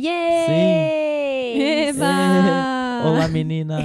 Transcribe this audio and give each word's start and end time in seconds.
Yay! 0.00 1.88
Eba! 1.88 3.02
Olá, 3.04 3.28
menina! 3.28 3.78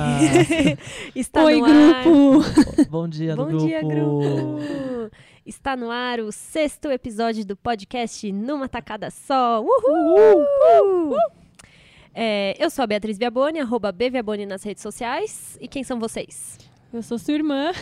Está 1.13 1.43
Oi, 1.43 1.59
no 1.59 1.65
ar. 1.65 2.03
grupo! 2.05 2.87
Bom 2.89 3.05
dia, 3.05 3.35
Bom 3.35 3.47
grupo! 3.47 3.65
dia, 3.65 3.81
grupo! 3.81 5.11
Está 5.45 5.75
no 5.75 5.91
ar 5.91 6.21
o 6.21 6.31
sexto 6.31 6.89
episódio 6.89 7.45
do 7.45 7.57
podcast 7.57 8.31
Numa 8.31 8.69
Tacada 8.69 9.11
Só. 9.11 9.61
Uhul! 9.61 11.17
É, 12.13 12.55
eu 12.63 12.69
sou 12.69 12.83
a 12.83 12.87
Beatriz 12.87 13.17
Viaboni, 13.17 13.59
arroba 13.59 13.91
Bviaboni 13.91 14.45
nas 14.45 14.63
redes 14.63 14.83
sociais. 14.83 15.57
E 15.59 15.67
quem 15.67 15.83
são 15.83 15.99
vocês? 15.99 16.57
Eu 16.93 17.03
sou 17.03 17.19
sua 17.19 17.33
irmã, 17.33 17.73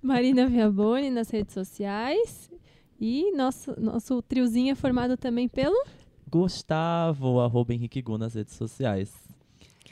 Marina 0.00 0.46
Viaboni, 0.46 1.10
nas 1.10 1.28
redes 1.30 1.52
sociais. 1.52 2.48
E 3.00 3.32
nosso, 3.32 3.74
nosso 3.76 4.22
triozinho 4.22 4.70
é 4.70 4.76
formado 4.76 5.16
também 5.16 5.48
pelo... 5.48 5.74
Gustavo, 6.30 7.40
arroba 7.40 7.74
Henrique 7.74 8.00
Gu 8.02 8.16
nas 8.18 8.34
redes 8.34 8.54
sociais. 8.54 9.12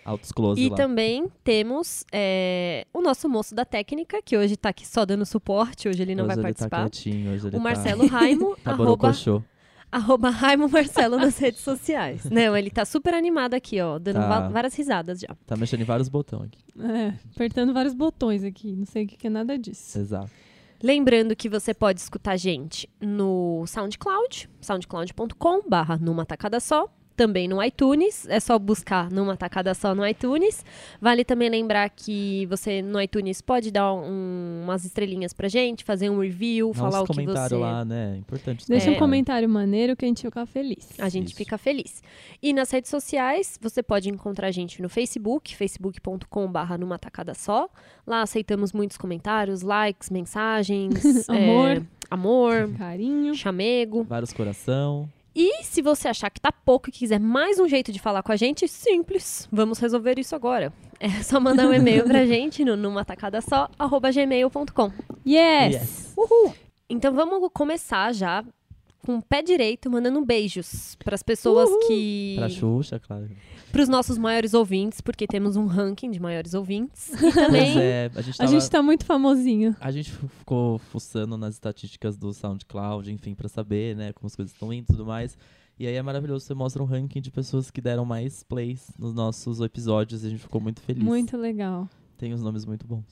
Altos 0.05 0.33
close 0.33 0.61
E 0.61 0.71
lá. 0.71 0.77
também 0.77 1.27
temos 1.45 2.05
é, 2.11 2.87
o 2.95 3.03
nosso 3.03 3.29
moço 3.29 3.55
da 3.55 3.65
técnica, 3.65 4.23
que 4.23 4.39
hoje 4.39 4.55
está 4.55 4.71
aqui 4.71 4.87
só 4.87 5.05
dando 5.05 5.27
suporte, 5.27 5.87
hoje 5.89 6.01
ele 6.01 6.15
não 6.15 6.25
hoje 6.25 6.37
vai 6.37 6.45
ele 6.47 6.55
tá 6.55 6.69
participar. 6.69 6.91
quietinho, 6.91 7.33
hoje 7.33 7.47
ele 7.49 7.57
o 7.57 7.59
tá... 7.59 7.63
Marcelo 7.65 8.07
Raimo, 8.07 8.57
tá 8.65 8.71
arroba, 8.71 9.13
arroba 9.93 10.31
Raimo 10.31 10.69
Marcelo 10.69 11.17
nas 11.19 11.37
redes 11.39 11.61
sociais. 11.61 12.25
Não, 12.31 12.57
ele 12.57 12.71
tá 12.71 12.85
super 12.87 13.13
animado 13.13 13.53
aqui, 13.55 13.81
ó, 13.81 13.99
dando 13.99 14.17
Tá. 14.21 14.49
várias 14.49 14.75
risadas 14.75 15.21
já. 15.21 15.35
Tá 15.47 15.57
mexendo 15.57 15.81
em 15.81 15.85
vários 15.85 16.09
botões 16.09 16.47
aqui. 16.49 16.59
É, 16.81 17.13
apertando 17.35 17.75
vários 17.75 17.93
botões 17.95 18.45
aqui. 18.45 18.75
Não 18.77 18.87
sei 18.87 19.05
o 19.05 19.09
que, 19.09 19.17
que 19.17 19.27
é 19.27 19.31
nada 19.31 19.59
disso. 19.59 19.99
Exato. 19.99 20.31
Lembrando 20.81 21.35
que 21.35 21.49
você 21.49 21.75
pode 21.75 22.01
escutar 22.01 22.33
a 22.33 22.37
gente 22.37 22.89
no 23.01 23.65
SoundCloud, 23.67 24.49
soundcloud.com 24.61 25.69
barra 25.69 25.97
numa 25.97 26.25
tacada 26.25 26.61
só. 26.61 26.89
Também 27.19 27.49
no 27.49 27.61
iTunes, 27.61 28.29
é 28.29 28.39
só 28.39 28.57
buscar 28.61 29.11
numa 29.11 29.37
tacada 29.37 29.75
só 29.75 29.93
no 29.93 30.07
iTunes. 30.07 30.65
Vale 31.01 31.25
também 31.25 31.51
lembrar 31.51 31.91
que 31.91 32.47
você 32.47 32.81
no 32.81 33.01
iTunes 33.03 33.41
pode 33.43 33.73
dar 33.73 33.93
um- 33.93 34.61
umas 34.63 34.85
estrelinhas 34.85 35.33
pra 35.33 35.49
gente, 35.49 35.83
fazer 35.83 36.09
um 36.11 36.21
review, 36.21 36.69
Dá 36.73 36.79
falar 36.79 37.01
o 37.03 37.07
que 37.07 37.13
você... 37.27 37.57
lá, 37.57 37.85
né? 37.85 38.17
Importante. 38.19 38.61
os 38.61 38.67
Deixa 38.69 38.85
um 38.91 38.95
comentários. 38.95 39.01
comentário 39.01 39.49
maneiro 39.49 39.97
que 39.97 40.05
a 40.05 40.09
gente 40.09 40.23
fica 40.23 40.47
feliz. 40.47 40.89
A 40.97 41.09
gente 41.09 41.27
Isso. 41.31 41.37
fica 41.37 41.59
feliz. 41.59 42.01
E 42.41 42.53
nas 42.53 42.71
redes 42.71 42.89
sociais, 42.89 43.59
você 43.61 43.83
pode 43.83 44.09
encontrar 44.09 44.47
a 44.47 44.53
gente 44.53 44.81
no 44.81 44.89
Facebook, 44.89 45.57
facebook.com.br 45.57 46.79
numa 46.79 47.01
tacada 47.01 47.35
só. 47.35 47.69
Lá 48.07 48.23
aceitamos 48.23 48.73
muitos 48.73 48.97
comentários, 48.97 49.63
likes, 49.63 50.09
mensagens, 50.09 50.95
Amor. 51.29 51.69
é, 51.79 51.83
amor, 52.09 52.71
Carinho. 52.79 53.35
chamego. 53.35 54.05
Vários 54.05 54.33
coração. 54.33 55.09
E 55.41 55.63
se 55.63 55.81
você 55.81 56.09
achar 56.09 56.31
que 56.31 56.41
tá 56.41 56.51
pouco 56.51 56.89
e 56.89 56.93
quiser 56.93 57.21
mais 57.21 57.61
um 57.61 57.69
jeito 57.69 57.93
de 57.93 58.01
falar 58.01 58.25
com 58.25 58.33
a 58.33 58.37
gente, 58.37 58.67
simples. 58.67 59.49
Vamos 59.53 59.79
resolver 59.79 60.19
isso 60.19 60.35
agora. 60.35 60.73
É 60.99 61.09
só 61.23 61.39
mandar 61.39 61.69
um 61.69 61.73
e-mail 61.73 62.03
pra 62.03 62.27
gente 62.27 62.65
no 62.65 62.77
numa 62.77 63.05
tacada 63.05 63.41
só, 63.41 63.71
arroba 63.79 64.11
gmail.com. 64.11 64.91
Yes! 65.25 65.75
Yes. 65.75 66.15
Uhul! 66.17 66.53
Então 66.91 67.15
vamos 67.15 67.49
começar 67.55 68.13
já 68.13 68.43
com 69.09 69.17
o 69.17 69.23
pé 69.23 69.41
direito, 69.41 69.91
mandando 69.91 70.23
beijos 70.23 70.95
pras 70.97 71.23
pessoas 71.23 71.71
que. 71.87 72.35
Pra 72.37 72.47
Xuxa, 72.51 73.01
claro. 73.01 73.31
para 73.73 73.81
os 73.81 73.89
nossos 73.89 74.19
maiores 74.19 74.53
ouvintes, 74.53 75.01
porque 75.01 75.27
temos 75.27 75.57
um 75.57 75.65
ranking 75.65 76.11
de 76.11 76.21
maiores 76.21 76.53
ouvintes. 76.53 77.09
E 77.15 77.17
Pois 77.17 77.35
também 77.35 77.79
é, 77.81 78.11
a 78.15 78.21
gente 78.21 78.35
A 78.35 78.45
tava... 78.45 78.51
gente 78.51 78.71
tá 78.71 78.83
muito 78.83 79.07
famosinho. 79.07 79.75
A 79.81 79.91
gente 79.91 80.13
ficou 80.13 80.79
fuçando 80.79 81.39
nas 81.39 81.55
estatísticas 81.55 82.19
do 82.19 82.35
SoundCloud, 82.35 83.11
enfim, 83.11 83.35
pra 83.35 83.49
saber, 83.49 83.97
né, 83.97 84.13
como 84.13 84.27
as 84.27 84.37
coisas 84.37 84.53
estão 84.53 84.71
indo 84.75 84.83
e 84.83 84.87
tudo 84.89 85.07
mais. 85.07 85.39
E 85.79 85.87
aí 85.87 85.95
é 85.95 86.03
maravilhoso, 86.03 86.45
você 86.45 86.53
mostra 86.53 86.83
um 86.83 86.87
ranking 86.87 87.23
de 87.23 87.31
pessoas 87.31 87.71
que 87.71 87.81
deram 87.81 88.05
mais 88.05 88.43
plays 88.43 88.91
nos 88.99 89.15
nossos 89.15 89.59
episódios 89.63 90.23
e 90.23 90.27
a 90.27 90.31
gente 90.31 90.43
ficou 90.43 90.61
muito 90.61 90.83
feliz. 90.83 91.03
Muito 91.03 91.35
legal. 91.35 91.89
Tem 92.19 92.35
uns 92.35 92.43
nomes 92.43 92.67
muito 92.67 92.87
bons. 92.87 93.07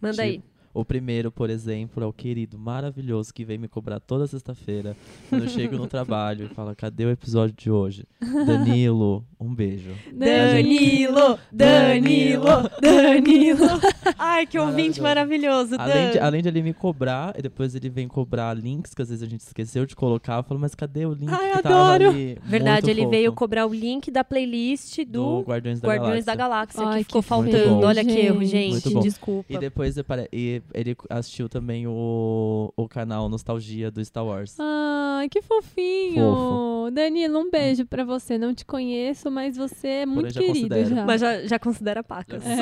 manda 0.00 0.20
aí. 0.20 0.42
O 0.74 0.84
primeiro, 0.84 1.30
por 1.30 1.50
exemplo, 1.50 2.02
é 2.02 2.06
o 2.06 2.12
querido 2.12 2.58
maravilhoso 2.58 3.32
que 3.34 3.44
vem 3.44 3.58
me 3.58 3.68
cobrar 3.68 4.00
toda 4.00 4.26
sexta-feira 4.26 4.96
quando 5.28 5.42
eu 5.44 5.48
chego 5.48 5.76
no 5.76 5.86
trabalho 5.86 6.46
e 6.46 6.54
fala: 6.54 6.74
cadê 6.74 7.04
o 7.04 7.10
episódio 7.10 7.54
de 7.54 7.70
hoje? 7.70 8.04
Danilo, 8.46 9.24
um 9.38 9.54
beijo. 9.54 9.90
Danilo, 10.12 11.38
Danilo, 11.52 12.70
Danilo. 12.80 13.66
Ai, 14.18 14.46
que 14.46 14.58
ouvinte 14.58 15.00
maravilhoso, 15.00 15.74
Além 15.78 16.10
de, 16.12 16.18
Dan. 16.18 16.24
além 16.24 16.42
de 16.42 16.48
ele 16.48 16.62
me 16.62 16.72
cobrar, 16.72 17.34
e 17.38 17.42
depois 17.42 17.74
ele 17.74 17.90
vem 17.90 18.08
cobrar 18.08 18.54
links 18.56 18.94
que 18.94 19.02
às 19.02 19.08
vezes 19.08 19.22
a 19.22 19.26
gente 19.26 19.40
esqueceu 19.40 19.84
de 19.86 19.94
colocar. 19.94 20.38
Eu 20.38 20.42
falo, 20.42 20.60
mas 20.60 20.74
cadê 20.74 21.04
o 21.06 21.12
link 21.12 21.30
Ai, 21.30 21.52
que 21.56 21.62
tava 21.62 21.94
adoro! 21.94 22.10
ali? 22.10 22.38
Verdade, 22.42 22.86
Muito 22.86 22.90
ele 22.90 23.00
fofo. 23.02 23.10
veio 23.10 23.32
cobrar 23.32 23.66
o 23.66 23.74
link 23.74 24.10
da 24.10 24.24
playlist 24.24 24.98
do, 25.04 25.40
do 25.40 25.40
Guardiões 25.42 25.80
da 25.80 25.88
Guardiões 25.88 26.24
da 26.24 26.34
Galáxia. 26.34 26.80
Galáxia, 26.80 26.82
Ai, 26.86 26.98
que 27.00 27.04
ficou 27.08 27.22
que 27.22 27.28
faltando. 27.28 27.68
fofo, 27.74 27.86
Olha 27.86 28.04
que 28.04 28.10
erro, 28.12 28.40
gente. 28.40 28.50
gente. 28.50 28.70
Muito 28.72 28.90
bom. 28.92 29.00
Desculpa. 29.00 29.52
E 29.52 29.58
depois 29.58 29.98
apare- 29.98 30.28
e 30.32 30.61
ele 30.74 30.96
assistiu 31.10 31.48
também 31.48 31.86
o, 31.86 32.72
o 32.76 32.88
canal 32.88 33.28
Nostalgia 33.28 33.90
do 33.90 34.04
Star 34.04 34.24
Wars. 34.24 34.56
Ai, 34.58 35.28
que 35.28 35.40
fofinho! 35.42 36.90
Danilo, 36.92 37.38
um 37.38 37.50
beijo 37.50 37.86
pra 37.86 38.04
você. 38.04 38.36
Não 38.36 38.54
te 38.54 38.64
conheço, 38.64 39.30
mas 39.30 39.56
você 39.56 39.88
é 39.88 40.06
muito 40.06 40.32
já 40.32 40.40
querido 40.40 40.68
considero. 40.68 40.94
já. 40.96 41.04
Mas 41.06 41.20
já, 41.20 41.46
já 41.46 41.58
considera 41.58 42.02
pacas. 42.02 42.42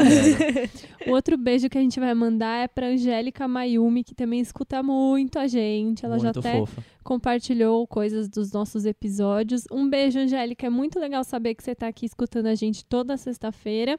O 1.07 1.13
outro 1.13 1.37
beijo 1.39 1.69
que 1.71 1.79
a 1.79 1.81
gente 1.81 1.99
vai 1.99 2.13
mandar 2.15 2.63
é 2.65 2.69
pra 2.69 2.89
Angélica 2.89 3.49
Mayumi, 3.49 4.05
que 4.05 4.15
também 4.15 4.39
escuta 4.41 4.83
muito 4.83 5.39
a 5.39 5.47
gente. 5.47 6.05
Ela 6.05 6.19
já 6.19 6.25
Muito 6.25 6.41
até 6.41 6.59
fofa. 6.59 6.85
compartilhou 7.03 7.87
coisas 7.87 8.29
dos 8.29 8.53
nossos 8.53 8.85
episódios. 8.85 9.65
Um 9.73 9.89
beijo, 9.89 10.19
Angélica. 10.19 10.67
É 10.67 10.71
muito 10.71 11.01
legal 11.01 11.25
saber 11.25 11.55
que 11.55 11.65
você 11.65 11.75
tá 11.75 11.89
aqui 11.89 12.05
escutando 12.05 12.47
a 12.47 12.55
gente 12.55 12.85
toda 12.85 13.17
sexta-feira. 13.17 13.99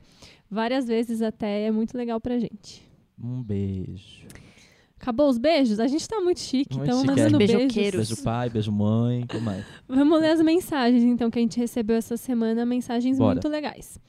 Várias 0.50 0.88
vezes 0.88 1.22
até. 1.24 1.64
É 1.66 1.72
muito 1.72 1.98
legal 1.98 2.22
pra 2.22 2.38
gente. 2.38 2.88
Um 3.24 3.42
beijo. 3.44 4.26
Acabou 5.00 5.28
os 5.30 5.38
beijos? 5.38 5.80
A 5.80 5.88
gente 5.88 6.08
tá 6.08 6.22
muito 6.22 6.40
chique, 6.40 6.76
Muito 6.78 6.88
então 6.88 7.00
chique, 7.00 7.08
mandando 7.10 7.36
é. 7.36 7.38
beijos. 7.40 7.56
Beijoqueiros. 7.58 8.08
Beijo 8.08 8.24
pai, 8.24 8.50
beijo 8.50 8.72
mãe, 8.72 9.24
o 9.24 9.28
que 9.28 9.40
mais? 9.40 9.66
Vamos 9.88 10.22
ler 10.22 10.30
as 10.30 10.42
mensagens, 10.42 11.04
então, 11.04 11.32
que 11.32 11.40
a 11.40 11.42
gente 11.42 11.58
recebeu 11.58 11.96
essa 11.96 12.16
semana. 12.18 12.66
Mensagens 12.66 13.18
Bora. 13.18 13.34
muito 13.34 13.48
legais. 13.48 14.00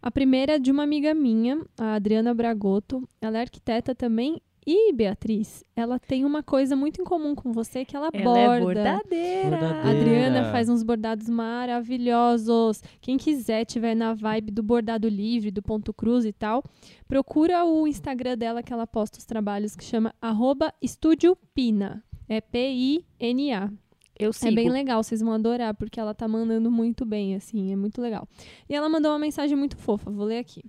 A 0.00 0.10
primeira 0.10 0.54
é 0.54 0.58
de 0.58 0.70
uma 0.70 0.84
amiga 0.84 1.12
minha, 1.14 1.60
a 1.76 1.94
Adriana 1.94 2.32
Bragoto. 2.32 3.08
Ela 3.20 3.38
é 3.38 3.40
arquiteta 3.40 3.92
também. 3.92 4.40
E, 4.68 4.92
Beatriz, 4.92 5.62
ela 5.76 5.96
tem 5.96 6.24
uma 6.24 6.42
coisa 6.42 6.74
muito 6.74 7.00
em 7.00 7.04
comum 7.04 7.36
com 7.36 7.52
você, 7.52 7.84
que 7.84 7.94
ela, 7.96 8.08
Ela 8.12 8.20
é 8.20 8.24
borda. 8.48 8.60
bordadeira. 8.64 9.50
Bordadeira. 9.50 9.82
A 9.86 9.90
Adriana 9.90 10.50
faz 10.50 10.68
uns 10.68 10.82
bordados 10.82 11.28
maravilhosos. 11.28 12.82
Quem 13.00 13.16
quiser, 13.16 13.64
tiver 13.64 13.94
na 13.94 14.12
vibe 14.12 14.50
do 14.50 14.62
bordado 14.64 15.08
livre, 15.08 15.52
do 15.52 15.62
ponto 15.62 15.94
cruz 15.94 16.24
e 16.24 16.32
tal, 16.32 16.64
procura 17.06 17.64
o 17.64 17.86
Instagram 17.86 18.36
dela 18.36 18.62
que 18.62 18.72
ela 18.72 18.86
posta 18.88 19.18
os 19.18 19.24
trabalhos 19.24 19.76
que 19.76 19.84
chama 19.84 20.12
arroba 20.20 20.74
Estúdio 20.82 21.36
Pina. 21.54 22.02
É 22.28 22.40
P-I-N-A. 22.40 23.70
Eu 24.18 24.30
É 24.30 24.32
sigo. 24.32 24.54
bem 24.54 24.68
legal, 24.70 25.02
vocês 25.02 25.20
vão 25.20 25.32
adorar, 25.32 25.74
porque 25.74 26.00
ela 26.00 26.14
tá 26.14 26.26
mandando 26.26 26.70
muito 26.70 27.04
bem, 27.04 27.34
assim, 27.34 27.70
é 27.70 27.76
muito 27.76 28.00
legal. 28.00 28.26
E 28.68 28.74
ela 28.74 28.88
mandou 28.88 29.12
uma 29.12 29.18
mensagem 29.18 29.54
muito 29.56 29.76
fofa, 29.76 30.10
vou 30.10 30.24
ler 30.24 30.38
aqui. 30.38 30.64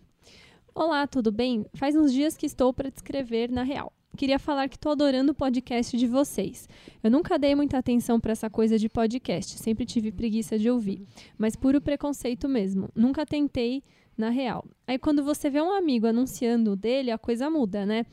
Olá, 0.79 1.07
tudo 1.07 1.31
bem? 1.31 1.65
Faz 1.73 1.95
uns 1.95 2.13
dias 2.13 2.37
que 2.37 2.45
estou 2.45 2.71
para 2.71 2.91
te 2.91 2.97
escrever 2.97 3.49
na 3.49 3.63
real. 3.63 3.91
Queria 4.15 4.37
falar 4.37 4.69
que 4.69 4.77
tô 4.77 4.89
adorando 4.89 5.31
o 5.31 5.35
podcast 5.35 5.97
de 5.97 6.05
vocês. 6.05 6.69
Eu 7.01 7.09
nunca 7.09 7.39
dei 7.39 7.55
muita 7.55 7.79
atenção 7.79 8.19
para 8.19 8.33
essa 8.33 8.47
coisa 8.47 8.77
de 8.77 8.87
podcast, 8.87 9.57
sempre 9.57 9.87
tive 9.87 10.11
preguiça 10.11 10.55
de 10.55 10.69
ouvir, 10.69 11.01
mas 11.35 11.55
puro 11.55 11.81
preconceito 11.81 12.47
mesmo. 12.47 12.89
Nunca 12.93 13.25
tentei 13.25 13.81
na 14.15 14.29
real. 14.29 14.67
Aí 14.85 14.99
quando 14.99 15.23
você 15.23 15.49
vê 15.49 15.59
um 15.59 15.71
amigo 15.71 16.05
anunciando 16.05 16.73
o 16.73 16.75
dele, 16.75 17.09
a 17.09 17.17
coisa 17.17 17.49
muda, 17.49 17.83
né? 17.83 18.05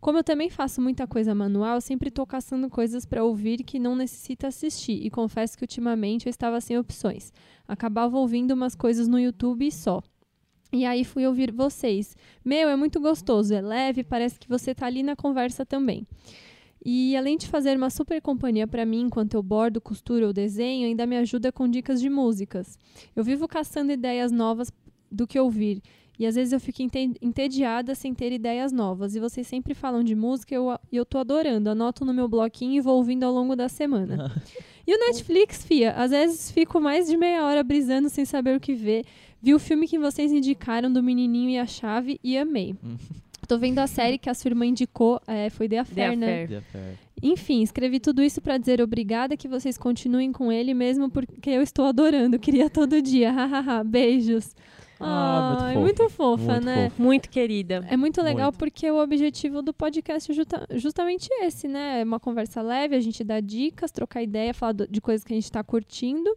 Como 0.00 0.16
eu 0.16 0.22
também 0.22 0.48
faço 0.48 0.80
muita 0.80 1.08
coisa 1.08 1.34
manual, 1.34 1.80
sempre 1.80 2.08
tô 2.08 2.24
caçando 2.24 2.70
coisas 2.70 3.04
para 3.04 3.24
ouvir 3.24 3.64
que 3.64 3.80
não 3.80 3.96
necessita 3.96 4.46
assistir. 4.46 5.04
E 5.04 5.10
confesso 5.10 5.58
que 5.58 5.64
ultimamente 5.64 6.26
eu 6.26 6.30
estava 6.30 6.60
sem 6.60 6.78
opções. 6.78 7.32
Acabava 7.66 8.16
ouvindo 8.16 8.52
umas 8.52 8.76
coisas 8.76 9.08
no 9.08 9.18
YouTube 9.18 9.66
e 9.66 9.72
só. 9.72 10.00
E 10.72 10.84
aí 10.86 11.04
fui 11.04 11.26
ouvir 11.26 11.52
vocês. 11.52 12.16
Meu, 12.44 12.68
é 12.68 12.76
muito 12.76 12.98
gostoso, 13.00 13.52
é 13.52 13.60
leve, 13.60 14.02
parece 14.02 14.38
que 14.40 14.48
você 14.48 14.74
tá 14.74 14.86
ali 14.86 15.02
na 15.02 15.14
conversa 15.14 15.66
também. 15.66 16.06
E 16.84 17.16
além 17.16 17.36
de 17.36 17.46
fazer 17.46 17.76
uma 17.76 17.90
super 17.90 18.20
companhia 18.20 18.66
para 18.66 18.84
mim 18.84 19.02
enquanto 19.02 19.34
eu 19.34 19.42
bordo, 19.42 19.80
costuro 19.80 20.26
ou 20.28 20.32
desenho, 20.32 20.86
ainda 20.86 21.06
me 21.06 21.16
ajuda 21.16 21.52
com 21.52 21.68
dicas 21.68 22.00
de 22.00 22.08
músicas. 22.10 22.78
Eu 23.14 23.22
vivo 23.22 23.46
caçando 23.46 23.92
ideias 23.92 24.32
novas 24.32 24.72
do 25.10 25.26
que 25.26 25.38
ouvir. 25.38 25.80
E 26.18 26.26
às 26.26 26.34
vezes 26.34 26.52
eu 26.52 26.60
fico 26.60 26.82
ente- 26.82 27.16
entediada 27.20 27.94
sem 27.94 28.12
ter 28.14 28.32
ideias 28.32 28.72
novas. 28.72 29.14
E 29.14 29.20
vocês 29.20 29.46
sempre 29.46 29.74
falam 29.74 30.02
de 30.02 30.14
música 30.14 30.54
e 30.54 30.56
eu, 30.56 30.76
eu 30.90 31.04
tô 31.04 31.18
adorando. 31.18 31.70
Anoto 31.70 32.04
no 32.04 32.12
meu 32.14 32.28
bloquinho 32.28 32.74
e 32.74 32.80
vou 32.80 32.96
ouvindo 32.96 33.24
ao 33.24 33.32
longo 33.32 33.54
da 33.54 33.68
semana. 33.68 34.32
e 34.92 34.94
o 34.94 34.98
Netflix, 34.98 35.64
fia, 35.64 35.92
às 35.92 36.10
vezes 36.10 36.50
fico 36.50 36.78
mais 36.78 37.06
de 37.06 37.16
meia 37.16 37.44
hora 37.46 37.62
brisando 37.62 38.10
sem 38.10 38.26
saber 38.26 38.54
o 38.54 38.60
que 38.60 38.74
ver. 38.74 39.04
Vi 39.40 39.54
o 39.54 39.58
filme 39.58 39.88
que 39.88 39.98
vocês 39.98 40.30
indicaram 40.30 40.92
do 40.92 41.02
Menininho 41.02 41.48
e 41.48 41.58
a 41.58 41.66
Chave 41.66 42.20
e 42.22 42.36
amei. 42.36 42.74
Hum. 42.84 42.96
tô 43.48 43.58
vendo 43.58 43.78
a 43.78 43.86
série 43.86 44.18
que 44.18 44.28
a 44.28 44.34
sua 44.34 44.50
irmã 44.50 44.66
indicou, 44.66 45.18
é, 45.26 45.48
foi 45.48 45.66
The 45.66 45.76
The 45.76 45.80
Affair, 45.80 46.16
né? 46.16 46.26
Affair. 46.26 46.48
The 46.48 46.56
Affair. 46.58 46.98
Enfim, 47.22 47.62
escrevi 47.62 48.00
tudo 48.00 48.22
isso 48.22 48.40
pra 48.42 48.58
dizer 48.58 48.82
obrigada 48.82 49.36
que 49.36 49.48
vocês 49.48 49.78
continuem 49.78 50.30
com 50.30 50.52
ele 50.52 50.74
mesmo 50.74 51.08
porque 51.08 51.50
eu 51.50 51.62
estou 51.62 51.86
adorando. 51.86 52.38
Queria 52.38 52.68
todo 52.68 53.00
dia. 53.00 53.30
Hahaha. 53.32 53.82
Beijos. 53.82 54.54
Ah, 55.04 55.72
muito 55.74 55.74
fofa. 55.74 55.80
muito 55.80 56.08
fofa, 56.10 56.52
Muito 56.52 56.64
né? 56.64 56.90
fofa. 56.90 57.02
Muito 57.02 57.28
querida. 57.30 57.84
É 57.88 57.96
muito 57.96 58.20
legal 58.22 58.46
Muito. 58.46 58.58
porque 58.58 58.90
o 58.90 59.02
objetivo 59.02 59.62
do 59.62 59.72
podcast 59.74 60.30
é 60.30 60.34
justa- 60.34 60.66
justamente 60.72 61.28
esse, 61.42 61.66
né? 61.68 62.00
É 62.00 62.04
uma 62.04 62.20
conversa 62.20 62.62
leve, 62.62 62.94
a 62.96 63.00
gente 63.00 63.22
dá 63.24 63.40
dicas, 63.40 63.90
trocar 63.90 64.22
ideia, 64.22 64.52
falar 64.54 64.72
do- 64.72 64.88
de 64.88 65.00
coisas 65.00 65.24
que 65.24 65.32
a 65.32 65.36
gente 65.36 65.50
tá 65.50 65.62
curtindo. 65.62 66.30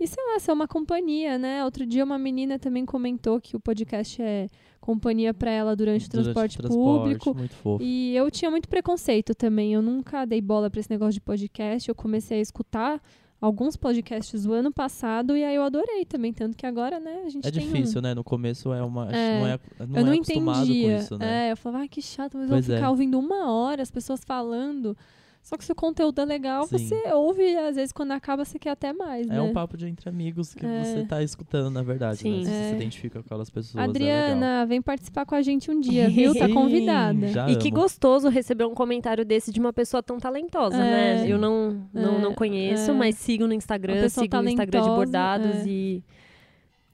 E 0.00 0.06
sei 0.06 0.22
lá, 0.32 0.38
ser 0.40 0.52
uma 0.52 0.66
companhia, 0.66 1.38
né? 1.38 1.64
Outro 1.64 1.84
dia 1.86 2.02
uma 2.02 2.18
menina 2.18 2.58
também 2.58 2.84
comentou 2.84 3.40
que 3.40 3.56
o 3.56 3.60
podcast 3.60 4.20
é 4.20 4.48
companhia 4.80 5.32
pra 5.32 5.48
ela 5.50 5.76
durante, 5.76 6.06
o 6.06 6.10
transporte 6.10 6.58
público. 6.58 7.34
Muito 7.34 7.54
fofo. 7.54 7.82
E 7.84 8.16
eu 8.16 8.28
tinha 8.30 8.50
muito 8.50 8.68
preconceito 8.68 9.32
também. 9.34 9.74
Eu 9.74 9.82
nunca 9.82 10.24
dei 10.24 10.40
bola 10.40 10.68
pra 10.68 10.80
esse 10.80 10.90
negócio 10.90 11.12
de 11.14 11.20
podcast. 11.20 11.88
Eu 11.88 11.94
comecei 11.94 12.38
a 12.38 12.40
escutar 12.40 13.00
alguns 13.42 13.76
podcasts 13.76 14.44
do 14.44 14.52
ano 14.52 14.72
passado 14.72 15.36
e 15.36 15.42
aí 15.42 15.56
eu 15.56 15.64
adorei 15.64 16.04
também. 16.04 16.32
Tanto 16.32 16.56
que 16.56 16.64
agora, 16.64 17.00
né, 17.00 17.24
a 17.26 17.28
gente 17.28 17.46
É 17.46 17.50
tem 17.50 17.64
um... 17.68 17.72
difícil, 17.72 18.00
né? 18.00 18.14
No 18.14 18.22
começo 18.22 18.72
é 18.72 18.82
uma. 18.82 19.10
É. 19.12 19.40
Não 19.40 19.46
é, 19.48 19.58
não 19.80 19.98
eu 19.98 20.04
não 20.06 20.12
é 20.12 20.16
entendia. 20.16 20.98
isso, 20.98 21.18
né? 21.18 21.48
É, 21.48 21.52
eu 21.52 21.56
falava, 21.56 21.84
ah, 21.84 21.88
que 21.88 22.00
chato, 22.00 22.38
mas 22.38 22.48
Pois 22.48 22.64
eu 22.64 22.68
vou 22.68 22.76
ficar 22.76 22.86
é. 22.86 22.90
ouvindo 22.90 23.18
uma 23.18 23.50
hora 23.50 23.82
as 23.82 23.90
pessoas 23.90 24.22
falando. 24.24 24.96
Só 25.42 25.56
que 25.56 25.64
se 25.64 25.72
o 25.72 25.74
conteúdo 25.74 26.20
é 26.20 26.24
legal, 26.24 26.66
Sim. 26.68 26.78
você 26.78 27.12
ouve 27.12 27.42
e 27.42 27.56
às 27.58 27.74
vezes 27.74 27.92
quando 27.92 28.12
acaba 28.12 28.44
você 28.44 28.60
quer 28.60 28.70
até 28.70 28.92
mais, 28.92 29.26
É, 29.26 29.30
né? 29.34 29.40
um 29.40 29.52
papo 29.52 29.76
de 29.76 29.88
entre 29.88 30.08
amigos 30.08 30.54
que 30.54 30.64
É. 30.64 30.84
você 30.84 31.04
tá 31.04 31.20
escutando, 31.20 31.68
na 31.68 31.82
verdade. 31.82 32.18
Sim. 32.18 32.38
Né? 32.38 32.44
Se 32.44 32.50
É. 32.50 32.54
você 32.62 32.68
se 32.68 32.74
identifica 32.76 33.18
com 33.20 33.26
aquelas 33.26 33.50
pessoas. 33.50 33.74
É 33.74 33.78
legal. 33.88 33.90
Adriana, 33.90 34.64
vem 34.66 34.80
participar 34.80 35.26
com 35.26 35.34
a 35.34 35.42
gente 35.42 35.68
um 35.68 35.80
dia, 35.80 36.08
viu? 36.08 36.32
Tá 36.32 36.48
convidada. 36.48 37.26
Já 37.28 37.50
E 37.50 37.56
que 37.56 37.68
amo. 37.68 37.80
gostoso 37.80 38.28
receber 38.28 38.64
um 38.64 38.74
comentário 38.74 39.24
desse 39.24 39.50
de 39.52 39.58
uma 39.58 39.72
pessoa 39.72 40.00
tão 40.00 40.18
talentosa, 40.20 40.76
É. 40.76 40.78
né? 41.16 41.24
Eu 41.26 41.38
não, 41.38 41.86
não, 41.92 42.16
É, 42.18 42.20
não 42.20 42.34
conheço, 42.34 42.92
é. 42.92 42.94
mas 42.94 43.16
sigo 43.16 43.46
no 43.46 43.52
Instagram, 43.52 44.08
sigo 44.08 44.40
no 44.40 44.48
Instagram 44.48 44.80
de 44.82 44.88
bordados 44.90 45.56
é. 45.56 45.64
e. 45.66 46.04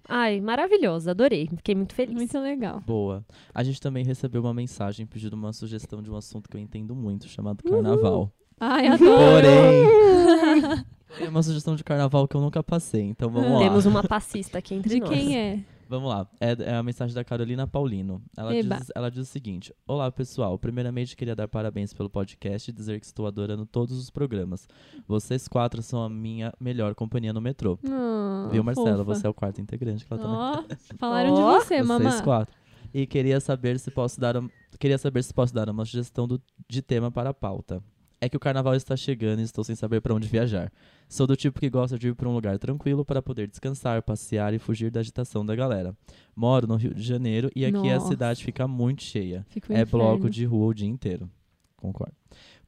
Ai, 0.09 0.41
maravilhosa, 0.41 1.11
adorei. 1.11 1.49
Fiquei 1.55 1.75
muito 1.75 1.95
feliz. 1.95 2.15
Muito 2.15 2.39
legal. 2.41 2.81
Boa. 2.87 3.23
A 3.55 3.63
gente 3.63 3.79
também 3.81 4.05
recebeu 4.05 4.41
uma 4.41 4.55
mensagem 4.55 5.05
pedindo 5.07 5.35
uma 5.35 5.53
sugestão 5.53 6.03
de 6.03 6.11
um 6.11 6.17
assunto 6.17 6.49
que 6.49 6.57
eu 6.57 6.61
entendo 6.61 6.95
muito, 6.95 7.29
chamado 7.29 7.63
carnaval. 7.63 8.33
Ai, 8.59 8.87
adoro. 8.89 9.07
Porém, 9.07 10.85
é 11.27 11.29
uma 11.29 11.43
sugestão 11.43 11.77
de 11.77 11.85
carnaval 11.85 12.27
que 12.27 12.35
eu 12.35 12.41
nunca 12.41 12.63
passei, 12.63 13.03
então 13.03 13.29
vamos 13.31 13.53
lá. 13.53 13.59
Temos 13.59 13.85
uma 13.87 14.03
passista 14.03 14.59
aqui 14.59 14.75
entre 14.75 14.95
De 14.95 15.01
nós. 15.01 15.11
quem 15.11 15.39
é? 15.39 15.61
Vamos 15.89 16.09
lá. 16.11 16.29
É, 16.39 16.51
é 16.65 16.75
a 16.75 16.83
mensagem 16.83 17.15
da 17.15 17.25
Carolina 17.25 17.67
Paulino. 17.67 18.23
Ela 18.37 18.53
diz, 18.53 18.91
ela 18.95 19.11
diz 19.11 19.21
o 19.21 19.25
seguinte: 19.25 19.75
Olá, 19.87 20.11
pessoal. 20.13 20.59
Primeiramente, 20.59 21.17
queria 21.17 21.35
dar 21.35 21.49
parabéns 21.49 21.95
pelo 21.95 22.11
podcast 22.11 22.71
e 22.71 22.75
dizer 22.75 23.01
que 23.01 23.07
estou 23.07 23.27
adorando 23.27 23.65
todos 23.65 23.99
os 23.99 24.11
programas. 24.11 24.69
Vocês 25.07 25.49
quatro 25.49 25.83
são 25.83 26.03
a 26.03 26.09
minha 26.11 26.53
melhor 26.61 26.95
companhia 26.95 27.33
no 27.33 27.41
metrô. 27.41 27.79
Ah, 27.89 28.49
Viu, 28.53 28.63
Marcela? 28.63 28.99
fofa. 28.99 29.05
Você 29.15 29.27
é 29.27 29.31
o 29.31 29.35
quarto 29.35 29.61
integrante 29.61 30.05
que 30.05 30.13
ela 30.13 30.21
também. 30.23 30.37
Ó, 30.37 30.77
falaram 30.99 31.33
Ó, 31.33 31.37
de 31.59 31.65
você, 31.65 31.83
Vocês 31.83 31.87
mamá. 31.87 32.23
quatro. 32.23 32.55
E 32.93 33.07
queria 33.07 33.41
saber 33.41 33.79
se 33.79 33.91
posso 33.91 34.21
dar 34.21 34.37
um- 34.37 34.49
queria 34.79 34.99
saber 34.99 35.23
se 35.25 35.33
posso 35.33 35.55
dar 35.55 35.69
uma 35.71 35.85
sugestão 35.85 36.29
do- 36.29 36.41
de 36.69 36.81
tema 36.83 37.11
para 37.11 37.31
a 37.31 37.35
pauta. 37.35 37.83
É 38.21 38.29
que 38.29 38.37
o 38.37 38.41
carnaval 38.41 38.75
está 38.75 38.97
chegando 38.97 39.39
e 39.41 39.45
estou 39.45 39.63
sem 39.63 39.77
saber 39.77 40.01
para 40.01 40.13
onde 40.15 40.27
viajar. 40.27 40.73
Sou 41.09 41.27
do 41.27 41.37
tipo 41.37 41.61
que 41.61 41.71
gosta 41.71 41.97
de 41.99 42.09
ir 42.09 42.15
para 42.15 42.29
um 42.29 42.35
lugar 42.35 42.59
tranquilo 42.59 43.05
para 43.05 43.23
poder 43.23 43.47
descansar, 43.47 44.03
passear 44.03 44.53
e 44.53 44.59
fugir 44.59 44.91
da 44.91 45.01
agitação 45.01 45.47
da 45.47 45.55
galera. 45.55 45.95
Moro 46.35 46.67
no 46.67 46.75
Rio 46.77 46.93
de 46.93 47.03
Janeiro 47.03 47.49
e 47.55 47.65
aqui 47.65 47.77
a 47.91 47.95
Nossa. 47.95 48.09
cidade 48.09 48.45
fica 48.45 48.67
muito 48.67 49.03
cheia. 49.03 49.47
Fica 49.49 49.73
É 49.73 49.83
inferno. 49.83 49.91
bloco 50.05 50.29
de 50.31 50.45
rua 50.45 50.67
o 50.67 50.75
dia 50.75 50.89
inteiro. 50.89 51.31
Concordo. 51.77 52.15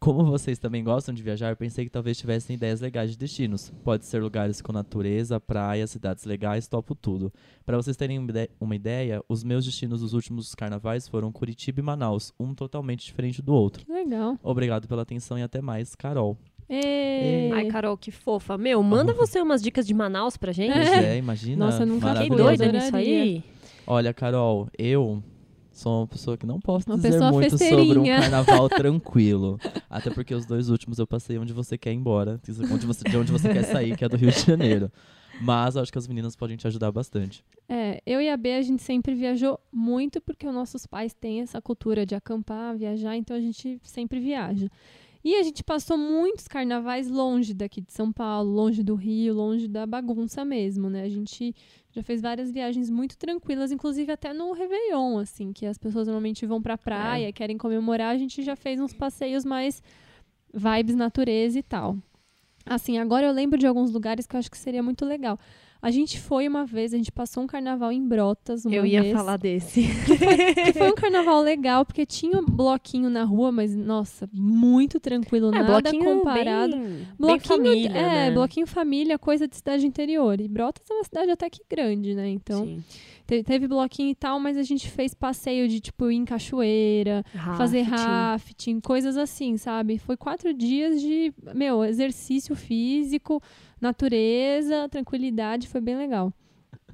Como 0.02 0.24
vocês 0.24 0.58
também 0.58 0.82
gostam 0.82 1.14
de 1.14 1.22
viajar, 1.22 1.54
pensei 1.56 1.84
que 1.84 1.90
talvez 1.90 2.16
tivessem 2.16 2.56
ideias 2.56 2.80
legais 2.80 3.10
de 3.10 3.18
destinos. 3.18 3.70
Pode 3.84 4.06
ser 4.06 4.22
lugares 4.22 4.62
com 4.62 4.72
natureza, 4.72 5.38
praia, 5.38 5.86
cidades 5.86 6.24
legais, 6.24 6.66
topo 6.66 6.94
tudo. 6.94 7.30
Para 7.66 7.76
vocês 7.76 7.98
terem 7.98 8.18
uma 8.18 8.30
ide- 8.30 8.50
uma 8.58 8.74
ideia, 8.74 9.22
os 9.28 9.44
meus 9.44 9.66
destinos 9.66 10.00
dos 10.00 10.14
últimos 10.14 10.54
carnavais 10.54 11.06
foram 11.06 11.30
Curitiba 11.30 11.80
e 11.80 11.82
Manaus, 11.82 12.32
um 12.40 12.54
totalmente 12.54 13.04
diferente 13.04 13.42
do 13.42 13.52
outro. 13.52 13.84
Que 13.84 13.92
legal. 13.92 14.38
Obrigado 14.42 14.88
pela 14.88 15.02
atenção 15.02 15.38
e 15.38 15.42
até 15.42 15.60
mais, 15.60 15.94
Carol. 15.94 16.34
Ê. 16.66 17.50
Ai, 17.52 17.66
Carol, 17.66 17.94
que 17.98 18.10
fofa. 18.10 18.56
Meu, 18.56 18.82
manda 18.82 19.12
você 19.12 19.38
umas 19.42 19.60
dicas 19.62 19.86
de 19.86 19.92
Manaus 19.92 20.34
pra 20.38 20.50
gente. 20.50 20.72
Pois 20.72 20.88
é, 20.88 21.18
imagina. 21.18 21.66
Nossa, 21.66 21.82
eu 21.82 21.86
nunca 21.86 22.14
Fiquei 22.14 22.30
doida 22.30 22.72
nisso 22.72 22.96
aí. 22.96 23.44
Olha, 23.86 24.14
Carol, 24.14 24.66
eu 24.78 25.22
sou 25.80 26.00
uma 26.00 26.06
pessoa 26.06 26.36
que 26.36 26.46
não 26.46 26.60
posso 26.60 26.86
Uma 26.86 26.96
dizer 26.96 27.18
muito 27.30 27.58
sobre 27.58 27.98
um 27.98 28.04
carnaval 28.04 28.68
tranquilo. 28.70 29.58
Até 29.88 30.10
porque 30.10 30.34
os 30.34 30.44
dois 30.44 30.68
últimos 30.68 30.98
eu 30.98 31.06
passei 31.06 31.38
onde 31.38 31.52
você 31.52 31.78
quer 31.78 31.92
ir 31.92 31.96
embora, 31.96 32.40
onde 32.70 32.86
você, 32.86 33.02
de 33.02 33.16
onde 33.16 33.32
você 33.32 33.48
quer 33.48 33.64
sair, 33.64 33.96
que 33.96 34.04
é 34.04 34.08
do 34.08 34.16
Rio 34.16 34.30
de 34.30 34.40
Janeiro. 34.40 34.92
Mas 35.40 35.74
eu 35.74 35.82
acho 35.82 35.90
que 35.90 35.96
as 35.96 36.06
meninas 36.06 36.36
podem 36.36 36.56
te 36.56 36.66
ajudar 36.66 36.92
bastante. 36.92 37.42
É, 37.66 38.02
eu 38.04 38.20
e 38.20 38.28
a 38.28 38.36
B, 38.36 38.52
a 38.52 38.62
gente 38.62 38.82
sempre 38.82 39.14
viajou 39.14 39.58
muito 39.72 40.20
porque 40.20 40.46
os 40.46 40.52
nossos 40.52 40.86
pais 40.86 41.14
têm 41.14 41.40
essa 41.40 41.62
cultura 41.62 42.04
de 42.04 42.14
acampar, 42.14 42.76
viajar, 42.76 43.16
então 43.16 43.34
a 43.34 43.40
gente 43.40 43.80
sempre 43.82 44.20
viaja. 44.20 44.68
E 45.22 45.36
a 45.36 45.42
gente 45.42 45.62
passou 45.62 45.98
muitos 45.98 46.48
carnavais 46.48 47.08
longe 47.08 47.52
daqui 47.52 47.80
de 47.82 47.92
São 47.92 48.10
Paulo, 48.10 48.50
longe 48.50 48.82
do 48.82 48.94
Rio, 48.94 49.34
longe 49.34 49.68
da 49.68 49.86
bagunça 49.86 50.44
mesmo, 50.44 50.88
né? 50.88 51.02
A 51.02 51.08
gente 51.08 51.54
já 51.92 52.02
fez 52.02 52.22
várias 52.22 52.50
viagens 52.50 52.88
muito 52.88 53.18
tranquilas, 53.18 53.70
inclusive 53.70 54.10
até 54.10 54.32
no 54.32 54.52
Réveillon, 54.52 55.18
assim, 55.18 55.52
que 55.52 55.66
as 55.66 55.76
pessoas 55.76 56.06
normalmente 56.06 56.46
vão 56.46 56.62
pra 56.62 56.78
praia, 56.78 57.32
querem 57.32 57.58
comemorar, 57.58 58.14
a 58.14 58.18
gente 58.18 58.42
já 58.42 58.56
fez 58.56 58.80
uns 58.80 58.94
passeios 58.94 59.44
mais 59.44 59.82
vibes 60.54 60.94
natureza 60.94 61.58
e 61.58 61.62
tal. 61.62 61.98
Assim, 62.64 62.98
agora 62.98 63.26
eu 63.26 63.32
lembro 63.32 63.58
de 63.58 63.66
alguns 63.66 63.90
lugares 63.90 64.26
que 64.26 64.36
eu 64.36 64.38
acho 64.38 64.50
que 64.50 64.58
seria 64.58 64.82
muito 64.82 65.04
legal. 65.04 65.38
A 65.82 65.90
gente 65.90 66.20
foi 66.20 66.46
uma 66.46 66.66
vez, 66.66 66.92
a 66.92 66.96
gente 66.98 67.10
passou 67.10 67.42
um 67.42 67.46
carnaval 67.46 67.90
em 67.90 68.06
Brotas 68.06 68.66
uma 68.66 68.74
Eu 68.74 68.84
ia 68.84 69.00
vez. 69.00 69.14
falar 69.16 69.36
desse. 69.38 69.82
Que 70.66 70.72
foi 70.74 70.90
um 70.90 70.94
carnaval 70.94 71.40
legal, 71.40 71.86
porque 71.86 72.04
tinha 72.04 72.38
um 72.38 72.44
bloquinho 72.44 73.08
na 73.08 73.24
rua, 73.24 73.50
mas, 73.50 73.74
nossa, 73.74 74.28
muito 74.32 75.00
tranquilo, 75.00 75.48
É, 75.48 75.62
nada 75.62 75.80
bloquinho 75.90 76.04
comparado. 76.18 76.72
bem, 76.72 76.82
bem 76.82 77.06
Bloquinho, 77.18 77.40
família, 77.56 77.88
é, 77.90 78.02
né? 78.02 78.30
bloquinho 78.30 78.66
família, 78.66 79.18
coisa 79.18 79.48
de 79.48 79.56
cidade 79.56 79.86
interior. 79.86 80.38
E 80.40 80.48
Brotas 80.48 80.84
é 80.90 80.94
uma 80.94 81.04
cidade 81.04 81.30
até 81.30 81.48
que 81.48 81.62
grande, 81.68 82.14
né? 82.14 82.28
Então, 82.28 82.64
Sim. 82.64 82.84
Te- 83.30 83.44
teve 83.44 83.68
bloquinho 83.68 84.10
e 84.10 84.14
tal, 84.14 84.40
mas 84.40 84.56
a 84.56 84.62
gente 84.64 84.90
fez 84.90 85.14
passeio 85.14 85.68
de, 85.68 85.78
tipo, 85.80 86.10
ir 86.10 86.16
em 86.16 86.24
cachoeira, 86.24 87.24
fazer 87.56 87.82
Rafting. 87.82 88.06
rafting, 88.06 88.80
coisas 88.80 89.16
assim, 89.16 89.56
sabe? 89.56 89.98
Foi 89.98 90.16
quatro 90.16 90.52
dias 90.52 91.00
de, 91.00 91.32
meu, 91.54 91.84
exercício 91.84 92.56
físico, 92.56 93.40
natureza, 93.80 94.88
tranquilidade, 94.88 95.68
foi 95.68 95.80
bem 95.80 95.96
legal. 95.96 96.32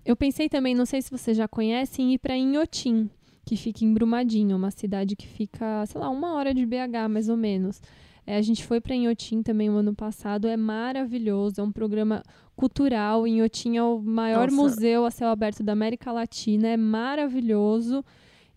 Eu 0.05 0.15
pensei 0.15 0.49
também, 0.49 0.75
não 0.75 0.87
sei 0.87 1.00
se 1.03 1.11
vocês 1.11 1.37
já 1.37 1.49
conhecem, 1.49 2.11
em 2.11 2.14
ir 2.14 2.19
para 2.19 2.37
Inhotim, 2.37 3.09
que 3.45 3.57
fica 3.57 3.85
em 3.85 3.93
Brumadinho, 3.93 4.57
uma 4.57 4.71
cidade 4.71 5.16
que 5.16 5.26
fica, 5.26 5.85
sei 5.87 6.00
lá, 6.00 6.11
uma 6.11 6.35
hora 6.35 6.52
de 6.55 6.64
BH, 6.66 7.09
mais 7.11 7.28
ou 7.28 7.37
menos. 7.37 7.81
É, 8.26 8.37
a 8.37 8.42
gente 8.42 8.64
foi 8.64 8.80
para 8.80 8.95
Inhotim 8.95 9.40
também 9.40 9.71
o 9.71 9.76
ano 9.76 9.95
passado, 9.95 10.49
é 10.49 10.56
maravilhoso, 10.56 11.61
é 11.61 11.64
um 11.64 11.71
programa 11.71 12.25
cultural. 12.56 13.25
Inhotim 13.25 13.76
é 13.76 13.83
o 13.83 14.00
maior 14.00 14.50
Nossa. 14.50 14.56
museu 14.56 15.04
a 15.04 15.11
céu 15.12 15.28
aberto 15.28 15.62
da 15.62 15.73
América 15.73 16.11
Latina, 16.11 16.68
é 16.68 16.76
maravilhoso. 16.76 18.04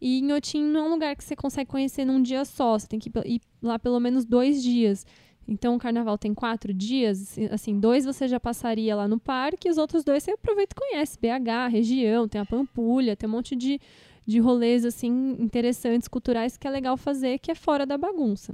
E 0.01 0.19
Inhotim 0.19 0.63
não 0.63 0.79
é 0.79 0.83
um 0.83 0.91
lugar 0.91 1.15
que 1.15 1.23
você 1.23 1.35
consegue 1.35 1.69
conhecer 1.69 2.03
num 2.03 2.21
dia 2.21 2.43
só, 2.45 2.79
você 2.79 2.87
tem 2.87 2.99
que 2.99 3.11
ir 3.25 3.41
lá 3.61 3.77
pelo 3.77 3.99
menos 3.99 4.25
dois 4.25 4.63
dias. 4.63 5.05
Então 5.47 5.75
o 5.75 5.79
carnaval 5.79 6.17
tem 6.17 6.33
quatro 6.33 6.73
dias, 6.73 7.37
assim, 7.51 7.79
dois 7.79 8.05
você 8.05 8.27
já 8.27 8.39
passaria 8.39 8.95
lá 8.95 9.07
no 9.07 9.19
parque, 9.19 9.67
e 9.67 9.71
os 9.71 9.77
outros 9.77 10.03
dois 10.03 10.23
você 10.23 10.31
aproveita 10.31 10.75
e 10.75 10.79
conhece. 10.79 11.17
BH, 11.19 11.71
região, 11.71 12.27
tem 12.27 12.39
a 12.41 12.45
Pampulha, 12.45 13.15
tem 13.15 13.27
um 13.27 13.31
monte 13.31 13.55
de, 13.55 13.79
de 14.25 14.39
rolês, 14.39 14.85
assim, 14.85 15.35
interessantes, 15.39 16.07
culturais, 16.07 16.55
que 16.55 16.67
é 16.67 16.71
legal 16.71 16.95
fazer, 16.97 17.39
que 17.39 17.51
é 17.51 17.55
fora 17.55 17.85
da 17.85 17.97
bagunça. 17.97 18.53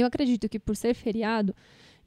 Eu 0.00 0.06
acredito 0.06 0.48
que 0.48 0.58
por 0.58 0.76
ser 0.76 0.94
feriado, 0.94 1.54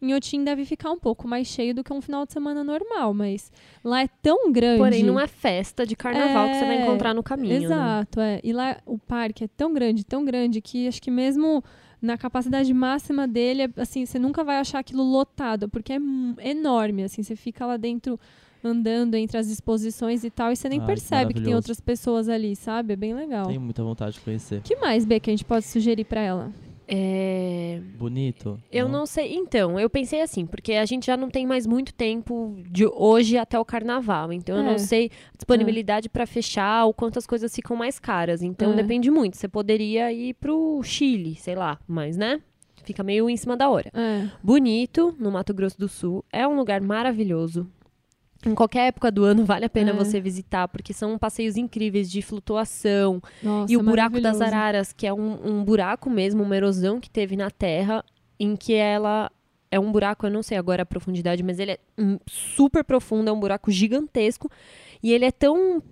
Inhotim 0.01 0.43
deve 0.43 0.63
ficar 0.63 0.91
um 0.91 0.97
pouco 0.99 1.27
mais 1.27 1.47
cheio 1.47 1.73
do 1.75 1.83
que 1.83 1.91
um 1.91 1.99
final 1.99 2.25
de 2.25 2.31
semana 2.31 2.63
normal, 2.63 3.13
mas 3.13 3.51
lá 3.83 4.01
é 4.01 4.07
tão 4.21 4.49
grande. 4.51 4.77
Porém, 4.77 5.03
não 5.03 5.19
é 5.19 5.27
festa 5.27 5.85
de 5.85 5.95
carnaval 5.95 6.47
que 6.49 6.55
você 6.55 6.65
vai 6.65 6.77
É, 6.77 6.83
encontrar 6.83 7.13
no 7.13 7.21
caminho. 7.21 7.59
né? 7.59 7.65
Exato, 7.65 8.21
é. 8.21 8.39
E 8.43 8.53
lá 8.53 8.77
o 8.85 8.97
parque 8.97 9.43
é 9.43 9.47
tão 9.47 9.73
grande, 9.73 10.05
tão 10.05 10.23
grande, 10.23 10.61
que 10.61 10.87
acho 10.87 11.01
que 11.01 11.11
mesmo 11.11 11.61
na 12.01 12.17
capacidade 12.17 12.73
máxima 12.73 13.27
dele, 13.27 13.63
é, 13.63 13.69
assim, 13.75 14.05
você 14.05 14.17
nunca 14.17 14.41
vai 14.41 14.55
achar 14.57 14.79
aquilo 14.79 15.03
lotado, 15.03 15.67
porque 15.67 15.91
é 15.91 15.99
enorme, 16.49 17.03
assim, 17.03 17.21
você 17.21 17.35
fica 17.35 17.65
lá 17.65 17.75
dentro 17.75 18.17
andando 18.63 19.15
entre 19.15 19.37
as 19.37 19.47
exposições 19.47 20.23
e 20.23 20.29
tal, 20.29 20.49
e 20.51 20.55
você 20.55 20.69
nem 20.69 20.79
Ai, 20.79 20.85
percebe 20.85 21.27
que 21.27 21.33
tem 21.33 21.33
maravilhoso. 21.33 21.55
outras 21.57 21.81
pessoas 21.81 22.29
ali, 22.29 22.55
sabe? 22.55 22.93
É 22.93 22.95
bem 22.95 23.13
legal. 23.13 23.47
Tenho 23.47 23.59
muita 23.59 23.83
vontade 23.83 24.13
de 24.13 24.21
conhecer. 24.21 24.59
O 24.59 24.61
que 24.61 24.75
mais, 24.77 25.03
B, 25.05 25.19
que 25.19 25.29
a 25.29 25.33
gente 25.33 25.43
pode 25.45 25.65
sugerir 25.65 26.05
pra 26.05 26.21
ela? 26.21 26.51
É, 26.91 27.79
Bonito? 27.97 28.59
Eu 28.71 28.89
não 28.89 29.05
sei. 29.05 29.33
Então, 29.35 29.79
eu 29.79 29.89
pensei 29.89 30.21
assim, 30.21 30.45
porque 30.45 30.73
a 30.73 30.85
gente 30.85 31.05
já 31.05 31.15
não 31.15 31.29
tem 31.29 31.45
mais 31.45 31.67
muito 31.67 31.93
tempo 31.93 32.57
de 32.67 32.85
hoje 32.87 33.37
até 33.37 33.59
o 33.59 33.63
carnaval. 33.65 34.33
Então, 34.33 34.55
eu 34.57 34.63
É. 34.63 34.65
não 34.71 34.77
sei 34.79 35.11
a 35.33 35.37
disponibilidade 35.37 36.09
pra 36.09 36.25
fechar 36.25 36.85
ou 36.85 36.93
quantas 36.93 37.27
coisas 37.27 37.53
ficam 37.53 37.75
mais 37.77 37.99
caras. 37.99 38.41
Então, 38.41 38.73
É. 38.73 38.75
depende 38.75 39.11
muito. 39.11 39.37
Você 39.37 39.47
poderia 39.47 40.11
ir 40.11 40.33
pro 40.35 40.81
Chile, 40.83 41.35
sei 41.35 41.55
lá, 41.55 41.79
mas, 41.87 42.17
né? 42.17 42.41
Fica 42.83 43.03
meio 43.03 43.29
em 43.29 43.37
cima 43.37 43.55
da 43.55 43.69
hora. 43.69 43.91
É. 43.93 44.27
Bonito, 44.41 45.13
no 45.19 45.29
Mato 45.29 45.53
Grosso 45.53 45.77
do 45.79 45.87
Sul. 45.87 46.25
É 46.31 46.47
um 46.47 46.55
lugar 46.55 46.81
maravilhoso. 46.81 47.67
Em 48.45 48.55
qualquer 48.55 48.87
época 48.87 49.11
do 49.11 49.23
ano 49.23 49.43
vale 49.45 49.65
a 49.65 49.69
pena 49.69 49.91
É. 49.91 49.93
você 49.93 50.19
visitar, 50.21 50.67
porque 50.67 50.93
são 50.93 51.17
passeios 51.17 51.57
incríveis 51.57 52.09
de 52.09 52.21
flutuação, 52.21 53.21
Nossa, 53.43 53.71
e 53.71 53.75
o 53.77 53.83
buraco 53.83 54.19
das 54.21 54.39
araras, 54.41 54.93
que 54.93 55.05
é 55.05 55.13
um, 55.13 55.57
um 55.59 55.63
buraco 55.63 56.09
mesmo, 56.09 56.43
uma 56.43 56.55
erosão 56.55 56.99
que 56.99 57.09
teve 57.09 57.35
na 57.35 57.49
Terra, 57.51 58.03
em 58.39 58.55
que 58.55 58.73
ela 58.73 59.29
é 59.71 59.79
um 59.79 59.91
buraco, 59.91 60.25
eu 60.25 60.31
não 60.31 60.41
sei 60.41 60.57
agora 60.57 60.83
a 60.83 60.85
profundidade, 60.85 61.43
mas 61.43 61.59
ele 61.59 61.73
é 61.73 61.79
super 62.27 62.83
profundo, 62.83 63.29
é 63.29 63.33
um 63.33 63.39
buraco 63.39 63.69
gigantesco. 63.69 64.49
E 65.03 65.11
ele 65.13 65.25
é 65.25 65.31
tão 65.31 65.83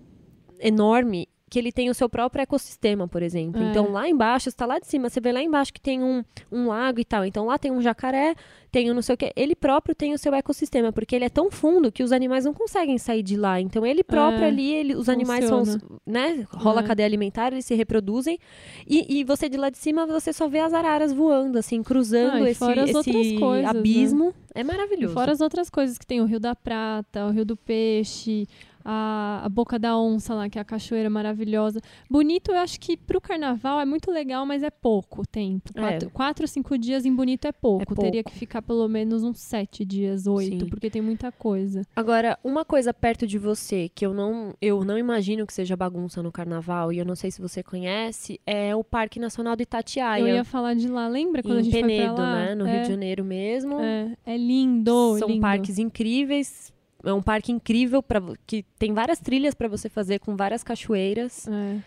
enorme 0.60 1.28
que 1.50 1.58
ele 1.58 1.72
tem 1.72 1.90
o 1.90 1.94
seu 1.94 2.10
próprio 2.10 2.42
ecossistema, 2.42 3.08
por 3.08 3.24
exemplo. 3.24 3.62
É. 3.64 3.70
Então, 3.70 3.90
lá 3.92 4.10
embaixo, 4.10 4.50
está 4.50 4.66
lá 4.66 4.80
de 4.80 4.88
cima, 4.88 5.10
você 5.10 5.22
vê 5.22 5.32
lá 5.32 5.42
embaixo 5.42 5.72
que 5.74 5.80
tem 5.80 6.04
um, 6.04 6.24
um 6.52 6.68
lago 6.68 7.00
e 7.00 7.06
tal. 7.06 7.24
Então, 7.24 7.46
lá 7.46 7.58
tem 7.58 7.72
um 7.72 7.82
jacaré, 7.82 8.36
tem 8.70 8.92
um 8.92 8.94
não 8.94 9.02
sei 9.02 9.16
o 9.16 9.18
quê. 9.18 9.32
Ele 9.34 9.56
próprio 9.56 9.96
tem 9.96 10.14
o 10.14 10.18
seu 10.18 10.34
ecossistema, 10.36 10.92
porque 10.92 11.16
ele 11.16 11.24
é 11.24 11.30
tão 11.30 11.50
fundo 11.50 11.90
que 11.92 12.04
os 12.04 12.12
animais 12.12 12.44
não 12.44 12.54
conseguem 12.54 12.98
sair 12.98 13.24
de 13.24 13.38
lá. 13.38 13.62
Então, 13.62 13.86
ele 13.86 14.04
próprio 14.04 14.44
É, 14.44 14.48
ali, 14.48 14.74
ele- 14.74 14.96
os 14.96 15.08
animais 15.08 15.46
são, 15.46 15.64
né? 16.06 16.46
Rola 16.52 16.82
É. 16.82 16.84
a 16.84 16.88
cadeia 16.88 17.08
alimentar, 17.08 17.54
eles 17.54 17.64
se 17.66 17.76
reproduzem. 17.76 18.38
E, 18.86 19.20
e 19.20 19.24
você 19.24 19.48
de 19.48 19.56
lá 19.58 19.70
de 19.70 19.78
cima, 19.78 20.06
você 20.06 20.34
só 20.34 20.50
vê 20.50 20.60
as 20.60 20.74
araras 20.74 21.14
voando, 21.14 21.58
assim, 21.58 21.82
cruzando 21.82 22.34
Ah, 22.36 22.42
e 22.42 22.50
esse, 22.52 22.60
fora 22.60 22.84
as 22.84 22.94
outras 22.94 23.16
esse 23.16 23.40
coisas, 23.40 23.74
né? 23.74 23.80
abismo. 23.80 24.34
É 24.54 24.62
E 24.62 24.64
maravilhoso. 24.66 25.14
fora 25.14 25.32
as 25.32 25.40
outras 25.40 25.70
coisas 25.70 25.98
que 25.98 26.06
tem 26.06 26.20
o 26.20 26.26
Rio 26.26 26.40
da 26.42 26.54
Prata, 26.56 27.26
o 27.26 27.30
Rio 27.32 27.46
do 27.46 27.56
Peixe, 27.56 28.48
a, 28.90 29.42
a 29.44 29.50
Boca 29.50 29.78
da 29.78 29.98
Onça 30.00 30.34
lá, 30.34 30.48
que 30.48 30.58
é 30.58 30.62
a 30.62 30.66
cachoeira 30.66 31.10
maravilhosa. 31.10 31.82
Bonito, 32.10 32.52
eu 32.52 32.56
acho 32.58 32.80
que 32.80 32.96
pro 32.96 33.20
carnaval 33.20 33.82
é 33.82 33.86
muito 33.86 34.10
legal, 34.10 34.46
mas 34.46 34.64
é 34.64 34.70
pouco 34.70 35.28
tempo. 35.28 35.72
É. 35.76 35.82
Quatro, 35.82 36.10
quatro 36.10 36.48
cinco 36.48 36.78
dias 36.78 37.06
em 37.06 37.14
Bonito 37.14 37.46
é 37.46 37.52
pouco. 37.52 37.86
pouco. 37.86 38.02
Teria 38.02 38.24
que 38.24 38.32
ficar 38.32 38.62
pelo 38.62 38.88
menos 38.88 39.24
uns 39.24 39.40
sete 39.40 39.84
dias, 39.84 40.26
oito, 40.26 40.64
Sim. 40.64 40.70
porque 40.70 40.90
tem 40.90 41.02
muita 41.02 41.34
coisa. 41.34 41.82
Agora, 41.94 42.40
uma 42.42 42.64
coisa 42.64 42.94
perto 42.94 43.28
de 43.28 43.38
você 43.38 43.90
que 43.94 44.06
eu 44.06 44.14
não, 44.14 44.54
eu 44.62 44.86
não 44.86 44.98
imagino 44.98 45.46
que 45.46 45.54
seja 45.54 45.76
bagunça 45.76 46.24
no 46.24 46.32
carnaval, 46.32 46.94
e 46.94 46.98
eu 46.98 47.06
não 47.06 47.16
sei 47.16 47.30
se 47.30 47.42
você 47.42 47.62
conhece, 47.62 48.40
é 48.46 48.74
o 48.74 48.86
Parque 48.86 49.20
Nacional 49.20 49.58
do 49.58 49.64
Itatiaia. 49.64 50.22
Eu 50.22 50.28
ia 50.28 50.46
falar 50.46 50.76
de 50.76 50.88
lá, 50.88 51.10
lembra 51.10 51.44
quando 51.44 51.58
a 51.58 51.60
em 51.60 51.64
gente 51.66 51.74
Penedo, 51.74 52.06
foi 52.08 52.16
pra 52.16 52.24
lá? 52.24 52.46
né? 52.46 52.56
No 52.56 52.66
é, 52.66 52.72
Rio 52.72 52.82
de 52.84 52.88
Janeiro 52.88 53.26
mesmo. 53.26 53.82
É, 53.82 54.16
é 54.26 54.38
lindo, 54.38 55.18
São 55.20 55.28
lindo. 55.28 55.42
parques 55.42 55.78
incríveis. 55.78 56.72
É 57.04 57.14
um 57.14 57.22
parque 57.22 57.52
incrível 57.52 58.02
para 58.02 58.22
que 58.46 58.64
tem 58.80 58.94
várias 58.94 59.20
trilhas 59.20 59.54
para 59.54 59.68
você 59.68 59.88
fazer 59.90 60.20
com 60.20 60.36
várias 60.36 60.64
cachoeiras. 60.64 61.48
É. 61.48 61.78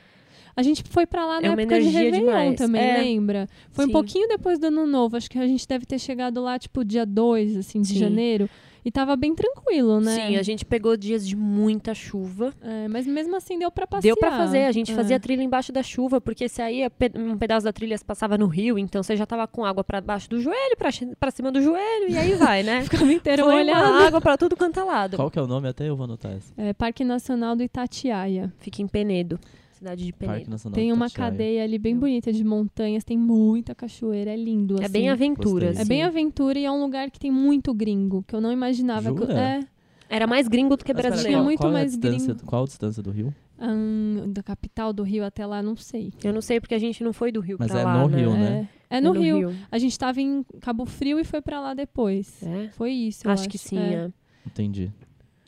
A 0.56 0.62
gente 0.62 0.82
foi 0.88 1.06
pra 1.06 1.24
lá 1.24 1.40
na 1.40 1.46
É 1.46 1.50
uma 1.50 1.62
época 1.62 1.80
de 1.80 1.88
Réveillon 1.88 2.26
demais. 2.26 2.56
também, 2.56 2.80
É. 2.82 2.98
lembra? 2.98 3.48
Foi 3.70 3.84
Sim. 3.84 3.90
um 3.90 3.92
pouquinho 3.92 4.28
depois 4.28 4.58
do 4.58 4.66
Ano 4.66 4.86
Novo. 4.86 5.16
Acho 5.16 5.30
que 5.30 5.38
a 5.38 5.46
gente 5.46 5.66
deve 5.66 5.86
ter 5.86 5.98
chegado 5.98 6.40
lá, 6.42 6.58
tipo, 6.58 6.84
dia 6.84 7.06
2, 7.06 7.56
assim, 7.56 7.80
de 7.80 7.88
Sim. 7.88 7.98
janeiro. 7.98 8.48
E 8.84 8.90
tava 8.90 9.14
bem 9.16 9.34
tranquilo, 9.34 10.00
né? 10.00 10.14
Sim, 10.28 10.36
a 10.36 10.42
gente 10.42 10.64
pegou 10.64 10.96
dias 10.96 11.26
de 11.26 11.36
muita 11.36 11.94
chuva. 11.94 12.54
É, 12.62 12.88
mas 12.88 13.06
mesmo 13.06 13.36
assim 13.36 13.58
deu 13.58 13.70
pra 13.70 13.86
passear. 13.86 14.14
Deu 14.14 14.16
pra 14.16 14.30
fazer, 14.30 14.64
a 14.64 14.72
gente 14.72 14.90
É. 14.92 14.94
fazia 14.94 15.20
trilha 15.20 15.42
embaixo 15.42 15.70
da 15.72 15.82
chuva, 15.82 16.20
porque 16.20 16.48
se 16.48 16.62
aí 16.62 16.82
um 17.14 17.36
pedaço 17.36 17.64
da 17.64 17.72
trilha 17.72 17.96
passava 18.06 18.38
no 18.38 18.46
rio, 18.46 18.78
então 18.78 19.02
você 19.02 19.16
já 19.16 19.26
tava 19.26 19.46
com 19.46 19.64
água 19.64 19.84
pra 19.84 20.00
baixo 20.00 20.30
do 20.30 20.40
joelho, 20.40 20.76
pra 20.78 21.30
cima 21.30 21.52
do 21.52 21.60
joelho, 21.60 22.08
e 22.08 22.16
aí 22.16 22.34
vai, 22.34 22.62
né? 22.62 22.82
Ficava 22.88 23.12
inteiro 23.12 23.44
Foi 23.44 23.54
molhado. 23.56 23.98
água 24.04 24.20
pra 24.20 24.36
tudo 24.38 24.56
quanto 24.56 24.80
é 24.80 24.82
lado. 24.84 25.16
Qual 25.16 25.30
que 25.30 25.38
é 25.38 25.42
o 25.42 25.46
nome? 25.46 25.68
Até 25.68 25.88
eu 25.88 25.94
vou 25.96 26.04
anotar 26.04 26.32
esse. 26.36 26.52
É, 26.56 26.72
Parque 26.72 27.04
Nacional 27.04 27.54
do 27.54 27.62
Itatiaia. 27.62 28.52
Fica 28.58 28.80
em 28.80 28.88
Penedo, 28.88 29.38
cidade 29.80 30.04
de. 30.04 30.50
Nacional 30.50 30.74
Tem 30.74 30.92
uma 30.92 31.06
Itatiaia. 31.06 31.30
cadeia 31.30 31.64
ali 31.64 31.78
bem 31.78 31.96
bonita 31.96 32.32
de 32.32 32.44
montanhas, 32.44 33.02
tem 33.02 33.16
muita 33.18 33.74
cachoeira, 33.74 34.30
é 34.30 34.36
lindo, 34.36 34.76
É 34.80 34.84
assim. 34.84 34.92
bem 34.92 35.08
aventura. 35.08 35.66
É 35.76 35.84
bem 35.84 36.02
assim. 36.02 36.08
aventura 36.10 36.58
e 36.58 36.64
é 36.64 36.70
um 36.70 36.80
lugar 36.80 37.10
que 37.10 37.18
tem 37.18 37.30
muito 37.30 37.72
gringo, 37.74 38.22
que 38.26 38.34
eu 38.34 38.40
não 38.40 38.52
imaginava. 38.52 39.12
que- 39.14 39.32
é, 39.32 39.60
Era 40.08 40.26
mais 40.26 40.48
gringo 40.48 40.76
do 40.76 40.84
que 40.84 40.92
Mas 40.92 41.02
pera, 41.02 41.08
brasileiro. 41.10 41.38
Tinha 41.38 41.44
muito 41.44 41.58
qual 41.60 41.68
é 41.68 41.70
a 41.70 41.78
mais 41.78 41.92
distância, 41.92 42.34
gringo. 42.34 42.46
Qual 42.46 42.62
a 42.62 42.66
distância 42.66 43.02
do 43.02 43.10
Rio? 43.10 43.34
hum, 43.62 44.32
da 44.32 44.42
capital 44.42 44.92
do 44.92 45.02
Rio 45.02 45.24
até 45.24 45.44
lá, 45.46 45.62
não 45.62 45.76
sei. 45.76 46.12
Eu 46.24 46.32
não 46.32 46.40
sei 46.40 46.58
porque 46.60 46.74
a 46.74 46.78
gente 46.78 47.02
não 47.04 47.12
foi 47.12 47.30
do 47.30 47.40
Rio 47.40 47.56
Mas 47.60 47.70
pra 47.70 47.80
é 47.80 47.84
lá, 47.84 48.02
no 48.02 48.08
né? 48.08 48.18
Rio, 48.18 48.32
né? 48.32 48.68
É, 48.90 48.96
é 48.96 49.00
no, 49.00 49.12
Rio. 49.12 49.54
A 49.70 49.78
gente 49.78 49.96
tava 49.98 50.20
em 50.20 50.42
Cabo 50.60 50.84
Frio 50.84 51.18
e 51.20 51.24
foi 51.24 51.40
pra 51.40 51.60
lá 51.60 51.74
depois. 51.74 52.42
É? 52.42 52.68
Foi 52.72 52.90
isso, 52.90 53.26
eu 53.26 53.30
Acho, 53.30 53.42
acho. 53.42 53.48
que 53.50 53.58
sim, 53.58 53.78
é. 53.78 53.94
é. 53.94 54.10
Entendi. 54.46 54.90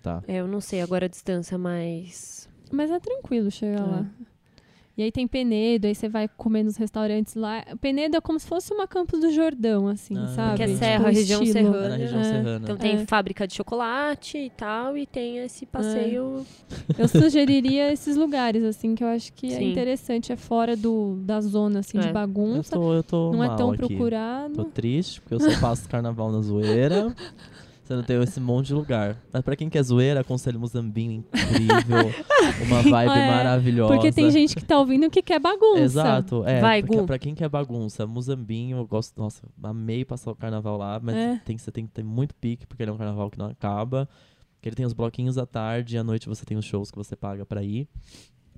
Tá. 0.02 0.22
É, 0.28 0.36
eu 0.36 0.46
não 0.48 0.60
sei 0.60 0.80
agora 0.82 1.06
a 1.06 1.08
distância, 1.08 1.56
mas... 1.58 2.48
Mas 2.72 2.90
é 2.90 2.98
tranquilo 2.98 3.50
chegar 3.50 3.80
É. 3.80 3.82
lá. 3.90 4.06
E 4.94 5.02
aí 5.02 5.10
tem 5.10 5.26
Penedo, 5.26 5.86
aí 5.86 5.94
você 5.94 6.06
vai 6.06 6.28
comer 6.28 6.62
nos 6.62 6.76
restaurantes 6.76 7.34
lá. 7.34 7.64
Penedo 7.80 8.14
é 8.14 8.20
como 8.20 8.38
se 8.38 8.46
fosse 8.46 8.74
uma 8.74 8.86
Campos 8.86 9.20
do 9.20 9.30
Jordão, 9.32 9.88
assim, 9.88 10.14
Ah, 10.18 10.26
sabe? 10.28 10.56
Que 10.58 10.62
é 10.64 10.66
Tipo, 10.66 10.78
serra, 10.78 11.08
região 11.08 11.42
estilo. 11.42 11.72
serrana. 11.72 11.94
É 11.94 11.98
região 11.98 12.20
É. 12.20 12.24
serrana. 12.24 12.60
Então 12.62 12.76
tem 12.76 12.94
É. 12.96 13.06
fábrica 13.06 13.46
de 13.46 13.54
chocolate 13.54 14.36
e 14.36 14.50
tal, 14.50 14.94
e 14.98 15.06
tem 15.06 15.38
esse 15.38 15.64
passeio... 15.64 16.44
Eu 16.98 17.08
sugeriria 17.08 17.90
esses 17.90 18.16
lugares, 18.16 18.62
assim, 18.64 18.94
que 18.94 19.02
eu 19.02 19.08
acho 19.08 19.32
que 19.32 19.46
é 19.46 19.56
Sim. 19.56 19.70
interessante. 19.70 20.30
É 20.30 20.36
fora 20.36 20.76
do, 20.76 21.16
da 21.22 21.40
zona, 21.40 21.78
assim, 21.80 21.96
É. 21.96 22.02
de 22.02 22.06
Eu 22.08 22.12
bagunça. 22.12 22.76
tô, 22.76 22.92
eu 22.92 23.02
tô 23.02 23.32
Não 23.32 23.42
é 23.42 23.48
mal 23.48 23.56
tão 23.56 23.70
aqui. 23.70 23.78
procurado. 23.86 24.52
Tô 24.56 24.64
triste, 24.66 25.22
porque 25.22 25.34
eu 25.36 25.40
só 25.40 25.58
passo 25.58 25.88
carnaval 25.88 26.30
na 26.30 26.42
zoeira. 26.42 27.14
Você 27.92 27.96
não 27.96 28.02
tem 28.02 28.22
esse 28.22 28.40
monte 28.40 28.68
de 28.68 28.74
lugar. 28.74 29.18
Mas 29.30 29.42
pra 29.42 29.54
quem 29.54 29.68
quer 29.68 29.82
zoeira, 29.82 30.20
aconselho 30.20 30.58
Muzambinho 30.58 31.12
incrível. 31.12 32.10
uma 32.66 32.80
vibe 32.88 33.10
É, 33.12 33.26
maravilhosa. 33.30 33.92
Porque 33.92 34.10
tem 34.10 34.30
gente 34.30 34.56
que 34.56 34.64
tá 34.64 34.78
ouvindo 34.78 35.10
que 35.10 35.20
quer 35.20 35.38
bagunça. 35.38 35.80
Exato, 35.80 36.42
é. 36.46 36.58
Vai, 36.60 36.82
porque 36.82 36.96
Gu. 36.96 37.06
pra 37.06 37.18
quem 37.18 37.34
quer 37.34 37.50
bagunça, 37.50 38.06
Muzambinho, 38.06 38.78
eu 38.78 38.86
gosto. 38.86 39.12
Nossa, 39.20 39.42
amei 39.62 40.06
passar 40.06 40.30
o 40.30 40.34
carnaval 40.34 40.78
lá, 40.78 40.98
mas 41.02 41.14
É. 41.14 41.40
tem, 41.44 41.58
você 41.58 41.70
tem 41.70 41.86
que 41.86 41.92
ter 41.92 42.02
muito 42.02 42.34
pique, 42.34 42.66
porque 42.66 42.82
ele 42.82 42.90
é 42.90 42.94
um 42.94 42.96
carnaval 42.96 43.30
que 43.30 43.38
não 43.38 43.46
acaba. 43.46 44.08
Que 44.62 44.70
ele 44.70 44.76
tem 44.76 44.86
os 44.86 44.94
bloquinhos 44.94 45.36
à 45.36 45.44
tarde 45.44 45.96
e 45.96 45.98
à 45.98 46.04
noite 46.04 46.26
você 46.28 46.46
tem 46.46 46.56
os 46.56 46.64
shows 46.64 46.90
que 46.90 46.96
você 46.96 47.14
paga 47.14 47.44
pra 47.44 47.62
ir. 47.62 47.86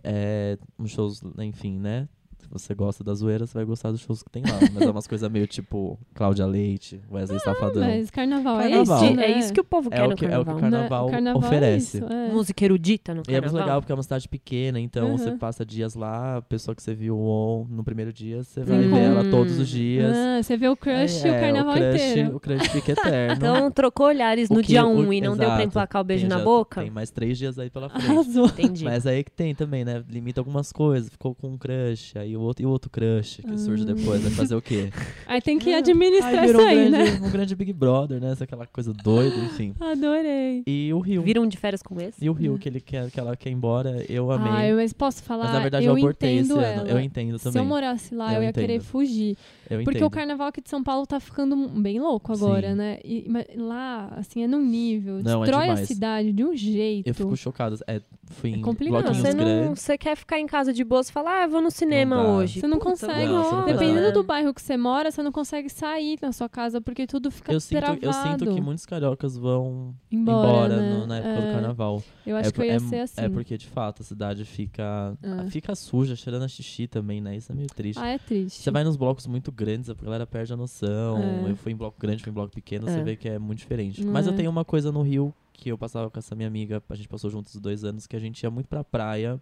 É, 0.04 0.56
uns 0.78 0.90
shows, 0.92 1.22
enfim, 1.40 1.78
né? 1.80 2.08
Você 2.54 2.74
gosta 2.74 3.02
da 3.04 3.12
zoeira, 3.14 3.46
você 3.46 3.52
vai 3.52 3.64
gostar 3.64 3.90
dos 3.90 4.00
shows 4.00 4.22
que 4.22 4.30
tem 4.30 4.42
lá. 4.42 4.58
Mas 4.72 4.82
é 4.82 4.90
umas 4.90 5.06
coisas 5.08 5.30
meio 5.30 5.46
tipo 5.46 5.98
Cláudia 6.14 6.46
Leite, 6.46 7.00
Wesley 7.10 7.40
Safadão. 7.40 7.82
Mas 7.82 8.10
carnaval, 8.10 8.58
Carnaval. 8.58 9.02
é 9.02 9.06
isso, 9.06 9.12
É, 9.12 9.16
né? 9.16 9.38
isso 9.38 9.52
que 9.52 9.60
o 9.60 9.64
povo 9.64 9.88
É 9.92 9.96
quer 9.96 10.04
o 10.06 10.10
no 10.10 10.16
que, 10.16 10.24
é 10.24 10.38
o 10.38 10.44
que 10.44 10.46
carnaval. 10.46 10.56
o 10.56 10.60
carnaval? 10.60 11.10
Carnaval 11.10 11.42
é 11.42 11.46
oferece. 11.46 11.96
isso, 11.98 12.06
é. 12.12 12.28
Música 12.32 12.64
erudita 12.64 13.12
no 13.12 13.20
E 13.20 13.22
é 13.22 13.24
carnaval. 13.34 13.50
muito 13.52 13.60
legal 13.64 13.80
porque 13.82 13.92
é 13.92 13.94
uma 13.96 14.02
cidade 14.02 14.28
pequena, 14.28 14.78
então 14.80 15.10
Uhum. 15.10 15.18
você 15.18 15.32
passa 15.32 15.66
dias 15.66 15.94
lá, 15.94 16.36
a 16.36 16.42
pessoa 16.42 16.74
que 16.74 16.82
você 16.82 16.94
viu 16.94 17.18
on- 17.18 17.66
no 17.68 17.82
primeiro 17.84 18.12
dia, 18.12 18.42
você 18.44 18.62
vai 18.62 18.78
ver 18.82 18.98
ela 19.00 19.22
Hum. 19.22 19.30
todos 19.30 19.58
os 19.58 19.68
dias. 19.68 20.14
Ah, 20.16 20.42
você 20.42 20.56
vê 20.56 20.68
o 20.68 20.76
crush 20.76 21.24
É, 21.24 21.28
e 21.28 21.30
o 21.36 21.40
carnaval 21.40 21.74
o 21.74 21.76
crush, 21.78 21.94
inteiro. 22.10 22.36
O 22.36 22.40
crush 22.40 22.68
fica 22.68 22.92
eterno. 22.92 23.34
Então 23.36 23.70
trocou 23.70 24.06
olhares 24.06 24.48
no 24.48 24.60
que- 24.60 24.68
dia 24.68 24.86
o- 24.86 24.90
1 25.00 25.12
e 25.12 25.20
não 25.20 25.32
deu 25.36 25.46
pra 25.46 25.54
exato. 25.56 25.62
emplacar 25.68 26.00
o 26.02 26.04
beijo 26.04 26.22
Tem 26.22 26.30
na 26.30 26.38
já- 26.38 26.44
boca? 26.44 26.80
Tem 26.82 26.90
mais 26.90 27.10
três 27.10 27.36
dias 27.36 27.58
aí 27.58 27.68
pela 27.68 27.88
frente. 27.88 28.06
Arrasou. 28.10 28.46
Entendi. 28.46 28.84
Mas 28.84 29.06
aí 29.06 29.24
que 29.24 29.30
tem 29.32 29.54
também, 29.54 29.84
né? 29.84 30.04
Limita 30.08 30.40
algumas 30.40 30.70
coisas. 30.72 31.08
Ficou 31.10 31.34
com 31.34 31.48
um 31.48 31.58
crush, 31.58 32.16
aí 32.16 32.36
o 32.36 32.40
outro, 32.44 32.62
e 32.62 32.66
o 32.66 32.70
outro 32.70 32.90
crush 32.90 33.40
que 33.46 33.58
surge 33.58 33.82
Ah. 33.82 33.92
depois. 33.94 34.22
Vai 34.22 34.30
fazer 34.32 34.54
o 34.54 34.62
quê? 34.62 34.90
Aí 35.26 35.40
tem 35.40 35.58
que 35.58 35.72
Ah, 35.74 35.78
administrar 35.78 36.34
Aí 36.34 36.46
virou 36.46 36.62
isso 36.62 36.70
aí, 36.70 36.86
um 36.86 36.90
né? 36.90 37.04
grande, 37.04 37.22
um 37.26 37.30
grande 37.30 37.56
Big 37.56 37.72
Brother, 37.72 38.20
né? 38.20 38.32
Essa 38.32 38.44
aquela 38.44 38.66
coisa 38.66 38.92
doida, 38.92 39.36
enfim. 39.36 39.74
Adorei. 39.80 40.62
E 40.66 40.92
o 40.92 40.98
Rio. 41.00 41.22
Viram 41.22 41.46
de 41.46 41.56
férias 41.56 41.82
com 41.82 42.00
esse? 42.00 42.24
E 42.24 42.28
o 42.28 42.32
Rio, 42.32 42.58
que 42.58 42.68
ele 42.68 42.80
quer, 42.80 43.10
que 43.10 43.18
ela 43.18 43.36
quer 43.36 43.50
ir 43.50 43.52
embora, 43.52 44.04
eu 44.08 44.30
amei. 44.30 44.52
Ah, 44.52 44.66
eu, 44.68 44.76
mas 44.76 44.92
posso 44.92 45.22
falar? 45.22 45.44
Mas 45.44 45.52
na 45.54 45.60
verdade 45.60 45.86
eu, 45.86 45.92
eu 45.92 45.96
abortei 45.98 46.38
esse 46.38 46.52
entendo 46.52 46.60
ano. 46.64 46.88
Eu 46.88 47.00
entendo 47.00 47.38
Se 47.38 47.44
também. 47.44 47.62
eu 47.62 47.66
morasse 47.68 48.14
lá, 48.14 48.32
eu, 48.32 48.36
Eu 48.38 48.42
ia 48.44 48.52
querer 48.52 48.74
entendo. 48.76 48.84
fugir. 48.84 49.36
Eu 49.70 49.78
Porque 49.82 49.98
entendo. 49.98 50.06
o 50.06 50.10
carnaval 50.10 50.48
aqui 50.48 50.60
de 50.60 50.68
São 50.68 50.82
Paulo 50.82 51.06
tá 51.06 51.18
ficando 51.18 51.56
bem 51.80 52.00
louco 52.00 52.32
agora, 52.32 52.70
Sim. 52.70 52.74
né? 52.76 52.98
E, 53.04 53.26
mas 53.28 53.46
lá, 53.56 54.12
assim, 54.16 54.42
é 54.42 54.46
num 54.46 54.60
nível. 54.64 55.22
Não, 55.22 55.42
é 55.42 55.46
destrói 55.46 55.64
a 55.64 55.68
demais. 55.70 55.88
cidade 55.88 56.32
de 56.32 56.44
um 56.44 56.54
jeito. 56.54 57.06
Eu 57.06 57.14
fico 57.14 57.36
chocado. 57.36 57.76
É, 57.86 58.00
fui 58.30 58.52
É 58.54 58.58
complicado. 58.58 59.14
Você, 59.14 59.32
não, 59.34 59.74
você 59.74 59.96
quer 59.96 60.16
ficar 60.16 60.38
em 60.38 60.46
casa 60.46 60.72
de 60.72 60.84
boa, 60.84 61.02
você 61.02 61.10
fala, 61.12 61.40
ah, 61.40 61.44
eu 61.44 61.50
vou 61.50 61.60
no 61.62 61.70
cinema 61.70 62.22
hoje. 62.36 62.60
Você 62.60 62.66
não 62.66 62.78
Puta, 62.78 62.90
consegue, 62.90 63.26
Não, 63.26 63.42
você 63.44 63.54
não 63.54 63.64
dependendo 63.66 64.00
rola, 64.00 64.12
do 64.12 64.22
bairro 64.24 64.52
que 64.54 64.60
você 64.62 64.76
mora, 64.76 65.10
você 65.10 65.22
não 65.22 65.32
consegue 65.32 65.68
sair 65.68 66.18
na 66.20 66.32
sua 66.32 66.48
casa 66.48 66.80
porque 66.80 67.06
tudo 67.06 67.30
fica 67.30 67.52
Eu 67.52 67.60
sinto, 67.60 67.78
travado. 67.80 68.04
eu 68.04 68.12
sinto 68.12 68.54
que 68.54 68.60
muitos 68.60 68.84
cariocas 68.86 69.36
vão 69.36 69.94
embora, 70.10 70.74
embora, 70.74 70.76
né? 70.76 70.98
no- 70.98 71.06
na 71.06 71.18
época 71.18 71.40
do 71.40 71.46
É, 71.48 71.52
carnaval. 71.52 72.02
Eu 72.26 72.36
acho 72.36 72.48
é, 72.48 72.52
que 72.52 72.60
eu 72.60 72.64
ia 72.64 72.72
é, 72.74 72.78
ser 72.78 73.00
assim. 73.00 73.20
É 73.20 73.28
porque, 73.28 73.56
de 73.58 73.66
fato, 73.66 74.02
a 74.02 74.04
cidade 74.04 74.44
fica, 74.44 75.16
Ah. 75.22 75.44
fica 75.48 75.74
suja, 75.74 76.16
cheirando 76.16 76.42
a 76.44 76.48
xixi 76.48 76.86
também, 76.86 77.20
né? 77.20 77.36
Isso 77.36 77.52
é 77.52 77.54
meio 77.54 77.68
triste. 77.68 78.00
Ah, 78.00 78.08
é 78.08 78.18
triste. 78.18 78.62
Você 78.62 78.70
vai 78.70 78.84
nos 78.84 78.96
blocos 78.96 79.26
muito 79.26 79.52
grandes, 79.54 79.88
a 79.90 79.94
galera 79.94 80.26
perde 80.26 80.52
a 80.52 80.56
noção. 80.56 81.18
É. 81.46 81.50
Eu 81.50 81.56
fui 81.56 81.72
em 81.72 81.76
bloco 81.76 81.98
grande, 81.98 82.22
fui 82.22 82.30
em 82.30 82.34
bloco 82.34 82.52
pequeno, 82.52 82.86
você 82.86 82.98
É. 82.98 83.02
vê 83.02 83.16
que 83.16 83.28
é 83.28 83.38
muito 83.38 83.58
diferente. 83.60 84.04
Mas 84.04 84.26
eu 84.26 84.32
É. 84.32 84.36
tenho 84.36 84.50
uma 84.50 84.64
coisa 84.64 84.90
no 84.92 85.02
Rio 85.02 85.32
que 85.52 85.70
eu 85.70 85.78
passava 85.78 86.10
com 86.10 86.18
essa 86.18 86.34
minha 86.34 86.48
amiga, 86.48 86.82
a 86.88 86.94
gente 86.94 87.08
passou 87.08 87.30
juntos 87.30 87.54
dois 87.56 87.84
anos, 87.84 88.06
que 88.06 88.16
a 88.16 88.18
gente 88.18 88.42
ia 88.42 88.50
muito 88.50 88.66
pra 88.68 88.82
praia. 88.84 89.40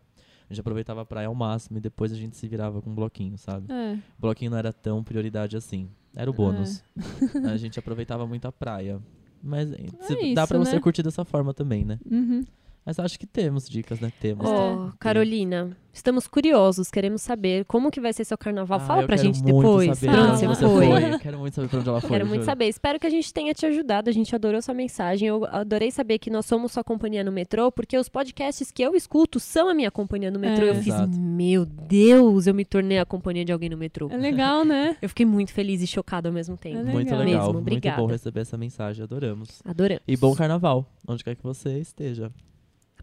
A 0.48 0.52
gente 0.52 0.60
aproveitava 0.60 1.00
a 1.00 1.04
praia 1.04 1.28
ao 1.28 1.34
máximo 1.34 1.78
e 1.78 1.80
depois 1.80 2.12
a 2.12 2.16
gente 2.16 2.36
se 2.36 2.46
virava 2.46 2.82
com 2.82 2.90
um 2.90 2.94
bloquinho, 2.94 3.38
sabe? 3.38 3.72
É. 3.72 3.94
O 4.18 4.20
bloquinho 4.20 4.50
não 4.50 4.58
era 4.58 4.72
tão 4.72 5.02
prioridade 5.02 5.56
assim. 5.56 5.88
Era 6.14 6.28
o 6.30 6.34
bônus. 6.34 6.84
a 7.54 7.56
gente 7.56 7.78
aproveitava 7.78 8.26
muito 8.26 8.44
a 8.46 8.52
praia. 8.52 9.00
Mas 9.42 9.72
eh, 9.72 9.76
se- 10.02 10.34
dá 10.34 10.42
isso, 10.42 10.48
pra 10.48 10.58
você 10.58 10.74
né? 10.74 10.80
curtir 10.80 11.02
dessa 11.02 11.24
forma 11.24 11.54
também, 11.54 11.84
né? 11.84 11.98
Uhum. 12.08 12.44
Mas 12.84 12.98
acho 12.98 13.16
que 13.18 13.26
temos 13.26 13.68
dicas, 13.68 14.00
né? 14.00 14.12
Temos. 14.20 14.44
Ó, 14.44 14.88
É. 14.88 14.90
Carolina, 14.98 15.76
estamos 15.92 16.26
curiosos, 16.26 16.90
queremos 16.90 17.22
saber 17.22 17.64
como 17.66 17.92
que 17.92 18.00
vai 18.00 18.12
ser 18.12 18.24
seu 18.24 18.36
carnaval. 18.36 18.78
Ah, 18.78 18.84
Fala 18.84 19.06
pra 19.06 19.16
quero 19.16 19.28
gente 19.28 19.40
muito 19.40 19.54
depois, 19.56 19.98
saber 19.98 20.12
pra 20.12 20.32
onde 20.32 20.46
você 20.48 20.66
foi. 20.66 20.86
foi. 20.88 21.18
Quero 21.20 21.38
muito 21.38 21.54
saber 21.54 21.68
pra 21.68 21.78
onde 21.78 21.88
ela 21.88 22.00
foi. 22.00 22.10
Quero 22.10 22.26
muito 22.26 22.40
juro. 22.40 22.44
saber. 22.46 22.66
Espero 22.66 22.98
que 22.98 23.06
a 23.06 23.10
gente 23.10 23.32
tenha 23.32 23.54
te 23.54 23.64
ajudado. 23.66 24.10
A 24.10 24.12
gente 24.12 24.34
adorou 24.34 24.60
sua 24.60 24.74
mensagem. 24.74 25.28
Eu 25.28 25.44
adorei 25.44 25.92
saber 25.92 26.18
que 26.18 26.28
nós 26.28 26.44
somos 26.44 26.72
sua 26.72 26.82
companhia 26.82 27.22
no 27.22 27.30
metrô, 27.30 27.70
porque 27.70 27.96
os 27.96 28.08
podcasts 28.08 28.72
que 28.72 28.82
eu 28.82 28.96
escuto 28.96 29.38
são 29.38 29.68
a 29.68 29.74
minha 29.74 29.90
companhia 29.92 30.32
no 30.32 30.40
metrô. 30.40 30.66
É. 30.66 30.70
Eu 30.70 30.74
fiz, 30.74 30.88
Exato. 30.88 31.16
meu 31.20 31.64
Deus, 31.64 32.48
eu 32.48 32.54
me 32.54 32.64
tornei 32.64 32.98
a 32.98 33.06
companhia 33.06 33.44
de 33.44 33.52
alguém 33.52 33.68
no 33.68 33.76
metrô. 33.76 34.08
É 34.10 34.16
legal, 34.16 34.64
né? 34.64 34.96
Eu 35.00 35.08
fiquei 35.08 35.24
muito 35.24 35.52
feliz 35.52 35.82
e 35.82 35.86
chocada 35.86 36.28
ao 36.28 36.32
mesmo 36.32 36.56
tempo. 36.56 36.78
É 36.78 36.82
Muito 36.82 36.96
legal. 37.10 37.18
legal. 37.20 37.24
Mesmo, 37.42 37.52
muito 37.52 37.58
obrigada. 37.62 37.96
bom 38.02 38.06
receber 38.08 38.40
essa 38.40 38.56
mensagem. 38.58 39.04
Adoramos. 39.04 39.62
Adoramos. 39.64 40.02
E 40.08 40.16
bom 40.16 40.34
carnaval, 40.34 40.84
onde 41.06 41.22
quer 41.22 41.36
que 41.36 41.42
você 41.44 41.78
esteja. 41.78 42.32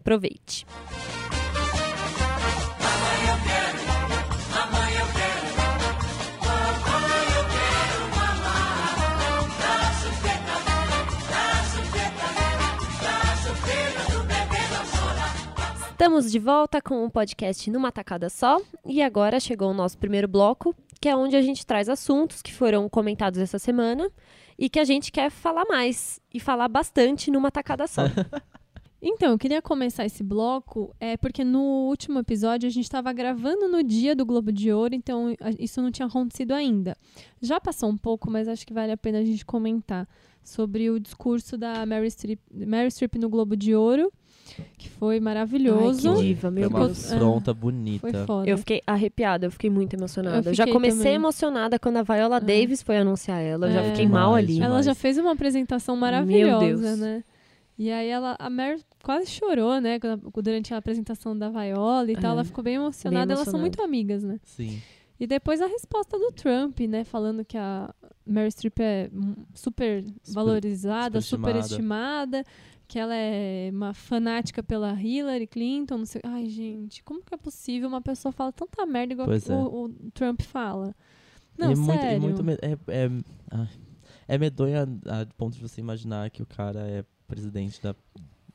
Aproveite. 0.00 0.66
Estamos 15.90 16.32
de 16.32 16.38
volta 16.38 16.80
com 16.80 17.04
o 17.04 17.10
podcast 17.10 17.70
Numa 17.70 17.92
Tacada 17.92 18.30
Só. 18.30 18.58
E 18.86 19.02
agora 19.02 19.38
chegou 19.38 19.70
o 19.70 19.74
nosso 19.74 19.98
primeiro 19.98 20.26
bloco, 20.26 20.74
que 20.98 21.10
é 21.10 21.14
onde 21.14 21.36
a 21.36 21.42
gente 21.42 21.66
traz 21.66 21.90
assuntos 21.90 22.40
que 22.40 22.54
foram 22.54 22.88
comentados 22.88 23.38
essa 23.38 23.58
semana 23.58 24.10
e 24.58 24.70
que 24.70 24.78
a 24.78 24.84
gente 24.84 25.12
quer 25.12 25.30
falar 25.30 25.66
mais 25.66 26.18
e 26.32 26.40
falar 26.40 26.68
bastante 26.68 27.30
numa 27.30 27.50
tacada 27.50 27.86
só. 27.86 28.02
Então, 29.02 29.30
eu 29.32 29.38
queria 29.38 29.62
começar 29.62 30.04
esse 30.04 30.22
bloco, 30.22 30.94
é 31.00 31.16
porque 31.16 31.42
no 31.42 31.86
último 31.88 32.18
episódio 32.18 32.66
a 32.66 32.70
gente 32.70 32.84
estava 32.84 33.10
gravando 33.12 33.66
no 33.66 33.82
dia 33.82 34.14
do 34.14 34.26
Globo 34.26 34.52
de 34.52 34.70
Ouro, 34.70 34.94
então 34.94 35.34
isso 35.58 35.80
não 35.80 35.90
tinha 35.90 36.06
acontecido 36.06 36.52
ainda. 36.52 36.94
Já 37.40 37.58
passou 37.58 37.88
um 37.88 37.96
pouco, 37.96 38.30
mas 38.30 38.46
acho 38.46 38.66
que 38.66 38.74
vale 38.74 38.92
a 38.92 38.96
pena 38.98 39.18
a 39.18 39.24
gente 39.24 39.44
comentar 39.44 40.06
sobre 40.44 40.90
o 40.90 41.00
discurso 41.00 41.56
da 41.56 41.84
Mary 41.86 42.10
Streep, 42.10 42.38
Mary 42.66 42.90
Streep 42.90 43.14
no 43.16 43.30
Globo 43.30 43.56
de 43.56 43.74
Ouro, 43.74 44.12
que 44.76 44.88
foi 44.90 45.18
maravilhoso. 45.18 46.10
Ai, 46.10 46.16
que 46.16 46.22
diva, 46.22 46.50
meu 46.50 46.70
Foi 46.70 46.80
uma 46.80 46.86
Deus. 46.88 47.12
afronta 47.12 47.54
Foi 47.54 47.60
bonita. 47.60 48.26
foda. 48.26 48.50
Eu 48.50 48.58
fiquei 48.58 48.82
arrepiada, 48.86 49.46
eu 49.46 49.50
fiquei 49.50 49.70
muito 49.70 49.94
emocionada. 49.94 50.48
Eu 50.48 50.50
Eu 50.50 50.54
já 50.54 50.64
fiquei 50.64 50.74
comecei 50.74 50.98
também. 50.98 51.14
emocionada 51.14 51.78
quando 51.78 51.96
a 51.98 52.02
Viola 52.02 52.36
É. 52.36 52.40
Davis 52.40 52.82
foi 52.82 52.98
anunciar 52.98 53.40
ela. 53.40 53.66
Eu 53.68 53.72
já 53.72 53.80
É. 53.80 53.90
fiquei 53.92 54.06
mal 54.06 54.34
ali. 54.34 54.54
demais. 54.54 54.70
Ela 54.72 54.82
já 54.82 54.94
fez 54.94 55.16
uma 55.16 55.32
apresentação 55.32 55.96
maravilhosa, 55.96 56.66
Deus. 56.66 56.98
né? 56.98 57.24
E 57.78 57.90
aí 57.90 58.08
ela, 58.08 58.36
a 58.38 58.50
Mary 58.50 58.82
quase 59.02 59.26
chorou, 59.30 59.80
né? 59.80 59.98
Durante 60.42 60.72
a 60.74 60.76
apresentação 60.76 61.36
da 61.36 61.48
Viola 61.48 62.10
e 62.10 62.14
tal. 62.14 62.30
É. 62.30 62.34
Ela 62.34 62.44
ficou 62.44 62.62
bem 62.64 62.74
emocionada. 62.74 63.32
Elas 63.32 63.48
são 63.48 63.60
muito 63.60 63.82
amigas, 63.82 64.22
né? 64.22 64.38
Sim. 64.44 64.80
E 65.18 65.26
depois 65.26 65.60
a 65.60 65.66
resposta 65.66 66.18
do 66.18 66.32
Trump, 66.32 66.80
né? 66.80 67.04
Falando 67.04 67.44
que 67.44 67.56
a 67.58 67.92
Mary 68.26 68.50
Streep 68.50 68.78
é 68.80 69.10
super, 69.54 70.04
valorizada, 70.32 71.20
super 71.20 71.46
superestimada. 71.48 72.38
estimada, 72.40 72.44
que 72.88 72.98
ela 72.98 73.14
é 73.14 73.70
uma 73.72 73.92
fanática 73.92 74.62
pela 74.62 74.94
Hillary 75.00 75.46
Clinton, 75.46 75.98
não 75.98 76.06
sei. 76.06 76.22
Ai, 76.24 76.46
gente, 76.48 77.02
como 77.04 77.22
que 77.22 77.34
é 77.34 77.36
possível 77.36 77.88
uma 77.88 78.00
pessoa 78.00 78.32
falar 78.32 78.52
tanta 78.52 78.84
merda 78.86 79.12
igual 79.12 79.28
Pois 79.28 79.46
o, 79.48 79.52
é. 79.52 79.56
o 79.56 79.88
Trump 80.14 80.40
fala? 80.40 80.94
Não, 81.58 81.70
é 81.70 81.74
muito, 81.76 82.00
sério. 82.00 82.16
é 82.16 82.18
muito 82.18 82.42
me- 82.42 82.54
é, 82.62 82.78
é, 82.88 83.10
é 84.26 84.38
medonha 84.38 84.84
a 85.06 85.26
ponto 85.36 85.54
de 85.54 85.60
você 85.60 85.80
imaginar 85.82 86.30
que 86.30 86.42
o 86.42 86.46
cara 86.46 86.80
é 86.88 87.04
presidente 87.28 87.80
da. 87.82 87.94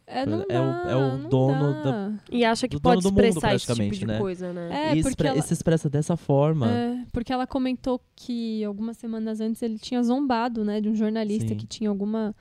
É, 0.08 0.24
não 0.26 0.42
é 0.48 0.60
o- 0.62 0.90
é 0.90 0.96
o 0.96 1.18
não 1.18 1.30
dono 1.30 1.74
dá. 1.84 1.92
da- 2.10 2.14
E 2.32 2.46
acha 2.46 2.68
que 2.68 2.80
pode 2.80 3.02
do 3.02 3.10
mundo, 3.12 3.24
expressar 3.26 3.56
esse 3.56 3.66
tipo 3.66 3.76
praticamente, 3.76 4.00
de 4.00 4.06
né? 4.06 4.20
coisa, 4.20 4.54
né? 4.54 4.90
É, 4.92 4.96
e 4.96 5.02
porque 5.02 5.26
ela- 5.26 5.38
e 5.38 5.42
se 5.42 5.54
expressa 5.54 5.90
dessa 5.90 6.16
forma. 6.16 6.70
É, 6.70 7.04
porque 7.12 7.34
ela 7.34 7.48
comentou 7.48 8.00
que 8.16 8.64
algumas 8.64 8.98
semanas 8.98 9.42
antes 9.42 9.62
ele 9.64 9.80
tinha 9.80 10.04
zombado, 10.04 10.64
né, 10.64 10.80
de 10.80 10.90
um 10.90 10.96
jornalista 10.96 11.50
Sim. 11.50 11.56
que 11.56 11.66
tinha 11.66 11.90
alguma, 11.90 12.36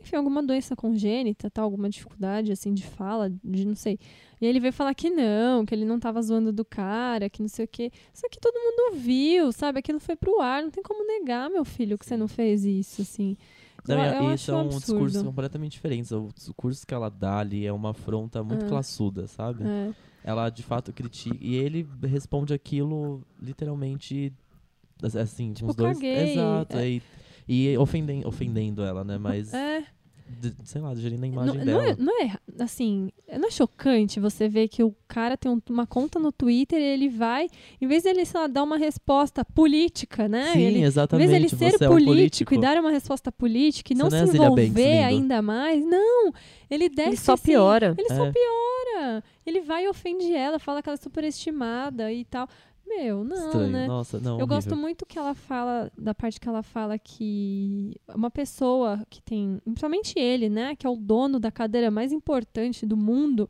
enfim, 0.00 0.16
alguma 0.16 0.42
doença 0.42 0.74
congênita, 0.74 1.50
tal, 1.50 1.64
alguma 1.64 1.90
dificuldade 1.90 2.52
assim 2.52 2.72
de 2.72 2.84
fala, 2.86 3.30
de 3.44 3.66
não 3.66 3.74
sei. 3.74 3.98
E 4.40 4.46
aí 4.46 4.48
ele 4.50 4.58
veio 4.58 4.72
falar 4.72 4.94
que 4.94 5.10
não, 5.10 5.66
que 5.66 5.74
ele 5.74 5.84
não 5.84 6.00
tava 6.00 6.22
zoando 6.22 6.50
do 6.50 6.64
cara, 6.64 7.28
que 7.28 7.42
não 7.42 7.48
sei 7.48 7.66
o 7.66 7.68
quê. 7.68 7.92
Só 8.14 8.26
que 8.30 8.40
todo 8.40 8.54
mundo 8.54 8.96
viu, 8.98 9.52
sabe? 9.52 9.78
Aquilo 9.78 10.00
foi 10.00 10.16
pro 10.16 10.40
ar, 10.40 10.62
não 10.62 10.70
tem 10.70 10.82
como 10.82 11.06
negar, 11.06 11.50
meu 11.50 11.66
filho, 11.66 11.98
que 11.98 12.06
você 12.06 12.16
não 12.16 12.26
fez 12.26 12.64
isso, 12.64 13.02
assim. 13.02 13.36
Não, 13.88 14.04
eu, 14.04 14.22
e- 14.22 14.26
eu 14.26 14.34
e 14.34 14.38
são 14.38 14.66
um 14.66 14.68
discursos 14.68 15.22
completamente 15.22 15.72
diferentes. 15.72 16.10
O 16.12 16.28
discurso 16.34 16.86
que 16.86 16.92
ela 16.94 17.08
dá 17.10 17.38
ali 17.38 17.66
é 17.66 17.72
uma 17.72 17.90
afronta 17.90 18.42
muito 18.44 18.64
É. 18.64 18.68
classuda, 18.68 19.26
sabe? 19.26 19.64
É. 19.64 19.92
Ela 20.22 20.50
de 20.50 20.62
fato 20.62 20.92
critica. 20.92 21.36
E 21.40 21.54
ele 21.56 21.88
responde 22.02 22.52
aquilo 22.52 23.22
literalmente. 23.40 24.32
Assim, 25.02 25.52
Tipo, 25.54 25.70
os 25.70 25.76
dois. 25.76 25.96
caguei, 25.96 26.32
Exato. 26.34 26.76
é. 26.76 26.88
E, 26.90 27.02
e 27.48 27.78
ofenden, 27.78 28.22
ofendendo 28.26 28.82
ela, 28.82 29.02
né? 29.02 29.16
Mas. 29.16 29.52
É. 29.54 29.82
de- 30.38 30.54
sei 30.64 30.80
lá, 30.80 30.94
gerindo 30.94 31.24
a 31.24 31.28
Não, 31.28 31.32
imagem 31.34 31.58
não 31.58 31.64
dela. 31.64 31.84
é, 31.90 31.96
não 31.98 32.22
é, 32.22 32.32
assim, 32.60 33.10
não 33.38 33.48
é 33.48 33.50
chocante 33.50 34.20
você 34.20 34.48
ver 34.48 34.68
que 34.68 34.82
o 34.82 34.94
cara 35.08 35.36
tem 35.36 35.50
um- 35.50 35.60
uma 35.68 35.86
conta 35.86 36.18
no 36.18 36.30
Twitter 36.30 36.78
e 36.80 36.84
ele 36.84 37.08
vai, 37.08 37.48
em 37.80 37.86
vez 37.86 38.04
dele, 38.04 38.24
sei 38.24 38.40
lá, 38.40 38.46
dar 38.46 38.62
uma 38.62 38.76
resposta 38.78 39.44
política, 39.44 40.28
né? 40.28 40.52
Sim, 40.52 40.60
ele, 40.60 40.78
em 40.78 40.82
exatamente. 40.84 41.26
vez 41.28 41.38
dele 41.42 41.48
ser 41.48 41.78
você 41.78 41.84
é 41.84 41.88
um 41.88 41.92
político, 41.92 42.54
e 42.54 42.58
dar 42.58 42.78
uma 42.78 42.90
resposta 42.90 43.32
política 43.32 43.92
e 43.92 43.96
não 43.96 44.04
não 44.04 44.10
se 44.10 44.16
é 44.16 44.22
envolver 44.22 45.02
ainda 45.02 45.42
mais, 45.42 45.84
não, 45.84 46.32
ele 46.70 46.88
desce 46.88 47.08
Ele 47.10 47.16
só 47.16 47.34
assim, 47.34 47.44
piora. 47.52 47.94
Ele 47.98 48.08
só 48.08 48.26
É. 48.26 48.32
piora. 48.32 49.24
Ele 49.46 49.60
vai 49.62 49.84
e 49.84 49.88
ofende 49.88 50.32
ela, 50.32 50.58
fala 50.58 50.82
que 50.82 50.88
ela 50.88 50.94
é 50.98 51.02
superestimada 51.02 52.12
e 52.12 52.24
tal. 52.24 52.48
Meu, 52.96 53.22
não, 53.24 53.36
Estranho. 53.46 53.70
né? 53.70 53.86
Nossa, 53.86 54.18
não. 54.18 54.32
Eu 54.32 54.36
horrível. 54.38 54.46
gosto 54.48 54.76
muito 54.76 55.06
que 55.06 55.18
ela 55.18 55.34
fala, 55.34 55.90
da 55.96 56.12
parte 56.12 56.40
que 56.40 56.48
ela 56.48 56.62
fala 56.62 56.98
que 56.98 57.94
uma 58.14 58.30
pessoa 58.30 59.04
que 59.08 59.22
tem, 59.22 59.58
principalmente 59.64 60.18
ele, 60.18 60.48
né, 60.48 60.74
que 60.74 60.86
é 60.86 60.90
o 60.90 60.96
dono 60.96 61.38
da 61.38 61.50
cadeira 61.52 61.90
mais 61.90 62.12
importante 62.12 62.84
do 62.84 62.96
mundo, 62.96 63.48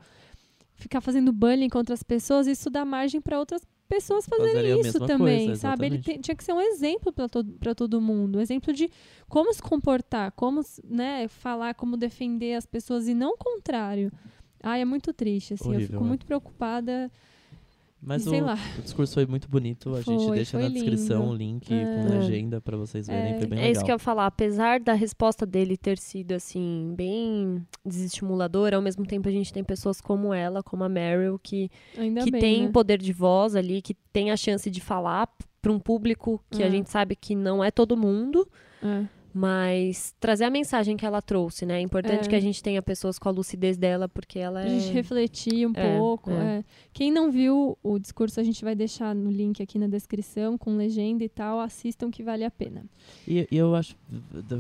ficar 0.75 1.01
fazendo 1.01 1.33
bullying 1.33 1.69
contra 1.71 1.95
as 1.95 2.03
pessoas, 2.03 2.47
isso 2.47 2.69
dá 2.69 2.85
margem 2.85 3.21
para 3.21 3.39
outras 3.39 3.63
pessoas 3.89 4.25
fazerem 4.27 4.79
isso 4.81 5.01
também, 5.05 5.47
coisa, 5.47 5.61
sabe? 5.61 5.87
Ele 5.87 5.99
tem- 5.99 6.21
tinha 6.21 6.35
que 6.37 6.45
ser 6.45 6.53
um 6.53 6.61
exemplo 6.61 7.13
para 7.13 7.29
todo, 7.29 7.53
pra 7.55 7.75
todo 7.75 8.01
mundo, 8.01 8.39
um 8.39 8.41
exemplo 8.41 8.73
de 8.73 8.89
como 9.29 9.53
se 9.53 9.61
comportar, 9.61 10.31
como, 10.33 10.61
né, 10.85 11.27
falar, 11.29 11.75
como 11.75 11.97
defender 11.97 12.55
as 12.55 12.65
pessoas 12.67 13.09
e 13.09 13.15
não 13.15 13.31
o 13.33 13.37
contrário. 13.37 14.13
Ai, 14.63 14.83
é 14.83 14.85
muito 14.85 15.13
triste, 15.13 15.55
assim, 15.55 15.65
eu 15.65 15.71
Horrível, 15.71 15.87
fico 15.89 16.03
né? 16.03 16.09
muito 16.09 16.27
preocupada. 16.27 17.11
Mas 18.03 18.27
o, 18.27 18.31
o 18.35 18.83
discurso 18.83 19.13
foi 19.15 19.27
muito 19.27 19.47
bonito. 19.49 19.95
A 19.95 20.01
gente 20.01 20.25
Foi, 20.27 20.37
deixa 20.37 20.53
foi 20.59 20.63
na 20.63 20.69
descrição 20.73 21.21
lindo. 21.21 21.33
o 21.33 21.37
link 21.37 21.73
É. 21.75 21.85
com 21.85 22.09
legenda 22.19 22.61
pra 22.61 22.77
vocês 22.77 23.07
verem. 23.07 23.35
É. 23.35 23.39
Foi 23.39 23.47
bem 23.47 23.59
É 23.59 23.63
legal. 23.63 23.73
isso 23.73 23.85
que 23.85 23.91
eu 23.91 23.95
ia 23.97 23.99
falar. 23.99 24.27
Apesar 24.27 24.81
da 24.81 24.95
resposta 24.95 25.45
dele 25.45 25.77
ter 25.77 25.99
sido, 25.99 26.33
assim, 26.33 26.95
bem 26.97 27.63
desestimuladora, 27.85 28.77
ao 28.77 28.83
mesmo 28.83 29.05
tempo 29.07 29.29
a 29.29 29.33
gente 29.33 29.53
tem 29.53 29.63
pessoas 29.63 30.01
como 30.01 30.33
ela, 30.33 30.63
como 30.63 30.83
a 30.83 30.89
Meryl, 30.89 31.39
que, 31.39 31.71
Ainda 31.99 32.23
que 32.25 32.31
bem, 32.31 32.41
tem 32.41 32.63
né? 32.65 32.71
poder 32.73 32.99
de 32.99 33.13
voz 33.13 33.55
ali, 33.55 33.83
que 33.83 33.95
tem 34.13 34.31
a 34.31 34.37
chance 34.37 34.71
de 34.71 34.81
falar 34.81 35.29
para 35.61 35.71
um 35.71 35.79
público 35.79 36.43
que 36.51 36.63
a 36.63 36.67
É. 36.67 36.71
gente 36.71 36.89
sabe 36.89 37.15
que 37.15 37.35
não 37.35 37.63
é 37.63 37.71
todo 37.71 37.97
mundo, 37.97 38.49
É. 38.83 39.05
mas 39.33 40.15
trazer 40.19 40.45
a 40.45 40.51
mensagem 40.51 40.97
que 40.97 41.07
ela 41.07 41.23
trouxe, 41.23 41.65
né? 41.65 41.79
É 41.79 41.81
importante 41.81 42.27
É. 42.27 42.29
que 42.29 42.35
a 42.35 42.41
gente 42.41 42.63
tenha 42.63 42.83
pessoas 42.83 43.19
com 43.19 43.29
a 43.29 43.33
lucidez 43.33 43.77
dela, 43.77 44.09
porque 44.09 44.39
ela 44.39 44.61
Pra 44.63 44.69
gente 44.71 44.89
é... 44.91 44.93
refletir 44.93 45.67
um 45.67 45.73
É, 45.75 45.97
pouco. 45.99 46.31
é. 46.31 46.59
é. 46.59 46.65
Quem 46.93 47.11
não 47.11 47.31
viu 47.31 47.79
o 47.83 47.99
discurso, 47.99 48.41
a 48.41 48.43
gente 48.43 48.65
vai 48.65 48.75
deixar 48.75 49.15
no 49.15 49.31
link 49.31 49.63
aqui 49.63 49.79
na 49.79 49.87
descrição, 49.87 50.59
com 50.59 50.77
legenda 50.77 51.23
e 51.25 51.29
tal. 51.29 51.61
Assistam 51.61 52.11
que 52.11 52.23
vale 52.23 52.45
a 52.45 52.51
pena. 52.51 52.85
E, 53.27 53.47
e 53.51 53.57
eu 53.57 53.75
acho 53.75 53.97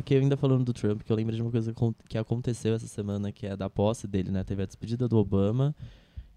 que 0.04 0.14
ainda 0.14 0.36
falando 0.36 0.64
do 0.64 0.72
Trump, 0.72 1.02
que 1.02 1.10
eu 1.12 1.16
lembro 1.16 1.34
de 1.34 1.42
uma 1.42 1.50
coisa 1.50 1.74
que 2.08 2.16
aconteceu 2.18 2.74
essa 2.74 2.86
semana, 2.86 3.32
que 3.32 3.46
é 3.46 3.56
da 3.56 3.68
posse 3.68 4.06
dele, 4.06 4.30
né? 4.30 4.44
Teve 4.44 4.62
a 4.62 4.66
despedida 4.66 5.08
do 5.08 5.16
Obama. 5.18 5.74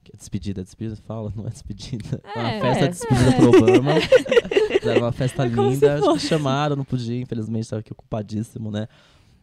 Que 0.03 0.11
é 0.13 0.17
despedida, 0.17 0.63
despedida, 0.63 0.95
fala, 1.07 1.31
não 1.35 1.47
é 1.47 1.49
despedida. 1.49 2.21
É 2.35 2.39
uma 2.39 2.49
É, 2.51 2.59
festa 2.61 2.85
é. 2.85 2.87
de 2.87 2.93
despedida 2.93 3.31
pro 3.37 3.49
Obama. 3.49 3.91
Era 4.83 4.99
uma 4.99 5.11
festa 5.11 5.43
É 5.45 5.47
linda. 5.47 5.93
Acho 5.93 6.01
que 6.03 6.09
fosse. 6.09 6.27
chamaram, 6.27 6.75
não 6.75 6.83
podia, 6.83 7.19
infelizmente, 7.21 7.63
estava 7.63 7.79
aqui 7.79 7.91
ocupadíssimo, 7.93 8.69
né? 8.69 8.87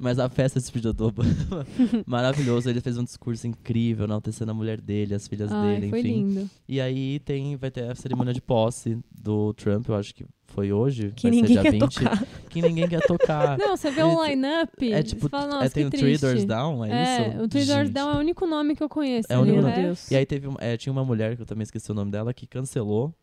Mas 0.02 0.18
a 0.18 0.28
festa 0.30 0.58
de 0.58 0.64
despedida 0.64 0.92
do 0.94 1.06
Obama, 1.08 1.66
maravilhoso. 2.06 2.68
Ele 2.70 2.80
fez 2.80 2.96
um 2.98 3.04
discurso 3.04 3.46
incrível, 3.46 4.04
enaltecendo 4.06 4.50
a 4.50 4.54
mulher 4.54 4.80
dele, 4.80 5.14
as 5.14 5.28
filhas 5.28 5.50
Ai, 5.52 5.74
dele, 5.74 5.90
foi 5.90 6.00
enfim. 6.00 6.08
lindo. 6.28 6.50
E 6.68 6.80
aí 6.80 7.18
tem, 7.20 7.54
vai 7.56 7.70
ter 7.70 7.90
a 7.90 7.94
cerimônia 7.94 8.32
de 8.32 8.40
posse 8.40 8.98
do 9.10 9.52
Trump, 9.54 9.88
eu 9.88 9.94
acho 9.94 10.14
que 10.14 10.24
foi 10.50 10.72
hoje, 10.72 11.12
Que 11.16 11.28
vai 11.28 11.32
ser 11.36 11.42
ninguém 11.42 11.52
dia 11.54 11.62
quer 11.62 11.70
20, 11.72 11.80
tocar. 11.94 12.26
que 12.50 12.62
ninguém 12.62 12.88
quer 12.88 13.00
tocar. 13.06 13.56
Não, 13.58 13.76
você 13.76 13.90
vê 13.90 14.02
o 14.02 14.24
line-up. 14.24 14.92
é 14.92 15.02
tipo, 15.02 15.22
você 15.22 15.28
fala, 15.28 15.46
Nossa, 15.46 15.66
é, 15.66 15.68
tem 15.68 15.86
o 15.86 15.90
Three. 15.90 16.18
Doors 16.18 16.44
Down, 16.44 16.84
é, 16.84 16.90
É, 16.90 17.28
isso? 17.28 17.42
o 17.42 17.48
Three 17.48 17.64
Doors 17.64 17.86
Gente. 17.86 17.92
Down 17.94 18.10
é 18.10 18.14
o 18.16 18.18
único 18.18 18.46
nome 18.46 18.74
que 18.76 18.82
eu 18.82 18.88
conheço. 18.88 19.26
É 19.32 19.38
o 19.38 19.42
único 19.42 19.60
nome. 19.62 19.72
Deus. 19.74 20.10
E 20.10 20.16
aí 20.16 20.26
teve, 20.26 20.48
um- 20.48 20.56
é, 20.58 20.76
tinha 20.76 20.92
uma 20.92 21.04
mulher, 21.04 21.36
que 21.36 21.42
eu 21.42 21.46
também 21.46 21.62
esqueci 21.62 21.90
o 21.90 21.94
nome 21.94 22.10
dela, 22.10 22.34
que 22.34 22.46
cancelou 22.46 23.14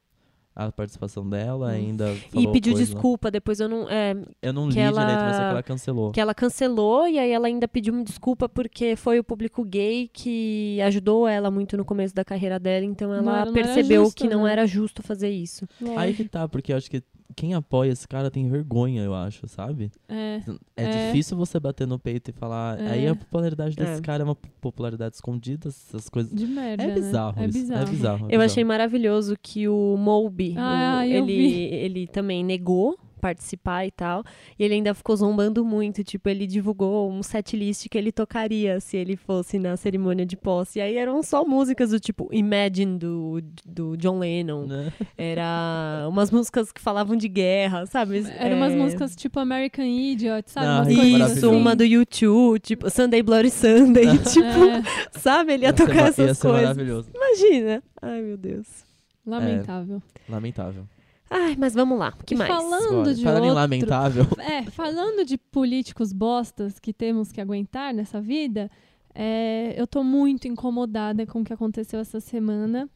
a 0.59 0.71
participação 0.71 1.29
dela, 1.29 1.69
ainda 1.69 2.11
E 2.33 2.47
pediu 2.51 2.73
coisa. 2.73 2.83
desculpa, 2.91 3.29
depois 3.29 3.59
eu 3.59 3.69
não. 3.69 3.87
é, 3.87 4.15
Eu 4.41 4.51
não 4.51 4.67
li 4.67 4.73
que 4.73 4.79
ela- 4.79 5.01
direito, 5.01 5.21
mas 5.21 5.35
é 5.35 5.39
que 5.39 5.45
ela 5.51 5.63
cancelou. 5.63 6.11
que 6.13 6.19
ela 6.19 6.33
cancelou 6.33 7.07
e 7.07 7.19
aí 7.19 7.29
ela 7.31 7.45
ainda 7.45 7.67
pediu 7.67 7.93
uma 7.93 8.03
desculpa 8.03 8.49
porque 8.49 8.95
foi 8.95 9.19
o 9.19 9.23
público 9.23 9.63
gay 9.63 10.09
que 10.11 10.81
ajudou 10.81 11.27
ela 11.27 11.51
muito 11.51 11.77
no 11.77 11.85
começo 11.85 12.15
da 12.15 12.25
carreira 12.25 12.57
dela, 12.59 12.83
então 12.85 13.09
Não 13.09 13.15
ela 13.17 13.23
não 13.23 13.35
era 13.35 13.51
percebeu 13.51 14.05
justo, 14.05 14.17
que 14.23 14.27
não 14.27 14.45
né? 14.45 14.51
era 14.51 14.65
justo 14.65 15.03
fazer 15.03 15.29
isso. 15.29 15.67
Aí 15.95 16.15
que 16.15 16.23
tá, 16.27 16.47
porque 16.47 16.73
eu 16.73 16.77
acho 16.77 16.89
que 16.89 17.03
quem 17.35 17.53
apoia 17.53 17.91
esse 17.91 18.07
cara 18.07 18.31
tem 18.31 18.47
vergonha, 18.49 19.03
eu 19.03 19.13
acho, 19.13 19.47
sabe? 19.47 19.91
É. 20.07 20.41
É, 20.75 20.83
É. 20.83 21.05
difícil 21.07 21.37
você 21.37 21.59
bater 21.59 21.85
no 21.87 21.99
peito 21.99 22.29
e 22.31 22.33
falar. 22.33 22.79
É. 22.79 22.89
Aí 22.91 23.07
a 23.07 23.15
popularidade 23.15 23.75
desse 23.75 23.99
É. 23.99 24.01
cara 24.01 24.23
é 24.23 24.25
uma 24.25 24.35
popularidade 24.35 25.15
escondida, 25.15 25.69
essas 25.69 26.09
coisas. 26.09 26.33
De 26.33 26.45
merda, 26.47 26.83
É 26.83 26.87
né? 26.87 26.93
bizarro, 26.93 27.39
É 27.41 27.45
isso. 27.45 27.59
bizarro. 27.59 27.81
É 27.81 27.85
bizarro. 27.85 28.17
é 28.17 28.23
Eu 28.23 28.27
bizarro. 28.29 28.43
achei 28.45 28.63
maravilhoso 28.63 29.35
que 29.41 29.67
o 29.67 29.95
Moby, 29.97 30.55
Ah, 30.57 30.99
o- 31.01 31.05
eu 31.05 31.23
ele, 31.23 31.63
ele 31.75 32.07
também 32.07 32.43
negou 32.43 32.97
participar 33.17 33.85
e 33.85 33.91
tal. 33.91 34.23
E 34.57 34.63
ele 34.63 34.75
ainda 34.75 34.93
ficou 34.93 35.15
zombando 35.15 35.63
muito. 35.65 36.03
Tipo, 36.03 36.29
ele 36.29 36.45
divulgou 36.47 37.11
um 37.11 37.21
setlist 37.23 37.87
que 37.89 37.97
ele 37.97 38.11
tocaria 38.11 38.79
se 38.79 38.95
ele 38.97 39.15
fosse 39.15 39.57
na 39.59 39.75
cerimônia 39.77 40.25
de 40.25 40.37
posse. 40.37 40.79
E 40.79 40.81
aí 40.81 40.95
eram 40.97 41.21
só 41.23 41.43
músicas 41.45 41.89
do 41.91 41.99
tipo 41.99 42.29
Imagine 42.31 42.97
do, 42.97 43.41
do 43.65 43.97
John 43.97 44.19
Lennon. 44.19 44.65
Né? 44.67 44.93
Era 45.17 46.05
umas 46.09 46.31
músicas 46.31 46.71
que 46.71 46.79
falavam 46.81 47.15
de 47.15 47.27
guerra, 47.27 47.85
sabe? 47.85 48.23
Eram 48.37 48.57
umas 48.57 48.73
É, 48.73 48.75
músicas 48.75 49.15
tipo 49.15 49.39
American 49.39 49.85
Idiot, 49.85 50.49
sabe? 50.49 50.67
Não, 50.67 50.81
umas 50.83 51.31
isso 51.31 51.45
é 51.45 51.49
assim. 51.49 51.55
uma 51.55 51.75
do 51.75 51.83
YouTube, 51.83 52.59
tipo 52.59 52.89
Sunday 52.89 53.21
Bloody 53.21 53.49
Sunday, 53.51 54.17
tipo, 54.31 54.47
É, 54.47 54.83
sabe? 55.19 55.53
Ele 55.53 55.63
ia, 55.63 55.69
Ia 55.69 55.75
ser 55.77 55.83
tocar 55.85 55.95
ma- 55.95 56.07
essas 56.07 56.27
ia 56.27 56.33
ser 56.33 56.41
coisas. 56.47 56.61
maravilhoso. 56.61 57.09
Imagina. 57.13 57.83
Ai, 58.01 58.21
meu 58.21 58.37
Deus. 58.37 58.67
lamentável. 59.25 60.01
Lamentável. 60.29 60.83
Ai, 61.29 61.55
mas 61.57 61.73
vamos 61.73 61.97
lá. 61.99 62.13
O 62.19 62.23
que 62.25 62.33
E 62.33 62.37
mais? 62.37 62.49
falando 62.49 62.89
Bora. 62.91 63.13
de 63.13 63.23
Falando 63.23 63.43
em 63.43 63.47
outro... 63.49 63.55
lamentável. 63.61 64.25
É, 64.39 64.63
falando 64.71 65.25
de 65.25 65.37
políticos 65.37 66.13
bostas 66.13 66.79
que 66.79 66.93
temos 66.93 67.31
que 67.31 67.41
aguentar 67.41 67.93
nessa 67.93 68.21
vida, 68.21 68.71
é, 69.13 69.73
eu 69.77 69.85
tô 69.85 70.03
muito 70.03 70.47
incomodada 70.47 71.25
com 71.25 71.41
o 71.41 71.43
que 71.43 71.51
aconteceu 71.53 71.99
essa 71.99 72.19
semana. 72.19 72.89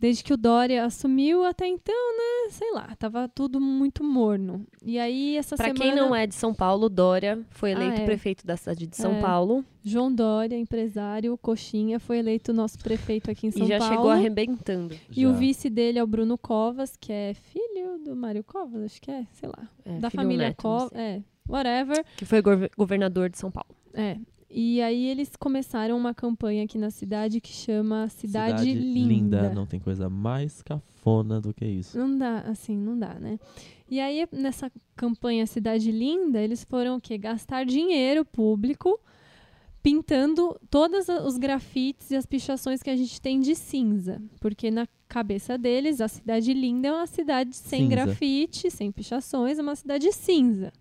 Desde 0.00 0.22
que 0.22 0.32
o 0.32 0.36
Dória 0.36 0.84
assumiu 0.84 1.44
até 1.44 1.66
então, 1.66 2.16
né? 2.16 2.50
Sei 2.50 2.70
lá, 2.72 2.94
tava 2.96 3.28
tudo 3.28 3.60
muito 3.60 4.04
morno. 4.04 4.64
E 4.84 4.96
aí, 4.98 5.36
essa 5.36 5.56
Pra 5.56 5.66
semana. 5.66 5.84
quem 5.84 5.94
não 5.94 6.14
é 6.14 6.24
de 6.24 6.36
São 6.36 6.54
Paulo, 6.54 6.88
Dória 6.88 7.44
foi 7.50 7.70
Ah, 7.70 7.72
eleito 7.72 8.02
é. 8.02 8.04
prefeito 8.04 8.46
da 8.46 8.56
cidade 8.56 8.86
de 8.86 8.96
São 8.96 9.14
É. 9.16 9.20
Paulo 9.20 9.64
João 9.82 10.12
Dória, 10.14 10.56
empresário, 10.56 11.36
coxinha, 11.38 11.98
foi 11.98 12.18
eleito 12.18 12.52
nosso 12.52 12.78
prefeito 12.78 13.30
aqui 13.30 13.46
em 13.48 13.50
São 13.50 13.64
e 13.64 13.68
já 13.68 13.78
Paulo. 13.78 13.94
chegou 13.94 14.10
arrebentando. 14.10 14.94
E 15.10 15.26
o 15.26 15.32
Já. 15.32 15.36
vice 15.38 15.68
dele 15.70 15.98
é 15.98 16.02
o 16.02 16.06
Bruno 16.06 16.36
Covas, 16.38 16.94
que 16.96 17.10
é 17.12 17.34
filho 17.34 17.98
do 18.04 18.14
Mário 18.14 18.44
Covas, 18.44 18.84
acho 18.84 19.00
que 19.02 19.10
é, 19.10 19.26
sei 19.32 19.48
lá. 19.48 19.68
É, 19.84 19.98
da 19.98 20.10
família 20.10 20.54
Covas, 20.54 20.92
é, 20.92 21.22
whatever. 21.48 22.04
Que 22.16 22.24
foi 22.24 22.40
gov- 22.42 22.68
governador 22.76 23.30
de 23.30 23.38
São 23.38 23.50
Paulo. 23.50 23.74
É. 23.94 24.16
E 24.50 24.80
aí 24.80 25.06
eles 25.08 25.30
começaram 25.38 25.96
uma 25.96 26.14
campanha 26.14 26.64
aqui 26.64 26.78
na 26.78 26.90
cidade 26.90 27.40
que 27.40 27.52
chama 27.52 28.08
Cidade, 28.08 28.72
Linda. 28.72 29.50
Não 29.50 29.66
tem 29.66 29.78
coisa 29.78 30.08
mais 30.08 30.62
cafona 30.62 31.38
do 31.40 31.52
que 31.52 31.66
isso. 31.66 31.98
Não 31.98 32.16
dá, 32.16 32.40
assim, 32.40 32.76
não 32.76 32.98
dá, 32.98 33.14
né? 33.14 33.38
E 33.90 34.00
aí, 34.00 34.26
nessa 34.32 34.72
campanha 34.96 35.46
Cidade 35.46 35.90
Linda, 35.92 36.40
eles 36.40 36.64
foram 36.64 36.96
o 36.96 37.00
quê? 37.00 37.18
Gastar 37.18 37.64
dinheiro 37.64 38.24
público 38.24 38.98
pintando 39.82 40.58
todos 40.70 41.08
os 41.08 41.38
grafites 41.38 42.10
e 42.10 42.16
as 42.16 42.26
pichações 42.26 42.82
que 42.82 42.90
a 42.90 42.96
gente 42.96 43.20
tem 43.20 43.40
de 43.40 43.54
cinza. 43.54 44.20
Porque 44.40 44.70
na 44.70 44.86
cabeça 45.08 45.56
deles, 45.56 46.00
a 46.00 46.08
Cidade 46.08 46.52
Linda 46.52 46.88
é 46.88 46.92
uma 46.92 47.06
cidade 47.06 47.54
sem 47.54 47.82
Cinza. 47.82 47.90
grafite, 47.90 48.70
sem 48.70 48.90
pichações, 48.90 49.58
é 49.58 49.62
uma 49.62 49.76
cidade 49.76 50.10
cinza. 50.12 50.72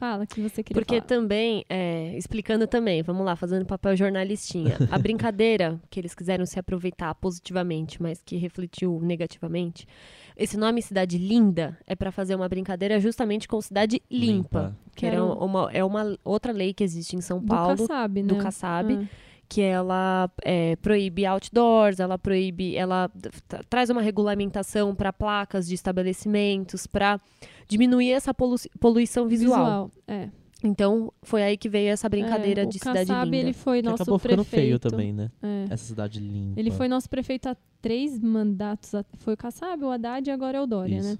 Fala 0.00 0.26
que 0.26 0.40
você 0.40 0.62
queria 0.62 0.80
Porque 0.80 0.96
falar. 0.96 1.06
também, 1.06 1.62
é, 1.68 2.16
explicando 2.16 2.66
também, 2.66 3.02
vamos 3.02 3.22
lá, 3.22 3.36
fazendo 3.36 3.66
papel 3.66 3.94
jornalistinha. 3.94 4.78
A 4.90 4.96
brincadeira 4.98 5.78
que 5.90 6.00
eles 6.00 6.14
quiseram 6.14 6.46
se 6.46 6.58
aproveitar 6.58 7.14
positivamente, 7.16 8.00
mas 8.00 8.22
que 8.22 8.38
refletiu 8.38 8.98
negativamente. 9.02 9.86
Esse 10.34 10.56
nome 10.56 10.80
Cidade 10.80 11.18
Linda 11.18 11.76
é 11.86 11.94
pra 11.94 12.10
fazer 12.10 12.34
uma 12.34 12.48
brincadeira 12.48 12.98
justamente 12.98 13.46
com 13.46 13.60
Cidade 13.60 14.00
Limpa. 14.10 14.74
Que 14.96 15.04
era 15.04 15.22
uma, 15.22 15.70
é 15.70 15.84
uma 15.84 16.16
outra 16.24 16.50
lei 16.50 16.72
que 16.72 16.82
existe 16.82 17.14
em 17.14 17.20
São 17.20 17.38
Do 17.38 17.46
Paulo, 17.48 17.76
Kassab, 17.76 18.22
né? 18.22 18.26
do 18.26 18.36
Kassab, 18.36 18.94
Ah. 18.94 19.29
Que 19.50 19.60
ela 19.60 20.30
é, 20.44 20.76
proíbe 20.76 21.26
outdoors, 21.26 21.98
ela 21.98 22.16
proíbe, 22.16 22.76
ela 22.76 23.10
tra- 23.48 23.64
traz 23.68 23.90
uma 23.90 24.00
regulamentação 24.00 24.94
para 24.94 25.12
placas 25.12 25.66
de 25.66 25.74
estabelecimentos, 25.74 26.86
para 26.86 27.20
diminuir 27.68 28.12
essa 28.12 28.32
polu- 28.32 28.54
poluição 28.78 29.26
visual. 29.26 29.90
É. 30.06 30.28
Então, 30.62 31.12
foi 31.22 31.42
aí 31.42 31.56
que 31.56 31.68
veio 31.68 31.88
essa 31.90 32.08
brincadeira 32.08 32.62
É, 32.62 32.64
de 32.66 32.76
o 32.76 32.78
cidade 32.78 33.08
Kassab, 33.08 33.24
linda. 33.24 33.36
ele 33.38 33.52
foi 33.52 33.82
Que 33.82 33.88
nosso 33.88 34.02
acabou 34.02 34.18
ficando 34.20 34.44
feio 34.44 34.78
prefeito. 34.78 34.90
também, 34.90 35.12
né? 35.12 35.30
É. 35.42 35.64
Essa 35.74 35.84
cidade 35.84 36.20
limpa. 36.20 36.60
Ele 36.60 36.70
foi 36.70 36.86
nosso 36.86 37.08
prefeito 37.10 37.48
há 37.48 37.56
três 37.82 38.18
mandatos. 38.20 38.92
Foi 39.18 39.34
o 39.34 39.36
Kassab, 39.36 39.82
o 39.84 39.90
Haddad 39.90 40.28
e 40.28 40.32
agora 40.32 40.58
é 40.58 40.60
o 40.60 40.66
Dória, 40.66 40.98
Isso. 40.98 41.08
né? 41.12 41.18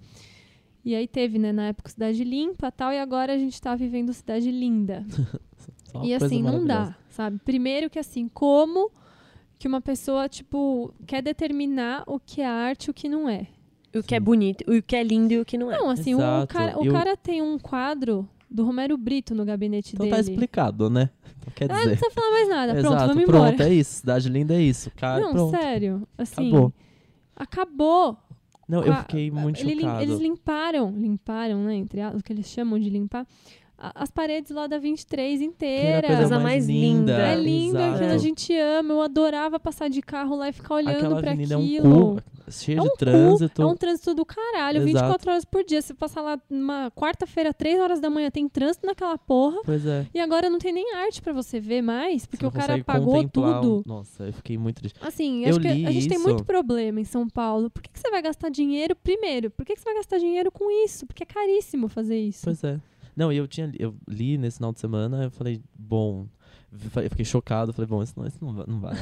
E 0.85 0.95
aí 0.95 1.09
teve, 1.09 1.39
né, 1.39 1.53
na 1.53 1.69
época, 1.69 1.91
Cidade 1.91 2.23
Limpa 2.23 2.69
e 2.69 2.71
tal, 2.71 2.93
e 2.93 2.99
agora 2.99 3.33
a 3.35 3.39
gente 3.39 3.61
tá 3.61 3.75
vivendo 3.75 4.13
Cidade 4.13 4.51
Linda. 4.53 5.05
Só 5.91 6.03
e 6.05 6.15
assim, 6.15 6.43
não 6.43 6.65
dá, 6.65 6.95
sabe? 7.11 7.39
Primeiro 7.45 7.89
que 7.91 7.99
assim, 7.99 8.29
como 8.29 8.91
que 9.59 9.69
uma 9.69 9.81
pessoa, 9.81 10.29
tipo, 10.29 10.93
quer 11.07 11.23
determinar 11.23 12.05
o 12.07 12.19
que 12.19 12.41
é 12.41 12.47
arte 12.47 12.87
e 12.87 12.91
o 12.91 12.95
que 12.95 13.09
não 13.09 13.29
é? 13.29 13.47
O 13.95 14.03
que 14.03 14.15
é 14.15 14.19
Sim. 14.19 14.25
bonito, 14.25 14.65
o 14.73 14.83
que 14.83 14.95
é 14.97 15.03
lindo 15.03 15.33
e 15.35 15.39
o 15.41 15.45
que 15.45 15.59
não 15.59 15.71
é. 15.71 15.77
Não, 15.77 15.91
assim, 15.91 16.15
o 16.15 16.19
Exato. 16.19 16.47
cara, 16.47 16.79
o 16.79 16.85
E 16.85 16.89
o- 16.89 16.93
cara 16.93 17.17
tem 17.17 17.43
um 17.43 17.59
quadro 17.59 18.29
do 18.49 18.65
Romero 18.65 18.97
Brito 18.97 19.35
no 19.35 19.45
gabinete 19.45 19.95
Então 19.95 20.07
dele. 20.07 20.17
tá 20.17 20.21
explicado, 20.21 20.89
né? 20.89 21.11
Então 21.41 21.53
quer 21.57 21.65
Ah, 21.71 21.75
não 21.75 21.81
dizer. 21.85 21.97
precisa 21.99 22.11
falar 22.13 22.31
mais 22.33 22.49
nada. 22.49 22.73
Pronto, 22.75 22.87
Exato, 22.95 23.09
vamos 23.09 23.25
pronto, 23.25 23.49
embora. 23.53 23.69
é 23.69 23.75
isso. 23.75 23.95
Cidade 24.01 24.29
linda 24.29 24.55
é 24.55 24.61
isso. 24.61 24.91
Cara, 24.95 25.21
não, 25.23 25.33
pronto. 25.33 25.51
sério. 25.59 26.07
Assim, 26.19 26.49
Acabou. 26.49 26.73
acabou. 27.35 28.17
Não, 28.69 28.85
eu 28.85 28.95
fiquei 28.97 29.31
muito 29.31 29.61
Ele 29.61 29.81
chocado. 29.81 30.03
eles 30.03 30.19
limparam, 30.21 30.91
limparam, 30.93 31.65
né, 31.65 31.75
entre 31.75 32.01
as- 32.03 32.15
o 32.15 32.23
que 32.23 32.33
eles 32.33 32.47
chamam 32.47 32.79
de 32.79 32.89
limpar, 32.89 33.27
as 33.81 34.11
paredes 34.11 34.51
lá 34.51 34.67
da 34.67 34.79
23 34.79 35.39
Que 35.39 35.45
era 35.45 35.45
a 35.45 35.47
inteira. 35.49 36.07
coisa 36.07 36.21
Coisa 36.23 36.35
mais 36.39 36.45
mais 36.51 36.67
linda. 36.69 37.13
linda. 37.13 37.27
É 37.29 37.35
lindo, 37.35 37.79
exato. 37.79 37.95
aquilo 37.95 38.13
a 38.13 38.19
gente 38.19 38.57
ama. 38.59 38.95
Eu 38.95 39.03
adorava 39.03 39.59
passar 39.59 39.89
de 39.89 40.03
carro 40.03 40.37
lá 40.37 40.49
e 40.49 40.53
ficar 40.53 40.75
olhando 40.75 41.17
avenida 41.17 41.57
aquilo. 41.57 41.87
é 41.87 41.89
um 41.89 42.17
cu, 42.17 42.23
cheio 42.51 42.79
É 42.79 42.81
um 42.83 42.85
de 42.85 42.91
cu, 42.91 42.97
trânsito. 42.99 43.63
É 43.63 43.67
um 43.67 43.77
trânsito 43.77 44.15
do 44.15 44.25
caralho, 44.27 44.79
Exato. 44.83 44.93
24 44.93 45.31
horas 45.31 45.45
por 45.45 45.65
dia. 45.65 45.81
Se 45.81 45.95
passar 45.95 46.21
lá 46.21 46.39
numa 46.51 46.91
quarta-feira, 46.91 47.55
3 47.55 47.81
horas 47.81 48.01
da 48.01 48.11
manhã, 48.11 48.31
tem 48.31 48.49
trânsito 48.49 48.87
naquela 48.87 49.17
porra. 49.17 49.59
Pois 49.65 49.87
é. 49.87 50.07
E 50.13 50.21
agora 50.21 50.51
não 50.51 50.59
tem 50.59 50.73
nem 50.73 50.95
arte 50.97 51.23
pra 51.23 51.33
você 51.33 51.59
ver 51.59 51.81
mais, 51.81 52.27
porque 52.27 52.45
o 52.45 52.51
cara 52.51 52.75
apagou 52.75 53.17
um- 53.19 53.29
tudo. 53.29 53.83
Nossa, 53.87 54.25
eu 54.25 54.33
fiquei 54.33 54.59
muito 54.59 54.77
triste. 54.77 54.99
Assim, 55.01 55.45
Eu 55.45 55.51
acho 55.51 55.61
que 55.61 55.69
a 55.69 55.91
gente 55.91 56.09
tem 56.09 56.19
muito 56.19 56.45
problema 56.45 57.01
em 57.01 57.05
São 57.05 57.29
Paulo. 57.29 57.71
Por 57.71 57.81
que, 57.83 57.91
que 57.91 57.99
você 57.99 58.11
vai 58.11 58.21
gastar 58.21 58.51
dinheiro 58.51 58.95
primeiro? 58.97 59.51
Por 59.51 59.65
que, 59.65 59.75
que 59.75 59.81
você 59.81 59.85
vai 59.87 59.95
gastar 59.95 60.19
dinheiro 60.19 60.51
com 60.53 60.71
isso? 60.85 61.07
Porque 61.07 61.23
é 61.23 61.27
caríssimo 61.27 61.89
fazer 61.89 62.19
isso. 62.21 62.43
Pois 62.45 62.63
é. 62.65 62.79
Não, 63.21 63.31
e 63.31 63.37
eu 63.37 63.47
tinha 63.47 63.71
eu 63.79 63.95
li 64.09 64.39
nesse 64.39 64.57
final 64.57 64.73
de 64.73 64.81
semana, 64.81 65.25
eu 65.25 65.31
falei, 65.31 65.61
bom, 65.79 66.27
eu 66.73 67.11
fiquei 67.11 67.25
chocado, 67.25 67.71
falei, 67.71 67.87
bom, 67.87 68.03
isso 68.03 68.15
não, 68.17 68.27
isso 68.27 68.39
não, 68.43 68.55
va- 68.55 68.65
não 68.67 68.81
vai. 68.81 68.95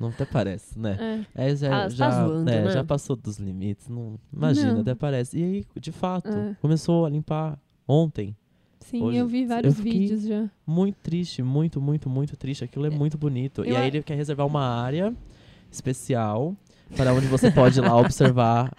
não 0.00 0.08
até 0.08 0.24
parece, 0.24 0.76
né? 0.76 0.98
É. 1.36 1.50
É, 1.50 1.54
já, 1.56 1.68
Ah, 1.68 1.82
tá 1.84 1.88
já, 1.90 2.10
zoando, 2.26 2.44
né, 2.44 2.64
né? 2.64 2.70
já 2.72 2.82
passou 2.82 3.14
dos 3.14 3.38
limites, 3.38 3.88
não, 3.88 4.18
imagina, 4.32 4.72
Não. 4.74 4.80
até 4.80 4.96
parece. 4.96 5.38
E 5.38 5.44
aí, 5.44 5.66
de 5.80 5.92
fato, 5.92 6.28
É. 6.28 6.56
começou 6.60 7.06
a 7.06 7.08
limpar 7.08 7.56
ontem. 7.86 8.34
Sim, 8.80 9.00
Hoje- 9.02 9.18
eu 9.18 9.28
vi 9.28 9.46
vários 9.46 9.78
eu 9.78 9.84
vídeos 9.84 10.22
já. 10.26 10.50
Muito 10.66 10.96
triste, 10.96 11.40
muito, 11.40 11.80
muito, 11.80 12.10
muito 12.10 12.36
triste. 12.36 12.64
Aquilo 12.64 12.84
é 12.86 12.90
muito 12.90 13.16
bonito. 13.16 13.64
E 13.64 13.68
eu 13.70 13.76
aí 13.76 13.82
a- 13.84 13.86
ele 13.86 14.02
quer 14.02 14.16
reservar 14.16 14.44
uma 14.44 14.60
área 14.82 15.14
especial 15.70 16.56
para 16.96 17.14
onde 17.14 17.26
você 17.26 17.48
pode 17.50 17.78
ir 17.78 17.82
lá 17.82 17.94
observar 17.96 18.72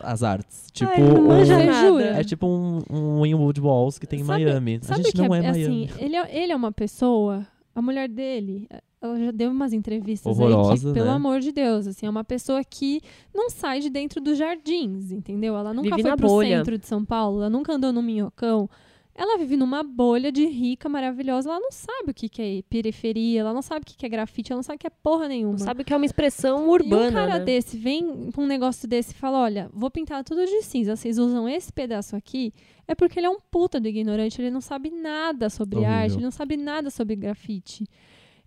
as 0.00 0.22
artes. 0.22 0.66
Tipo, 0.72 0.90
Ai, 0.92 1.00
não 1.02 1.14
um- 1.22 1.26
manja 1.28 1.56
Você 1.58 1.66
nada. 1.66 2.02
é 2.20 2.24
tipo 2.24 2.46
um, 2.46 2.78
um 2.90 3.22
Winwood 3.22 3.60
Walls 3.60 3.98
que 3.98 4.06
tem 4.06 4.20
em 4.20 4.24
Sabe- 4.24 4.44
Miami. 4.44 4.80
A 4.88 4.96
gente 4.96 5.12
que 5.12 5.18
não 5.18 5.34
é, 5.34 5.38
é, 5.38 5.42
Miami. 5.52 5.84
assim, 5.90 6.04
ele 6.04 6.16
é, 6.16 6.42
ele 6.42 6.52
é 6.52 6.56
uma 6.56 6.72
pessoa, 6.72 7.46
a 7.74 7.80
mulher 7.82 8.08
dele, 8.08 8.68
ela 9.00 9.18
já 9.18 9.30
deu 9.30 9.50
umas 9.50 9.72
entrevistas 9.72 10.38
aí 10.38 10.44
Horrorosa, 10.46 10.88
que, 10.88 10.94
pelo 10.94 11.06
né? 11.06 11.12
amor 11.12 11.40
de 11.40 11.52
Deus, 11.52 11.86
assim, 11.86 12.06
é 12.06 12.10
uma 12.10 12.24
pessoa 12.24 12.62
que 12.64 13.00
não 13.34 13.50
sai 13.50 13.80
de 13.80 13.90
dentro 13.90 14.20
dos 14.20 14.36
jardins, 14.38 15.12
entendeu? 15.12 15.56
Ela 15.56 15.72
nunca 15.74 15.94
Vive 15.96 16.02
foi 16.08 16.16
pro 16.16 16.26
bolha. 16.28 16.58
centro 16.58 16.78
de 16.78 16.86
São 16.86 17.04
Paulo, 17.04 17.38
ela 17.40 17.50
nunca 17.50 17.72
andou 17.74 17.92
no 17.92 18.02
Minhocão. 18.02 18.68
Ela 19.16 19.38
vive 19.38 19.56
numa 19.56 19.84
bolha 19.84 20.32
de 20.32 20.44
rica, 20.44 20.88
maravilhosa. 20.88 21.48
Ela 21.48 21.60
não 21.60 21.70
sabe 21.70 22.10
o 22.10 22.14
que, 22.14 22.28
que 22.28 22.42
é 22.42 22.62
periferia, 22.68 23.40
ela 23.40 23.54
não 23.54 23.62
sabe 23.62 23.82
o 23.82 23.86
que, 23.86 23.96
que 23.96 24.04
é 24.04 24.08
grafite, 24.08 24.50
ela 24.50 24.58
não 24.58 24.62
sabe 24.64 24.76
o 24.76 24.78
que 24.80 24.86
é 24.88 24.90
porra 24.90 25.28
nenhuma. 25.28 25.52
Não 25.52 25.58
sabe 25.58 25.84
que 25.84 25.92
é 25.92 25.96
uma 25.96 26.04
expressão 26.04 26.68
urbana, 26.68 27.06
E 27.06 27.10
um 27.10 27.12
cara 27.12 27.38
né? 27.38 27.44
desse 27.44 27.76
vem 27.76 28.32
com 28.32 28.42
um 28.42 28.46
negócio 28.46 28.88
desse 28.88 29.12
e 29.12 29.14
fala: 29.14 29.38
olha, 29.38 29.70
vou 29.72 29.88
pintar 29.88 30.24
tudo 30.24 30.44
de 30.44 30.62
cinza, 30.62 30.96
vocês 30.96 31.16
usam 31.16 31.48
esse 31.48 31.72
pedaço 31.72 32.16
aqui. 32.16 32.52
É 32.88 32.94
porque 32.94 33.18
ele 33.18 33.26
é 33.26 33.30
um 33.30 33.38
puta 33.38 33.78
do 33.78 33.86
ignorante, 33.86 34.40
ele 34.42 34.50
não 34.50 34.60
sabe 34.60 34.90
nada 34.90 35.48
sobre 35.48 35.76
Horrível. 35.78 35.94
arte, 35.94 36.14
ele 36.16 36.24
não 36.24 36.30
sabe 36.32 36.56
nada 36.56 36.90
sobre 36.90 37.14
grafite. 37.14 37.86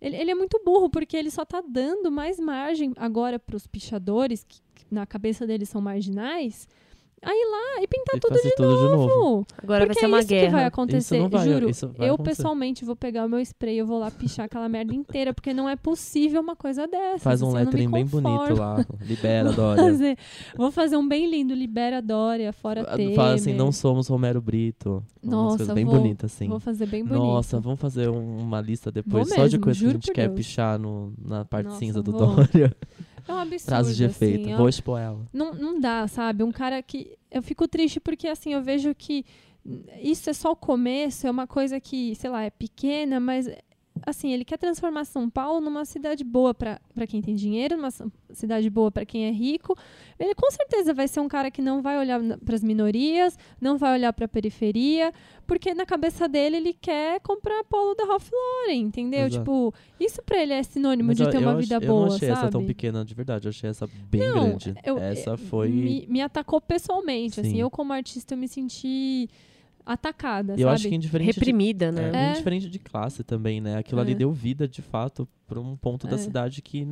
Ele, 0.02 0.16
ele 0.16 0.32
é 0.32 0.36
muito 0.36 0.62
burro, 0.64 0.90
porque 0.90 1.16
ele 1.18 1.32
só 1.32 1.44
tá 1.44 1.64
dando 1.68 2.12
mais 2.12 2.40
margem 2.40 2.94
agora 2.98 3.40
pros 3.40 3.66
pichadores, 3.66 4.44
que, 4.44 4.60
que 4.76 4.86
na 4.92 5.06
cabeça 5.08 5.48
deles 5.48 5.70
são 5.70 5.82
marginais, 5.82 6.68
a 7.28 7.34
ir 7.34 7.46
lá 7.52 7.84
e 7.84 7.88
pintar 7.88 8.16
E 8.16 8.20
tudo 8.20 8.34
de 8.36 8.56
tudo 8.56 8.76
de 8.76 8.84
novo. 8.84 9.08
novo. 9.08 9.48
Agora 9.62 9.80
vai 9.80 9.88
Porque 9.88 10.00
ser 10.00 10.06
é 10.06 10.08
uma 10.08 10.20
isso 10.20 10.28
que 10.28 10.34
vai 10.36 10.50
guerra. 10.50 10.66
acontecer, 10.68 11.16
Isso 11.16 11.24
não 11.24 11.30
vai- 11.30 11.48
juro. 11.48 11.70
isso 11.70 11.88
vai 11.90 12.10
eu 12.10 12.14
acontecer. 12.16 12.38
pessoalmente 12.38 12.86
vou 12.86 12.96
pegar 12.96 13.26
o 13.26 13.30
meu 13.30 13.40
spray, 13.42 13.78
eu 13.78 13.86
vou 13.86 14.00
lá 14.00 14.10
pichar 14.12 14.46
aquela 14.46 14.68
merda 14.70 14.94
inteira, 14.96 15.34
porque 15.34 15.54
não 15.54 15.68
é 15.68 15.76
possível 15.76 16.42
uma 16.42 16.56
coisa 16.56 16.88
dessa. 16.88 17.20
Faz 17.20 17.42
um 17.42 17.48
assim, 17.48 17.58
lettering 17.58 17.90
bem 17.92 18.06
bonito 18.06 18.56
lá. 18.58 18.86
Libera, 19.02 19.46
Vou 19.52 19.56
Dória. 19.56 19.84
fazer, 19.84 20.18
vou 20.56 20.72
fazer 20.72 20.98
um 20.98 21.08
bem 21.08 21.30
lindo, 21.30 21.54
libera 21.54 22.02
Dória, 22.02 22.52
fora 22.54 22.84
Temer. 22.86 23.16
Fala 23.16 23.34
assim, 23.34 23.54
não 23.54 23.72
somos 23.72 24.08
Romero 24.08 24.42
Brito. 24.42 25.04
Nossa, 25.24 25.58
coisas 25.58 25.76
bem 25.76 25.84
vou- 25.86 25.96
bonitas, 25.96 26.34
assim. 26.34 26.48
Vou 26.48 26.60
fazer 26.60 26.86
bem 26.86 27.04
bonito. 27.04 27.22
Nossa, 27.24 27.60
vamos 27.60 27.80
fazer 27.80 28.10
um- 28.10 28.38
uma 28.40 28.62
lista 28.62 28.92
depois 28.92 29.28
Vou 29.28 29.36
só 29.38 29.46
de 29.48 29.58
mesmo, 29.58 29.64
coisas 29.64 29.82
que 29.82 29.88
a 29.88 29.92
gente 29.92 30.12
quer 30.14 30.28
Deus. 30.28 30.38
pichar 30.38 30.80
no, 30.80 31.14
na 31.20 31.44
parte 31.44 31.66
Nossa, 31.68 31.80
cinza 31.80 32.02
do 32.02 32.12
vou. 32.12 32.36
Dória. 32.36 32.74
É 33.28 33.34
um 33.34 33.38
absurdo, 33.38 33.68
Traços 33.70 33.96
de 33.96 34.04
efeito. 34.06 34.46
assim, 34.46 34.56
Vou 34.56 34.70
expor 34.70 35.00
ela. 35.00 35.28
não, 35.34 35.54
não 35.54 35.80
dá, 35.80 36.08
sabe? 36.08 36.44
Um 36.44 36.52
cara 36.52 36.82
que... 36.82 37.18
Eu 37.30 37.42
fico 37.42 37.68
triste 37.68 38.00
porque, 38.00 38.28
assim, 38.28 38.54
eu 38.54 38.62
vejo 38.62 38.96
que 38.96 39.26
isso 40.02 40.30
é 40.30 40.34
só 40.34 40.52
o 40.52 40.56
começo, 40.56 41.28
é 41.28 41.32
uma 41.32 41.46
coisa 41.46 41.80
que, 41.80 42.16
sei 42.16 42.30
lá, 42.30 42.44
é 42.44 42.50
pequena, 42.50 43.20
mas... 43.20 43.50
Assim, 44.06 44.32
ele 44.32 44.46
quer 44.46 44.58
transformar 44.58 45.06
São 45.06 45.30
Paulo 45.30 45.60
numa 45.62 45.86
cidade 45.86 46.24
boa 46.24 46.54
para 46.54 46.80
quem 47.08 47.22
tem 47.22 47.36
dinheiro, 47.36 47.76
numa 47.76 47.90
cidade 48.32 48.70
boa 48.70 48.92
para 48.92 49.06
quem 49.06 49.26
é 49.26 49.32
rico. 49.32 49.76
Ele 50.20 50.34
com 50.36 50.50
certeza 50.52 50.94
vai 50.94 51.08
ser 51.08 51.20
um 51.20 51.28
cara 51.28 51.50
que 51.52 51.62
não 51.62 51.82
vai 51.82 51.98
olhar 51.98 52.20
para 52.44 52.56
as 52.56 52.64
minorias, 52.64 53.38
não 53.60 53.78
vai 53.78 53.94
olhar 53.94 54.12
para 54.14 54.26
a 54.26 54.28
periferia, 54.28 55.14
porque 55.46 55.74
na 55.74 55.86
cabeça 55.86 56.28
dele 56.28 56.58
ele 56.58 56.74
quer 56.74 57.20
comprar 57.22 57.64
polo 57.66 57.94
da 57.96 58.06
Ralph 58.06 58.30
Lauren, 58.32 58.80
entendeu? 58.82 59.28
Exato. 59.28 59.38
Tipo, 59.40 59.74
isso 60.00 60.22
para 60.24 60.42
ele 60.42 60.54
é 60.54 60.64
sinônimo 60.64 61.08
Mas 61.08 61.18
de 61.18 61.24
eu- 61.24 61.30
ter 61.30 61.38
eu 61.38 61.42
uma 61.42 61.54
ach- 61.54 61.60
vida 61.60 61.76
Eu 61.76 61.82
boa, 61.82 62.08
não 62.08 62.16
achei 62.16 62.28
sabe? 62.30 62.40
essa 62.42 62.52
tão 62.52 62.66
pequena 62.66 63.06
de 63.06 63.14
verdade. 63.16 63.48
Eu 63.48 63.50
achei 63.50 63.70
essa 63.70 63.88
bem 64.10 64.22
Não, 64.22 64.34
grande. 64.50 64.76
eu- 64.84 64.98
essa 64.98 65.32
eu- 65.32 65.38
foi. 65.38 65.70
Me, 65.70 66.06
me 66.10 66.22
atacou 66.22 66.60
pessoalmente, 66.62 67.40
assim. 67.40 67.52
Sim. 67.52 67.58
Eu, 67.62 67.70
como 67.70 67.94
artista, 67.94 68.34
eu 68.34 68.38
me 68.38 68.48
senti 68.48 69.30
atacada, 69.94 70.54
eu 70.54 70.60
sabe? 70.60 70.70
acho 70.74 70.90
que 70.90 70.96
indiferente 70.96 71.32
de 71.34 71.40
Reprimida, 71.40 71.92
né? 71.92 72.12
É, 72.14 72.18
É. 72.28 72.32
indiferente 72.32 72.70
de 72.70 72.80
classe 72.80 73.24
também, 73.24 73.60
né? 73.62 73.78
Aquilo 73.78 74.02
ali 74.02 74.12
É. 74.12 74.16
deu 74.16 74.32
vida, 74.32 74.68
de 74.68 74.82
fato, 74.82 75.28
pra 75.48 75.60
um 75.60 75.76
ponto 75.76 76.06
da 76.08 76.16
É. 76.16 76.20
cidade 76.20 76.62
que 76.62 76.88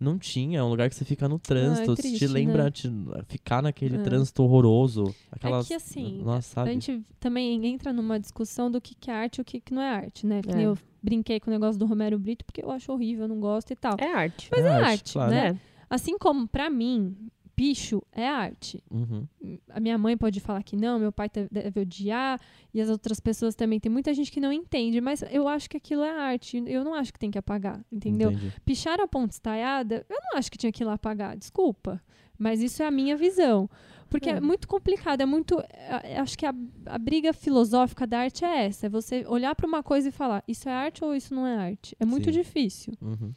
não 0.00 0.18
tinha. 0.18 0.58
É 0.58 0.62
um 0.62 0.68
lugar 0.68 0.88
que 0.88 0.96
você 0.96 1.04
fica 1.04 1.28
no 1.28 1.38
trânsito, 1.38 1.94
triste, 1.94 2.18
te 2.18 2.26
lembra 2.26 2.64
né? 2.64 2.70
te- 2.72 2.90
ficar 3.28 3.62
naquele 3.62 3.96
É. 3.96 4.02
trânsito 4.02 4.42
horroroso. 4.42 5.14
Aquelas, 5.30 5.66
É 5.66 5.68
que, 5.68 5.74
assim, 5.74 6.22
Nossa, 6.24 6.60
A 6.60 6.64
sabe? 6.64 6.72
gente 6.72 7.02
também 7.20 7.64
entra 7.66 7.92
numa 7.92 8.18
discussão 8.18 8.68
do 8.70 8.80
que, 8.80 8.94
que 8.96 9.10
é 9.10 9.14
arte 9.14 9.36
e 9.38 9.40
o 9.42 9.44
que, 9.44 9.60
que 9.60 9.72
não 9.72 9.80
é 9.82 9.90
arte, 9.90 10.26
né? 10.26 10.40
É. 10.48 10.60
eu 10.62 10.76
brinquei 11.02 11.38
com 11.38 11.50
o 11.50 11.52
negócio 11.52 11.78
do 11.78 11.86
Romero 11.86 12.18
Brito, 12.18 12.44
porque 12.44 12.64
eu 12.64 12.70
acho 12.70 12.90
horrível, 12.92 13.24
eu 13.24 13.28
não 13.28 13.38
gosto 13.40 13.72
e 13.72 13.76
tal. 13.76 13.96
É 13.98 14.12
arte. 14.12 14.48
Mas 14.50 14.64
é, 14.64 14.68
arte, 14.70 14.84
arte, 14.86 15.12
claro. 15.12 15.30
né? 15.30 15.48
É. 15.48 15.72
Assim 15.90 16.16
como, 16.18 16.48
pra 16.48 16.68
mim, 16.70 17.14
picho 17.62 18.02
é 18.10 18.26
arte. 18.28 18.82
Uhum. 18.90 19.24
A 19.70 19.78
minha 19.78 19.96
mãe 19.96 20.16
pode 20.16 20.40
falar 20.40 20.64
que 20.64 20.74
não, 20.74 20.98
meu 20.98 21.12
pai 21.12 21.30
deve 21.48 21.80
odiar, 21.80 22.40
e 22.74 22.80
as 22.80 22.88
outras 22.90 23.20
pessoas 23.20 23.54
também. 23.54 23.78
Tem 23.78 23.90
muita 23.92 24.12
gente 24.12 24.32
que 24.32 24.40
não 24.40 24.52
entende, 24.52 25.00
mas 25.00 25.22
eu 25.30 25.46
acho 25.46 25.70
que 25.70 25.76
aquilo 25.76 26.02
é 26.02 26.10
arte. 26.10 26.60
Eu 26.66 26.82
não 26.82 26.92
acho 26.94 27.12
que 27.12 27.20
tem 27.20 27.30
que 27.30 27.38
apagar, 27.38 27.80
entendeu? 27.92 28.32
Entendi. 28.32 28.52
Pichar 28.64 29.00
a 29.00 29.06
ponte 29.06 29.32
estaiada, 29.34 30.04
eu 30.08 30.18
não 30.24 30.36
acho 30.38 30.50
que 30.50 30.58
tinha 30.58 30.72
que 30.72 30.82
ir 30.82 30.86
lá 30.86 30.94
apagar, 30.94 31.36
desculpa. 31.36 32.02
Mas 32.36 32.60
isso 32.60 32.82
é 32.82 32.86
a 32.86 32.90
minha 32.90 33.16
visão. 33.16 33.70
Porque 34.10 34.28
é, 34.28 34.32
É. 34.32 34.40
muito 34.40 34.66
complicado, 34.66 35.20
é 35.20 35.26
muito. 35.26 35.60
é- 35.70 36.18
Acho 36.18 36.36
que 36.36 36.44
a, 36.44 36.52
a 36.86 36.98
briga 36.98 37.32
filosófica 37.32 38.04
da 38.08 38.18
arte 38.18 38.44
é 38.44 38.64
essa: 38.66 38.86
é 38.86 38.88
você 38.88 39.24
olhar 39.28 39.54
para 39.54 39.66
uma 39.68 39.82
coisa 39.84 40.08
e 40.08 40.12
falar, 40.12 40.42
isso 40.48 40.68
é 40.68 40.72
arte 40.72 41.04
ou 41.04 41.14
isso 41.14 41.32
não 41.32 41.46
é 41.46 41.56
arte? 41.56 41.96
É 42.00 42.04
muito 42.04 42.24
Sim. 42.24 42.32
difícil. 42.32 42.92
Uhum. 43.00 43.32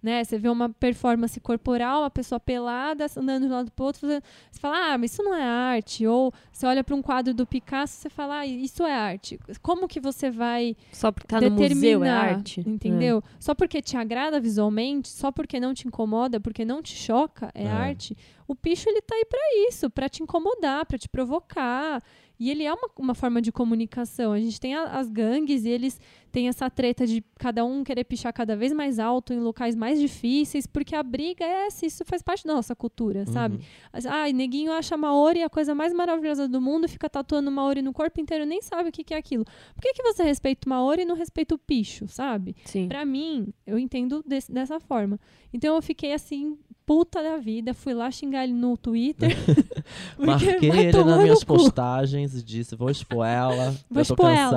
Né? 0.00 0.22
Você 0.22 0.38
vê 0.38 0.48
uma 0.48 0.68
performance 0.68 1.40
corporal, 1.40 2.02
uma 2.02 2.10
pessoa 2.10 2.38
pelada, 2.38 3.06
andando 3.16 3.46
de 3.46 3.52
um 3.52 3.56
lado 3.56 3.70
pro 3.72 3.86
outro, 3.86 4.00
fazendo- 4.02 4.22
você 4.48 4.60
fala, 4.60 4.92
ah, 4.94 4.98
mas 4.98 5.10
isso 5.12 5.24
não 5.24 5.34
é 5.34 5.42
arte. 5.42 6.06
Ou 6.06 6.32
você 6.52 6.66
olha 6.66 6.84
para 6.84 6.94
um 6.94 7.02
quadro 7.02 7.34
do 7.34 7.44
Picasso, 7.44 7.94
você 8.00 8.08
fala, 8.08 8.38
ah, 8.38 8.46
isso 8.46 8.84
é 8.84 8.94
arte. 8.94 9.40
Como 9.60 9.88
que 9.88 9.98
você 9.98 10.30
vai 10.30 10.76
Só 10.92 11.10
porque 11.10 11.26
tá 11.26 11.40
no 11.40 11.50
determinar, 11.50 11.74
museu 11.98 12.04
é 12.04 12.08
arte. 12.10 12.60
Entendeu? 12.64 13.20
Só 13.40 13.56
porque 13.56 13.82
te 13.82 13.96
agrada 13.96 14.38
visualmente, 14.38 15.08
só 15.08 15.32
porque 15.32 15.58
não 15.58 15.74
te 15.74 15.88
incomoda, 15.88 16.38
porque 16.38 16.64
não 16.64 16.80
te 16.80 16.94
choca, 16.94 17.50
é, 17.52 17.64
É. 17.64 17.68
arte. 17.68 18.16
O 18.46 18.54
picho 18.54 18.88
ele 18.88 19.02
tá 19.02 19.16
aí 19.16 19.24
pra 19.24 19.40
isso, 19.68 19.90
pra 19.90 20.08
te 20.08 20.22
incomodar, 20.22 20.86
pra 20.86 20.96
te 20.96 21.08
provocar. 21.08 22.00
E 22.40 22.50
ele 22.52 22.62
é 22.62 22.72
uma, 22.72 22.88
uma 22.96 23.14
forma 23.16 23.42
de 23.42 23.50
comunicação. 23.50 24.32
A 24.32 24.38
gente 24.38 24.60
tem 24.60 24.72
a- 24.76 24.84
as 24.96 25.10
gangues 25.10 25.64
e 25.64 25.68
eles 25.68 26.00
têm 26.30 26.48
essa 26.48 26.68
treta 26.70 27.06
de 27.06 27.22
cada 27.38 27.64
um 27.64 27.82
querer 27.82 28.04
pichar 28.04 28.32
cada 28.32 28.54
vez 28.56 28.72
mais 28.72 28.98
alto 28.98 29.32
em 29.32 29.40
locais 29.40 29.74
mais 29.74 29.98
difíceis, 29.98 30.66
porque 30.66 30.94
a 30.94 31.02
briga 31.02 31.44
é 31.44 31.66
essa, 31.66 31.86
isso 31.86 32.04
faz 32.04 32.22
parte 32.22 32.46
da 32.46 32.54
nossa 32.54 32.74
cultura, 32.76 33.24
sabe? 33.26 33.56
Uhum. 33.56 33.60
As- 33.92 34.06
Ai, 34.06 34.32
neguinho 34.32 34.72
acha 34.72 34.96
Maori 34.96 35.42
a 35.42 35.48
coisa 35.50 35.74
mais 35.74 35.92
maravilhosa 35.92 36.46
do 36.48 36.60
mundo, 36.60 36.88
fica 36.88 37.08
tatuando 37.08 37.50
Maori 37.50 37.82
no 37.82 37.92
corpo 37.92 38.20
inteiro, 38.20 38.44
nem 38.44 38.60
sabe 38.62 38.88
o 38.88 38.92
que, 38.92 39.02
que 39.04 39.14
é 39.14 39.16
aquilo. 39.16 39.44
Por 39.74 39.80
que, 39.82 39.92
que 39.94 40.02
você 40.02 40.22
respeita 40.22 40.66
o 40.66 40.70
Maori 40.70 41.02
e 41.02 41.04
não 41.04 41.16
respeita 41.16 41.54
o 41.54 41.58
picho, 41.58 42.06
sabe? 42.08 42.54
Sim. 42.64 42.88
Pra 42.88 43.04
mim, 43.04 43.52
eu 43.66 43.78
entendo 43.78 44.22
desse- 44.26 44.52
dessa 44.52 44.78
forma. 44.80 45.18
Então 45.52 45.74
eu 45.74 45.82
fiquei 45.82 46.12
assim, 46.12 46.58
puta 46.84 47.22
da 47.22 47.36
vida, 47.38 47.72
fui 47.74 47.94
lá 47.94 48.10
xingar 48.10 48.44
ele 48.44 48.52
no 48.52 48.76
Twitter. 48.76 49.28
Marquei 50.18 50.70
ele 50.70 50.92
nas 51.04 51.22
minhas 51.22 51.44
postagens 51.44 52.34
e 52.34 52.42
disse: 52.42 52.74
vou 52.76 52.90
expor 52.90 53.26
ela. 53.26 53.70
Vou 53.90 54.02
eu 54.02 54.06
tô 54.06 54.12
expor 54.12 54.30
ela. 54.30 54.50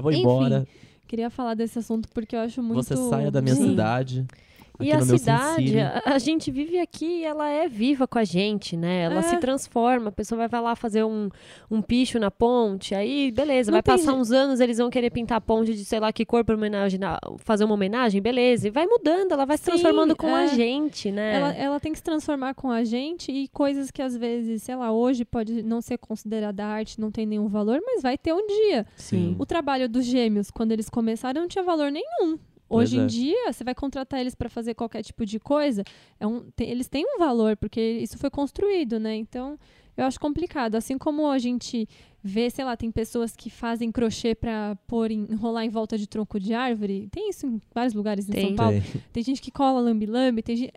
Eu 0.00 0.02
vou 0.02 0.12
Enfim, 0.12 0.20
embora. 0.20 0.66
Queria 1.06 1.30
falar 1.30 1.54
desse 1.54 1.78
assunto 1.78 2.08
porque 2.14 2.34
eu 2.34 2.40
acho 2.40 2.62
muito. 2.62 2.82
Você 2.82 2.96
saia 2.96 3.30
da 3.30 3.42
minha 3.42 3.54
Sim. 3.54 3.70
cidade. 3.70 4.26
E 4.80 4.92
a 4.92 5.00
cidade, 5.00 5.78
a, 5.78 6.02
a 6.06 6.18
gente 6.18 6.50
vive 6.50 6.78
aqui 6.78 7.20
e 7.20 7.24
ela 7.24 7.48
é 7.48 7.68
viva 7.68 8.06
com 8.06 8.18
a 8.18 8.24
gente, 8.24 8.76
né? 8.76 9.02
Ela 9.04 9.20
É. 9.20 9.22
se 9.22 9.36
transforma, 9.38 10.08
a 10.08 10.12
pessoa 10.12 10.38
vai, 10.38 10.48
vai 10.48 10.60
lá 10.60 10.74
fazer 10.76 11.04
um, 11.04 11.28
um 11.70 11.80
picho 11.82 12.18
na 12.18 12.30
ponte, 12.30 12.94
aí 12.94 13.30
beleza, 13.30 13.70
Não 13.70 13.76
vai 13.76 13.82
passar 13.82 14.12
uns 14.14 14.30
anos, 14.30 14.60
eles 14.60 14.78
vão 14.78 14.90
querer 14.90 15.10
pintar 15.10 15.38
a 15.38 15.40
ponte 15.40 15.74
de 15.74 15.84
sei 15.84 16.00
lá 16.00 16.12
que 16.12 16.24
cor 16.24 16.44
na- 16.98 17.18
fazer 17.38 17.64
uma 17.64 17.74
homenagem, 17.74 18.20
beleza, 18.20 18.68
e 18.68 18.70
vai 18.70 18.86
mudando, 18.86 19.32
ela 19.32 19.44
vai 19.44 19.56
se 19.56 19.64
Sim, 19.64 19.70
transformando 19.72 20.16
com 20.16 20.34
a 20.34 20.42
é. 20.44 20.48
gente, 20.48 21.10
né? 21.10 21.34
Ela, 21.36 21.52
ela 21.54 21.80
tem 21.80 21.92
que 21.92 21.98
se 21.98 22.04
transformar 22.04 22.54
com 22.54 22.70
a 22.70 22.82
gente 22.84 23.30
e 23.30 23.48
coisas 23.48 23.90
que 23.90 24.02
às 24.02 24.16
vezes, 24.16 24.62
sei 24.62 24.76
lá, 24.76 24.92
hoje 24.92 25.24
pode 25.24 25.62
não 25.62 25.80
ser 25.80 25.98
considerada 25.98 26.64
arte, 26.64 27.00
não 27.00 27.10
tem 27.10 27.26
nenhum 27.26 27.48
valor, 27.48 27.80
mas 27.84 28.02
vai 28.02 28.16
ter 28.18 28.32
um 28.32 28.46
dia. 28.46 28.86
Sim. 28.96 29.36
O 29.38 29.46
trabalho 29.46 29.88
dos 29.88 30.04
gêmeos, 30.04 30.50
quando 30.50 30.72
eles 30.72 30.88
começaram, 30.88 31.42
não 31.42 31.48
tinha 31.48 31.62
valor 31.64 31.90
nenhum. 31.90 32.38
Hoje 32.70 32.96
em 32.96 33.06
dia, 33.06 33.52
você 33.52 33.64
vai 33.64 33.74
contratar 33.74 34.20
eles 34.20 34.34
para 34.34 34.48
fazer 34.48 34.74
qualquer 34.74 35.02
tipo 35.02 35.26
de 35.26 35.38
coisa, 35.40 35.82
é 36.18 36.26
um, 36.26 36.42
te- 36.54 36.64
eles 36.64 36.88
têm 36.88 37.04
um 37.04 37.18
valor, 37.18 37.56
porque 37.56 37.80
isso 37.80 38.16
foi 38.16 38.30
construído, 38.30 38.98
né? 39.00 39.14
Então, 39.16 39.58
eu 39.96 40.04
acho 40.04 40.18
complicado. 40.20 40.76
Assim 40.76 40.96
como 40.96 41.28
a 41.28 41.38
gente 41.38 41.88
vê, 42.22 42.50
sei 42.50 42.64
lá, 42.64 42.76
tem 42.76 42.90
pessoas 42.90 43.34
que 43.34 43.48
fazem 43.50 43.90
crochê 43.90 44.34
para 44.34 44.76
pôr 44.86 45.10
em- 45.10 45.26
enrolar 45.30 45.64
em 45.64 45.70
volta 45.70 45.96
de 45.96 46.06
tronco 46.06 46.38
de 46.38 46.52
árvore. 46.54 47.08
Tem 47.10 47.30
isso 47.30 47.46
em 47.46 47.60
vários 47.74 47.94
lugares 47.94 48.28
em 48.28 48.32
Tem. 48.32 48.46
São 48.48 48.56
Paulo. 48.56 48.80
Tem. 48.80 49.02
Tem 49.12 49.22
gente 49.22 49.40
que 49.40 49.50
cola 49.50 49.80
lambi-lambi, 49.80 50.42
tem 50.42 50.56
gente... 50.56 50.72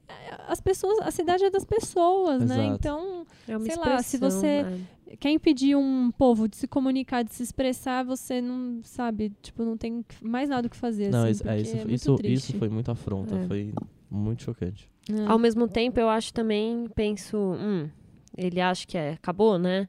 As 0.48 0.62
pessoas, 0.62 1.00
a 1.00 1.12
cidade 1.12 1.44
é 1.44 1.50
das 1.50 1.66
pessoas, 1.66 2.44
né? 2.46 2.56
Exato. 2.66 2.76
Então, 2.76 3.26
É 3.48 3.58
uma 3.58 3.66
sei 3.66 3.76
lá, 3.76 4.02
se 4.04 4.18
você- 4.18 4.64
né? 4.64 4.80
quer 5.20 5.30
impedir 5.32 5.76
um 5.76 6.10
povo 6.12 6.48
de 6.48 6.56
se 6.58 6.68
comunicar, 6.68 7.24
de 7.24 7.34
se 7.34 7.44
expressar, 7.44 8.04
você 8.04 8.42
não 8.42 8.80
sabe, 8.84 9.32
tipo, 9.42 9.64
não 9.64 9.78
tem 9.78 10.04
mais 10.22 10.50
nada 10.50 10.66
o 10.68 10.70
que 10.70 10.78
fazer. 10.78 11.12
Não, 11.12 11.24
assim, 11.24 11.32
isso, 11.32 11.48
é, 11.50 11.60
isso, 11.62 11.72
é 11.76 11.80
muito 11.80 11.92
isso, 11.94 12.16
triste. 12.16 12.50
isso 12.50 12.58
foi 12.58 12.70
muito 12.70 12.90
afronta. 12.90 13.36
É. 13.36 13.48
Foi 13.48 13.74
muito 14.10 14.44
chocante. 14.44 14.90
É. 15.12 15.26
Ao 15.28 15.38
mesmo 15.38 15.68
tempo, 15.68 16.00
eu 16.00 16.08
acho 16.10 16.34
também, 16.34 16.88
penso, 16.96 17.38
hum, 17.38 17.90
ele 18.36 18.60
acha 18.62 18.88
que 18.88 18.98
é, 18.98 19.12
acabou, 19.12 19.60
né? 19.60 19.88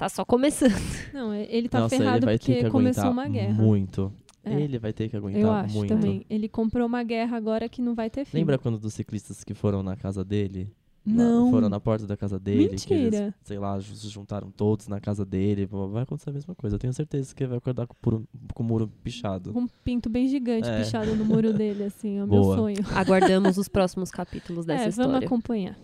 Tá 0.00 0.08
só 0.08 0.24
começando. 0.24 0.72
Não, 1.12 1.34
ele 1.34 1.68
tá 1.68 1.80
Nossa, 1.80 1.94
ele 1.94 2.04
ferrado 2.04 2.24
vai 2.24 2.38
ter 2.38 2.46
porque 2.54 2.64
que 2.64 2.70
começou 2.70 3.10
uma 3.10 3.28
guerra. 3.28 3.52
muito. 3.52 4.10
É, 4.42 4.58
Ele 4.58 4.78
vai 4.78 4.94
ter 4.94 5.10
que 5.10 5.16
aguentar 5.18 5.42
eu 5.42 5.50
acho 5.52 5.76
muito. 5.76 5.90
também. 5.90 6.24
Ele 6.30 6.48
comprou 6.48 6.86
uma 6.86 7.02
guerra 7.02 7.36
agora 7.36 7.68
que 7.68 7.82
não 7.82 7.94
vai 7.94 8.08
ter 8.08 8.24
fim. 8.24 8.38
Lembra 8.38 8.56
quando 8.56 8.78
dos 8.78 8.94
ciclistas 8.94 9.44
que 9.44 9.52
foram 9.52 9.82
na 9.82 9.96
casa 9.96 10.24
dele? 10.24 10.72
Lá- 11.06 11.12
Não. 11.14 11.50
foram 11.50 11.68
na 11.68 11.78
porta 11.78 12.06
da 12.06 12.16
casa 12.16 12.38
dele. 12.38 12.68
Que 12.78 12.94
eles, 12.94 13.10
Mentira. 13.12 13.34
sei 13.42 13.58
lá, 13.58 13.78
se 13.78 14.08
juntaram 14.08 14.50
todos 14.50 14.88
na 14.88 14.98
casa 14.98 15.26
dele. 15.26 15.66
Vai 15.66 16.04
acontecer 16.04 16.30
a 16.30 16.32
mesma 16.32 16.54
coisa. 16.54 16.76
Eu 16.76 16.80
tenho 16.80 16.94
certeza 16.94 17.34
que 17.34 17.42
ele 17.42 17.48
vai 17.50 17.58
acordar 17.58 17.86
com, 17.86 17.94
puro- 18.00 18.26
com 18.54 18.62
o 18.62 18.66
muro 18.66 18.88
pichado. 19.04 19.52
Um 19.54 19.66
pinto 19.84 20.08
bem 20.08 20.26
gigante 20.28 20.66
É. 20.66 20.78
pichado 20.78 21.14
no 21.14 21.26
muro 21.26 21.52
dele, 21.52 21.84
assim. 21.84 22.16
É 22.16 22.24
o 22.24 22.26
meu 22.28 22.42
sonho. 22.42 22.78
Aguardamos 22.94 23.58
os 23.58 23.68
próximos 23.68 24.10
capítulos 24.10 24.64
dessa 24.64 24.84
é, 24.84 24.88
história. 24.88 25.10
vamos 25.12 25.26
acompanhar. 25.26 25.76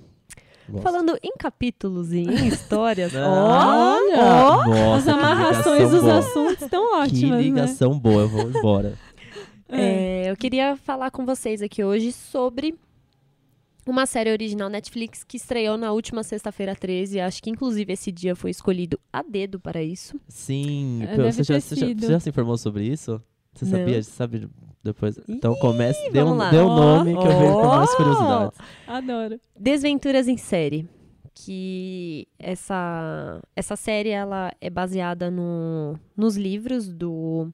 Gosto. 0.69 0.83
Falando 0.83 1.17
em 1.23 1.33
capítulos 1.39 2.13
e 2.13 2.19
em 2.21 2.49
histórias. 2.49 3.13
Olha! 3.17 4.17
Nossa, 4.17 4.97
As 4.97 5.05
que 5.05 5.11
amarrações 5.11 5.91
dos 5.91 6.03
boa. 6.03 6.19
assuntos 6.19 6.63
estão 6.63 6.91
Que 6.91 6.97
ótimas, 6.97 7.31
né? 7.39 7.43
ligação 7.43 7.99
boa, 7.99 8.23
eu 8.23 8.29
vou 8.29 8.51
embora. 8.51 8.95
É, 9.69 10.31
eu 10.31 10.37
queria 10.37 10.77
falar 10.77 11.11
com 11.11 11.27
vocês 11.27 11.61
aqui 11.61 11.83
hoje 11.83 12.13
sobre 12.13 12.77
uma 13.85 14.07
série 14.07 14.31
original 14.31 14.69
Netflix 14.69 15.25
que 15.25 15.37
estreou 15.37 15.77
na 15.77 15.91
última 15.91 16.23
sexta-feira 16.23 16.75
13. 16.77 17.19
Acho 17.19 17.43
que, 17.43 17.51
inclusive, 17.51 17.93
esse 17.93 18.13
dia 18.13 18.37
foi 18.37 18.53
escolhido 18.53 18.97
a 19.13 19.23
dedo 19.23 19.59
para 19.59 19.83
isso. 19.83 20.21
Sim, 20.29 21.03
É, 21.03 21.17
você, 21.17 21.43
já, 21.43 21.59
você, 21.61 21.75
já, 21.75 21.87
você 21.87 22.07
já 22.13 22.21
se 22.21 22.29
informou 22.29 22.57
sobre 22.57 22.85
isso? 22.85 23.21
Você 23.55 23.65
Não. 23.65 23.73
sabia? 23.73 24.01
Você 24.03 24.11
sabe 24.13 24.49
depois? 24.87 25.19
Então 25.29 25.55
Ih, 25.55 25.59
comece, 25.59 26.11
dê 26.11 26.23
um, 26.23 26.35
lá. 26.35 26.51
dê 26.51 26.61
um 26.61 26.75
nome 26.75 27.13
que 27.13 27.27
eu 27.27 27.39
vejo 27.39 27.53
com 27.53 27.67
mais 27.67 27.95
curiosidades. 27.95 28.59
Adoro. 28.87 29.41
Desventuras 29.59 30.29
em 30.29 30.37
série. 30.37 30.89
Que 31.35 32.27
essa, 32.39 33.43
essa 33.55 33.77
série 33.77 34.09
ela 34.09 34.55
é 34.59 34.71
baseada 34.71 35.31
no, 35.31 35.99
nos 36.17 36.37
livros 36.37 36.89
do. 36.89 37.53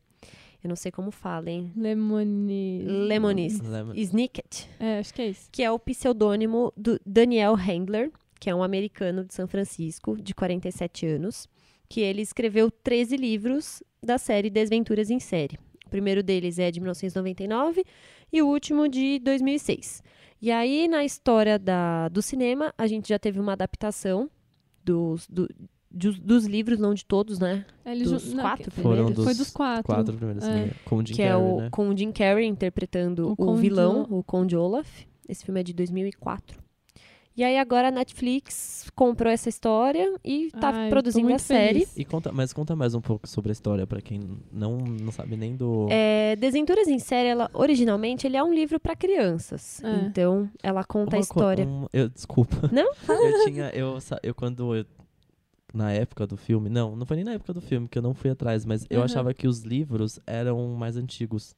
Eu 0.62 0.68
não 0.68 0.76
sei 0.76 0.92
como 0.92 1.10
fala, 1.10 1.50
hein? 1.50 1.72
Lemoni... 1.76 2.84
Lemonis. 2.84 3.58
Lembra? 3.60 3.98
Snicket. 3.98 4.68
É, 4.78 5.00
acho 5.00 5.12
que 5.12 5.22
é 5.22 5.28
isso. 5.30 5.48
que 5.50 5.64
é 5.64 5.68
o 5.68 5.78
pseudônimo 5.80 6.72
do 6.76 7.00
Daniel 7.04 7.54
Handler, 7.56 8.12
que 8.38 8.48
é 8.48 8.54
um 8.54 8.62
americano 8.62 9.24
de 9.24 9.34
São 9.34 9.48
Francisco, 9.48 10.16
de 10.22 10.32
47 10.32 11.04
anos, 11.04 11.48
que 11.88 12.00
ele 12.00 12.22
escreveu 12.22 12.70
13 12.70 13.16
livros 13.16 13.82
da 14.02 14.18
série 14.18 14.50
Desventuras 14.50 15.10
em 15.10 15.18
Série. 15.18 15.58
O 15.92 15.96
primeiro 16.00 16.22
deles 16.22 16.58
é 16.58 16.70
de 16.70 16.80
1999 16.80 17.84
e 18.32 18.40
o 18.40 18.46
último 18.46 18.88
de 18.88 19.18
2006. 19.18 20.02
E 20.40 20.50
aí, 20.50 20.88
na 20.88 21.04
história 21.04 21.58
da, 21.58 22.08
do 22.08 22.22
cinema, 22.22 22.72
a 22.78 22.86
gente 22.86 23.10
já 23.10 23.18
teve 23.18 23.38
uma 23.38 23.52
adaptação 23.52 24.30
dos, 24.82 25.26
do- 25.28 25.46
dos, 25.90 26.18
dos 26.18 26.46
livros, 26.46 26.78
não 26.78 26.94
de 26.94 27.04
todos, 27.04 27.38
né? 27.38 27.66
Ele 27.84 28.04
Dos 28.04 28.22
ju- 28.22 28.34
não, 28.36 28.42
quatro 28.42 28.70
primeiros. 28.70 29.12
dos 29.14 29.24
Foi 29.26 29.34
dos 29.34 29.50
quatro. 29.50 29.84
Quatro 29.84 30.16
primeiros, 30.16 30.42
É. 30.44 30.64
sim, 30.64 30.70
com 30.86 30.96
o 30.96 31.06
Jim 31.06 31.12
que 31.14 31.20
é 31.22 31.28
Carrey, 31.28 31.44
o, 31.46 31.56
né? 31.58 31.68
com 31.70 31.88
o 31.90 31.96
Jim 31.96 32.10
Carrey 32.10 32.46
interpretando 32.46 33.34
O 33.38 33.50
o, 33.50 33.54
vilão, 33.56 34.06
o 34.08 34.24
Conde 34.24 34.56
Olaf. 34.56 34.88
Esse 35.28 35.44
filme 35.44 35.60
é 35.60 35.62
de 35.62 35.74
2004. 35.74 36.58
E 37.34 37.42
aí 37.42 37.56
agora 37.58 37.88
a 37.88 37.90
Netflix 37.90 38.90
comprou 38.94 39.32
essa 39.32 39.48
história 39.48 40.14
e 40.22 40.50
tá 40.50 40.68
Ai, 40.70 40.86
eu 40.86 40.90
produzindo 40.90 41.32
a 41.32 41.38
série. 41.38 41.80
feliz. 41.86 41.96
E 41.96 42.04
conta, 42.04 42.30
mas 42.30 42.52
conta 42.52 42.76
mais 42.76 42.94
um 42.94 43.00
pouco 43.00 43.26
sobre 43.26 43.50
a 43.50 43.54
história, 43.54 43.86
pra 43.86 44.02
quem 44.02 44.20
não, 44.52 44.76
não 44.78 45.10
sabe 45.10 45.34
nem 45.36 45.56
do... 45.56 45.86
É, 45.90 46.36
Desventuras 46.36 46.88
em 46.88 46.98
Série, 46.98 47.28
ela, 47.28 47.50
originalmente, 47.54 48.26
ele 48.26 48.36
é 48.36 48.44
um 48.44 48.52
livro 48.52 48.78
para 48.78 48.94
crianças. 48.94 49.82
É. 49.82 49.94
Então, 50.06 50.50
ela 50.62 50.84
conta 50.84 51.16
a 51.16 51.18
Uma 51.18 51.26
co- 51.26 51.32
história. 51.40 51.66
um- 51.66 51.86
eu, 51.92 52.08
desculpa. 52.10 52.68
Não? 52.70 52.92
eu 53.08 53.44
tinha, 53.46 53.70
eu, 53.70 53.98
eu 54.22 54.34
quando 54.34 54.76
eu, 54.76 54.84
na 55.72 55.90
época 55.90 56.26
do 56.26 56.36
filme, 56.36 56.68
não, 56.68 56.94
não 56.94 57.06
foi 57.06 57.16
nem 57.16 57.24
na 57.24 57.32
época 57.32 57.54
do 57.54 57.62
filme, 57.62 57.88
que 57.88 57.96
eu 57.96 58.02
não 58.02 58.12
fui 58.12 58.28
atrás, 58.28 58.66
mas 58.66 58.84
eu 58.90 58.98
Uhum. 58.98 59.04
achava 59.06 59.32
que 59.32 59.48
os 59.48 59.60
livros 59.62 60.20
eram 60.26 60.74
mais 60.74 60.98
antigos. 60.98 61.54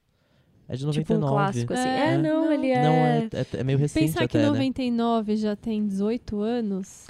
É 0.68 0.76
de 0.76 0.86
99. 0.86 1.04
Tipo 1.04 1.14
um 1.14 1.28
clássico, 1.28 1.72
assim. 1.74 1.88
É, 1.88 2.06
É, 2.14 2.18
não, 2.18 2.44
não. 2.46 2.52
ele 2.52 2.70
é... 2.70 2.82
Não, 2.82 2.92
é, 2.92 3.28
é, 3.32 3.60
é 3.60 3.64
meio 3.64 3.78
recente 3.78 4.06
Pensar 4.06 4.26
que 4.28 4.36
até, 4.36 4.46
né? 4.46 4.52
99 4.52 5.36
já 5.36 5.54
tem 5.56 5.86
18 5.86 6.40
anos, 6.40 7.06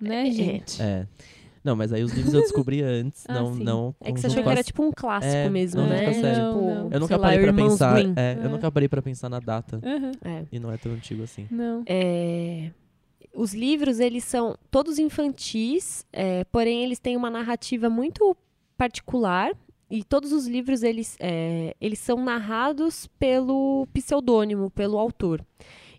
né, 0.00 0.28
É. 0.28 0.30
gente? 0.32 0.82
É. 0.82 1.06
Não, 1.62 1.74
mas 1.74 1.92
aí 1.92 2.04
os 2.04 2.12
livros 2.12 2.32
eu 2.32 2.40
descobri 2.42 2.80
antes, 2.82 3.24
Ah, 3.28 3.34
não, 3.34 3.54
sim. 3.54 3.64
não... 3.64 3.94
É 4.00 4.12
que 4.12 4.20
você 4.20 4.28
achou 4.28 4.42
que 4.42 4.48
era 4.48 4.62
tipo 4.62 4.84
um 4.84 4.92
clássico 4.92 5.34
É, 5.34 5.48
mesmo, 5.50 5.80
não, 5.82 5.88
né? 5.88 6.12
Tipo, 6.12 6.26
Não, 6.26 6.54
não. 6.84 6.90
Eu 6.92 7.00
nunca 7.00 7.16
lá, 7.16 7.22
parei 7.22 7.38
pra 7.40 7.48
Irmãos 7.48 7.68
pensar... 7.72 7.98
É, 7.98 8.34
eu 8.40 8.44
É. 8.44 8.48
nunca 8.48 8.70
parei 8.70 8.88
pra 8.88 9.02
pensar 9.02 9.28
na 9.28 9.40
data. 9.40 9.80
É. 10.24 10.44
E 10.52 10.60
não 10.60 10.70
é 10.72 10.76
tão 10.76 10.92
antigo 10.92 11.24
assim. 11.24 11.46
Não. 11.50 11.82
É, 11.86 12.70
os 13.34 13.52
livros, 13.52 13.98
eles 13.98 14.22
são 14.24 14.56
todos 14.70 14.98
infantis, 15.00 16.06
é, 16.12 16.44
porém 16.44 16.84
eles 16.84 16.98
têm 17.00 17.16
uma 17.16 17.30
narrativa 17.30 17.90
muito 17.90 18.36
particular. 18.78 19.50
E 19.90 20.02
todos 20.02 20.32
os 20.32 20.46
livros, 20.46 20.82
eles, 20.82 21.16
é, 21.20 21.74
eles 21.80 21.98
são 21.98 22.16
narrados 22.16 23.06
pelo 23.18 23.86
pseudônimo, 23.92 24.70
pelo 24.70 24.98
autor. 24.98 25.44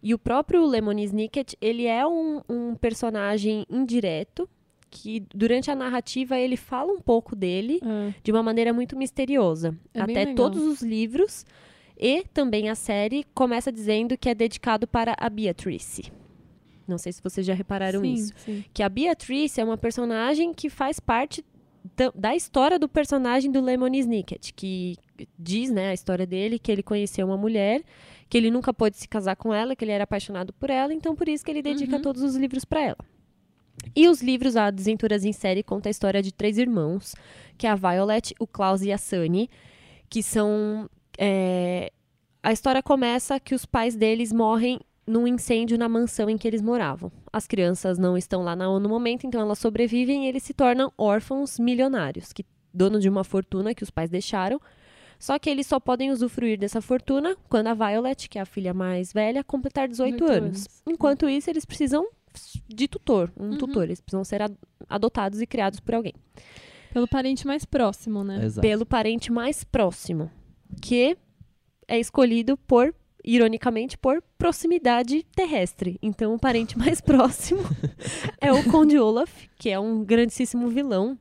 E 0.04 0.14
o 0.14 0.20
próprio 0.20 0.66
Lemony 0.66 1.04
Snicket, 1.06 1.54
ele 1.62 1.86
é 1.86 2.06
um, 2.06 2.42
um 2.50 2.76
personagem 2.76 3.66
indireto, 3.70 4.48
que 4.90 5.22
durante 5.34 5.72
a 5.72 5.76
narrativa 5.76 6.38
ele 6.38 6.58
fala 6.58 6.92
um 6.92 7.00
pouco 7.00 7.36
dele, 7.36 7.80
Ah, 7.84 8.14
de 8.24 8.32
uma 8.32 8.44
maneira 8.44 8.74
muito 8.74 8.98
misteriosa. 8.98 9.78
É 9.94 10.02
Até 10.02 10.34
todos 10.34 10.64
os 10.64 10.82
livros 10.82 11.46
e 12.00 12.24
também 12.34 12.70
a 12.70 12.76
série 12.76 13.26
começa 13.34 13.72
dizendo 13.72 14.18
que 14.18 14.30
é 14.30 14.36
dedicado 14.36 14.88
para 14.88 15.16
a 15.18 15.30
Beatrice. 15.30 16.12
Não 16.88 16.98
sei 16.98 17.12
se 17.12 17.22
vocês 17.22 17.46
já 17.46 17.54
repararam 17.54 18.02
sim, 18.02 18.14
isso. 18.14 18.34
sim. 18.38 18.64
Que 18.74 18.82
a 18.82 18.88
Beatrice 18.88 19.60
é 19.60 19.64
uma 19.64 19.78
personagem 19.78 20.54
que 20.54 20.70
faz 20.70 21.00
parte 21.00 21.44
da, 22.14 22.36
história 22.36 22.78
do 22.80 22.88
personagem 22.90 23.52
do 23.52 23.62
Lemony 23.62 24.00
Snicket, 24.00 24.52
que 24.56 24.96
diz, 25.38 25.70
né, 25.72 25.90
a 25.90 25.94
história 25.94 26.26
dele, 26.26 26.60
que 26.60 26.72
ele 26.72 26.84
conheceu 26.84 27.26
uma 27.28 27.38
mulher, 27.38 27.84
que 28.30 28.38
ele 28.38 28.52
nunca 28.52 28.74
pôde 28.74 28.98
se 28.98 29.08
casar 29.08 29.36
com 29.36 29.54
ela, 29.54 29.76
que 29.76 29.84
ele 29.86 29.92
era 29.92 30.04
apaixonado 30.04 30.52
por 30.54 30.70
ela, 30.70 30.94
então 30.94 31.16
por 31.16 31.28
isso 31.30 31.44
que 31.46 31.52
ele 31.52 31.62
dedica 31.62 31.96
Uhum. 31.96 32.02
todos 32.02 32.22
os 32.22 32.36
livros 32.36 32.66
para 32.66 32.82
ela. 32.82 32.98
E 33.96 34.08
os 34.10 34.22
livros, 34.22 34.56
a 34.56 34.70
Desventuras 34.72 35.24
em 35.24 35.32
Série, 35.32 35.64
conta 35.64 35.88
a 35.90 35.92
história 35.92 36.22
de 36.22 36.34
três 36.34 36.58
irmãos, 36.58 37.16
que 37.58 37.68
é 37.68 37.70
a 37.70 37.76
Violet, 37.76 38.34
o 38.40 38.48
Klaus 38.48 38.82
e 38.82 38.92
a 38.92 38.98
Sunny, 38.98 39.50
que 40.10 40.24
são... 40.24 40.90
é, 41.18 41.92
A 42.44 42.52
história 42.52 42.82
começa 42.82 43.40
que 43.40 43.54
os 43.56 43.66
pais 43.66 43.96
deles 43.96 44.32
morrem 44.34 44.80
num 45.08 45.26
incêndio 45.26 45.78
na 45.78 45.88
mansão 45.88 46.30
em 46.30 46.38
que 46.38 46.48
eles 46.48 46.62
moravam. 46.62 47.12
As 47.32 47.48
crianças 47.48 47.98
não 47.98 48.18
estão 48.18 48.44
lá 48.44 48.56
na- 48.56 48.80
no 48.80 48.90
momento, 48.90 49.26
então 49.26 49.40
elas 49.42 49.58
sobrevivem 49.60 50.26
e 50.26 50.28
eles 50.28 50.44
se 50.44 50.54
tornam 50.54 50.92
órfãos 50.98 51.58
milionários, 51.58 52.34
que 52.34 52.46
dono 52.74 53.00
de 53.00 53.08
uma 53.08 53.24
fortuna 53.24 53.74
que 53.74 53.84
os 53.84 53.90
pais 53.90 54.10
deixaram. 54.10 54.60
Só 55.18 55.40
que 55.40 55.50
eles 55.50 55.66
só 55.66 55.80
podem 55.80 56.12
usufruir 56.12 56.60
dessa 56.60 56.80
fortuna 56.82 57.36
quando 57.50 57.68
a 57.68 57.74
Violet, 57.74 58.30
que 58.30 58.38
é 58.38 58.42
a 58.42 58.46
filha 58.46 58.74
mais 58.74 59.12
velha, 59.12 59.44
completar 59.44 59.88
18, 59.88 60.18
18 60.18 60.32
anos. 60.32 60.46
anos. 60.60 60.68
Enquanto 60.86 61.28
isso, 61.28 61.50
eles 61.50 61.66
precisam 61.66 62.06
de 62.68 62.88
tutor, 62.88 63.32
um 63.40 63.52
Uhum. 63.52 63.58
tutor. 63.58 63.86
Eles 63.86 64.00
precisam 64.02 64.24
ser 64.24 64.44
ad- 64.44 64.56
adotados 64.88 65.42
e 65.42 65.48
criados 65.48 65.80
por 65.80 65.96
alguém. 65.96 66.14
Pelo 66.94 67.08
parente 67.08 67.48
mais 67.48 67.66
próximo, 67.66 68.24
né? 68.24 68.46
Exato. 68.46 68.62
Pelo 68.68 68.86
parente 68.86 69.32
mais 69.32 69.64
próximo, 69.64 70.30
que 70.82 71.18
é 71.88 71.98
escolhido 72.00 72.56
por, 72.56 72.94
ironicamente, 73.28 73.98
por 73.98 74.24
proximidade 74.38 75.24
terrestre. 75.36 76.00
Então, 76.02 76.34
o 76.34 76.40
parente 76.40 76.78
mais 76.80 77.02
próximo 77.02 77.62
é 78.42 78.52
o 78.52 78.64
Conde 78.72 78.98
Olaf, 78.98 79.30
que 79.60 79.70
é 79.70 79.80
um 79.80 80.04
grandíssimo 80.04 80.70
vilão. 80.70 81.18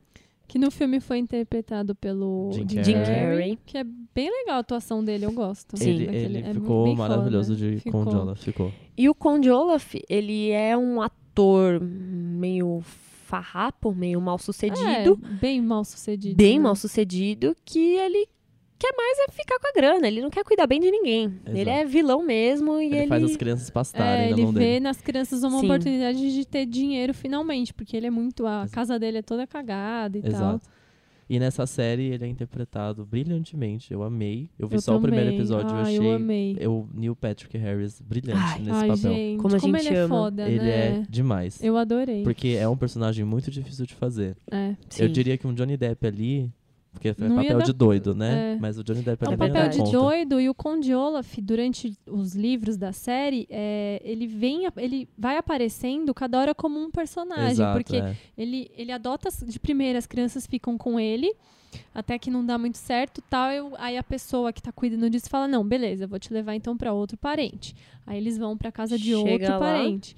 Que 0.47 0.57
no 0.57 0.71
filme 0.71 1.01
foi 1.01 1.17
interpretado 1.17 1.93
pelo 1.93 2.51
Jim 2.53 2.65
Jim, 2.81 2.93
Carrey. 2.93 3.05
Carrey. 3.05 3.59
Que 3.65 3.79
é 3.79 3.83
bem 3.83 4.31
legal 4.31 4.55
a 4.55 4.59
atuação 4.59 5.03
dele, 5.03 5.25
eu 5.25 5.31
gosto. 5.33 5.75
Ele, 5.75 6.05
Daquele- 6.05 6.25
ele 6.25 6.37
é 6.37 6.53
ficou 6.53 6.85
bem 6.85 6.95
maravilhoso 6.95 7.53
foda. 7.53 7.69
de 7.71 7.79
Ficou. 7.79 8.03
Conde 8.05 8.15
Olaf, 8.15 8.41
ficou. 8.41 8.71
E 8.97 9.09
o 9.09 9.13
Conde 9.13 9.49
Olaf, 9.51 9.95
ele 10.07 10.51
é 10.51 10.77
um 10.77 11.01
ator 11.01 11.81
meio 11.81 12.81
farrapo, 13.25 13.93
meio 13.93 14.21
mal 14.21 14.37
sucedido. 14.37 15.19
É, 15.21 15.33
bem 15.33 15.61
mal 15.61 15.83
sucedido. 15.83 16.37
bem 16.37 16.57
né? 16.57 16.63
mal 16.63 16.75
sucedido, 16.77 17.53
que 17.65 17.79
ele 17.97 18.25
quer 18.79 18.93
mais 18.95 19.17
é 19.19 19.31
ficar 19.31 19.59
com 19.59 19.67
a 19.67 19.71
grana. 19.73 20.07
Ele 20.07 20.21
não 20.21 20.29
quer 20.29 20.43
cuidar 20.43 20.67
bem 20.67 20.79
de 20.79 20.89
ninguém. 20.91 21.39
Ele 21.45 21.61
Exato. 21.61 21.77
é 21.77 21.85
vilão 21.85 22.23
mesmo 22.23 22.79
e 22.79 22.85
Ele, 22.85 22.97
ele. 22.97 23.07
faz 23.07 23.23
as 23.23 23.35
crianças 23.35 23.69
pastarem 23.69 24.25
É, 24.27 24.29
na 24.29 24.31
ele 24.31 24.43
mão 24.43 24.51
vê 24.51 24.59
dele. 24.59 24.79
nas 24.81 25.01
crianças 25.01 25.43
uma 25.43 25.59
Sim. 25.59 25.65
oportunidade 25.65 26.33
de 26.33 26.45
ter 26.45 26.65
dinheiro 26.65 27.13
finalmente, 27.13 27.73
porque 27.73 27.95
ele 27.97 28.07
é 28.07 28.11
muito. 28.11 28.45
A 28.45 28.59
Exato. 28.61 28.71
casa 28.71 28.99
dele 28.99 29.17
é 29.19 29.21
toda 29.21 29.45
cagada 29.47 30.17
e 30.17 30.21
tal. 30.21 30.31
Exato. 30.31 30.77
E 31.29 31.39
nessa 31.39 31.65
série 31.67 32.03
ele 32.13 32.23
é 32.23 32.27
interpretado 32.27 33.05
brilhantemente. 33.05 33.91
Eu 33.91 34.01
amei. 34.01 34.49
Eu 34.57 34.65
vi 34.65 34.75
Eu 34.75 34.81
só 34.81 34.95
o 34.95 35.01
primeiro 35.01 35.25
também. 35.25 35.37
episódio. 35.39 35.71
Ah, 35.75 35.79
eu 35.79 35.81
achei 35.81 35.97
eu 35.97 36.13
amei. 36.15 36.57
eu, 36.57 36.87
Neil 36.93 37.15
Patrick 37.17 37.57
Harris 37.57 37.99
brilhante 37.99 38.39
Ai, 38.41 38.59
nesse 38.59 38.71
Ai, 38.71 38.87
papel. 38.87 38.95
gente, 39.13 39.41
Como 39.41 39.55
a 39.55 39.57
gente 39.59 39.87
ele 39.87 39.89
é 39.95 39.99
ama. 39.99 40.15
foda, 40.15 40.47
Ele 40.49 40.59
né? 40.59 40.69
é 40.69 41.03
demais. 41.09 41.61
Eu 41.61 41.75
adorei. 41.75 42.23
Porque 42.23 42.49
é 42.57 42.65
um 42.69 42.77
personagem 42.77 43.25
muito 43.25 43.51
difícil 43.51 43.85
de 43.85 43.93
fazer. 43.93 44.37
É. 44.49 44.73
Eu 44.97 45.09
diria 45.09 45.37
que 45.37 45.45
um 45.45 45.53
Johnny 45.53 45.75
Depp 45.75 46.07
ali. 46.07 46.49
Porque 46.97 47.09
é 47.09 47.15
Não 47.17 47.35
papel 47.37 47.57
dar- 47.59 47.63
de 47.65 47.73
doido, 47.73 48.15
né? 48.15 48.53
é. 48.55 48.57
Mas 48.59 48.77
o 48.77 48.83
Johnny 48.83 49.01
Depp 49.01 49.25
É 49.25 49.29
um 49.29 49.37
papel 49.37 49.69
de 49.69 49.77
conta. 49.77 49.91
doido 49.91 50.39
e 50.41 50.49
o 50.49 50.53
Conde 50.53 50.93
Olaf, 50.93 51.37
durante 51.41 51.93
os 52.07 52.33
livros 52.35 52.75
da 52.77 52.91
série, 52.91 53.47
é, 53.49 54.01
ele 54.03 54.27
vem, 54.27 54.67
ele 54.77 55.07
vai 55.17 55.37
aparecendo 55.37 56.13
cada 56.13 56.39
hora 56.39 56.55
como 56.55 56.79
um 56.79 56.89
personagem, 56.91 57.51
Exato, 57.51 57.77
porque 57.77 57.97
é. 57.97 58.15
ele, 58.37 58.69
ele 58.75 58.91
adota 58.91 59.27
as- 59.29 59.43
de 59.47 59.59
primeira, 59.59 59.97
as 59.99 60.05
crianças 60.07 60.45
ficam 60.47 60.77
com 60.77 60.99
ele, 60.99 61.33
até 61.93 62.17
que 62.17 62.31
não 62.31 62.45
dá 62.45 62.57
muito 62.57 62.77
certo, 62.77 63.21
tal, 63.29 63.51
eu- 63.51 63.73
aí 63.77 63.97
a 63.97 64.03
pessoa 64.03 64.51
que 64.53 64.61
tá 64.61 64.71
cuidando 64.71 65.09
disso 65.09 65.29
fala: 65.29 65.47
"Não, 65.47 65.63
beleza, 65.65 66.05
eu 66.05 66.07
vou 66.07 66.17
te 66.19 66.33
levar 66.33 66.55
então 66.55 66.75
para 66.77 66.93
outro 66.93 67.17
parente". 67.17 67.75
Aí 68.05 68.17
eles 68.17 68.37
vão 68.37 68.57
para 68.57 68.71
casa 68.71 68.97
de 68.97 69.05
Chega 69.13 69.19
outro 69.31 69.49
lá. 69.53 69.59
parente. 69.59 70.15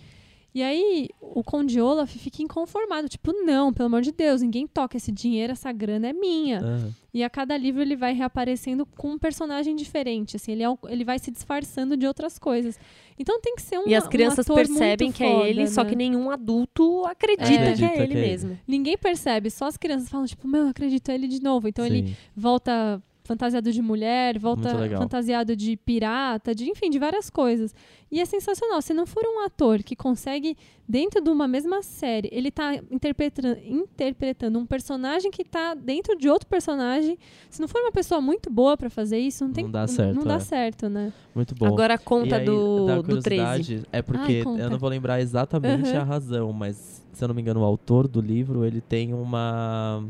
E 0.53 0.63
aí 0.63 1.09
o 1.21 1.43
Conde 1.43 1.79
Olaf 1.79 2.09
fica 2.12 2.41
inconformado, 2.41 3.07
tipo, 3.07 3.31
não, 3.31 3.71
pelo 3.71 3.85
amor 3.85 4.01
de 4.01 4.12
Deus, 4.12 4.41
ninguém 4.41 4.65
toca 4.65 4.97
esse 4.97 5.12
dinheiro, 5.12 5.53
essa 5.53 5.71
grana 5.71 6.07
é 6.09 6.13
minha. 6.13 6.59
Aham. 6.59 6.93
E 7.13 7.23
a 7.23 7.29
cada 7.29 7.55
livro 7.55 7.81
ele 7.81 7.95
vai 7.95 8.13
reaparecendo 8.13 8.85
com 8.85 9.12
um 9.12 9.17
personagem 9.19 9.75
diferente, 9.75 10.35
assim, 10.35 10.51
ele, 10.53 10.63
é 10.63 10.69
um- 10.69 10.77
ele 10.88 11.03
vai 11.05 11.19
se 11.19 11.29
disfarçando 11.31 11.95
de 11.95 12.05
outras 12.07 12.39
coisas. 12.39 12.79
Então 13.17 13.39
tem 13.41 13.55
que 13.55 13.62
ser 13.62 13.77
um 13.79 13.88
E 13.88 13.93
as 13.95 14.07
crianças 14.07 14.39
um 14.49 14.53
ator 14.53 14.55
percebem 14.65 15.12
que 15.12 15.23
é 15.23 15.49
ele, 15.49 15.62
foda, 15.62 15.71
só 15.71 15.83
né? 15.83 15.89
que 15.91 15.95
nenhum 15.95 16.31
adulto 16.31 17.03
acredita, 17.05 17.51
É. 17.51 17.73
que 17.75 17.83
é 17.83 17.88
ele 17.88 17.93
que 17.95 18.01
é 18.01 18.03
ele. 18.03 18.15
mesmo. 18.15 18.59
Ninguém 18.67 18.97
percebe, 18.97 19.49
só 19.51 19.65
as 19.65 19.77
crianças 19.77 20.09
falam, 20.09 20.25
tipo, 20.25 20.47
meu, 20.47 20.63
eu 20.63 20.69
acredito, 20.69 21.09
é 21.09 21.15
ele 21.15 21.27
de 21.27 21.41
novo. 21.43 21.67
Então 21.67 21.85
ele 21.85 22.07
Sim. 22.09 22.15
volta 22.35 23.02
fantasiado 23.30 23.71
de 23.71 23.80
mulher, 23.82 24.40
volta 24.40 24.69
fantasiado 24.98 25.56
de 25.56 25.77
pirata, 25.77 26.56
de 26.56 26.67
enfim, 26.67 26.90
de 26.90 26.98
várias 26.98 27.30
coisas. 27.30 27.75
E 28.12 28.19
é 28.19 28.25
sensacional. 28.25 28.82
Se 28.82 28.92
não 28.92 29.06
for 29.06 29.23
um 29.23 29.46
ator 29.46 29.84
que 29.84 29.96
consegue, 29.96 30.58
dentro 30.88 31.21
de 31.21 31.30
uma 31.30 31.48
mesma 31.48 31.84
série, 31.84 32.27
ele 32.32 32.50
tá 32.50 32.73
interpretando, 32.90 33.56
interpretando 33.63 34.58
um 34.58 34.65
personagem 34.65 35.30
que 35.30 35.44
tá 35.44 35.75
dentro 35.75 36.17
de 36.17 36.27
outro 36.27 36.48
personagem, 36.48 37.19
se 37.52 37.62
não 37.62 37.67
for 37.67 37.80
uma 37.82 37.92
pessoa 37.92 38.19
muito 38.19 38.50
boa 38.50 38.75
pra 38.75 38.90
fazer 38.90 39.19
isso, 39.19 39.46
não 39.46 39.54
tem 39.54 39.65
Não 39.65 39.71
dá 39.71 39.86
certo, 39.86 40.15
Não 40.15 40.23
dá 40.23 40.36
é. 40.36 40.40
certo, 40.40 40.90
né? 40.90 41.13
Muito 41.36 41.54
bom. 41.54 41.67
Agora 41.67 41.94
a 41.94 41.96
E 41.96 42.00
conta 42.00 42.38
aí, 42.38 42.46
do, 42.46 42.86
da 42.88 42.96
do 42.96 43.04
13. 43.04 43.21
curiosidade, 43.21 43.84
é 43.92 44.02
porque 44.02 44.44
Ai, 44.44 44.62
eu 44.63 44.69
não 44.71 44.80
vou 44.80 44.90
lembrar 44.90 45.21
exatamente 45.21 45.90
Aham. 45.90 46.00
a 46.02 46.04
razão, 46.04 46.52
mas 46.52 47.06
se 47.13 47.23
eu 47.23 47.27
não 47.27 47.36
me 47.36 47.42
engano, 47.42 47.60
o 47.60 47.63
autor 47.63 48.08
do 48.08 48.19
livro, 48.21 48.65
ele 48.65 48.82
tem 48.82 49.13
uma 49.13 50.04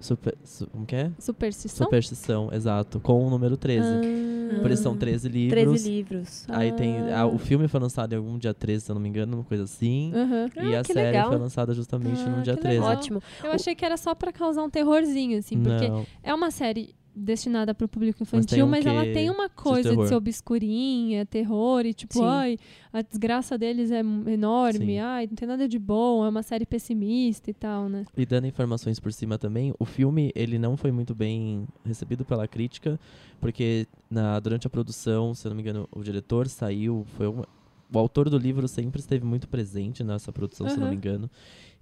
super, 0.00 0.34
su- 0.44 0.66
como 0.68 0.84
que 0.86 0.94
é? 0.96 1.10
Superstição? 1.18 1.86
Superstição, 1.86 2.48
exato, 2.52 3.00
com 3.00 3.26
o 3.26 3.30
número 3.30 3.56
13. 3.56 3.86
Ah. 3.86 4.60
Por 4.62 4.70
isso 4.70 4.82
são 4.82 4.96
13 4.96 5.28
livros. 5.28 5.60
13 5.62 5.90
livros. 5.90 6.46
Aí 6.48 6.72
tem 6.72 6.98
Ah. 7.10 7.20
a- 7.22 7.26
o 7.26 7.38
filme 7.38 7.68
foi 7.68 7.80
lançado 7.80 8.12
em 8.12 8.16
algum 8.16 8.38
dia 8.38 8.54
13, 8.54 8.84
se 8.86 8.90
eu 8.90 8.94
não 8.94 9.02
me 9.02 9.08
engano, 9.08 9.36
uma 9.38 9.44
coisa 9.44 9.64
assim. 9.64 10.12
Aham. 10.14 10.48
e 10.56 10.74
Ah, 10.74 10.80
a 10.80 10.82
que 10.84 10.92
série 10.92 11.06
legal. 11.06 11.28
foi 11.28 11.38
lançada 11.38 11.74
justamente 11.74 12.20
Ah, 12.22 12.28
no 12.30 12.42
dia 12.42 12.54
que 12.54 12.60
13. 12.62 12.80
legal. 12.80 12.92
Ótimo. 12.96 13.22
Eu 13.44 13.52
achei 13.52 13.74
que 13.74 13.84
era 13.84 13.96
só 13.96 14.14
pra 14.14 14.32
causar 14.32 14.62
um 14.62 14.70
terrorzinho, 14.70 15.38
assim, 15.38 15.58
porque 15.62 15.88
Não, 15.88 16.06
é 16.22 16.34
uma 16.34 16.50
série 16.50 16.94
destinada 17.18 17.74
para 17.74 17.84
o 17.84 17.88
público 17.88 18.18
Mas 18.20 18.28
infantil, 18.28 18.64
um 18.66 18.68
mas, 18.68 18.86
ela 18.86 19.04
tem 19.06 19.28
uma 19.30 19.48
coisa 19.48 19.82
de 19.90 19.96
terror. 19.96 20.06
ser 20.08 20.14
obscurinha, 20.14 21.26
terror, 21.26 21.84
e 21.84 21.92
tipo, 21.92 22.14
Sim. 22.14 22.24
ai, 22.24 22.58
a 22.92 23.02
desgraça 23.02 23.58
deles 23.58 23.90
é 23.90 24.00
enorme, 24.00 24.86
Sim. 24.94 24.98
ai, 24.98 25.26
não 25.26 25.34
tem 25.34 25.46
nada 25.48 25.68
de 25.68 25.78
bom, 25.78 26.24
é 26.24 26.28
uma 26.28 26.42
série 26.42 26.64
pessimista 26.64 27.50
e 27.50 27.54
tal, 27.54 27.88
né? 27.88 28.04
E 28.16 28.24
dando 28.24 28.46
informações 28.46 28.98
por 29.00 29.12
cima 29.12 29.36
também, 29.38 29.74
o 29.78 29.84
filme 29.84 30.32
ele 30.34 30.58
não 30.58 30.76
foi 30.76 30.90
muito 30.92 31.14
bem 31.14 31.66
recebido 31.84 32.24
pela 32.24 32.46
crítica, 32.48 32.98
porque 33.40 33.86
na, 34.10 34.38
durante 34.40 34.66
a 34.66 34.70
produção, 34.70 35.34
se 35.34 35.46
eu 35.46 35.50
não 35.50 35.56
me 35.56 35.62
engano, 35.62 35.88
o 35.92 36.02
diretor 36.02 36.48
saiu, 36.48 37.04
foi 37.16 37.26
uma- 37.28 37.46
o 37.92 37.98
autor 37.98 38.28
do 38.28 38.36
livro 38.36 38.68
sempre 38.68 39.00
esteve 39.00 39.24
muito 39.24 39.48
presente 39.48 40.04
nessa 40.04 40.30
produção, 40.32 40.68
se 40.68 40.76
eu 40.76 40.80
não 40.82 40.88
me 40.90 40.96
engano. 40.96 41.30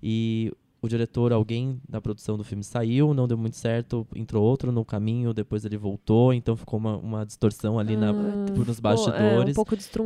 E 0.03 0.53
o 0.87 0.89
diretor, 0.89 1.33
alguém 1.33 1.81
da 1.89 2.01
produção 2.01 2.37
do 2.39 2.45
filme 2.45 2.65
saiu, 2.65 3.13
não 3.13 3.29
deu 3.29 3.37
muito 3.37 3.57
certo, 3.57 4.07
entrou 4.15 4.43
outro 4.45 4.73
no 4.73 4.85
caminho, 4.85 5.35
depois 5.35 5.65
ele 5.65 5.77
voltou, 5.77 6.33
então 6.33 6.57
ficou 6.57 6.79
uma, 6.79 6.97
uma 6.97 7.27
distorção 7.27 7.79
ali 7.79 7.97
na, 7.97 8.11
Ah. 8.11 8.45
tipo, 8.47 8.65
nos 8.65 8.81
Pô, 8.81 8.89
é, 8.89 8.93
um 8.93 8.95
bastidores. 8.97 9.57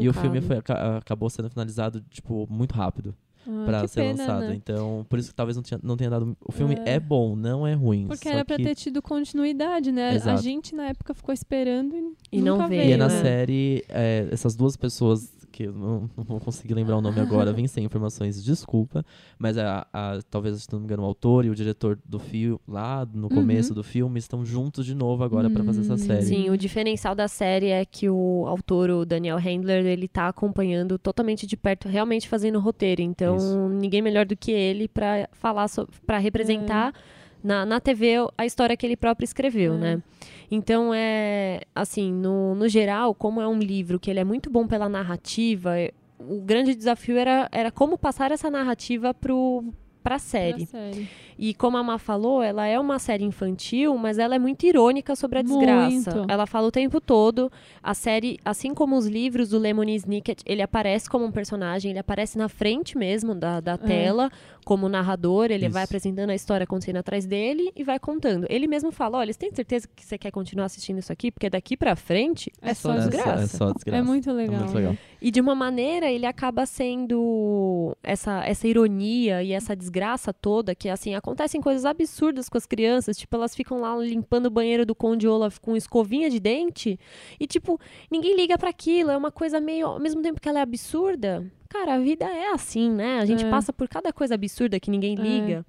e 0.00 0.08
o 0.08 0.12
filme 0.12 0.40
foi, 0.40 0.56
aca- 0.58 0.98
acabou 0.98 1.30
sendo 1.30 1.48
finalizado, 1.50 2.02
tipo, 2.10 2.46
muito 2.50 2.72
rápido 2.74 3.14
Ah, 3.46 3.62
pra 3.64 3.88
ser 3.88 4.00
pena, 4.02 4.18
lançado. 4.18 4.40
né? 4.48 4.54
Então, 4.54 5.06
por 5.08 5.18
isso 5.18 5.28
que 5.30 5.34
talvez 5.34 5.56
não, 5.56 5.62
tinha, 5.62 5.80
não 5.82 5.96
tenha 5.96 6.10
dado. 6.10 6.36
O 6.44 6.52
filme 6.52 6.74
É. 6.84 6.94
é, 6.94 7.00
bom, 7.00 7.34
não 7.34 7.66
é 7.66 7.72
ruim. 7.74 8.06
Porque 8.06 8.28
só 8.28 8.34
era 8.34 8.44
pra 8.44 8.56
que- 8.56 8.62
ter 8.64 8.74
tido 8.74 9.00
continuidade, 9.02 9.90
né? 9.92 10.10
A 10.10 10.14
Exato. 10.14 10.42
gente 10.42 10.74
na 10.74 10.88
época 10.88 11.14
ficou 11.14 11.32
esperando 11.32 11.94
e, 11.96 12.38
E 12.38 12.42
não 12.42 12.68
veio, 12.68 12.80
E 12.80 12.84
veio. 12.84 12.94
é 12.94 12.96
na 12.96 13.08
né? 13.08 13.22
série, 13.22 13.84
é, 13.88 14.28
essas 14.30 14.54
duas 14.54 14.76
pessoas, 14.76 15.32
que 15.61 15.64
eu 15.64 15.72
não, 15.74 16.08
não 16.16 16.24
vou 16.24 16.40
conseguir 16.40 16.72
lembrar 16.72 16.96
o 16.96 17.02
nome 17.02 17.20
agora, 17.20 17.52
vêm 17.52 17.66
sem 17.68 17.84
informações, 17.84 18.42
desculpa. 18.42 19.04
Mas 19.38 19.58
a, 19.58 19.86
a- 19.92 20.18
talvez, 20.30 20.62
se 20.62 20.72
não 20.72 20.78
me 20.80 20.86
engano, 20.86 21.02
o 21.02 21.06
autor 21.06 21.44
e 21.44 21.50
o 21.50 21.54
diretor 21.54 21.98
do 22.04 22.18
filme, 22.18 22.58
lá 22.66 23.06
no 23.12 23.28
começo 23.28 23.74
do 23.74 23.84
filme, 23.84 24.18
estão 24.18 24.44
juntos 24.44 24.86
de 24.86 24.94
novo 24.94 25.22
agora 25.22 25.50
pra 25.50 25.62
fazer 25.62 25.82
essa 25.82 25.98
série. 25.98 26.22
Sim, 26.22 26.48
o 26.50 26.56
diferencial 26.56 27.14
da 27.14 27.28
série 27.28 27.68
é 27.68 27.84
que 27.84 28.08
o 28.08 28.44
autor, 28.46 28.88
o 28.90 29.04
Daniel 29.04 29.36
Handler, 29.38 29.84
ele 29.84 30.08
tá 30.08 30.28
acompanhando 30.28 30.98
totalmente 30.98 31.46
de 31.46 31.56
perto, 31.56 31.88
realmente 31.88 32.28
fazendo 32.28 32.56
o 32.56 32.61
roteiro. 32.61 33.02
Então, 33.02 33.36
Isso. 33.36 33.68
ninguém 33.68 34.00
melhor 34.00 34.24
do 34.24 34.36
que 34.36 34.50
ele 34.50 34.88
pra 34.88 35.28
falar, 35.32 35.66
para 36.06 36.18
representar 36.18 36.94
na, 37.43 37.64
na 37.66 37.80
TV 37.80 38.14
a 38.36 38.45
história 38.47 38.76
que 38.76 38.86
ele 38.86 38.97
próprio 38.97 39.24
escreveu, 39.24 39.74
É. 39.74 39.78
né? 39.78 40.03
Então, 40.51 40.93
é 40.93 41.61
assim, 41.74 42.12
no, 42.12 42.55
no 42.57 42.68
geral, 42.68 43.14
como 43.14 43.41
é 43.41 43.47
um 43.47 43.59
livro 43.59 44.01
que 44.01 44.11
ele 44.11 44.18
é 44.20 44.24
muito 44.24 44.51
bom 44.51 44.66
pela 44.66 44.88
narrativa, 44.88 45.78
é- 45.78 45.93
o 46.18 46.41
grande 46.43 46.74
desafio 46.74 47.16
era, 47.16 47.49
era 47.53 47.70
como 47.70 47.97
passar 47.97 48.30
essa 48.32 48.51
narrativa 48.51 49.14
pro, 49.14 49.64
pra 50.03 50.18
série. 50.18 50.66
Série. 50.66 51.09
E 51.38 51.55
como 51.55 51.76
a 51.78 51.82
Má 51.82 51.96
falou, 51.98 52.42
ela 52.42 52.66
é 52.66 52.78
uma 52.78 52.98
série 52.98 53.24
infantil, 53.24 53.96
mas 53.96 54.18
ela 54.18 54.34
é 54.34 54.38
muito 54.38 54.64
irônica 54.66 55.16
sobre 55.16 55.38
a 55.38 55.42
desgraça. 55.42 56.14
Muito. 56.16 56.30
Ela 56.30 56.46
fala 56.46 56.66
o 56.66 56.70
tempo 56.70 57.01
todo. 57.01 57.51
A 57.82 57.94
série, 57.94 58.38
assim 58.44 58.74
como 58.74 58.96
os 58.96 59.07
livros 59.07 59.48
do 59.51 59.59
Lemony 59.59 59.94
Snicket, 59.96 60.42
ele 60.44 60.61
aparece 60.61 61.09
como 61.09 61.24
um 61.24 61.32
personagem, 61.32 61.90
ele 61.92 61.98
aparece 61.98 62.36
na 62.36 62.48
frente 62.48 62.98
mesmo 62.98 63.34
da, 63.34 63.59
da 63.61 63.78
tela, 63.78 64.30
como 64.66 64.88
narrador, 64.88 65.46
ele 65.51 65.66
Isso. 65.66 65.72
vai 65.72 65.84
apresentando 65.84 66.30
a 66.30 66.34
história 66.34 66.64
acontecendo 66.64 66.96
atrás 66.96 67.24
dele 67.24 67.72
e 67.74 67.82
vai 67.82 67.98
contando. 67.98 68.46
Ele 68.51 68.66
mesmo 68.66 68.92
fala: 68.92 69.18
olha, 69.18 69.32
você 69.32 69.38
tem 69.38 69.55
certeza 69.55 69.88
que 69.96 70.05
você 70.05 70.18
quer 70.18 70.30
continuar 70.30 70.66
assistindo 70.66 70.98
isso 70.98 71.12
aqui? 71.12 71.30
Porque 71.30 71.48
daqui 71.48 71.76
pra 71.76 71.96
frente 71.96 72.53
é, 72.61 72.70
É 72.70 72.74
só 72.74 72.92
É 72.92 72.96
desgraça. 72.98 73.42
É 73.42 73.46
só 73.46 73.72
desgraça. 73.72 73.98
É 73.98 74.03
muito 74.03 74.30
legal. 74.32 74.57
É 74.57 74.59
muito 74.59 74.74
legal. 74.74 74.92
né? 74.92 74.98
E 75.22 75.30
de 75.30 75.40
uma 75.40 75.55
maneira, 75.55 76.11
ele 76.11 76.26
acaba 76.26 76.66
sendo 76.66 77.96
essa, 78.03 78.44
essa 78.44 78.66
ironia 78.66 79.42
e 79.42 79.53
essa 79.53 79.74
desgraça 79.74 79.89
toda, 80.32 80.74
que 80.74 80.88
assim, 80.88 81.14
acontecem 81.14 81.61
coisas 81.61 81.84
absurdas 81.84 82.49
com 82.49 82.57
as 82.57 82.66
crianças, 82.66 83.16
tipo, 83.16 83.34
elas 83.36 83.55
ficam 83.55 83.80
lá 83.80 83.97
limpando 83.97 84.47
o 84.47 84.51
banheiro 84.51 84.86
do 84.86 84.95
Conde 84.95 85.26
Olaf 85.28 85.59
com 85.59 85.76
escovinha 85.76 86.30
de 86.30 86.38
dente, 86.41 86.99
e 87.38 87.47
tipo, 87.47 87.78
ninguém 88.11 88.36
liga 88.36 88.57
pra 88.57 88.70
aquilo, 88.70 89.11
é 89.11 89.16
uma 89.16 89.30
coisa 89.30 89.61
meio, 89.61 89.86
ao 89.86 89.99
mesmo 90.01 90.22
tempo 90.22 90.41
que 90.41 90.49
ela 90.49 90.59
é 90.61 90.62
absurda, 90.62 91.45
cara, 91.68 91.95
a 91.95 91.99
vida 91.99 92.24
é 92.24 92.53
assim, 92.53 92.91
né? 92.91 93.18
A 93.20 93.24
gente 93.26 93.45
É. 93.45 93.51
passa 93.51 93.72
por 93.72 93.88
cada 93.88 94.12
coisa 94.12 94.34
absurda 94.34 94.80
que 94.80 94.91
ninguém 94.91 95.16
É. 95.18 95.22
liga. 95.22 95.66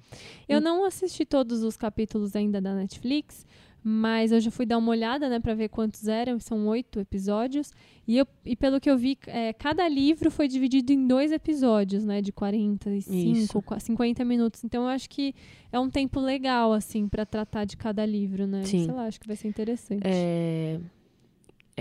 Eu 0.50 0.60
não 0.60 0.84
assisti 0.86 1.26
todos 1.26 1.64
os 1.64 1.78
capítulos 1.78 2.36
ainda 2.36 2.60
da 2.60 2.74
Netflix, 2.74 3.46
mas 3.84 4.32
eu 4.32 4.40
já 4.40 4.52
fui 4.52 4.66
dar 4.66 4.78
uma 4.78 4.92
olhada, 4.92 5.28
né, 5.30 5.40
pra 5.40 5.54
ver 5.54 5.70
quantos 5.70 6.08
eram. 6.08 6.40
São 6.40 6.68
oito 6.68 7.00
episódios. 7.00 7.72
E, 8.08 8.18
eu, 8.18 8.28
e 8.46 8.56
pelo 8.56 8.80
que 8.80 8.90
eu 8.90 8.98
vi, 8.98 9.18
é, 9.28 9.54
cada 9.54 9.88
livro 9.88 10.30
foi 10.30 10.48
dividido 10.48 10.92
em 10.92 11.08
dois 11.08 11.32
episódios, 11.32 12.04
né, 12.06 12.22
de 12.22 12.32
45, 12.32 13.38
Isso. 13.38 13.62
qua- 13.62 13.80
50 13.80 14.24
minutos. 14.26 14.64
Então 14.64 14.84
eu 14.84 14.90
acho 14.90 15.10
que 15.10 15.34
é 15.72 15.80
um 15.80 15.90
tempo 15.90 16.20
legal, 16.20 16.74
assim, 16.74 17.08
pra 17.08 17.26
tratar 17.26 17.66
de 17.66 17.76
cada 17.78 18.06
livro, 18.06 18.46
né? 18.46 18.64
Sim. 18.64 18.86
Sei 18.86 18.94
lá, 18.94 19.06
acho 19.06 19.20
que 19.20 19.28
vai 19.28 19.36
ser 19.36 19.48
interessante. 19.48 20.02
É, 20.06 20.80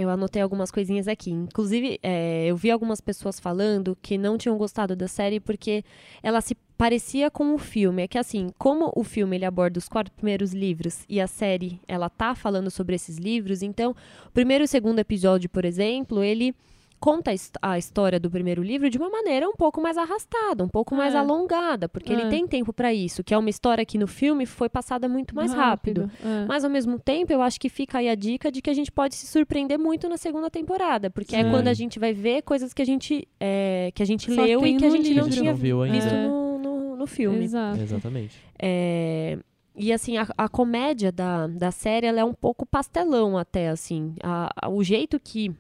Eu 0.01 0.09
anotei 0.09 0.41
algumas 0.41 0.71
coisinhas 0.71 1.07
aqui. 1.07 1.31
Inclusive, 1.31 1.99
é, 2.03 2.47
eu 2.47 2.57
vi 2.57 2.71
algumas 2.71 3.03
pessoas 3.03 3.39
falando 3.39 3.97
que 4.01 4.17
não 4.17 4.39
tinham 4.39 4.57
gostado 4.57 4.97
da 4.97 5.07
série 5.07 5.39
porque 5.39 5.85
ela 6.23 6.41
se 6.41 6.55
parecia 6.79 7.31
com 7.31 7.55
o 7.55 7.59
filme. 7.59 8.03
É 8.05 8.09
que 8.09 8.17
assim, 8.17 8.49
como 8.57 8.91
o 8.97 9.05
filme 9.05 9.37
ele 9.37 9.45
aborda 9.45 9.79
os 9.79 9.89
quatro 9.89 10.11
primeiros 10.15 10.55
livros 10.55 11.05
e 11.07 11.21
a 11.21 11.27
série 11.27 11.79
ela 11.87 12.09
tá 12.09 12.35
falando 12.35 12.71
sobre 12.71 12.97
esses 12.97 13.19
livros, 13.19 13.63
então 13.63 13.95
o 14.27 14.31
primeiro 14.31 14.65
e 14.65 14.67
o 14.67 14.69
segundo 14.69 14.99
episódio, 14.99 15.51
por 15.51 15.67
exemplo, 15.67 16.25
ele 16.25 16.55
conta 17.01 17.31
a 17.31 17.35
his- 17.35 17.51
a 17.63 17.79
história 17.79 18.21
do 18.21 18.31
primeiro 18.31 18.63
livro 18.63 18.91
de 18.91 18.99
uma 18.99 19.09
maneira 19.09 19.49
um 19.49 19.55
pouco 19.55 19.81
mais 19.81 19.97
arrastada, 19.97 20.63
um 20.63 20.69
pouco 20.69 20.95
mais 20.95 21.15
É. 21.15 21.19
alongada, 21.19 21.89
porque 21.89 22.13
É. 22.13 22.17
ele 22.21 22.29
tem 22.29 22.47
tempo 22.47 22.73
para 22.73 22.93
isso, 22.93 23.25
que 23.25 23.33
é 23.33 23.39
uma 23.39 23.49
história 23.49 23.85
que 23.87 23.97
no 23.97 24.07
filme 24.07 24.45
foi 24.47 24.69
passada 24.69 25.09
muito 25.09 25.35
mais 25.35 25.53
rápido. 25.53 26.11
é. 26.25 26.45
Mas 26.47 26.63
ao 26.65 26.71
mesmo 26.71 26.99
tempo, 26.99 27.33
eu 27.33 27.41
acho 27.41 27.59
que 27.59 27.69
fica 27.71 27.99
aí 27.99 28.09
a 28.09 28.15
dica 28.15 28.53
de 28.53 28.61
que 28.61 28.69
a 28.69 28.75
gente 28.75 28.93
pode 28.93 29.15
se 29.15 29.27
surpreender 29.27 29.79
muito 29.79 30.09
na 30.09 30.17
segunda 30.19 30.51
temporada, 30.51 31.09
porque 31.11 31.35
é 31.35 31.43
Sim. 31.43 31.51
quando 31.51 31.69
a 31.69 31.75
gente 31.75 31.99
vai 31.99 32.13
ver 32.13 32.43
coisas 32.43 32.75
que 32.75 32.83
a 32.83 32.85
gente, 32.85 33.27
é, 33.41 33.91
que 33.95 34.03
a 34.03 34.07
gente 34.07 34.33
Só 34.33 34.43
leu 34.43 34.67
e 34.67 34.77
que 34.77 34.85
a 34.85 34.91
gente 34.91 35.11
a 35.13 35.15
não 35.17 35.25
gente 35.25 35.39
tinha 35.39 35.53
não 35.53 35.59
viu 35.59 35.83
ainda. 35.83 35.97
visto 35.99 36.13
É. 36.15 36.27
no, 36.29 36.59
no, 36.59 36.97
no 36.97 37.07
filme. 37.07 37.45
Exato. 37.45 37.81
Exatamente. 37.81 38.37
É, 38.59 39.39
e 39.75 39.93
assim, 39.93 40.19
a, 40.19 40.27
a 40.37 40.49
comédia 40.49 41.11
da, 41.11 41.47
da 41.47 41.71
série 41.71 42.07
ela 42.07 42.21
é 42.21 42.25
um 42.25 42.35
pouco 42.35 42.67
pastelão 42.67 43.39
até, 43.39 43.69
assim. 43.71 44.15
A- 44.23 44.51
a- 44.63 44.69
o 44.69 44.83
jeito 44.85 45.19
que, 45.19 45.51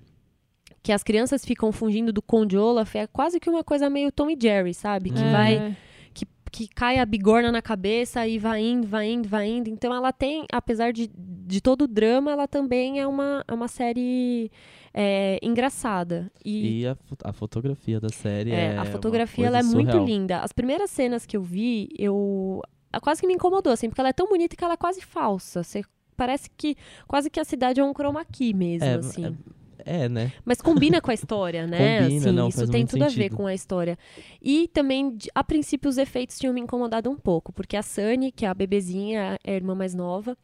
que 0.82 0.92
as 0.92 1.02
crianças 1.02 1.44
ficam 1.44 1.70
fungindo 1.72 2.12
do 2.12 2.22
Conde 2.22 2.56
Olaf 2.56 2.94
é 2.96 3.06
quase 3.06 3.38
que 3.38 3.50
uma 3.50 3.62
coisa 3.64 3.90
meio 3.90 4.10
Tom 4.10 4.30
e 4.30 4.38
Jerry, 4.40 4.72
sabe? 4.74 5.10
Que 5.10 5.22
É. 5.22 5.32
vai 5.32 5.76
que, 6.14 6.26
que 6.50 6.66
cai 6.68 6.98
a 6.98 7.04
bigorna 7.06 7.52
na 7.52 7.62
cabeça 7.62 8.26
e 8.26 8.38
vai 8.38 8.62
indo, 8.62 8.86
vai 8.86 9.08
indo, 9.10 9.28
vai 9.28 9.46
indo. 9.48 9.68
Então 9.70 9.94
ela 9.94 10.12
tem, 10.12 10.46
apesar 10.52 10.92
de, 10.92 11.08
de 11.14 11.60
todo 11.60 11.82
o 11.82 11.86
drama, 11.88 12.32
ela 12.32 12.48
também 12.48 12.98
é 12.98 13.06
uma, 13.06 13.44
é 13.46 13.52
uma 13.54 13.68
série 13.68 14.50
é, 14.92 15.38
engraçada. 15.42 16.30
E, 16.44 16.80
E 16.80 16.86
a, 16.86 16.96
a 17.24 17.32
fotografia 17.32 18.00
da 18.00 18.08
série 18.08 18.50
é. 18.50 18.54
é, 18.54 18.70
a 18.78 18.82
uma 18.82 18.86
fotografia 18.86 19.44
coisa 19.44 19.48
ela 19.48 19.58
é 19.58 19.62
muito 19.62 19.90
surreal. 19.92 20.04
linda. 20.06 20.38
As 20.40 20.52
primeiras 20.52 20.90
cenas 20.90 21.24
que 21.26 21.36
eu 21.36 21.42
vi, 21.42 21.88
eu 21.98 22.60
quase 23.02 23.20
que 23.20 23.26
me 23.26 23.34
incomodou, 23.34 23.72
assim, 23.72 23.88
porque 23.88 24.00
ela 24.00 24.08
é 24.10 24.12
tão 24.14 24.26
bonita 24.26 24.56
que 24.56 24.64
ela 24.64 24.74
é 24.74 24.76
quase 24.78 25.00
falsa. 25.02 25.62
Você 25.62 25.82
parece 26.16 26.50
que 26.56 26.74
quase 27.06 27.30
que 27.30 27.38
a 27.38 27.44
cidade 27.44 27.80
é 27.80 27.84
um 27.84 27.92
chroma 27.94 28.24
key 28.24 28.52
mesmo, 28.52 28.86
É, 28.88 28.94
assim. 28.94 29.26
é- 29.26 29.32
É, 29.84 30.08
né? 30.08 30.32
Mas 30.44 30.60
combina 30.60 31.00
com 31.00 31.10
a 31.10 31.14
história, 31.14 31.66
né? 31.66 32.00
Combina, 32.00 32.18
assim, 32.20 32.32
não, 32.32 32.48
isso 32.48 32.68
tem 32.68 32.86
tudo 32.86 33.02
a 33.02 33.08
ver 33.08 33.14
sentido. 33.14 33.36
com 33.36 33.46
a 33.46 33.54
história. 33.54 33.98
E 34.40 34.68
também, 34.68 35.16
a 35.34 35.44
princípio, 35.44 35.88
os 35.88 35.98
efeitos 35.98 36.38
tinham 36.38 36.54
me 36.54 36.60
incomodado 36.60 37.10
um 37.10 37.16
pouco, 37.16 37.52
porque 37.52 37.76
a 37.76 37.82
Sunny, 37.82 38.32
que 38.32 38.44
é 38.44 38.48
a 38.48 38.54
bebezinha, 38.54 39.38
é 39.44 39.52
a 39.52 39.56
irmã 39.56 39.74
mais 39.74 39.94
nova, 39.94 40.36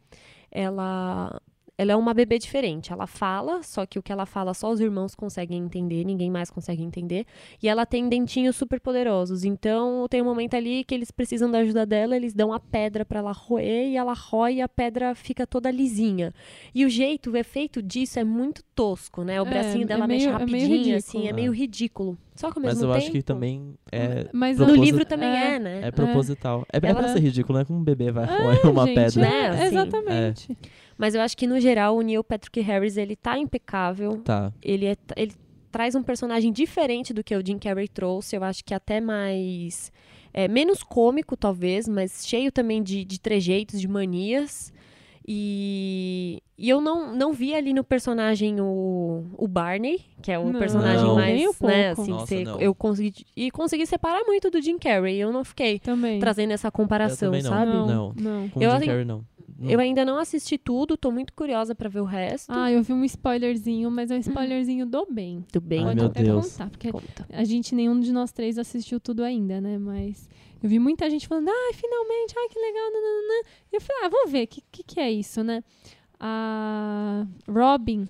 ela. 0.51 1.39
Ela 1.77 1.91
é 1.91 1.95
uma 1.95 2.13
bebê 2.13 2.39
diferente. 2.39 2.91
Ela 2.91 3.05
fala, 3.05 3.61
só 3.61 3.85
que 3.85 3.99
o 3.99 4.01
que 4.01 4.11
ela 4.11 4.25
fala 4.25 4.53
só 4.55 4.71
os 4.71 4.79
irmãos 4.79 5.13
conseguem 5.13 5.59
entender, 5.63 6.03
ninguém 6.03 6.31
mais 6.31 6.49
consegue 6.49 6.81
entender. 6.81 7.25
E 7.61 7.69
ela 7.69 7.85
tem 7.85 8.09
dentinhos 8.09 8.55
super 8.55 8.79
poderosos. 8.79 9.43
Então 9.43 10.07
tem 10.09 10.21
um 10.21 10.25
momento 10.25 10.55
ali 10.55 10.83
que 10.83 10.95
eles 10.95 11.11
precisam 11.11 11.51
da 11.51 11.59
ajuda 11.59 11.85
dela, 11.85 12.15
eles 12.15 12.33
dão 12.33 12.51
a 12.51 12.59
pedra 12.59 13.05
pra 13.05 13.19
ela 13.19 13.31
roer 13.31 13.89
e 13.89 13.95
ela 13.95 14.13
rói 14.13 14.55
e 14.55 14.61
a 14.61 14.67
pedra 14.67 15.13
fica 15.13 15.45
toda 15.45 15.69
lisinha. 15.69 16.33
E 16.73 16.83
o 16.83 16.89
jeito, 16.89 17.31
o 17.31 17.37
efeito 17.37 17.81
disso 17.81 18.17
é 18.17 18.23
muito 18.23 18.63
tosco, 18.73 19.23
né? 19.23 19.39
O 19.39 19.45
É, 19.45 19.49
bracinho 19.49 19.83
é 19.83 19.85
dela 19.87 20.07
meio- 20.07 20.19
mexe 20.19 20.25
é 20.25 20.29
meio 20.31 20.39
rapidinho, 20.39 20.77
ridículo. 20.77 20.97
assim, 20.97 21.27
é 21.27 21.29
É. 21.29 21.33
meio 21.33 21.51
ridículo. 21.51 22.17
Só 22.35 22.51
que 22.51 22.59
ao 22.59 22.65
Mas 22.65 22.75
eu 22.81 22.87
tempo. 22.87 22.97
acho 22.97 23.11
que 23.11 23.21
também 23.23 23.73
é. 23.91 24.27
Mas 24.31 24.57
No 24.59 24.73
livro 24.75 25.03
também 25.05 25.27
é, 25.29 25.55
é, 25.55 25.59
né? 25.59 25.79
É 25.83 25.91
proposital. 25.91 26.65
É, 26.71 26.77
é 26.77 26.79
pra 26.79 26.89
Ela- 26.89 27.07
ser 27.09 27.19
ridículo, 27.19 27.55
não 27.55 27.61
é 27.61 27.65
como 27.65 27.79
um 27.79 27.83
bebê 27.83 28.11
vai 28.11 28.25
É, 28.25 28.43
roer 28.43 28.71
uma 28.71 28.85
gente, 28.85 28.95
pedra. 28.95 29.21
Né, 29.21 29.39
é, 29.39 29.47
assim. 29.49 29.63
exatamente. 29.65 30.57
Mas 30.97 31.13
eu 31.15 31.21
acho 31.21 31.37
que, 31.37 31.45
no 31.45 31.59
geral, 31.59 31.95
o 31.95 32.01
Neil 32.01 32.23
Patrick 32.23 32.59
Harris, 32.61 32.97
ele 32.97 33.15
tá 33.15 33.37
impecável. 33.37 34.17
Tá. 34.23 34.51
Ele, 34.63 34.85
é- 34.87 34.97
ele 35.15 35.33
traz 35.71 35.93
um 35.95 36.01
personagem 36.01 36.51
diferente 36.51 37.13
do 37.13 37.23
que 37.23 37.35
o 37.35 37.45
Jim 37.45 37.57
Carrey 37.59 37.87
trouxe. 37.87 38.35
Eu 38.35 38.43
acho 38.43 38.63
que 38.65 38.73
até 38.73 38.99
mais. 38.99 39.91
é, 40.33 40.47
menos 40.47 40.81
cômico, 40.83 41.35
talvez, 41.37 41.87
mas 41.87 42.25
cheio 42.27 42.51
também 42.51 42.81
de, 42.81 43.03
de 43.05 43.19
trejeitos, 43.19 43.79
de 43.79 43.87
manias. 43.87 44.71
E, 45.29 46.41
e 46.57 46.69
eu 46.69 46.79
não, 46.79 47.13
não 47.13 47.33
vi 47.33 47.53
ali 47.53 47.73
no 47.73 47.83
personagem 47.83 48.61
o, 48.61 49.25
o 49.37 49.47
Barney, 49.47 49.99
que 50.21 50.31
é 50.31 50.39
o 50.39 50.49
Não, 50.51 50.57
personagem 50.59 51.03
Não. 51.05 51.15
mais. 51.15 51.35
nem 51.35 51.47
um 51.47 51.51
né, 51.51 51.55
pouco. 51.93 52.01
assim, 52.01 52.11
Nossa, 52.11 52.25
ser- 52.27 52.45
não. 52.45 52.59
eu 52.61 52.73
consegui. 52.73 53.25
E 53.35 53.51
consegui 53.51 53.85
separar 53.85 54.23
muito 54.25 54.49
do 54.49 54.61
Jim 54.61 54.77
Carrey. 54.79 55.17
Eu 55.19 55.31
não 55.33 55.43
fiquei 55.43 55.79
Também. 55.79 56.19
trazendo 56.19 56.53
essa 56.53 56.71
comparação, 56.71 57.27
também 57.29 57.43
não. 57.43 57.49
sabe? 57.49 57.71
Não, 57.71 57.85
Não. 57.87 58.13
não. 58.17 58.49
Com 58.49 58.61
Eu 58.61 58.69
o 58.69 58.71
Jim 58.71 58.77
assim- 58.77 58.85
Carrey, 58.87 59.05
não. 59.05 59.25
Não. 59.59 59.71
Eu 59.71 59.79
ainda 59.79 60.05
não 60.05 60.17
assisti 60.17 60.57
tudo, 60.57 60.95
tô 60.95 61.09
muito 61.11 61.33
curiosa 61.33 61.73
pra 61.73 61.89
ver 61.89 62.01
o 62.01 62.05
resto. 62.05 62.49
Ah, 62.49 62.71
eu 62.71 62.83
vi 62.83 62.93
um 62.93 63.03
spoilerzinho, 63.03 63.89
mas 63.89 64.11
é 64.11 64.15
um 64.15 64.19
spoilerzinho 64.19 64.85
do 64.85 65.07
bem. 65.09 65.43
Tudo 65.51 65.65
bem, 65.65 65.79
Ai, 65.79 65.85
Pode 65.85 65.95
meu 65.97 66.05
até 66.05 66.23
Deus. 66.23 66.51
contar, 66.51 66.69
porque 66.69 66.91
conta. 66.91 67.25
a 67.31 67.43
gente, 67.43 67.73
nenhum 67.73 67.99
de 67.99 68.11
nós 68.11 68.31
três 68.31 68.57
assistiu 68.59 68.99
tudo 68.99 69.23
ainda, 69.23 69.59
né? 69.59 69.77
Mas 69.79 70.29
eu 70.61 70.69
vi 70.69 70.77
muita 70.77 71.09
gente 71.09 71.27
falando, 71.27 71.49
ai, 71.49 71.73
finalmente, 71.73 72.33
ai, 72.37 72.47
que 72.49 72.59
legal, 72.59 72.91
nananã. 72.91 73.49
E 73.71 73.75
eu 73.77 73.81
falei, 73.81 74.05
ah, 74.05 74.09
vou 74.09 74.27
ver, 74.27 74.43
o 74.43 74.47
que, 74.47 74.63
que, 74.71 74.83
que 74.83 74.99
é 74.99 75.11
isso, 75.11 75.43
né? 75.43 75.63
A 76.19 77.25
Robin, 77.47 78.07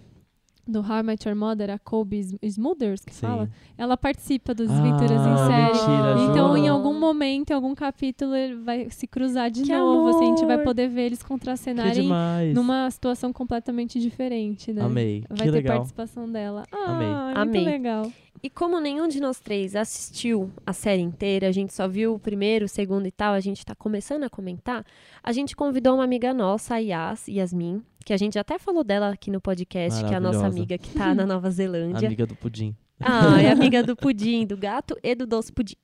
do 0.67 0.79
How 0.81 0.99
I 0.99 1.03
Met 1.03 1.27
Your 1.27 1.35
Mother, 1.37 1.69
a 1.71 1.79
Kobe 1.79 2.19
Sm- 2.19 2.37
Smulders, 2.43 3.03
que 3.05 3.13
Sim. 3.13 3.25
fala, 3.27 3.49
ela 3.77 3.95
participa 3.97 4.53
dos 4.53 4.69
Ah, 4.69 4.73
Desventuras 4.73 5.11
em 5.11 5.47
Série. 5.47 5.73
mentira, 5.73 6.31
Então, 6.31 6.47
jura? 6.49 6.59
em 6.59 6.67
algum 6.67 6.99
momento, 6.99 7.51
em 7.51 7.53
algum 7.53 7.73
capítulo, 7.75 8.35
ele 8.35 8.55
vai 8.55 8.89
se 8.89 9.07
cruzar 9.07 9.49
de 9.49 9.63
Que 9.63 9.71
novo. 9.75 10.09
Assim, 10.09 10.25
a 10.25 10.35
gente 10.35 10.45
vai 10.45 10.57
poder 10.63 10.87
ver 10.89 11.03
eles 11.07 11.23
contracenarem 11.23 12.09
numa 12.53 12.89
situação 12.91 13.31
completamente 13.33 13.99
diferente, 13.99 14.71
né? 14.73 14.81
Amei. 14.83 15.23
Vai 15.29 15.37
que 15.37 15.43
ter 15.45 15.51
legal. 15.51 15.75
participação 15.77 16.29
dela. 16.31 16.63
Amei. 16.71 17.07
Ah, 17.07 17.25
muito 17.25 17.39
Amei. 17.39 17.65
legal. 17.65 18.11
E 18.41 18.49
como 18.49 18.79
nenhum 18.79 19.07
de 19.07 19.19
nós 19.19 19.39
três 19.39 19.75
assistiu 19.75 20.51
a 20.65 20.73
série 20.73 21.01
inteira, 21.01 21.47
a 21.47 21.51
gente 21.51 21.73
só 21.73 21.87
viu 21.87 22.13
o 22.13 22.19
primeiro, 22.19 22.65
o 22.65 22.69
segundo 22.69 23.07
e 23.07 23.11
tal, 23.11 23.33
a 23.33 23.39
gente 23.39 23.65
tá 23.65 23.73
começando 23.75 24.23
a 24.23 24.29
comentar, 24.29 24.85
a 25.23 25.31
gente 25.31 25.55
convidou 25.55 25.95
uma 25.95 26.03
amiga 26.03 26.33
nossa, 26.33 26.75
a 26.75 26.77
Yas, 26.77 27.27
Yasmin, 27.27 27.81
que 28.05 28.13
a 28.13 28.17
gente 28.17 28.37
até 28.37 28.59
falou 28.59 28.83
dela 28.83 29.09
aqui 29.09 29.31
no 29.31 29.41
podcast, 29.41 30.03
que 30.05 30.13
é 30.13 30.17
a 30.17 30.19
nossa 30.19 30.45
amiga 30.45 30.77
que 30.77 30.93
tá 30.93 31.13
na 31.15 31.25
Nova 31.25 31.49
Zelândia. 31.51 32.07
Amiga 32.07 32.25
do 32.25 32.35
pudim. 32.35 32.75
Ah, 32.99 33.39
é 33.41 33.51
amiga 33.51 33.83
do 33.83 33.95
pudim, 33.95 34.45
do 34.45 34.57
gato 34.57 34.97
e 35.03 35.13
do 35.13 35.25
doce 35.27 35.51
pudim. 35.51 35.75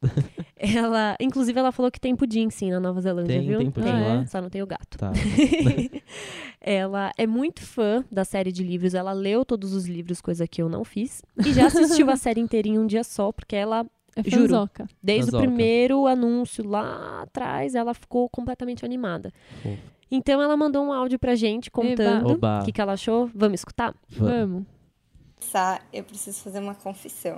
Ela, 0.57 1.16
inclusive, 1.20 1.59
ela 1.59 1.72
falou 1.72 1.91
que 1.91 1.99
tem 1.99 2.16
pudim, 2.16 2.49
sim, 2.49 2.72
na 2.72 2.80
Nova 2.80 2.99
Zelândia, 3.01 3.38
Tem, 3.38 3.47
viu? 3.47 3.57
tem 3.59 3.70
pudim 3.72 3.89
Ah, 3.89 3.99
é? 3.99 4.14
lá. 4.16 4.26
Só 4.26 4.41
não 4.41 4.49
tem 4.49 4.61
o 4.64 4.66
gato. 4.68 4.97
Tá. 4.97 5.11
ela 6.59 7.11
é 7.18 7.28
muito 7.28 7.61
fã 7.61 8.03
da 8.11 8.24
série 8.26 8.51
de 8.51 8.64
livros, 8.64 8.93
ela 8.93 9.11
leu 9.11 9.43
todos 9.45 9.74
os 9.74 9.86
livros, 9.86 10.22
coisa 10.22 10.47
que 10.47 10.61
eu 10.61 10.70
não 10.70 10.84
fiz. 10.84 11.22
E 11.45 11.53
já 11.53 11.68
assistiu 11.68 12.09
a 12.09 12.16
série 12.18 12.39
inteira 12.41 12.68
em 12.68 12.78
um 12.80 12.88
dia 12.88 13.03
só, 13.03 13.32
porque 13.32 13.55
ela, 13.55 13.86
É 14.16 14.24
Juro. 14.30 14.70
desde 15.01 15.32
Fanzoca. 15.32 15.43
o 15.43 15.47
primeiro 15.47 16.07
anúncio 16.07 16.66
lá 16.68 17.22
atrás, 17.24 17.76
ela 17.76 17.93
ficou 17.93 18.30
completamente 18.30 18.86
animada. 18.86 19.32
Então 20.09 20.41
ela 20.41 20.55
mandou 20.55 20.84
um 20.86 20.93
áudio 20.93 21.18
pra 21.18 21.36
gente 21.36 21.70
contando 21.72 22.34
o 22.39 22.66
que, 22.66 22.72
que 22.72 22.80
ela 22.82 22.93
achou. 22.93 23.30
Vamos 23.34 23.59
escutar? 23.59 23.93
Vamos. 24.09 24.32
Vamos. 24.34 24.64
Começar, 25.44 25.86
eu 25.91 26.04
preciso 26.04 26.41
fazer 26.41 26.60
uma 26.60 26.74
confissão. 26.74 27.38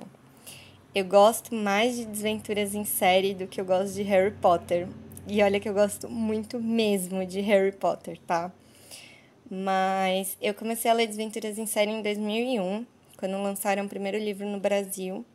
Eu 0.93 1.05
gosto 1.05 1.53
mais 1.55 1.97
de 1.97 2.05
desventuras 2.05 2.75
em 2.75 2.85
série 2.85 3.33
do 3.33 3.47
que 3.47 3.59
eu 3.59 3.65
gosto 3.65 3.93
de 3.93 4.03
Harry 4.03 4.31
Potter. 4.31 4.87
E 5.27 5.41
olha 5.41 5.59
que 5.59 5.67
eu 5.67 5.73
gosto 5.73 6.07
muito 6.07 6.59
mesmo 6.59 7.25
de 7.25 7.41
Harry 7.41 7.71
Potter, 7.71 8.19
tá? 8.25 8.51
Mas 9.49 10.37
eu 10.39 10.53
comecei 10.53 10.89
a 10.89 10.93
ler 10.93 11.07
Desventuras 11.07 11.57
em 11.57 11.65
Série 11.65 11.91
em 11.91 12.01
2001, 12.01 12.85
quando 13.17 13.41
lançaram 13.41 13.85
o 13.85 13.89
primeiro 13.89 14.17
livro 14.17 14.47
no 14.47 14.59
Brasil. 14.59 15.25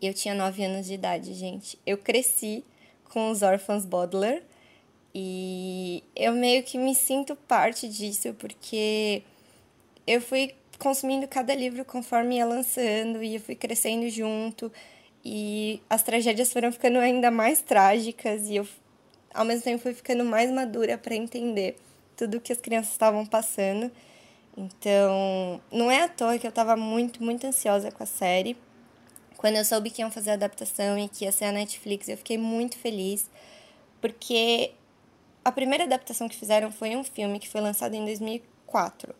Eu 0.00 0.14
tinha 0.14 0.34
9 0.34 0.64
anos 0.64 0.86
de 0.86 0.94
idade, 0.94 1.34
gente. 1.34 1.78
Eu 1.86 1.98
cresci 1.98 2.64
com 3.10 3.30
os 3.30 3.42
órfãos 3.42 3.84
Bodler 3.84 4.42
e 5.14 6.02
eu 6.14 6.32
meio 6.32 6.62
que 6.62 6.78
me 6.78 6.94
sinto 6.94 7.36
parte 7.36 7.88
disso 7.88 8.34
porque 8.34 9.22
eu 10.06 10.20
fui 10.20 10.54
consumindo 10.78 11.26
cada 11.26 11.54
livro 11.54 11.84
conforme 11.84 12.36
ia 12.36 12.46
lançando 12.46 13.22
e 13.22 13.34
eu 13.34 13.40
fui 13.40 13.54
crescendo 13.54 14.08
junto 14.08 14.70
e 15.24 15.80
as 15.90 16.02
tragédias 16.02 16.52
foram 16.52 16.70
ficando 16.70 16.98
ainda 16.98 17.30
mais 17.30 17.60
trágicas 17.60 18.48
e 18.48 18.56
eu 18.56 18.68
ao 19.34 19.44
mesmo 19.44 19.64
tempo 19.64 19.82
fui 19.82 19.92
ficando 19.92 20.24
mais 20.24 20.50
madura 20.50 20.96
para 20.96 21.14
entender 21.14 21.76
tudo 22.16 22.40
que 22.40 22.52
as 22.52 22.58
crianças 22.58 22.92
estavam 22.92 23.26
passando. 23.26 23.90
Então, 24.56 25.60
não 25.70 25.90
é 25.90 26.04
à 26.04 26.08
toa 26.08 26.38
que 26.38 26.46
eu 26.46 26.48
estava 26.48 26.76
muito, 26.76 27.22
muito 27.22 27.46
ansiosa 27.46 27.92
com 27.92 28.02
a 28.02 28.06
série. 28.06 28.56
Quando 29.36 29.56
eu 29.56 29.64
soube 29.64 29.90
que 29.90 30.00
iam 30.00 30.10
fazer 30.10 30.30
a 30.30 30.34
adaptação 30.34 30.98
e 30.98 31.08
que 31.08 31.24
ia 31.26 31.32
ser 31.32 31.44
a 31.44 31.52
Netflix, 31.52 32.08
eu 32.08 32.16
fiquei 32.16 32.38
muito 32.38 32.78
feliz, 32.78 33.30
porque 34.00 34.72
a 35.44 35.52
primeira 35.52 35.84
adaptação 35.84 36.26
que 36.26 36.36
fizeram 36.36 36.72
foi 36.72 36.96
um 36.96 37.04
filme 37.04 37.38
que 37.38 37.48
foi 37.48 37.60
lançado 37.60 37.94
em 37.94 38.04
2004. 38.04 39.14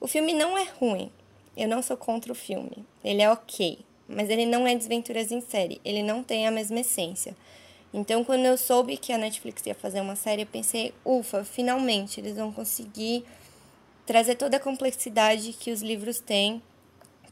O 0.00 0.06
filme 0.06 0.32
não 0.32 0.56
é 0.58 0.64
ruim, 0.78 1.10
eu 1.56 1.68
não 1.68 1.82
sou 1.82 1.96
contra 1.96 2.32
o 2.32 2.34
filme, 2.34 2.84
ele 3.02 3.22
é 3.22 3.30
ok, 3.30 3.78
mas 4.08 4.28
ele 4.28 4.44
não 4.44 4.66
é 4.66 4.74
Desventuras 4.74 5.32
em 5.32 5.40
Série, 5.40 5.80
ele 5.84 6.02
não 6.02 6.22
tem 6.22 6.46
a 6.46 6.50
mesma 6.50 6.80
essência. 6.80 7.36
Então, 7.92 8.24
quando 8.24 8.44
eu 8.44 8.58
soube 8.58 8.96
que 8.96 9.12
a 9.12 9.18
Netflix 9.18 9.64
ia 9.66 9.74
fazer 9.74 10.00
uma 10.00 10.16
série, 10.16 10.42
eu 10.42 10.46
pensei, 10.46 10.92
ufa, 11.04 11.44
finalmente 11.44 12.20
eles 12.20 12.36
vão 12.36 12.52
conseguir 12.52 13.24
trazer 14.04 14.34
toda 14.34 14.56
a 14.56 14.60
complexidade 14.60 15.52
que 15.52 15.70
os 15.70 15.80
livros 15.80 16.18
têm, 16.18 16.60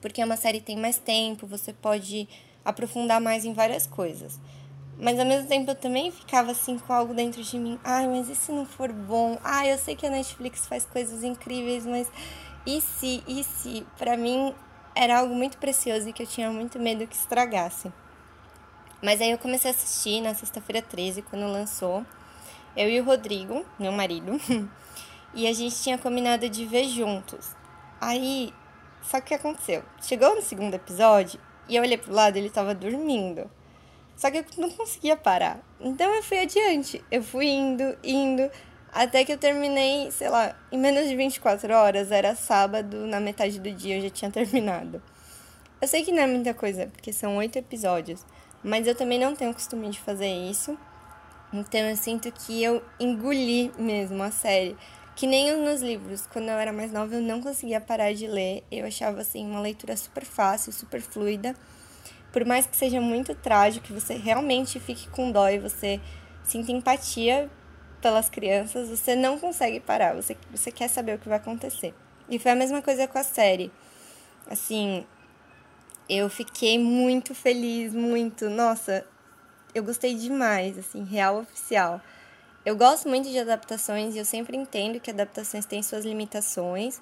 porque 0.00 0.22
uma 0.22 0.36
série 0.36 0.60
tem 0.60 0.76
mais 0.76 0.98
tempo, 0.98 1.46
você 1.46 1.72
pode 1.72 2.28
aprofundar 2.64 3.20
mais 3.20 3.44
em 3.44 3.52
várias 3.52 3.86
coisas. 3.86 4.38
Mas 4.98 5.18
ao 5.18 5.26
mesmo 5.26 5.48
tempo 5.48 5.70
eu 5.70 5.74
também 5.74 6.12
ficava 6.12 6.52
assim 6.52 6.78
com 6.78 6.92
algo 6.92 7.12
dentro 7.12 7.42
de 7.42 7.58
mim. 7.58 7.78
Ai, 7.82 8.06
mas 8.06 8.28
e 8.28 8.36
se 8.36 8.52
não 8.52 8.64
for 8.64 8.92
bom? 8.92 9.38
Ai, 9.42 9.72
eu 9.72 9.78
sei 9.78 9.96
que 9.96 10.06
a 10.06 10.10
Netflix 10.10 10.66
faz 10.66 10.84
coisas 10.84 11.24
incríveis, 11.24 11.84
mas 11.84 12.06
e 12.66 12.80
se, 12.80 13.22
e 13.26 13.42
se? 13.42 13.86
Pra 13.98 14.16
mim 14.16 14.54
era 14.94 15.18
algo 15.18 15.34
muito 15.34 15.58
precioso 15.58 16.08
e 16.08 16.12
que 16.12 16.22
eu 16.22 16.26
tinha 16.26 16.50
muito 16.50 16.78
medo 16.78 17.06
que 17.06 17.16
estragasse. 17.16 17.92
Mas 19.02 19.20
aí 19.20 19.30
eu 19.30 19.38
comecei 19.38 19.70
a 19.70 19.74
assistir 19.74 20.20
na 20.20 20.34
sexta-feira 20.34 20.80
13, 20.80 21.22
quando 21.22 21.50
lançou. 21.50 22.04
Eu 22.76 22.88
e 22.88 23.00
o 23.00 23.04
Rodrigo, 23.04 23.66
meu 23.78 23.90
marido. 23.90 24.40
e 25.34 25.46
a 25.46 25.52
gente 25.52 25.82
tinha 25.82 25.98
combinado 25.98 26.48
de 26.48 26.64
ver 26.64 26.84
juntos. 26.84 27.50
Aí, 28.00 28.54
só 29.02 29.18
que 29.18 29.24
o 29.24 29.28
que 29.28 29.34
aconteceu? 29.34 29.82
Chegou 30.00 30.34
no 30.36 30.42
segundo 30.42 30.74
episódio 30.74 31.40
e 31.68 31.76
eu 31.76 31.82
olhei 31.82 31.98
pro 31.98 32.12
lado 32.12 32.36
ele 32.36 32.48
tava 32.48 32.74
dormindo. 32.74 33.50
Só 34.16 34.30
que 34.30 34.38
eu 34.38 34.44
não 34.56 34.70
conseguia 34.70 35.16
parar. 35.16 35.60
Então 35.80 36.14
eu 36.14 36.22
fui 36.22 36.38
adiante. 36.38 37.04
Eu 37.10 37.22
fui 37.22 37.46
indo, 37.46 37.98
indo, 38.04 38.48
até 38.92 39.24
que 39.24 39.32
eu 39.32 39.38
terminei, 39.38 40.10
sei 40.10 40.28
lá, 40.28 40.54
em 40.70 40.78
menos 40.78 41.08
de 41.08 41.16
24 41.16 41.72
horas. 41.72 42.12
Era 42.12 42.36
sábado, 42.36 43.06
na 43.06 43.18
metade 43.18 43.58
do 43.58 43.72
dia 43.72 43.96
eu 43.96 44.02
já 44.02 44.10
tinha 44.10 44.30
terminado. 44.30 45.02
Eu 45.80 45.88
sei 45.88 46.04
que 46.04 46.12
não 46.12 46.22
é 46.22 46.26
muita 46.26 46.52
coisa, 46.52 46.86
porque 46.88 47.10
são 47.10 47.38
oito 47.38 47.58
episódios. 47.58 48.24
Mas 48.62 48.86
eu 48.86 48.94
também 48.94 49.18
não 49.18 49.34
tenho 49.34 49.52
costume 49.54 49.88
de 49.88 49.98
fazer 49.98 50.28
isso. 50.28 50.78
Então 51.52 51.80
eu 51.80 51.96
sinto 51.96 52.30
que 52.30 52.62
eu 52.62 52.82
engoli 53.00 53.72
mesmo 53.78 54.22
a 54.22 54.30
série. 54.30 54.76
Que 55.16 55.26
nem 55.26 55.56
nos 55.56 55.80
livros. 55.80 56.26
Quando 56.26 56.48
eu 56.48 56.54
era 56.54 56.72
mais 56.72 56.92
nova, 56.92 57.14
eu 57.14 57.22
não 57.22 57.40
conseguia 57.40 57.80
parar 57.80 58.12
de 58.12 58.26
ler. 58.26 58.62
Eu 58.70 58.86
achava, 58.86 59.22
assim, 59.22 59.44
uma 59.44 59.60
leitura 59.60 59.96
super 59.96 60.24
fácil, 60.24 60.70
super 60.70 61.00
fluida. 61.00 61.56
Por 62.30 62.44
mais 62.44 62.66
que 62.66 62.76
seja 62.76 63.00
muito 63.00 63.34
trágico, 63.34 63.86
que 63.86 63.92
você 63.92 64.14
realmente 64.14 64.78
fique 64.78 65.08
com 65.08 65.30
dó 65.30 65.48
e 65.48 65.58
você 65.58 66.00
sinta 66.44 66.72
empatia 66.72 67.50
pelas 68.02 68.28
crianças, 68.28 68.90
você 68.90 69.14
não 69.14 69.38
consegue 69.38 69.80
parar. 69.80 70.14
Você, 70.14 70.36
você 70.50 70.70
quer 70.70 70.88
saber 70.88 71.14
o 71.14 71.18
que 71.18 71.28
vai 71.28 71.38
acontecer. 71.38 71.94
E 72.28 72.38
foi 72.38 72.50
a 72.50 72.56
mesma 72.56 72.82
coisa 72.82 73.06
com 73.06 73.16
a 73.16 73.22
série. 73.22 73.72
Assim, 74.50 75.06
eu 76.08 76.28
fiquei 76.28 76.78
muito 76.78 77.34
feliz, 77.34 77.94
muito. 77.94 78.50
Nossa, 78.50 79.06
eu 79.74 79.84
gostei 79.84 80.14
demais, 80.14 80.76
assim, 80.76 81.04
real 81.04 81.38
oficial. 81.38 82.00
Eu 82.64 82.76
gosto 82.76 83.08
muito 83.08 83.28
de 83.30 83.38
adaptações 83.38 84.14
e 84.14 84.18
eu 84.18 84.24
sempre 84.24 84.56
entendo 84.56 85.00
que 85.00 85.10
adaptações 85.10 85.64
têm 85.64 85.82
suas 85.82 86.04
limitações, 86.04 87.00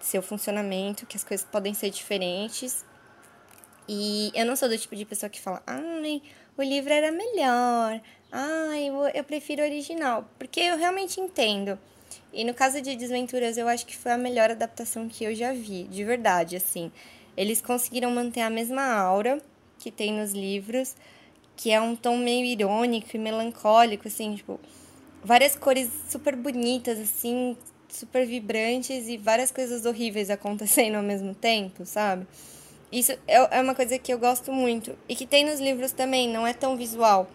seu 0.00 0.20
funcionamento, 0.20 1.06
que 1.06 1.16
as 1.16 1.24
coisas 1.24 1.46
podem 1.46 1.72
ser 1.72 1.90
diferentes. 1.90 2.84
E 3.88 4.30
eu 4.34 4.44
não 4.44 4.56
sou 4.56 4.68
do 4.68 4.76
tipo 4.76 4.94
de 4.94 5.04
pessoa 5.04 5.30
que 5.30 5.40
fala, 5.40 5.62
ai, 5.66 6.22
o 6.56 6.62
livro 6.62 6.92
era 6.92 7.10
melhor, 7.10 8.00
ai, 8.32 8.90
eu 9.14 9.22
prefiro 9.22 9.62
o 9.62 9.64
original, 9.66 10.26
porque 10.38 10.60
eu 10.60 10.78
realmente 10.78 11.20
entendo. 11.20 11.78
E 12.32 12.44
no 12.44 12.54
caso 12.54 12.80
de 12.80 12.96
Desventuras, 12.96 13.58
eu 13.58 13.68
acho 13.68 13.84
que 13.84 13.96
foi 13.96 14.10
a 14.10 14.16
melhor 14.16 14.50
adaptação 14.50 15.06
que 15.08 15.22
eu 15.22 15.34
já 15.34 15.52
vi, 15.52 15.84
de 15.84 16.02
verdade, 16.02 16.56
assim. 16.56 16.90
Eles 17.36 17.60
conseguiram 17.60 18.10
manter 18.10 18.40
a 18.40 18.48
mesma 18.48 18.82
aura 18.94 19.38
que 19.78 19.90
tem 19.90 20.12
nos 20.12 20.32
livros, 20.32 20.96
que 21.56 21.70
é 21.70 21.80
um 21.80 21.94
tom 21.94 22.16
meio 22.16 22.46
irônico 22.46 23.08
e 23.14 23.18
melancólico, 23.18 24.08
assim, 24.08 24.34
tipo, 24.34 24.58
várias 25.22 25.54
cores 25.54 25.90
super 26.08 26.34
bonitas, 26.34 26.98
assim, 26.98 27.56
super 27.88 28.26
vibrantes 28.26 29.08
e 29.08 29.18
várias 29.18 29.50
coisas 29.50 29.84
horríveis 29.84 30.30
acontecendo 30.30 30.96
ao 30.96 31.02
mesmo 31.02 31.34
tempo, 31.34 31.84
sabe? 31.84 32.26
Isso 32.90 33.12
é, 33.28 33.58
é 33.58 33.60
uma 33.60 33.74
coisa 33.74 33.98
que 33.98 34.12
eu 34.12 34.18
gosto 34.18 34.52
muito 34.52 34.96
e 35.08 35.14
que 35.14 35.26
tem 35.26 35.44
nos 35.44 35.60
livros 35.60 35.92
também, 35.92 36.28
não 36.28 36.46
é 36.46 36.54
tão 36.54 36.76
visual. 36.76 37.28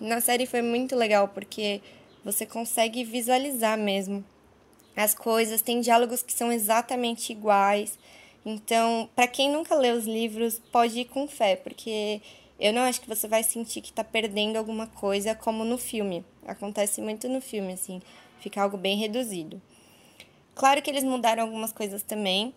Na 0.00 0.20
série 0.20 0.46
foi 0.46 0.62
muito 0.62 0.96
legal 0.96 1.28
porque 1.28 1.82
você 2.24 2.46
consegue 2.46 3.04
visualizar 3.04 3.76
mesmo 3.76 4.24
as 4.96 5.14
coisas, 5.14 5.62
tem 5.62 5.80
diálogos 5.80 6.22
que 6.22 6.32
são 6.32 6.50
exatamente 6.50 7.32
iguais. 7.32 7.98
Então, 8.44 9.08
para 9.14 9.28
quem 9.28 9.50
nunca 9.50 9.74
leu 9.74 9.96
os 9.96 10.06
livros, 10.06 10.60
pode 10.72 11.00
ir 11.00 11.04
com 11.04 11.28
fé, 11.28 11.56
porque 11.56 12.20
eu 12.58 12.72
não 12.72 12.82
acho 12.82 13.00
que 13.00 13.08
você 13.08 13.28
vai 13.28 13.42
sentir 13.42 13.80
que 13.80 13.90
está 13.90 14.02
perdendo 14.02 14.56
alguma 14.56 14.86
coisa 14.86 15.34
como 15.34 15.64
no 15.64 15.76
filme. 15.76 16.24
Acontece 16.46 17.00
muito 17.00 17.28
no 17.28 17.40
filme, 17.40 17.74
assim, 17.74 18.00
fica 18.40 18.62
algo 18.62 18.76
bem 18.76 18.96
reduzido. 18.96 19.60
Claro 20.54 20.82
que 20.82 20.90
eles 20.90 21.04
mudaram 21.04 21.42
algumas 21.42 21.72
coisas 21.72 22.02
também, 22.02 22.54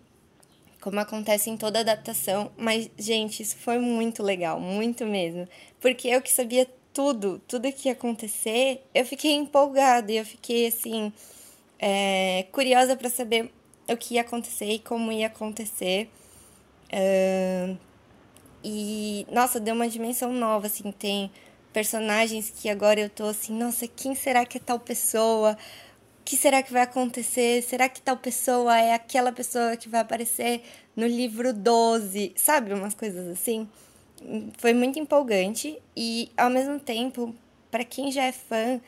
como 0.82 1.00
acontece 1.00 1.50
em 1.50 1.58
toda 1.58 1.80
adaptação, 1.80 2.52
mas, 2.58 2.90
gente, 2.98 3.42
isso 3.42 3.58
foi 3.58 3.78
muito 3.78 4.24
legal, 4.24 4.60
muito 4.60 5.06
mesmo. 5.06 5.48
Porque 5.80 6.08
eu 6.08 6.22
que 6.22 6.32
sabia 6.32 6.68
tudo, 6.94 7.42
tudo 7.48 7.72
que 7.72 7.90
ia 7.90 7.94
acontecer, 7.94 8.86
eu 8.94 9.06
fiquei 9.06 9.34
empolgada 9.34 10.12
e 10.12 10.18
eu 10.18 10.26
fiquei, 10.26 10.68
assim, 10.68 11.12
é, 11.80 12.46
curiosa 12.52 12.96
para 12.96 13.10
saber 13.10 13.52
o 13.90 13.98
que 13.98 14.16
ia 14.16 14.22
acontecer 14.22 14.66
e 14.66 14.80
como 14.80 15.12
ia 15.12 15.28
acontecer. 15.28 16.10
Uh, 16.94 17.78
e, 18.64 19.26
nossa, 19.32 19.60
deu 19.60 19.76
uma 19.76 19.90
dimensão 19.90 20.32
nova, 20.32 20.68
assim, 20.68 20.92
tem 20.92 21.32
personagens 21.74 22.50
que 22.52 22.70
agora 22.70 23.00
eu 23.00 23.10
tô 23.10 23.26
assim, 23.26 23.58
nossa, 23.58 23.88
quem 23.88 24.14
será 24.16 24.46
que 24.46 24.58
é 24.58 24.62
tal 24.62 24.80
pessoa? 24.80 25.58
O 26.22 26.24
que 26.24 26.38
será 26.38 26.62
que 26.64 26.72
vai 26.72 26.84
acontecer? 26.84 27.64
Será 27.64 27.90
que 27.90 28.02
tal 28.02 28.16
pessoa 28.16 28.80
é 28.80 28.94
aquela 28.94 29.32
pessoa 29.32 29.76
que 29.76 29.90
vai 29.90 30.02
aparecer 30.02 30.62
no 30.96 31.06
livro 31.06 31.52
12? 31.52 32.34
Sabe, 32.38 32.74
umas 32.74 32.94
coisas 32.94 33.28
assim. 33.28 33.68
Foi 34.58 34.74
muito 34.74 35.00
empolgante 35.00 35.78
e, 35.96 36.32
ao 36.38 36.50
mesmo 36.50 36.80
tempo, 36.80 37.34
para 37.70 37.84
quem 37.84 38.12
já 38.12 38.24
é 38.24 38.32
fã, 38.32 38.80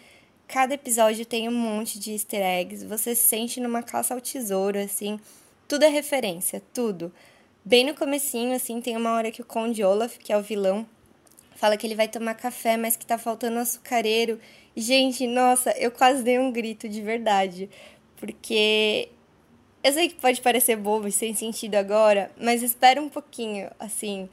cada 0.48 0.74
episódio 0.74 1.26
tem 1.26 1.50
um 1.50 1.54
monte 1.54 2.00
de 2.00 2.12
easter 2.14 2.42
eggs. 2.42 2.86
Você 2.86 3.16
se 3.16 3.28
sente 3.28 3.60
numa 3.60 3.84
caça 3.84 4.14
ao 4.14 4.22
tesouro, 4.22 4.80
assim. 4.80 5.20
Tudo 5.68 5.84
é 5.84 5.90
referência, 5.90 6.62
tudo. 6.74 7.12
Bem 7.64 7.84
no 7.84 7.96
comecinho, 7.96 8.56
assim, 8.56 8.80
tem 8.80 8.96
uma 8.96 9.14
hora 9.14 9.32
que 9.32 9.42
o 9.42 9.46
Conde 9.46 9.84
Olaf, 9.84 10.18
que 10.18 10.32
é 10.32 10.38
o 10.38 10.42
vilão, 10.42 10.86
fala 11.56 11.76
que 11.76 11.88
ele 11.88 11.96
vai 11.96 12.08
tomar 12.08 12.36
café, 12.36 12.78
mas 12.78 12.96
que 12.96 13.06
tá 13.06 13.18
faltando 13.18 13.58
açucareiro. 13.58 14.40
Gente, 14.76 15.26
nossa, 15.26 15.72
eu 15.72 15.90
quase 15.90 16.22
dei 16.22 16.38
um 16.38 16.52
grito 16.52 16.88
de 16.88 17.02
verdade. 17.02 17.70
Porque 18.18 19.10
eu 19.84 19.92
sei 19.94 20.10
que 20.10 20.16
pode 20.16 20.42
parecer 20.42 20.76
bobo 20.76 21.08
e 21.08 21.12
sem 21.12 21.34
sentido 21.34 21.76
agora, 21.76 22.32
mas 22.40 22.62
espera 22.62 23.02
um 23.02 23.10
pouquinho, 23.10 23.70
assim. 23.80 24.30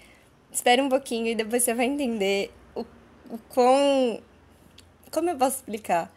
Espera 0.52 0.82
um 0.82 0.88
pouquinho 0.88 1.28
e 1.28 1.34
depois 1.34 1.62
você 1.62 1.72
vai 1.72 1.86
entender 1.86 2.52
o, 2.74 2.82
o 3.30 3.38
quão. 3.48 4.20
Como 5.10 5.30
eu 5.30 5.36
posso 5.36 5.56
explicar? 5.56 6.12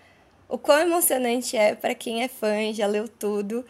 O 0.50 0.58
quão 0.58 0.80
emocionante 0.80 1.56
é 1.56 1.74
para 1.74 1.96
quem 1.96 2.22
é 2.22 2.28
fã 2.28 2.62
e 2.62 2.74
já 2.74 2.86
leu 2.86 3.08
tudo 3.08 3.66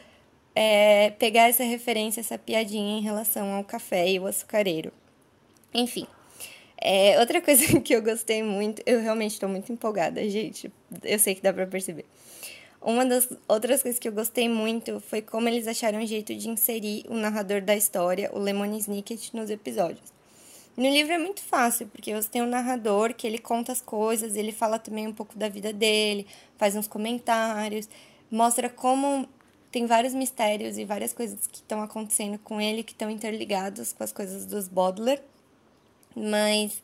é, 0.55 1.11
pegar 1.11 1.49
essa 1.49 1.63
referência, 1.63 2.21
essa 2.21 2.37
piadinha 2.37 2.97
em 2.97 3.01
relação 3.01 3.53
ao 3.53 3.63
café 3.63 4.09
e 4.09 4.19
o 4.19 4.25
açucareiro. 4.25 4.91
Enfim. 5.73 6.07
É, 6.81 7.19
outra 7.19 7.41
coisa 7.41 7.65
que 7.81 7.93
eu 7.93 8.01
gostei 8.01 8.41
muito, 8.41 8.81
eu 8.85 9.01
realmente 9.01 9.33
estou 9.33 9.49
muito 9.49 9.71
empolgada, 9.71 10.27
gente. 10.29 10.71
Eu 11.03 11.19
sei 11.19 11.35
que 11.35 11.41
dá 11.41 11.53
para 11.53 11.67
perceber. 11.67 12.05
Uma 12.81 13.05
das 13.05 13.27
outras 13.47 13.81
coisas 13.81 13.99
que 13.99 14.07
eu 14.07 14.11
gostei 14.11 14.47
muito 14.47 14.99
foi 14.99 15.21
como 15.21 15.49
eles 15.49 15.67
acharam 15.67 15.99
um 15.99 16.05
jeito 16.05 16.33
de 16.35 16.49
inserir 16.49 17.03
o 17.09 17.15
narrador 17.15 17.61
da 17.61 17.75
história, 17.75 18.29
o 18.31 18.39
Lemony 18.39 18.77
Snicket, 18.77 19.33
nos 19.33 19.49
episódios. 19.49 20.14
No 20.77 20.89
livro 20.89 21.13
é 21.13 21.17
muito 21.17 21.41
fácil, 21.41 21.87
porque 21.87 22.13
você 22.13 22.27
tem 22.27 22.41
um 22.41 22.47
narrador 22.47 23.13
que 23.13 23.25
ele 23.25 23.37
conta 23.37 23.71
as 23.71 23.79
coisas, 23.79 24.35
ele 24.35 24.51
fala 24.51 24.77
também 24.77 25.07
um 25.07 25.13
pouco 25.13 25.37
da 25.37 25.47
vida 25.47 25.71
dele, 25.71 26.27
faz 26.57 26.75
uns 26.75 26.87
comentários, 26.87 27.87
mostra 28.29 28.69
como 28.69 29.27
tem 29.71 29.85
vários 29.85 30.13
mistérios 30.13 30.77
e 30.77 30.85
várias 30.85 31.13
coisas 31.13 31.47
que 31.47 31.57
estão 31.57 31.81
acontecendo 31.81 32.37
com 32.39 32.59
ele 32.61 32.83
que 32.83 32.91
estão 32.91 33.09
interligados 33.09 33.93
com 33.93 34.03
as 34.03 34.11
coisas 34.11 34.45
dos 34.45 34.67
Bodler. 34.67 35.21
Mas 36.15 36.81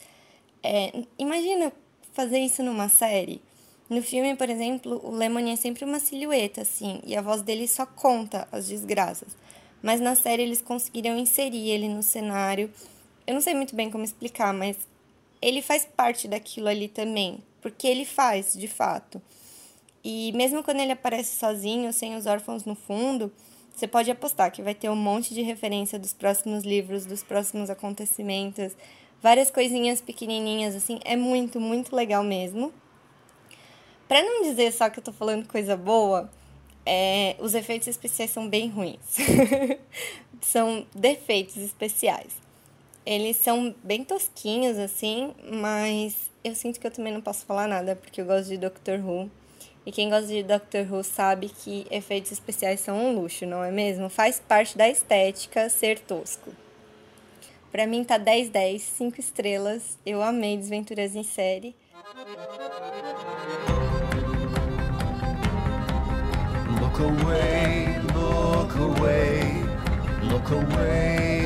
é, 0.63 1.03
imagina 1.17 1.71
fazer 2.13 2.39
isso 2.39 2.61
numa 2.63 2.89
série. 2.89 3.41
No 3.89 4.01
filme, 4.01 4.35
por 4.35 4.49
exemplo, 4.49 5.01
o 5.03 5.11
Lemony 5.11 5.51
é 5.51 5.55
sempre 5.55 5.83
uma 5.83 5.99
silhueta, 5.99 6.61
assim, 6.61 7.01
e 7.05 7.15
a 7.15 7.21
voz 7.21 7.41
dele 7.41 7.67
só 7.67 7.85
conta 7.85 8.47
as 8.51 8.67
desgraças. 8.67 9.35
Mas 9.81 9.99
na 9.99 10.15
série 10.15 10.43
eles 10.43 10.61
conseguiram 10.61 11.17
inserir 11.17 11.69
ele 11.69 11.89
no 11.89 12.03
cenário. 12.03 12.69
Eu 13.25 13.33
não 13.33 13.41
sei 13.41 13.53
muito 13.53 13.75
bem 13.75 13.89
como 13.89 14.03
explicar, 14.03 14.53
mas 14.53 14.77
ele 15.41 15.61
faz 15.61 15.85
parte 15.85 16.27
daquilo 16.27 16.67
ali 16.67 16.87
também, 16.87 17.39
porque 17.61 17.87
ele 17.87 18.05
faz, 18.05 18.53
de 18.53 18.67
fato. 18.67 19.21
E 20.03 20.31
mesmo 20.33 20.63
quando 20.63 20.79
ele 20.79 20.91
aparece 20.91 21.37
sozinho, 21.37 21.93
sem 21.93 22.15
os 22.15 22.25
órfãos 22.25 22.65
no 22.65 22.75
fundo, 22.75 23.31
você 23.75 23.87
pode 23.87 24.11
apostar 24.11 24.51
que 24.51 24.61
vai 24.61 24.75
ter 24.75 24.89
um 24.89 24.95
monte 24.95 25.33
de 25.33 25.41
referência 25.41 25.97
dos 25.97 26.13
próximos 26.13 26.63
livros, 26.63 27.05
dos 27.05 27.23
próximos 27.23 27.69
acontecimentos, 27.69 28.75
várias 29.21 29.49
coisinhas 29.51 30.01
pequenininhas 30.01 30.75
assim, 30.75 30.99
é 31.05 31.15
muito, 31.15 31.59
muito 31.59 31.95
legal 31.95 32.23
mesmo. 32.23 32.73
Para 34.07 34.23
não 34.23 34.43
dizer 34.43 34.71
só 34.73 34.89
que 34.89 34.99
eu 34.99 35.03
tô 35.03 35.13
falando 35.13 35.47
coisa 35.47 35.77
boa, 35.77 36.29
é, 36.85 37.35
os 37.39 37.53
efeitos 37.53 37.87
especiais 37.87 38.31
são 38.31 38.49
bem 38.49 38.69
ruins. 38.69 38.99
são 40.41 40.85
defeitos 40.93 41.57
especiais. 41.57 42.33
Eles 43.05 43.37
são 43.37 43.73
bem 43.83 44.03
tosquinhos 44.03 44.77
assim, 44.77 45.33
mas 45.51 46.29
eu 46.43 46.53
sinto 46.53 46.79
que 46.79 46.85
eu 46.85 46.91
também 46.91 47.11
não 47.13 47.21
posso 47.21 47.45
falar 47.45 47.67
nada 47.67 47.95
porque 47.95 48.21
eu 48.21 48.25
gosto 48.25 48.49
de 48.49 48.57
Doctor 48.57 48.99
Who 48.99 49.29
e 49.83 49.91
quem 49.91 50.09
gosta 50.09 50.27
de 50.27 50.43
Doctor 50.43 50.85
Who 50.91 51.03
sabe 51.03 51.49
que 51.49 51.87
efeitos 51.89 52.31
especiais 52.31 52.79
são 52.81 52.97
um 52.97 53.19
luxo, 53.19 53.47
não 53.47 53.63
é 53.63 53.71
mesmo? 53.71 54.09
Faz 54.09 54.39
parte 54.39 54.77
da 54.77 54.87
estética 54.87 55.67
ser 55.69 55.97
tosco. 55.99 56.51
Pra 57.71 57.87
mim 57.87 58.03
tá 58.03 58.17
10 58.17 58.49
10, 58.49 58.81
5 58.81 59.19
estrelas. 59.19 59.97
Eu 60.05 60.21
amei 60.21 60.55
Desventuras 60.55 61.15
em 61.15 61.23
série. 61.23 61.75
Look 66.79 66.99
away, 67.01 67.87
look 68.13 68.77
away, 68.77 69.41
look 70.29 70.51
away. 70.53 71.40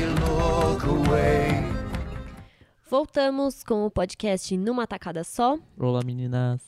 Voltamos 2.88 3.64
com 3.64 3.84
o 3.84 3.90
podcast 3.90 4.56
numa 4.56 4.86
tacada 4.86 5.24
só. 5.24 5.58
Olá, 5.78 6.00
meninas. 6.04 6.62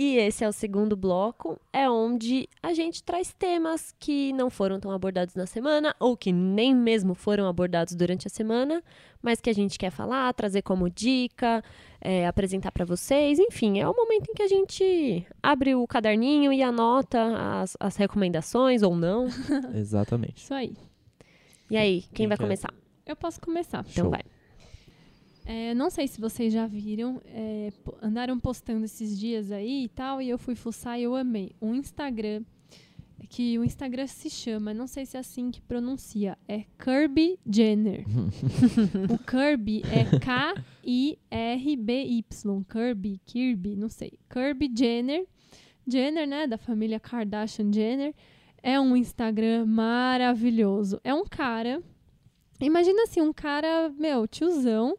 E 0.00 0.16
esse 0.16 0.44
é 0.44 0.48
o 0.48 0.52
segundo 0.52 0.96
bloco, 0.96 1.58
é 1.72 1.90
onde 1.90 2.48
a 2.62 2.72
gente 2.72 3.02
traz 3.02 3.34
temas 3.36 3.92
que 3.98 4.32
não 4.32 4.48
foram 4.48 4.78
tão 4.78 4.92
abordados 4.92 5.34
na 5.34 5.44
semana, 5.44 5.92
ou 5.98 6.16
que 6.16 6.30
nem 6.30 6.72
mesmo 6.72 7.14
foram 7.14 7.48
abordados 7.48 7.96
durante 7.96 8.28
a 8.28 8.30
semana, 8.30 8.80
mas 9.20 9.40
que 9.40 9.50
a 9.50 9.52
gente 9.52 9.76
quer 9.76 9.90
falar, 9.90 10.32
trazer 10.34 10.62
como 10.62 10.88
dica, 10.88 11.64
é, 12.00 12.28
apresentar 12.28 12.70
para 12.70 12.84
vocês. 12.84 13.40
Enfim, 13.40 13.80
é 13.80 13.88
o 13.88 13.92
momento 13.92 14.30
em 14.30 14.34
que 14.34 14.42
a 14.42 14.48
gente 14.48 15.26
abre 15.42 15.74
o 15.74 15.84
caderninho 15.84 16.52
e 16.52 16.62
anota 16.62 17.60
as, 17.60 17.76
as 17.80 17.96
recomendações 17.96 18.84
ou 18.84 18.94
não. 18.94 19.26
Exatamente. 19.74 20.44
Isso 20.44 20.54
aí. 20.54 20.76
E 21.70 21.76
aí, 21.76 22.02
quem, 22.02 22.10
quem 22.12 22.26
vai 22.28 22.36
quer? 22.36 22.44
começar? 22.44 22.74
Eu 23.06 23.16
posso 23.16 23.40
começar. 23.40 23.84
Então 23.90 24.04
Show. 24.04 24.10
vai. 24.10 24.22
É, 25.44 25.72
não 25.72 25.88
sei 25.88 26.06
se 26.06 26.20
vocês 26.20 26.52
já 26.52 26.66
viram, 26.66 27.22
é, 27.24 27.72
andaram 28.02 28.38
postando 28.38 28.84
esses 28.84 29.18
dias 29.18 29.50
aí 29.50 29.84
e 29.84 29.88
tal, 29.88 30.20
e 30.20 30.28
eu 30.28 30.36
fui 30.36 30.54
fuçar 30.54 31.00
e 31.00 31.04
eu 31.04 31.14
amei. 31.14 31.52
Um 31.60 31.74
Instagram 31.74 32.42
que 33.30 33.58
o 33.58 33.64
Instagram 33.64 34.06
se 34.06 34.30
chama, 34.30 34.72
não 34.72 34.86
sei 34.86 35.04
se 35.04 35.16
é 35.16 35.20
assim 35.20 35.50
que 35.50 35.60
pronuncia, 35.60 36.38
é 36.46 36.64
Kirby 36.78 37.38
Jenner. 37.50 38.04
o 39.10 39.18
Kirby 39.18 39.82
é 39.90 40.18
K-I-R-B-Y. 40.18 40.64
Kirby, 42.64 43.20
Kirby, 43.24 43.76
não 43.76 43.88
sei. 43.88 44.18
Kirby 44.30 44.70
Jenner. 44.76 45.26
Jenner, 45.86 46.28
né, 46.28 46.46
da 46.46 46.58
família 46.58 47.00
Kardashian 47.00 47.72
Jenner. 47.72 48.14
É 48.62 48.78
um 48.80 48.96
Instagram 48.96 49.66
maravilhoso. 49.66 51.00
É 51.04 51.14
um 51.14 51.24
cara. 51.24 51.82
Imagina 52.60 53.04
assim, 53.04 53.20
um 53.20 53.32
cara, 53.32 53.90
meu, 53.98 54.26
tiozão. 54.26 54.96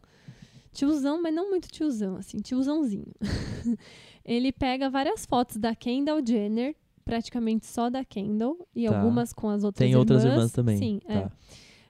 Tiozão, 0.71 1.21
mas 1.21 1.33
não 1.33 1.49
muito 1.49 1.67
tiozão, 1.67 2.15
assim, 2.17 2.37
tiozãozinho. 2.37 3.11
Ele 4.23 4.51
pega 4.51 4.89
várias 4.89 5.25
fotos 5.25 5.57
da 5.57 5.73
Kendall 5.75 6.19
Jenner, 6.25 6.75
praticamente 7.03 7.65
só 7.65 7.89
da 7.89 8.05
Kendall, 8.05 8.67
e 8.75 8.87
Tá. 8.87 8.95
algumas 8.97 9.33
com 9.33 9.49
as 9.49 9.63
outras 9.63 9.79
Tem 9.79 9.89
irmãs. 9.89 9.99
outras 9.99 10.23
irmãs 10.23 10.51
também. 10.51 10.77
Sim, 10.77 10.99
é. 11.07 11.27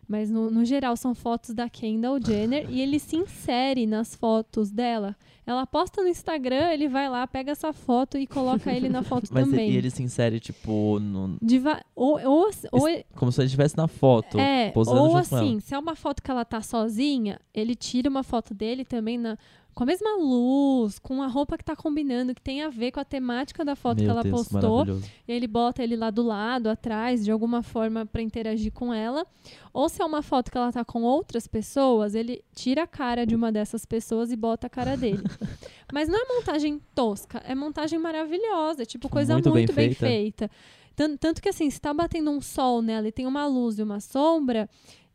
Mas 0.09 0.31
no, 0.31 0.49
no 0.49 0.65
geral 0.65 0.97
são 0.97 1.13
fotos 1.13 1.53
da 1.53 1.69
Kendall 1.69 2.19
Jenner 2.25 2.65
e 2.67 2.81
ele 2.81 2.97
se 2.97 3.15
insere 3.15 3.85
nas 3.85 4.15
fotos 4.15 4.71
dela. 4.71 5.15
Ela 5.45 5.67
posta 5.67 6.01
no 6.01 6.07
Instagram, 6.07 6.69
ele 6.71 6.87
vai 6.87 7.07
lá, 7.07 7.25
pega 7.27 7.51
essa 7.51 7.71
foto 7.71 8.17
e 8.17 8.25
coloca 8.25 8.71
ele 8.73 8.89
na 8.89 9.03
foto 9.03 9.27
Mas 9.33 9.45
também. 9.45 9.65
ele, 9.67 9.73
e 9.75 9.77
ele 9.77 9.89
se 9.91 10.01
insere, 10.01 10.39
tipo, 10.39 10.99
no- 10.99 11.37
De 11.39 11.59
va- 11.59 11.81
ou, 11.95 12.19
ou, 12.23 12.49
ou, 12.71 12.81
como 13.15 13.31
se 13.31 13.39
ele 13.41 13.45
estivesse 13.45 13.77
na 13.77 13.87
foto, 13.87 14.39
é, 14.39 14.71
posando 14.71 14.99
ou 15.01 15.15
assim, 15.17 15.59
se 15.59 15.73
é 15.75 15.77
uma 15.77 15.95
foto 15.95 16.23
que 16.23 16.29
ela 16.31 16.43
tá 16.45 16.61
sozinha, 16.61 17.39
ele 17.53 17.75
tira 17.75 18.09
uma 18.09 18.23
foto 18.23 18.53
dele 18.53 18.83
também 18.83 19.17
na, 19.17 19.37
com 19.79 19.83
a 19.83 19.85
mesma 19.85 20.17
luz, 20.17 20.99
com 20.99 21.23
a 21.23 21.27
roupa 21.27 21.57
que 21.57 21.63
tá 21.63 21.73
combinando, 21.73 22.35
que 22.35 22.41
tem 22.41 22.61
a 22.63 22.67
ver 22.67 22.91
com 22.91 22.99
a 22.99 23.05
temática 23.05 23.63
da 23.63 23.77
foto 23.77 23.99
Meu 23.99 24.07
que 24.07 24.11
ela 24.11 24.23
Deus, 24.23 24.49
postou. 24.49 24.85
E 25.25 25.31
ele 25.31 25.47
bota 25.47 25.81
ele 25.81 25.95
lá 25.95 26.09
do 26.09 26.21
lado, 26.21 26.67
atrás, 26.67 27.23
de 27.23 27.31
alguma 27.31 27.63
forma 27.63 28.05
pra 28.05 28.21
interagir 28.21 28.73
com 28.73 28.93
ela. 28.93 29.25
Ou 29.71 29.87
se 29.87 30.01
é 30.01 30.05
uma 30.05 30.21
foto 30.21 30.51
que 30.51 30.57
ela 30.57 30.69
tá 30.69 30.83
com 30.83 31.03
outras 31.03 31.47
pessoas, 31.47 32.13
ele 32.13 32.43
tira 32.53 32.83
a 32.83 32.87
cara 32.87 33.25
de 33.25 33.33
uma 33.33 33.53
dessas 33.53 33.85
pessoas 33.85 34.33
e 34.33 34.35
bota 34.35 34.67
a 34.67 34.69
cara 34.69 34.97
dele. 34.97 35.23
Mas 35.93 36.09
não 36.09 36.19
é 36.19 36.25
montagem 36.35 36.81
tosca, 36.93 37.41
é 37.47 37.55
montagem 37.55 37.97
maravilhosa, 37.97 38.81
é 38.83 38.85
tipo 38.85 39.07
coisa 39.07 39.31
Muito 39.31 39.49
muito, 39.49 39.71
bem 39.71 39.87
bem, 39.87 39.95
feita. 39.95 40.49
feita. 40.49 40.51
Tan- 40.93 41.15
Tanto 41.15 41.41
que 41.41 41.47
assim, 41.47 41.69
se 41.69 41.79
tá 41.79 41.93
batendo 41.93 42.29
um 42.31 42.41
sol 42.41 42.81
nela 42.81 43.07
e 43.07 43.13
tem 43.13 43.25
uma 43.25 43.47
luz 43.47 43.79
e 43.79 43.83
uma 43.83 44.01
sombra, 44.01 44.69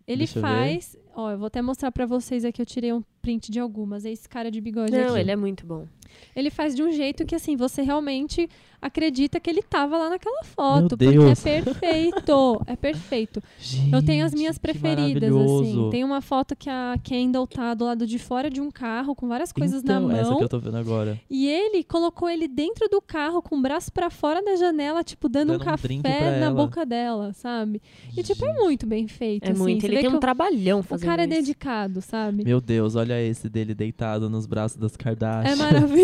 ele 0.07 0.21
Deixa 0.25 0.41
faz. 0.41 0.97
Ó, 1.15 1.31
eu 1.33 1.37
vou 1.39 1.49
até 1.49 1.61
mostrar 1.61 1.93
pra 1.93 2.07
vocês 2.07 2.47
aqui, 2.47 2.62
eu 2.62 2.67
tirei 2.67 2.95
um 2.95 3.05
print 3.25 3.51
de 3.51 3.59
algumas. 3.59 4.05
É 4.05 4.11
esse 4.12 4.29
cara 4.29 4.51
de 4.51 4.61
bigode 4.61 4.93
Não, 4.93 5.11
aqui. 5.11 5.20
ele 5.20 5.31
é 5.31 5.37
muito 5.37 5.66
bom. 5.66 5.87
Ele 6.35 6.51
faz 6.51 6.75
de 6.75 6.83
um 6.83 6.91
jeito 6.93 7.25
que, 7.25 7.35
assim, 7.35 7.57
você 7.57 7.83
realmente 7.83 8.49
acredita 8.83 9.41
que 9.41 9.49
ele 9.49 9.63
tava 9.63 9.97
lá 9.97 10.11
naquela 10.11 10.43
foto. 10.45 10.81
Meu 10.81 10.89
porque 10.91 11.07
Deus. 11.07 11.47
é 11.47 11.63
perfeito. 11.63 12.61
é 12.67 12.77
perfeito. 12.77 13.43
Eu 13.91 14.03
tenho 14.05 14.27
as 14.27 14.35
minhas 14.35 14.57
Gente, 14.57 14.61
preferidas, 14.63 15.35
assim. 15.35 15.89
Tem 15.91 16.05
uma 16.05 16.21
foto 16.21 16.55
que 16.55 16.69
a 16.69 16.95
Kendall 17.03 17.47
tá 17.47 17.73
do 17.73 17.85
lado 17.87 18.07
de 18.07 18.19
fora 18.19 18.51
de 18.51 18.61
um 18.61 18.71
carro 18.71 19.15
com 19.15 19.27
várias 19.27 19.53
coisas 19.53 19.83
então, 19.83 20.09
na 20.09 20.19
essa 20.19 20.29
mão. 20.31 20.39
que 20.39 20.45
eu 20.45 20.49
tô 20.51 20.59
vendo 20.59 20.77
agora. 20.77 21.19
E 21.31 21.49
ele 21.49 21.83
colocou 21.83 22.29
ele 22.29 22.47
dentro 22.47 22.87
do 22.91 23.01
carro 23.01 23.41
com 23.41 23.57
o 23.57 23.63
braço 23.63 23.91
pra 23.91 24.11
fora 24.11 24.43
da 24.43 24.55
janela, 24.57 25.03
tipo, 25.03 25.31
dando, 25.31 25.53
Dando 25.53 25.61
um 25.61 25.63
um 25.63 25.65
café 25.65 26.39
na 26.41 26.47
ela. 26.47 26.55
boca 26.55 26.85
dela, 26.85 27.33
sabe? 27.33 27.81
E, 28.15 28.23
tipo, 28.23 28.45
é 28.45 28.49
Gente, 28.49 28.59
muito 28.63 28.87
bem 28.87 29.09
feito. 29.09 29.49
É 29.49 29.53
assim. 29.53 29.63
muito. 29.63 29.81
Você 29.81 29.87
Ele 29.87 30.01
tem 30.03 30.11
um 30.11 30.17
o- 30.17 30.21
trabalhão 30.21 30.81
O 30.81 30.83
fazendo 30.83 31.09
cara 31.09 31.23
é 31.23 31.27
isso. 31.27 31.35
dedicado, 31.41 32.03
sabe? 32.03 32.45
Meu 32.45 32.61
Deus, 32.61 32.97
olha 32.97 33.19
esse 33.23 33.49
dele 33.49 33.75
deitado 33.75 34.29
nos 34.29 34.45
braços 34.45 34.77
das 34.77 34.95
Kardashian. 34.95 35.51
É 35.51 35.57
maravilhoso. 35.57 36.04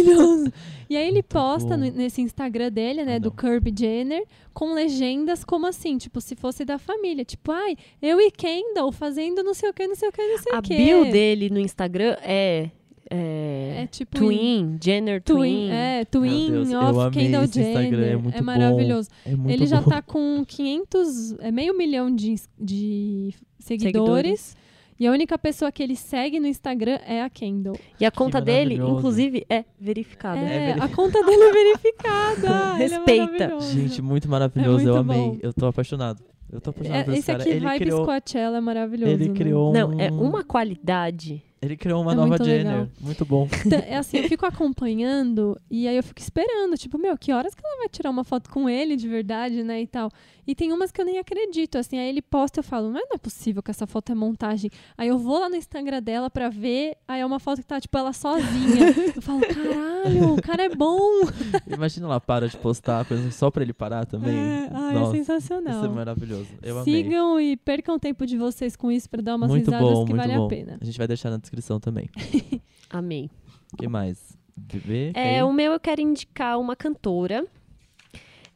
E 0.88 0.96
aí 0.96 1.06
ele 1.08 1.22
posta 1.22 1.76
bom. 1.76 1.84
no- 1.84 1.92
nesse 1.92 2.20
Instagram 2.20 2.70
dele, 2.72 3.04
né, 3.04 3.14
Ah, 3.16 3.18
do. 3.20 3.30
Kirby 3.30 3.72
Jenner, 3.78 4.24
com 4.52 4.74
legendas 4.74 5.44
como 5.44 5.66
assim, 5.66 5.96
tipo, 5.98 6.20
se 6.20 6.34
fosse 6.34 6.64
da 6.64 6.78
família. 6.78 7.24
Tipo, 7.24 7.52
ai, 7.52 7.76
eu 8.02 8.20
e 8.20 8.30
Kendall 8.30 8.90
fazendo 8.90 9.42
não 9.44 9.54
sei 9.54 9.70
o 9.70 9.72
que, 9.72 9.86
não 9.86 9.94
sei 9.94 10.08
o 10.08 10.12
que, 10.12 10.26
não 10.26 10.38
sei 10.38 10.52
A 10.52 10.58
o 10.58 10.62
que. 10.62 10.76
bio 10.76 11.04
dele 11.12 11.48
no 11.48 11.60
Instagram 11.60 12.16
é. 12.22 12.70
é, 13.08 13.82
É 13.82 13.86
tipo... 13.86 14.16
Twin, 14.18 14.78
Jenner 14.82 15.22
Twin, 15.22 15.36
Twin. 15.38 15.70
é, 15.70 16.04
Twin 16.04 16.50
Deus, 16.50 16.70
eu 16.70 16.80
of 16.80 17.10
Kendall 17.16 17.44
Instagram, 17.44 17.82
Jenner. 17.82 18.12
é 18.12 18.16
muito 18.16 18.38
bom. 18.38 18.44
maravilhoso. 18.44 19.08
É 19.24 19.36
muito 19.36 19.50
Ele 19.52 19.66
já 19.66 19.80
bom. 19.80 19.90
tá 19.90 20.02
com 20.02 20.44
500, 20.46 21.32
é 21.38 21.50
meio 21.52 21.76
milhão 21.76 22.12
de, 22.14 22.34
de 22.58 23.34
seguidores, 23.58 23.60
Seguidores. 23.60 24.56
E 25.00 25.06
a 25.06 25.10
única 25.10 25.38
pessoa 25.38 25.72
que 25.72 25.82
ele 25.82 25.96
segue 25.96 26.38
no 26.38 26.46
Instagram 26.46 26.98
é 27.06 27.22
a 27.22 27.30
Kendall. 27.30 27.74
E 27.98 28.04
a 28.04 28.10
conta 28.10 28.38
dele, 28.38 28.74
maravilhoso. 28.76 28.98
inclusive, 28.98 29.46
é 29.48 29.64
verificada. 29.80 30.38
É, 30.38 30.74
veri- 30.74 30.80
a 30.82 30.88
conta 30.88 31.24
dele 31.24 31.42
é 31.42 31.52
verificada. 31.52 32.48
É 32.74 32.76
Respeita. 32.86 33.26
maravilhoso. 33.32 33.72
Gente, 33.72 34.02
muito 34.02 34.28
maravilhoso. 34.28 34.86
eu 34.86 34.94
muito 34.96 35.10
amei. 35.10 35.18
bom. 35.30 35.38
Eu 35.42 35.52
tô 35.54 35.66
apaixonado. 35.66 36.22
Eu 36.52 36.60
tô 36.60 36.70
apaixonado 36.70 37.00
É, 37.00 37.04
por 37.04 37.10
esse, 37.12 37.18
esse 37.20 37.26
cara. 37.28 37.40
aqui, 37.42 37.50
ele 37.50 37.60
Vibes 37.60 37.78
criou, 37.78 38.04
Coachella, 38.04 38.56
é 38.58 38.60
maravilhoso. 38.60 39.12
ele 39.12 39.28
né? 39.28 39.34
criou 39.34 39.72
Não, 39.72 39.88
um, 39.90 40.00
é 40.00 40.10
uma 40.10 40.44
qualidade. 40.44 41.42
Ele 41.62 41.76
criou 41.76 42.02
uma 42.02 42.12
É 42.12 42.14
nova 42.14 42.28
muito 42.28 42.44
Jenner. 42.44 42.72
legal. 42.72 42.88
Muito 43.00 43.24
bom. 43.24 43.48
Então, 43.66 43.78
É 43.86 43.96
assim, 43.96 44.16
eu 44.18 44.24
fico 44.28 44.44
acompanhando 44.46 45.58
e 45.70 45.86
aí 45.86 45.96
eu 45.96 46.02
fico 46.02 46.20
esperando, 46.20 46.76
tipo, 46.76 46.98
meu, 46.98 47.16
que 47.16 47.32
horas 47.32 47.54
que 47.54 47.60
ela 47.64 47.78
vai 47.78 47.88
tirar 47.88 48.10
uma 48.10 48.24
foto 48.24 48.50
com 48.50 48.68
ele 48.68 48.96
de 48.96 49.06
verdade, 49.08 49.62
né, 49.62 49.80
e 49.82 49.86
tal. 49.86 50.10
E 50.50 50.54
tem 50.56 50.72
umas 50.72 50.90
que 50.90 51.00
eu 51.00 51.04
nem 51.04 51.16
acredito, 51.16 51.78
assim, 51.78 51.96
aí 51.96 52.08
ele 52.08 52.20
posta 52.20 52.58
eu 52.58 52.64
falo, 52.64 52.90
mas 52.90 53.04
não 53.08 53.14
é 53.14 53.18
possível 53.18 53.62
que 53.62 53.70
essa 53.70 53.86
foto 53.86 54.10
é 54.10 54.16
montagem. 54.16 54.68
Aí 54.98 55.06
eu 55.06 55.16
vou 55.16 55.38
lá 55.38 55.48
no 55.48 55.54
Instagram 55.54 56.02
dela 56.02 56.28
pra 56.28 56.48
ver, 56.48 56.96
aí 57.06 57.20
é 57.20 57.24
uma 57.24 57.38
foto 57.38 57.60
que 57.60 57.66
tá, 57.68 57.80
tipo, 57.80 57.96
ela 57.96 58.12
sozinha. 58.12 58.90
Eu 59.14 59.22
falo, 59.22 59.40
caralho, 59.42 60.34
o 60.34 60.42
cara 60.42 60.64
é 60.64 60.68
bom. 60.68 60.98
Imagina 61.72 62.06
ela 62.06 62.20
para 62.20 62.48
de 62.48 62.56
postar 62.56 63.04
coisa 63.04 63.30
só 63.30 63.48
pra 63.48 63.62
ele 63.62 63.72
parar 63.72 64.04
também. 64.06 64.36
É, 64.36 64.70
ai, 64.72 64.94
Nossa, 64.94 65.16
é 65.16 65.20
Isso 65.20 65.30
é 65.30 65.38
sensacional. 65.40 65.88
maravilhoso. 65.92 66.48
Eu 66.60 66.80
amei. 66.80 67.02
Sigam 67.04 67.40
e 67.40 67.56
percam 67.56 67.94
o 67.94 67.98
tempo 68.00 68.26
de 68.26 68.36
vocês 68.36 68.74
com 68.74 68.90
isso 68.90 69.08
pra 69.08 69.22
dar 69.22 69.36
umas 69.36 69.48
Muito 69.50 69.66
risadas 69.66 69.88
bom, 69.88 70.04
que 70.04 70.14
muito 70.14 70.20
vale 70.26 70.36
bom. 70.36 70.46
a 70.46 70.48
pena. 70.48 70.78
A 70.80 70.84
gente 70.84 70.98
vai 70.98 71.06
deixar 71.06 71.30
na 71.30 71.36
descrição 71.36 71.78
também. 71.78 72.10
Amei. 72.90 73.30
O 73.72 73.76
que 73.76 73.86
mais? 73.86 74.36
Bebê? 74.56 75.12
É, 75.14 75.44
o 75.44 75.52
meu 75.52 75.72
eu 75.74 75.78
quero 75.80 76.00
indicar 76.00 76.58
uma 76.58 76.74
cantora. 76.74 77.46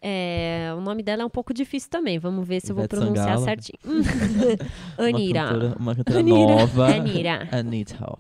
É, 0.06 0.70
o 0.76 0.82
nome 0.82 1.02
dela 1.02 1.22
é 1.22 1.24
um 1.24 1.30
pouco 1.30 1.54
difícil 1.54 1.88
também. 1.88 2.18
Vamos 2.18 2.46
ver 2.46 2.60
se 2.60 2.70
eu 2.70 2.76
vou 2.76 2.84
Ivete 2.84 2.96
pronunciar 3.00 3.38
Sangalo. 3.38 3.44
certinho. 3.44 3.78
Uma 4.98 5.08
Anira. 5.08 5.44
cantora, 5.46 5.76
uma 5.78 5.94
cantora 5.94 6.18
Anira. 6.18 6.54
nova. 6.56 6.86
Anira. 6.94 7.48
Anita. 7.50 8.18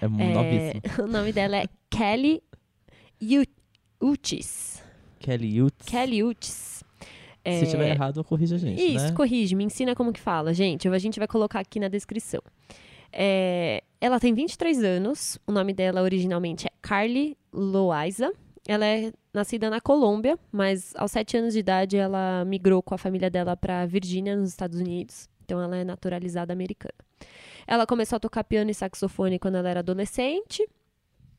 É, 0.00 0.04
É, 0.06 0.08
novíssima. 0.08 1.04
o 1.04 1.06
nome 1.06 1.30
dela 1.32 1.56
é 1.58 1.64
Kelly 1.90 2.42
Uchis. 4.00 4.82
Kelly 5.20 5.62
Utz. 5.62 5.86
Kelly 5.86 6.22
Uchis. 6.22 6.82
É, 7.44 7.60
Se 7.60 7.70
tiver 7.70 7.90
errado, 7.90 8.24
corrija 8.24 8.54
a 8.56 8.58
gente, 8.58 8.82
Isso, 8.82 9.04
né? 9.06 9.12
corrige, 9.12 9.54
me 9.54 9.64
ensina 9.64 9.94
como 9.94 10.10
que 10.12 10.20
fala. 10.20 10.54
Gente, 10.54 10.88
a 10.88 10.98
gente 10.98 11.18
vai 11.18 11.28
colocar 11.28 11.60
aqui 11.60 11.78
na 11.78 11.88
descrição. 11.88 12.40
É, 13.12 13.82
ela 14.00 14.18
tem 14.18 14.32
23 14.32 14.82
anos, 14.82 15.38
o 15.46 15.52
nome 15.52 15.74
dela 15.74 16.00
originalmente 16.02 16.66
é 16.66 16.70
Carly 16.80 17.36
Loaiza. 17.52 18.32
Ela 18.66 18.86
é 18.86 19.12
nascida 19.32 19.68
na 19.68 19.80
Colômbia, 19.80 20.38
mas 20.50 20.94
aos 20.96 21.10
7 21.12 21.36
anos 21.36 21.52
de 21.52 21.60
idade 21.60 21.96
ela 21.96 22.44
migrou 22.46 22.82
com 22.82 22.94
a 22.94 22.98
família 22.98 23.28
dela 23.30 23.56
para 23.56 23.84
Virgínia, 23.86 24.36
nos 24.36 24.48
Estados 24.50 24.78
Unidos. 24.80 25.28
Então 25.44 25.60
ela 25.60 25.76
é 25.76 25.84
naturalizada 25.84 26.52
americana. 26.52 26.94
Ela 27.66 27.86
começou 27.86 28.16
a 28.16 28.20
tocar 28.20 28.42
piano 28.44 28.70
e 28.70 28.74
saxofone 28.74 29.38
quando 29.38 29.56
ela 29.56 29.68
era 29.68 29.80
adolescente. 29.80 30.66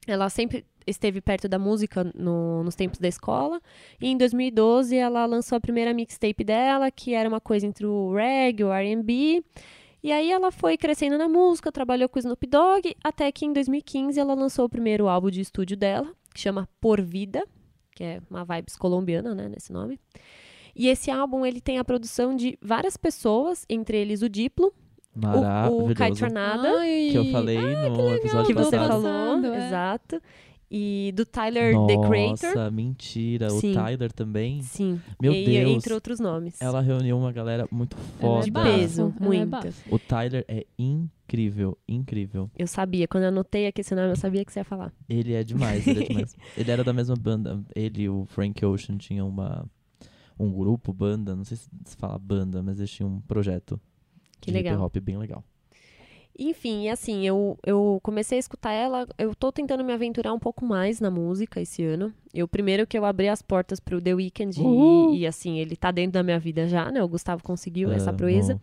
Ela 0.07 0.29
sempre 0.29 0.63
esteve 0.85 1.19
perto 1.19 1.47
da 1.49 1.57
música 1.57 2.03
no- 2.13 2.63
nos 2.63 2.75
tempos 2.75 2.99
da 2.99 3.07
escola. 3.07 3.59
E 3.99 4.07
em 4.07 4.15
2012 4.15 4.95
ela 4.95 5.25
lançou 5.25 5.55
a 5.55 5.59
primeira 5.59 5.91
mixtape 5.95 6.43
dela, 6.43 6.91
que 6.91 7.15
era 7.15 7.27
uma 7.27 7.41
coisa 7.41 7.65
entre 7.65 7.87
o 7.87 8.13
reggae, 8.13 8.63
o 8.63 8.71
R&B. 8.71 9.43
E 10.03 10.11
aí 10.11 10.31
ela 10.31 10.51
foi 10.51 10.77
crescendo 10.77 11.17
na 11.17 11.27
música, 11.27 11.71
trabalhou 11.71 12.07
com 12.07 12.17
o 12.17 12.19
Snoop 12.19 12.45
Dogg, 12.45 12.95
até 13.03 13.31
que 13.31 13.43
em 13.47 13.51
2015 13.53 14.19
ela 14.19 14.35
lançou 14.35 14.65
o 14.65 14.69
primeiro 14.69 15.07
álbum 15.07 15.31
de 15.31 15.41
estúdio 15.41 15.75
dela, 15.75 16.07
que 16.35 16.41
chama 16.41 16.67
Por 16.81 17.01
Vida, 17.01 17.47
que 17.95 18.03
é 18.03 18.21
uma 18.29 18.43
vibes 18.43 18.75
colombiana, 18.75 19.33
né, 19.33 19.47
nesse 19.47 19.71
nome. 19.71 19.97
E 20.75 20.89
esse 20.89 21.09
álbum 21.09 21.45
ele 21.45 21.61
tem 21.61 21.79
a 21.79 21.85
produção 21.85 22.35
de 22.35 22.59
várias 22.61 22.97
pessoas, 22.97 23.65
entre 23.69 23.97
eles 23.97 24.21
o 24.21 24.27
Diplo, 24.27 24.73
o, 25.15 25.89
o 25.89 25.95
Kai 25.95 26.11
Tornada, 26.11 26.67
Ai, 26.79 27.07
que 27.09 27.17
eu 27.17 27.31
falei 27.31 27.57
no 27.57 28.13
episódio 28.13 28.47
que 28.47 28.53
você 28.53 28.77
passado. 28.77 29.01
falou, 29.01 29.45
é. 29.45 29.67
exato. 29.67 30.21
E 30.69 31.13
do 31.15 31.25
Tyler, 31.25 31.75
The 31.87 32.07
Creator. 32.07 32.55
Nossa, 32.55 32.71
mentira. 32.71 33.49
Sim. 33.49 33.71
O 33.71 33.73
Tyler 33.75 34.11
também. 34.11 34.61
Sim. 34.63 34.99
Meu 35.21 35.31
e, 35.31 35.45
Deus. 35.45 35.71
Entre 35.71 35.93
outros 35.93 36.19
nomes. 36.19 36.59
Ela 36.61 36.81
reuniu 36.81 37.17
uma 37.17 37.31
galera 37.31 37.67
muito 37.71 37.95
é 37.95 37.99
de 38.41 38.51
foda. 38.51 38.63
peso, 38.63 39.09
bafo, 39.09 39.23
ela 39.23 39.35
é 39.35 39.37
muito. 39.37 39.49
bafo. 39.49 39.95
O 39.95 39.99
Tyler 39.99 40.43
é 40.47 40.65
incrível, 40.77 41.77
incrível. 41.87 42.49
Eu 42.57 42.67
sabia, 42.67 43.07
quando 43.07 43.23
eu 43.23 43.29
anotei 43.29 43.67
aqui 43.67 43.81
esse 43.81 43.93
nome, 43.93 44.09
eu 44.09 44.15
sabia 44.15 44.43
que 44.43 44.51
você 44.51 44.59
ia 44.59 44.65
falar. 44.65 44.91
Ele 45.07 45.33
é 45.33 45.43
demais, 45.43 45.85
ele 45.85 46.03
é 46.03 46.07
demais. 46.09 46.35
ele 46.57 46.71
era 46.71 46.83
da 46.83 46.93
mesma 46.93 47.15
banda. 47.15 47.63
Ele 47.75 48.03
e 48.03 48.09
o 48.09 48.25
Frank 48.25 48.65
Ocean 48.65 48.97
tinham 48.97 49.29
uma, 49.29 49.65
um 50.39 50.51
grupo, 50.51 50.91
banda, 50.91 51.35
não 51.35 51.43
sei 51.43 51.57
se 51.57 51.69
se 51.85 51.95
fala 51.95 52.17
banda, 52.17 52.63
mas 52.63 52.79
eles 52.79 52.91
tinham 52.91 53.09
um 53.09 53.21
projeto 53.21 53.79
Que 54.41 54.51
de 54.51 54.57
legal. 54.57 54.73
hip 54.73 54.83
hop 54.83 54.97
bem 54.97 55.17
legal. 55.17 55.43
Enfim, 56.37 56.83
e 56.83 56.89
assim, 56.89 57.25
eu, 57.25 57.57
eu 57.65 57.99
comecei 58.03 58.37
a 58.37 58.39
escutar 58.39 58.71
ela, 58.71 59.07
eu 59.17 59.33
tô 59.33 59.51
tentando 59.51 59.83
me 59.83 59.93
aventurar 59.93 60.33
um 60.33 60.39
pouco 60.39 60.65
mais 60.65 60.99
na 60.99 61.09
música 61.09 61.61
esse 61.61 61.83
ano. 61.83 62.13
Eu, 62.33 62.47
primeiro 62.49 62.85
que 62.85 62.97
eu 62.97 63.05
abri 63.05 63.29
as 63.29 63.41
portas 63.41 63.79
pro 63.79 64.01
The 64.01 64.13
Weeknd 64.13 64.59
e, 64.61 65.19
e, 65.19 65.27
assim, 65.27 65.57
ele 65.59 65.77
tá 65.77 65.89
dentro 65.89 66.11
da 66.11 66.23
minha 66.23 66.37
vida 66.37 66.67
já, 66.67 66.91
né? 66.91 67.01
O 67.01 67.07
Gustavo 67.07 67.41
conseguiu 67.41 67.93
essa 67.93 68.09
Amo. 68.09 68.17
proeza. 68.17 68.59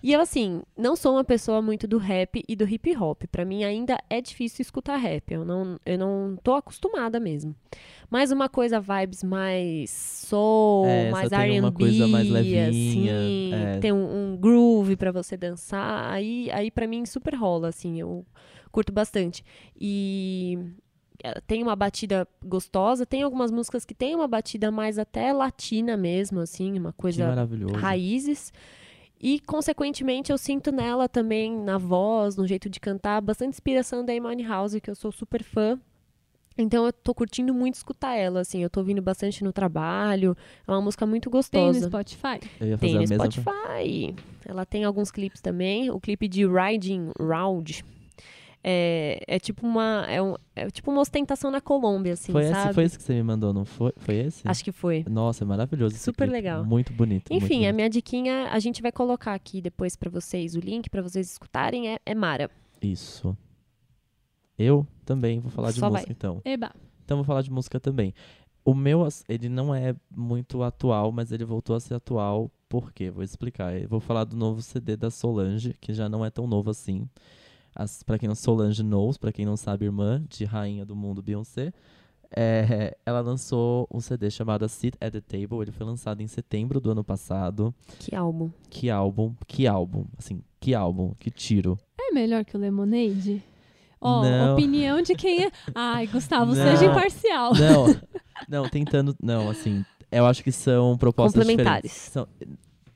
E 0.00 0.12
eu, 0.12 0.20
assim, 0.20 0.62
não 0.76 0.94
sou 0.94 1.14
uma 1.14 1.24
pessoa 1.24 1.60
muito 1.60 1.88
do 1.88 1.98
rap 1.98 2.44
e 2.46 2.54
do 2.54 2.68
hip 2.68 2.96
hop. 2.96 3.24
Pra 3.32 3.44
mim 3.44 3.64
ainda 3.64 3.98
é 4.08 4.20
difícil 4.20 4.62
escutar 4.62 4.96
rap. 4.96 5.32
Eu 5.32 5.44
não, 5.44 5.76
eu 5.84 5.98
não 5.98 6.38
tô 6.40 6.54
acostumada 6.54 7.18
mesmo. 7.18 7.52
Mas 8.10 8.30
uma 8.30 8.48
coisa 8.48 8.80
vibes 8.80 9.22
mais 9.22 9.90
soul, 9.90 10.86
É, 10.86 11.10
mais 11.10 11.32
R&B, 11.32 11.60
uma 11.60 11.72
coisa 11.72 12.06
mais 12.06 12.28
levinha, 12.28 12.68
assim, 12.68 13.08
é. 13.08 13.78
tem 13.78 13.92
um, 13.92 14.32
um 14.32 14.36
groove 14.36 14.96
pra 14.96 15.10
você 15.10 15.36
dançar. 15.36 16.12
Aí, 16.12 16.50
aí 16.52 16.70
para 16.70 16.86
mim 16.86 17.04
super 17.04 17.34
rola, 17.34 17.68
assim, 17.68 18.00
eu 18.00 18.24
curto 18.70 18.92
bastante. 18.92 19.44
E 19.78 20.58
eh, 21.22 21.40
tem 21.46 21.62
uma 21.62 21.74
batida 21.74 22.26
gostosa, 22.44 23.04
tem 23.04 23.22
algumas 23.22 23.50
músicas 23.50 23.84
que 23.84 23.94
tem 23.94 24.14
uma 24.14 24.28
batida 24.28 24.70
mais 24.70 24.98
até 24.98 25.32
latina 25.32 25.96
mesmo, 25.96 26.40
assim, 26.40 26.78
uma 26.78 26.92
coisa 26.92 27.24
raízes. 27.76 28.52
E, 29.18 29.40
consequentemente, 29.40 30.30
eu 30.30 30.36
sinto 30.36 30.70
nela 30.70 31.08
também, 31.08 31.58
na 31.58 31.78
voz, 31.78 32.36
no 32.36 32.46
jeito 32.46 32.68
de 32.68 32.78
cantar, 32.78 33.20
bastante 33.22 33.50
inspiração 33.50 34.04
da 34.04 34.12
Amy 34.12 34.44
House, 34.44 34.78
que 34.78 34.90
eu 34.90 34.94
sou 34.94 35.10
super 35.10 35.42
fã. 35.42 35.80
Então, 36.58 36.86
eu 36.86 36.92
tô 36.92 37.14
curtindo 37.14 37.52
muito 37.52 37.74
escutar 37.74 38.14
ela, 38.16 38.40
assim. 38.40 38.62
Eu 38.62 38.70
tô 38.70 38.80
ouvindo 38.80 39.02
bastante 39.02 39.44
no 39.44 39.52
trabalho. 39.52 40.36
É 40.66 40.70
uma 40.70 40.80
música 40.80 41.04
muito 41.06 41.28
Tem 41.28 41.60
no 41.60 41.72
gostosa. 41.72 41.86
Spotify? 41.88 42.48
Eu 42.60 42.68
ia 42.68 42.78
fazer 42.78 42.86
Tem 42.86 42.90
no 42.92 42.96
a 42.96 43.00
mesma 43.00 43.16
Spotify. 43.30 44.14
Ela 44.46 44.64
tem 44.64 44.84
alguns 44.84 45.10
clipes 45.10 45.40
também. 45.40 45.90
O 45.90 46.00
clipe 46.00 46.26
de 46.28 46.46
Riding 46.46 47.10
Round 47.20 47.84
é, 48.68 49.22
é 49.28 49.38
tipo 49.38 49.64
uma 49.66 50.06
é, 50.08 50.20
um- 50.20 50.34
é 50.56 50.68
tipo 50.70 50.90
uma 50.90 51.00
ostentação 51.00 51.50
na 51.52 51.60
Colômbia, 51.60 52.14
assim, 52.14 52.32
foi, 52.32 52.44
sabe? 52.48 52.64
esse, 52.64 52.74
foi 52.74 52.84
esse 52.84 52.96
que 52.98 53.04
você 53.04 53.12
me 53.14 53.22
mandou, 53.22 53.52
não 53.52 53.64
foi? 53.64 53.92
Foi 53.98 54.16
esse? 54.16 54.42
Acho 54.48 54.64
que 54.64 54.72
foi. 54.72 55.04
Nossa, 55.08 55.44
é 55.44 55.46
maravilhoso. 55.46 55.94
esse 55.94 56.02
Super 56.04 56.24
clipe. 56.24 56.32
legal. 56.32 56.64
Muito 56.64 56.92
bonito. 56.92 57.30
muito 57.30 57.44
Enfim, 57.44 57.58
a 57.58 57.60
bonito. 57.60 57.74
minha 57.76 57.90
diquinha, 57.90 58.48
a 58.50 58.58
gente 58.58 58.82
vai 58.82 58.90
colocar 58.90 59.34
aqui 59.34 59.60
depois 59.60 59.94
pra 59.94 60.10
vocês 60.10 60.56
o 60.56 60.60
link 60.60 60.90
pra 60.90 61.00
vocês 61.02 61.30
escutarem, 61.30 61.90
é, 61.92 61.98
é 62.04 62.14
Mara. 62.14 62.50
Isso. 62.82 63.36
Eu 64.58 64.86
também 65.04 65.40
vou 65.40 65.50
falar 65.50 65.70
de 65.70 65.78
Só 65.78 65.88
música, 65.90 66.06
vai. 66.06 66.12
então. 66.16 66.40
Eba. 66.44 66.72
Então 67.04 67.18
vou 67.18 67.24
falar 67.24 67.42
de 67.42 67.50
música 67.50 67.78
também. 67.78 68.12
O 68.64 68.74
meu, 68.74 69.06
ele 69.28 69.48
não 69.48 69.74
é 69.74 69.94
muito 70.14 70.62
atual, 70.62 71.12
mas 71.12 71.30
ele 71.30 71.44
voltou 71.44 71.76
a 71.76 71.80
ser 71.80 71.94
atual. 71.94 72.50
Por 72.68 72.92
quê? 72.92 73.10
Vou 73.10 73.22
explicar. 73.22 73.80
Eu 73.80 73.88
vou 73.88 74.00
falar 74.00 74.24
do 74.24 74.36
novo 74.36 74.60
CD 74.60 74.96
da 74.96 75.08
Solange, 75.10 75.74
que 75.80 75.92
já 75.94 76.08
não 76.08 76.24
é 76.24 76.30
tão 76.30 76.48
novo 76.48 76.70
assim. 76.70 77.08
As, 77.74 78.02
pra 78.02 78.18
quem 78.18 78.26
não 78.28 78.34
Solange 78.34 78.82
knows, 78.82 79.16
pra 79.18 79.30
quem 79.30 79.46
não 79.46 79.56
sabe, 79.56 79.84
irmã 79.84 80.24
de 80.28 80.44
rainha 80.44 80.84
do 80.84 80.96
mundo 80.96 81.22
Beyoncé. 81.22 81.72
É, 82.34 82.96
ela 83.06 83.20
lançou 83.20 83.86
um 83.92 84.00
CD 84.00 84.30
chamado 84.30 84.68
Sit 84.68 84.96
at 85.00 85.12
the 85.12 85.20
Table. 85.20 85.60
Ele 85.62 85.70
foi 85.70 85.86
lançado 85.86 86.20
em 86.20 86.26
setembro 86.26 86.80
do 86.80 86.90
ano 86.90 87.04
passado. 87.04 87.72
Que 88.00 88.16
álbum. 88.16 88.50
Que 88.68 88.90
álbum, 88.90 89.32
que 89.46 89.66
álbum, 89.68 90.06
assim, 90.18 90.42
que 90.58 90.74
álbum, 90.74 91.14
que 91.20 91.30
tiro. 91.30 91.78
É 92.00 92.12
melhor 92.12 92.44
que 92.44 92.56
o 92.56 92.60
Lemonade? 92.60 93.42
Ó, 94.00 94.22
Não. 94.22 94.52
opinião 94.54 95.00
de 95.02 95.14
quem 95.14 95.44
é. 95.44 95.50
Ai, 95.74 96.06
Gustavo, 96.06 96.54
Não. 96.54 96.54
seja 96.54 96.84
imparcial. 96.86 97.52
Não, 97.54 97.86
não, 98.48 98.68
tentando. 98.68 99.16
Não, 99.22 99.48
assim. 99.50 99.84
Eu 100.10 100.26
acho 100.26 100.42
que 100.44 100.52
são 100.52 100.96
propostas 100.96 101.42
Complementares. 101.42 101.90
diferentes. 101.90 102.12
São, 102.12 102.28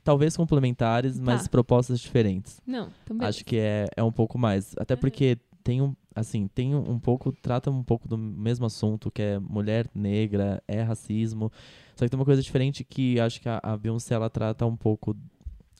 talvez 0.03 0.35
complementares, 0.37 1.19
mas 1.19 1.43
Tá. 1.43 1.49
propostas 1.49 1.99
diferentes. 1.99 2.61
Não, 2.65 2.87
também. 3.05 3.27
Acho 3.27 3.43
que 3.43 3.57
é, 3.57 3.87
é 3.95 4.03
um 4.03 4.11
pouco 4.11 4.37
mais. 4.37 4.73
Até 4.77 4.95
porque 4.95 5.37
tem 5.63 5.81
um. 5.81 5.93
Assim, 6.15 6.47
tem 6.47 6.73
um, 6.75 6.91
um 6.91 6.99
pouco. 6.99 7.31
Trata 7.31 7.69
um 7.71 7.83
pouco 7.83 8.07
do 8.07 8.17
mesmo 8.17 8.65
assunto, 8.65 9.09
que 9.11 9.21
é 9.21 9.39
mulher 9.39 9.87
negra, 9.93 10.61
é 10.67 10.81
racismo. 10.81 11.51
Só 11.95 12.05
que 12.05 12.09
tem 12.09 12.19
uma 12.19 12.25
coisa 12.25 12.41
diferente 12.41 12.83
que 12.83 13.19
acho 13.19 13.39
que 13.41 13.49
a, 13.49 13.59
a 13.61 13.77
Beyoncé 13.77 14.15
ela 14.15 14.29
trata 14.29 14.65
um 14.65 14.75
pouco 14.75 15.15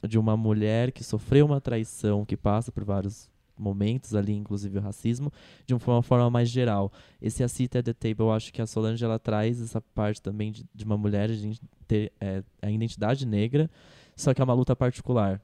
de 0.08 0.18
uma 0.20 0.36
mulher 0.36 0.92
que 0.92 1.04
sofreu 1.04 1.46
uma 1.46 1.62
traição, 1.62 2.26
que 2.26 2.36
passa 2.36 2.72
por 2.72 2.84
vários 2.84 3.30
momentos 3.62 4.16
ali, 4.16 4.34
inclusive 4.34 4.78
o 4.78 4.82
racismo, 4.82 5.32
de 5.66 5.74
uma 5.74 6.02
forma 6.02 6.30
mais 6.30 6.50
geral. 6.50 6.92
Esse 7.22 7.44
A 7.44 7.48
Seat 7.48 7.78
at 7.78 7.86
the 7.86 7.94
Table, 7.94 8.26
eu 8.26 8.32
acho 8.32 8.52
que 8.52 8.62
a 8.62 8.66
Solange 8.66 9.04
ela 9.06 9.20
traz 9.20 9.62
essa 9.62 9.80
parte 9.80 10.22
também 10.22 10.52
de, 10.52 10.66
de 10.74 10.84
uma 10.84 10.98
mulher, 10.98 11.28
de 11.30 11.34
a 11.36 11.38
gente 11.38 11.62
ter 11.88 12.12
é, 12.20 12.44
a 12.62 12.72
identidade 12.72 13.26
negra, 13.26 13.70
só 14.16 14.34
que 14.34 14.42
é 14.42 14.44
uma 14.44 14.54
luta 14.54 14.76
particular. 14.76 15.42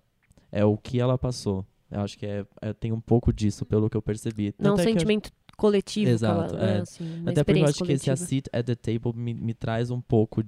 É 0.51 0.65
o 0.65 0.77
que 0.77 0.99
ela 0.99 1.17
passou. 1.17 1.65
Eu 1.91 2.01
acho 2.01 2.17
que 2.17 2.25
é, 2.25 2.45
é- 2.61 2.73
tem 2.73 2.91
um 2.91 2.99
pouco 2.99 3.31
disso, 3.31 3.65
pelo 3.65 3.89
que 3.89 3.95
eu 3.95 4.01
percebi. 4.01 4.53
Não 4.59 4.75
um 4.75 4.77
é 4.77 4.81
eu- 4.81 4.83
sentimento 4.83 5.31
coletivo. 5.57 6.11
Exato, 6.11 6.55
ela, 6.55 6.65
né, 6.65 6.77
é. 6.77 6.81
assim, 6.81 7.19
uma 7.21 7.31
até 7.31 7.43
porque 7.43 7.59
eu 7.59 7.65
acho 7.65 7.83
que 7.83 7.91
esse 7.91 8.05
coletiva. 8.05 8.13
A 8.13 8.17
Seat 8.17 8.49
at 8.53 8.65
the 8.65 8.75
Table 8.75 9.13
me, 9.15 9.33
me 9.33 9.53
traz 9.53 9.89
um 9.89 10.01
pouco, 10.01 10.43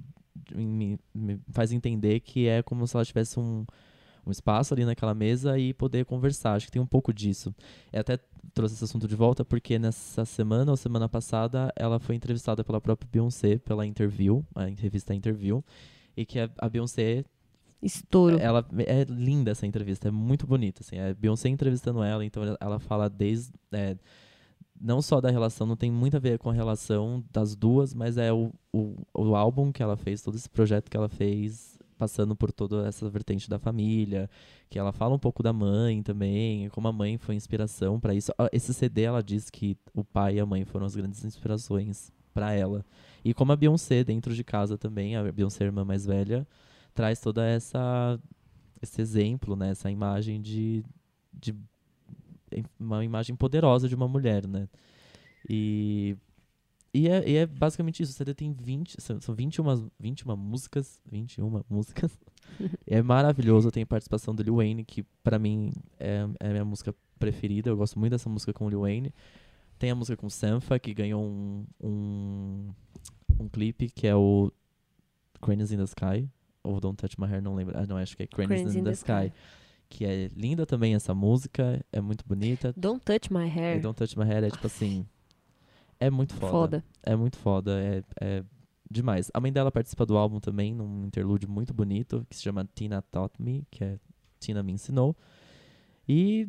me, 0.54 0.98
me 1.14 1.40
faz 1.50 1.72
entender 1.72 2.20
que 2.20 2.46
é 2.46 2.62
como 2.62 2.86
se 2.86 2.96
ela 2.96 3.04
tivesse 3.04 3.38
um, 3.40 3.64
um 4.26 4.30
espaço 4.30 4.74
ali 4.74 4.84
naquela 4.84 5.14
mesa 5.14 5.58
e 5.58 5.72
poder 5.74 6.04
conversar. 6.04 6.54
Acho 6.54 6.66
que 6.66 6.72
tem 6.72 6.82
um 6.82 6.86
pouco 6.86 7.12
disso. 7.12 7.54
Eu 7.92 8.00
até 8.00 8.18
trouxe 8.54 8.74
esse 8.74 8.84
assunto 8.84 9.06
de 9.06 9.14
volta 9.14 9.44
porque 9.44 9.78
nessa 9.78 10.24
semana 10.24 10.70
ou 10.70 10.76
semana 10.76 11.08
passada 11.08 11.72
ela 11.76 11.98
foi 11.98 12.14
entrevistada 12.16 12.64
pela 12.64 12.80
própria 12.80 13.08
Beyoncé, 13.10 13.58
pela 13.58 13.86
Interview, 13.86 14.44
a 14.54 14.64
revista 14.64 15.14
Interview, 15.14 15.64
e 16.16 16.24
que 16.26 16.38
a, 16.38 16.50
a 16.58 16.68
Beyoncé 16.68 17.24
Estouro. 17.82 18.38
ela 18.38 18.66
é 18.86 19.04
linda 19.04 19.52
essa 19.52 19.66
entrevista, 19.66 20.08
é 20.08 20.10
muito 20.10 20.46
bonita, 20.46 20.82
assim. 20.82 20.96
É 20.96 21.14
Beyoncé 21.14 21.48
entrevistando 21.48 22.02
ela, 22.02 22.24
então 22.24 22.42
ela- 22.42 22.58
ela 22.60 22.78
fala 22.78 23.08
desde 23.08 23.52
é, 23.72 23.96
não 24.80 25.00
só 25.02 25.20
da 25.20 25.30
relação, 25.30 25.66
não 25.66 25.76
tem 25.76 25.90
muito 25.90 26.16
a 26.16 26.20
ver 26.20 26.38
com 26.38 26.50
a 26.50 26.52
relação 26.52 27.22
das 27.32 27.54
duas, 27.54 27.92
mas 27.94 28.16
é 28.16 28.32
o, 28.32 28.50
o, 28.72 28.96
o 29.14 29.34
álbum 29.36 29.70
que 29.72 29.82
ela 29.82 29.96
fez, 29.96 30.22
todo 30.22 30.36
esse 30.36 30.48
projeto 30.48 30.90
que 30.90 30.96
ela 30.96 31.08
fez, 31.08 31.69
passando 32.00 32.34
por 32.34 32.50
toda 32.50 32.88
essa 32.88 33.06
vertente 33.10 33.50
da 33.50 33.58
família, 33.58 34.30
que 34.70 34.78
ela 34.78 34.90
fala 34.90 35.14
um 35.14 35.18
pouco 35.18 35.42
da 35.42 35.52
mãe 35.52 36.02
também, 36.02 36.70
como 36.70 36.88
a 36.88 36.92
mãe 36.92 37.18
foi 37.18 37.34
inspiração 37.34 38.00
para 38.00 38.14
isso. 38.14 38.32
Ah, 38.38 38.48
Esse 38.50 38.72
CD 38.72 39.02
ela 39.02 39.22
diz 39.22 39.50
que 39.50 39.76
o 39.94 40.02
pai 40.02 40.36
e 40.36 40.40
a 40.40 40.46
mãe 40.46 40.64
foram 40.64 40.86
as 40.86 40.96
grandes 40.96 41.22
inspirações 41.22 42.10
para 42.32 42.54
ela. 42.54 42.82
E 43.22 43.34
como 43.34 43.52
a 43.52 43.56
Beyoncé 43.56 44.02
dentro 44.02 44.34
de 44.34 44.42
casa 44.42 44.78
também, 44.78 45.14
a 45.14 45.30
Beyoncé, 45.30 45.64
a 45.64 45.66
irmã 45.66 45.84
mais 45.84 46.06
velha, 46.06 46.48
traz 46.94 47.20
toda 47.20 47.44
essa 47.44 48.18
esse 48.80 49.02
exemplo, 49.02 49.54
né, 49.54 49.72
essa 49.72 49.90
imagem 49.90 50.40
de, 50.40 50.82
de 51.34 51.54
uma 52.78 53.04
imagem 53.04 53.36
poderosa 53.36 53.86
de 53.86 53.94
uma 53.94 54.08
mulher, 54.08 54.46
né? 54.46 54.66
E 55.46 56.16
e 56.92 57.08
é, 57.08 57.28
e 57.28 57.36
é 57.36 57.46
basicamente 57.46 58.02
isso. 58.02 58.12
O 58.12 58.14
CD 58.14 58.34
tem 58.34 58.52
20, 58.52 59.00
são, 59.00 59.20
são 59.20 59.34
21, 59.34 59.90
21 59.98 60.36
músicas, 60.36 61.00
21 61.10 61.62
músicas. 61.68 62.18
é 62.86 63.00
maravilhoso, 63.00 63.70
tem 63.70 63.86
participação 63.86 64.34
do 64.34 64.42
Lil 64.42 64.56
Wayne, 64.56 64.84
que 64.84 65.04
pra 65.22 65.38
mim 65.38 65.72
é, 65.98 66.26
é 66.40 66.48
a 66.48 66.50
minha 66.50 66.64
música 66.64 66.94
preferida. 67.18 67.70
Eu 67.70 67.76
gosto 67.76 67.98
muito 67.98 68.12
dessa 68.12 68.28
música 68.28 68.52
com 68.52 68.66
o 68.66 68.68
Lil 68.68 68.80
Wayne. 68.80 69.14
Tem 69.78 69.90
a 69.90 69.94
música 69.94 70.16
com 70.16 70.28
Sanfa, 70.28 70.78
que 70.78 70.92
ganhou 70.92 71.22
um, 71.22 71.64
um, 71.80 72.68
um 73.38 73.48
clipe, 73.48 73.88
que 73.88 74.06
é 74.06 74.14
o 74.14 74.52
Cranes 75.40 75.70
in 75.70 75.76
the 75.76 75.84
Sky. 75.84 76.28
Ou 76.62 76.80
Don't 76.80 76.96
Touch 76.96 77.18
My 77.18 77.26
Hair, 77.26 77.40
não 77.40 77.54
lembro. 77.54 77.78
Ah, 77.78 77.86
não, 77.86 77.96
acho 77.96 78.16
que 78.16 78.24
é 78.24 78.26
Cranes, 78.26 78.74
in, 78.74 78.84
the, 78.84 78.92
Sky. 78.92 79.32
Que 79.88 80.04
é 80.04 80.30
linda 80.36 80.66
também 80.66 80.94
essa 80.94 81.14
música, 81.14 81.82
é 81.92 82.00
muito 82.00 82.24
bonita. 82.26 82.74
Don't 82.76 83.02
touch 83.02 83.32
my 83.32 83.46
E 83.46 83.58
hair. 83.58 83.80
Don't 83.80 83.96
Touch 83.96 84.18
My 84.18 84.24
Hair 84.24 84.44
é 84.44 84.50
tipo 84.50 84.66
assim. 84.66 85.06
É 86.00 86.08
muito 86.10 86.34
foda. 86.34 86.50
Foda. 86.50 86.84
É 87.02 87.14
muito 87.14 87.36
foda, 87.38 87.78
é, 87.80 88.02
é 88.20 88.42
demais. 88.90 89.30
A 89.34 89.40
mãe 89.40 89.52
dela 89.52 89.70
participa 89.70 90.04
do 90.06 90.16
álbum 90.16 90.40
também, 90.40 90.74
num 90.74 91.04
interlúdio 91.04 91.48
muito 91.48 91.72
bonito, 91.74 92.26
que 92.28 92.34
se 92.36 92.42
chama 92.42 92.68
Tina 92.74 93.02
Taught 93.02 93.40
Me, 93.40 93.64
que 93.70 93.84
é 93.84 93.98
Tina 94.40 94.62
Me 94.62 94.72
Ensinou. 94.72 95.14
E 96.08 96.48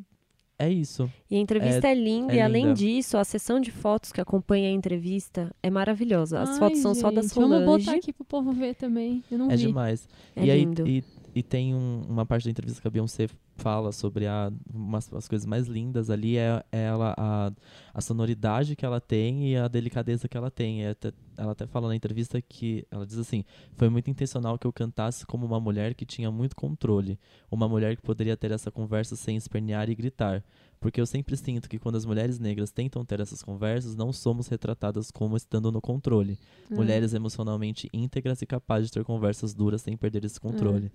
é 0.57 0.69
isso. 0.69 1.09
E 1.29 1.35
a 1.35 1.39
entrevista 1.39 1.87
é, 1.87 1.93
linda, 1.93 2.33
é 2.33 2.37
e 2.37 2.41
além 2.41 2.63
linda. 2.65 2.75
disso, 2.75 3.17
a 3.17 3.23
sessão 3.23 3.59
de 3.59 3.71
fotos 3.71 4.11
que 4.11 4.21
acompanha 4.21 4.69
a 4.69 4.71
entrevista 4.71 5.53
é 5.61 5.69
maravilhosa. 5.69 6.39
As 6.39 6.49
Ai, 6.51 6.59
fotos 6.59 6.79
são 6.79 6.93
só 6.95 7.11
da 7.11 7.21
gente, 7.21 7.33
Solange. 7.33 7.65
Vamos 7.65 7.85
botar 7.85 7.97
aqui 7.97 8.13
pro 8.13 8.23
povo 8.25 8.51
ver 8.51 8.75
também. 8.75 9.23
Eu 9.29 9.37
não 9.37 9.51
É 9.51 9.55
vi. 9.55 9.67
demais. 9.67 10.07
É 10.35 10.45
e 10.45 10.51
aí 10.51 10.63
lindo. 10.65 10.87
e, 10.87 11.03
e 11.35 11.43
tem 11.43 11.73
um- 11.75 12.03
uma 12.07 12.25
parte 12.25 12.45
da 12.45 12.51
entrevista 12.51 12.81
que 12.81 12.87
a 12.87 12.91
Beyoncé 12.91 13.27
fala 13.61 13.91
sobre 13.91 14.25
a, 14.27 14.51
umas, 14.73 15.11
as 15.13 15.27
coisas 15.27 15.45
mais 15.45 15.67
lindas 15.67 16.09
ali 16.09 16.37
é, 16.37 16.63
é 16.71 16.83
ela 16.85 17.13
a, 17.17 17.51
a 17.93 18.01
sonoridade 18.01 18.75
que 18.75 18.85
ela 18.85 18.99
tem 18.99 19.51
e 19.51 19.57
a 19.57 19.67
delicadeza 19.67 20.27
que 20.27 20.35
ela 20.35 20.49
tem. 20.51 20.83
É 20.85 20.89
até- 20.91 21.13
ela 21.37 21.53
até 21.53 21.65
fala 21.65 21.87
na 21.87 21.95
entrevista 21.95 22.41
que 22.41 22.85
ela 22.91 23.05
diz 23.05 23.17
assim: 23.17 23.43
foi 23.75 23.89
muito 23.89 24.09
intencional 24.09 24.57
que 24.59 24.67
eu 24.67 24.73
cantasse 24.73 25.25
como 25.25 25.45
uma 25.45 25.59
mulher 25.59 25.93
que 25.93 26.05
tinha 26.05 26.29
muito 26.31 26.55
controle, 26.55 27.17
uma 27.49 27.67
mulher 27.67 27.95
que 27.95 28.01
poderia 28.01 28.35
ter 28.37 28.51
essa 28.51 28.69
conversa 28.71 29.15
sem 29.15 29.35
espernear 29.37 29.89
e 29.89 29.95
gritar. 29.95 30.43
Porque 30.79 30.99
eu 30.99 31.05
sempre 31.05 31.37
sinto 31.37 31.69
que 31.69 31.77
quando 31.77 31.95
as 31.95 32.05
mulheres 32.05 32.39
negras 32.39 32.71
tentam 32.71 33.05
ter 33.05 33.19
essas 33.19 33.43
conversas, 33.43 33.95
não 33.95 34.11
somos 34.11 34.47
retratadas 34.47 35.11
como 35.11 35.37
estando 35.37 35.71
no 35.71 35.79
controle. 35.79 36.39
Hum. 36.71 36.77
Mulheres 36.77 37.13
emocionalmente 37.13 37.87
íntegras 37.93 38.41
e 38.41 38.47
capazes 38.47 38.87
de 38.87 38.93
ter 38.93 39.03
conversas 39.03 39.53
duras 39.53 39.83
sem 39.83 39.95
perder 39.95 40.25
esse 40.25 40.39
controle. 40.39 40.91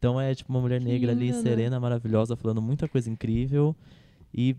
Então 0.00 0.18
é 0.18 0.34
tipo 0.34 0.50
uma 0.50 0.62
mulher 0.62 0.80
negra 0.80 1.12
ali, 1.12 1.30
né? 1.30 1.42
serena, 1.42 1.78
maravilhosa, 1.78 2.34
falando 2.34 2.62
muita 2.62 2.88
coisa 2.88 3.10
incrível. 3.10 3.76
E 4.32 4.56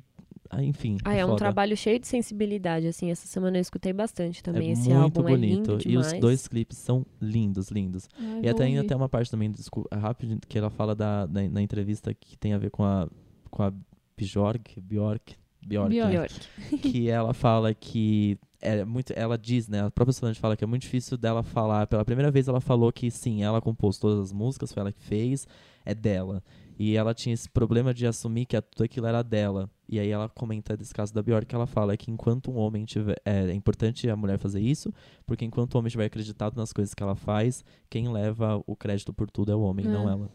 ah, 0.52 0.62
enfim. 0.64 0.98
Ah, 1.04 1.16
é 1.16 1.26
um 1.26 1.30
foda. 1.30 1.39
trabalho 1.39 1.76
cheio 1.76 1.98
de 2.00 2.08
sensibilidade, 2.08 2.86
assim. 2.86 3.10
Essa 3.10 3.26
semana 3.26 3.58
eu 3.58 3.62
escutei 3.62 3.92
bastante 3.92 4.44
também. 4.44 4.70
é 4.70 4.72
Esse 4.74 4.89
muito 4.89 5.02
álbum 5.02 5.24
bonito. 5.24 5.78
é 5.84 5.89
e 5.89 5.98
os 5.98 6.14
dois 6.14 6.48
clipes 6.48 6.78
são 6.78 7.04
lindos, 7.20 7.70
lindos. 7.72 8.08
Ai, 8.20 8.39
E 8.39 8.42
vou 8.42 8.52
até 8.52 8.66
ainda 8.66 8.84
tem 8.84 8.96
uma 8.96 9.10
parte 9.10 9.32
também, 9.32 9.50
desculpa, 9.50 9.98
rápido, 9.98 10.38
que 10.48 10.58
ela 10.60 10.70
fala 10.70 10.94
da, 10.94 11.26
na, 11.26 11.50
na 11.50 11.62
entrevista 11.62 12.14
que 12.14 12.38
tem 12.38 12.54
a 12.54 12.60
ver 12.60 12.70
com 12.70 12.84
a, 12.84 13.10
com 13.50 13.64
a 13.64 13.74
Bjork, 14.16 14.80
Bjork, 14.80 15.36
Bjork, 15.66 15.89
Bjork. 15.89 16.12
Bjork. 16.12 16.78
que 16.80 17.10
ela 17.10 17.34
fala 17.34 17.74
que 17.74 18.38
é 18.62 18.86
muito, 18.86 19.12
ela 19.16 19.38
diz, 19.38 19.68
né, 19.68 19.82
a 19.86 19.91
própria 19.91 20.14
Solange 20.14 20.39
fala 20.39 20.55
que 20.55 20.64
é 20.64 20.68
muito 20.68 20.84
difícil 20.84 21.18
dela 21.18 21.41
falar, 21.43 21.88
pela 21.88 22.05
primeira 22.05 22.30
vez 22.32 22.47
ela 22.47 22.62
falou 22.62 22.91
que 22.91 23.09
sim, 23.09 23.43
ela 23.43 23.59
compôs 23.62 23.97
todas 23.97 24.20
as 24.20 24.32
músicas, 24.32 24.72
foi 24.72 24.82
ela 24.82 24.91
que 24.91 25.01
fez, 25.01 25.47
é 25.86 25.93
dela. 25.95 26.43
E 26.80 26.95
ela 26.95 27.14
tinha 27.14 27.34
esse 27.34 27.47
problema 27.49 27.93
de 27.93 28.07
assumir 28.07 28.45
que 28.45 28.59
tudo 28.62 28.84
aquilo 28.86 29.05
era 29.05 29.22
dela. 29.22 29.70
E 29.88 29.99
aí 29.99 30.09
ela 30.09 30.28
comenta 30.30 30.76
desse 30.76 30.93
caso 30.93 31.14
da 31.14 31.22
Bjork, 31.22 31.45
que 31.45 31.53
ela 31.53 31.68
fala 31.68 31.95
que 31.95 32.09
enquanto 32.09 32.49
um 32.49 32.57
homem 32.57 32.86
tiver, 32.86 33.22
é, 33.24 33.51
é 33.51 33.53
importante 33.53 34.09
a 34.09 34.16
mulher 34.16 34.39
fazer 34.39 34.62
isso, 34.62 34.91
porque 35.26 35.45
enquanto 35.45 35.76
o 35.76 35.78
homem 35.78 35.88
estiver 35.89 36.05
acreditado 36.05 36.55
nas 36.55 36.74
coisas 36.74 36.93
que 36.95 37.03
ela 37.03 37.16
faz, 37.16 37.64
quem 37.89 38.12
leva 38.12 38.64
o 38.66 38.76
crédito 38.76 39.14
por 39.14 39.30
tudo 39.30 39.51
é 39.51 39.55
o 39.55 39.62
homem, 39.62 39.86
É. 39.86 39.89
não 39.89 40.09
ela. 40.09 40.30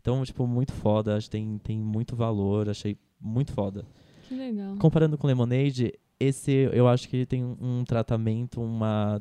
Então, 0.00 0.22
tipo, 0.24 0.46
muito 0.46 0.72
foda, 0.72 1.16
acho 1.16 1.26
que 1.26 1.32
tem, 1.32 1.58
tem 1.58 1.78
muito 1.78 2.14
valor, 2.14 2.68
achei 2.68 2.96
muito 3.20 3.52
foda. 3.52 3.84
Que 4.28 4.34
legal. 4.34 4.76
Comparando 4.76 5.18
com 5.18 5.26
Lemonade, 5.26 5.92
esse 6.20 6.68
eu 6.72 6.86
acho 6.86 7.08
que 7.08 7.16
ele 7.16 7.26
tem 7.26 7.42
um, 7.42 7.82
tratamento, 7.82 8.60
uma, 8.62 9.20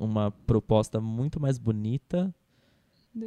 uma 0.00 0.30
proposta 0.46 1.00
muito 1.00 1.40
mais 1.40 1.58
bonita 1.58 2.32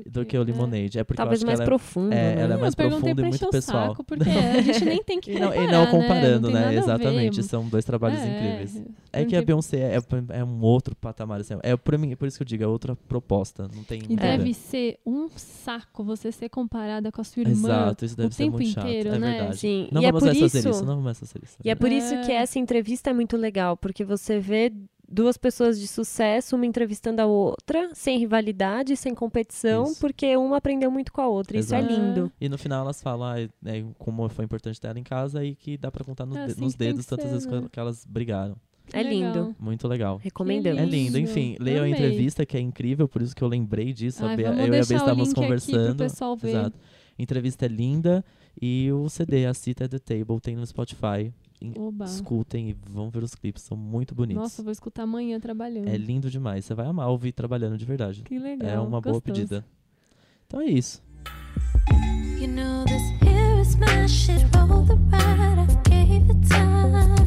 do 0.06 0.26
que 0.26 0.38
o 0.38 0.42
é. 0.42 0.46
Lemonade. 0.46 1.00
É 1.00 1.04
porque 1.04 1.18
Talvez 1.18 1.42
eu 1.42 1.48
acho 1.50 1.58
mais 1.58 1.60
que 1.60 1.64
ela 1.64 1.70
profundo, 1.70 2.14
é, 2.14 2.36
né? 2.36 2.42
ela 2.42 2.54
é 2.54 2.58
mais 2.58 2.76
profunda 2.76 3.10
e 3.22 3.24
muito 3.26 3.46
o 3.46 3.50
pessoal. 3.50 3.88
Saco, 3.90 4.04
porque 4.04 4.30
a 4.30 4.62
gente 4.62 4.86
nem 4.86 5.04
tem 5.04 5.20
que 5.20 5.32
E 5.32 5.40
não, 5.40 5.48
comparar, 5.50 5.64
e 5.64 5.72
não 5.72 5.86
né? 5.86 5.92
comparando, 5.92 6.50
né? 6.52 6.70
ver. 6.70 6.78
Exatamente, 6.78 7.44
são 7.44 7.68
dois 7.68 7.86
trabalhos 7.86 8.20
É, 8.20 8.28
incríveis. 8.28 8.84
É 9.14 9.26
que 9.26 9.36
a 9.36 9.42
Beyoncé 9.42 9.78
é, 9.78 10.00
é 10.40 10.44
um 10.44 10.62
outro 10.62 10.96
patamar, 10.96 11.40
assim, 11.42 11.54
é 11.64 11.76
por 11.76 11.98
mim, 11.98 12.16
por 12.16 12.28
isso 12.28 12.38
que 12.38 12.44
eu 12.44 12.48
digo, 12.48 12.64
é 12.64 12.68
outra 12.68 12.96
proposta, 12.96 13.68
não 13.76 13.84
tem 13.84 14.02
E 14.10 14.16
nada 14.16 14.28
a 14.28 14.32
ver. 14.32 14.38
deve 14.40 14.54
ser 14.54 14.98
um 15.06 15.28
saco 15.36 16.04
você 16.04 16.32
ser 16.32 16.50
comparada 16.50 17.12
com 17.12 17.22
a 17.22 17.24
sua 17.24 17.42
irmã 17.42 17.52
Exato, 17.70 18.06
isso 18.06 18.16
deve 18.18 18.30
o 18.30 18.32
ser 18.32 18.44
tempo 18.46 18.58
muito 18.58 18.70
chato, 18.72 18.88
inteiro, 18.88 19.10
é 19.10 19.20
né? 19.20 19.32
verdade. 19.38 19.58
Sim, 19.58 19.88
Não 19.92 20.02
e 20.02 20.06
é 20.06 20.08
vamos 20.12 20.20
por 20.22 20.26
mais 20.28 20.40
fazer 20.40 20.60
isso... 20.60 20.70
isso, 20.70 20.80
não 20.82 20.88
vamos 20.88 21.04
mais 21.04 21.20
fazer 21.20 21.40
isso. 21.44 21.58
E 21.64 21.70
é 21.70 21.76
por 21.76 21.92
isso 21.92 22.10
que 22.22 22.32
É. 22.32 22.36
essa 22.36 22.58
entrevista 22.60 23.10
é 23.10 23.14
muito 23.14 23.36
legal, 23.38 23.76
porque 23.76 24.04
você 24.06 24.40
vê 24.40 24.72
duas 25.12 25.38
pessoas 25.38 25.80
de 25.80 25.88
sucesso, 25.88 26.56
uma 26.56 26.66
entrevistando 26.66 27.22
a 27.22 27.26
outra, 27.26 27.90
sem 27.94 28.18
rivalidade, 28.18 28.96
sem 28.96 29.14
competição, 29.14 29.84
Isso. 29.84 30.00
porque 30.00 30.36
uma 30.38 30.58
aprendeu 30.58 30.90
muito 30.90 31.12
com 31.12 31.22
a 31.22 31.28
outra. 31.28 31.58
Isso 31.58 31.76
é 31.76 31.80
Exato. 31.80 31.94
lindo. 31.94 32.32
E 32.40 32.48
no 32.48 32.58
final 32.58 32.84
elas 32.84 33.02
falam 33.02 33.28
ah, 33.28 33.42
é, 33.66 33.84
como 34.00 34.28
foi 34.30 34.46
importante 34.46 34.80
ter 34.80 34.88
ela 34.88 34.98
em 35.00 35.04
casa 35.04 35.44
e 35.44 35.54
que 35.56 35.78
dá 35.78 35.92
pra 35.92 36.04
contar 36.06 36.26
nos, 36.26 36.38
É 36.38 36.46
de- 36.46 36.52
assim 36.54 36.62
nos 36.62 36.76
dedos 36.76 37.06
tantas 37.06 37.26
ser, 37.26 37.32
vezes 37.34 37.46
né? 37.48 37.68
que 37.72 37.80
elas 37.80 38.06
brigaram. 38.06 38.56
Que 38.88 38.98
É 38.98 39.04
legal. 39.04 39.34
lindo. 39.34 39.56
Muito 39.60 39.88
legal. 39.88 40.18
Recomendamos. 40.24 40.82
É 40.82 40.86
lindo, 40.86 41.18
enfim, 41.20 41.56
leiam 41.60 41.84
a 41.84 41.90
entrevista 41.90 42.46
que 42.46 42.58
é 42.58 42.60
incrível, 42.60 43.08
por 43.08 43.22
isso 43.22 43.36
que 43.36 43.44
eu 43.44 43.48
lembrei 43.48 43.94
disso. 43.94 44.26
a 44.26 44.30
Ai, 44.30 44.38
Bea- 44.38 44.50
vamos 44.52 44.60
eu 44.60 44.66
e 44.66 44.68
a 44.68 44.72
Bea 44.72 44.80
o 44.80 44.98
estávamos 44.98 45.34
conversando. 45.34 45.98
pessoal 45.98 46.36
ver. 46.36 46.50
Exato. 46.50 46.78
Entrevista 47.20 47.66
é 47.66 47.70
linda 47.70 48.26
e 48.60 48.90
o 48.92 49.08
CD, 49.08 49.46
a 49.46 49.54
Cita 49.54 49.86
at 49.86 49.92
the 49.92 50.00
Table, 50.00 50.40
tem 50.42 50.56
no 50.56 50.66
Spotify. 50.66 51.32
Oba. 51.78 52.06
Escutem 52.06 52.70
e 52.70 52.74
vão 52.74 53.10
ver 53.10 53.24
os 53.24 53.36
clipes, 53.36 53.64
são 53.64 53.78
muito 53.78 54.16
bonitos. 54.16 54.42
Nossa, 54.42 54.64
vou 54.64 54.72
escutar 54.72 55.04
amanhã 55.04 55.40
trabalhando. 55.40 55.88
É 55.88 55.98
lindo 55.98 56.30
demais, 56.30 56.66
você 56.66 56.74
vai 56.74 56.88
amar 56.88 57.08
ouvir 57.10 57.32
trabalhando 57.32 57.78
de 57.78 57.86
verdade. 57.86 58.24
Que 58.24 58.40
legal. 58.40 58.70
é 58.70 58.80
uma 58.80 59.00
boa 59.02 59.02
gostoso. 59.02 59.22
pedida. 59.22 59.66
Então 60.48 60.62
é 60.62 60.66
isso. 60.66 61.04
You 62.40 62.48
know 62.48 62.84
this 62.86 63.02
here 63.22 63.62
is 63.62 63.76
my 63.76 64.08
shit. 64.08 64.44
Roll 64.56 64.84
the 64.86 64.96
ride, 65.12 65.60
I 65.60 65.90
gave 65.90 66.30
it 66.30 66.48
time, 66.48 67.21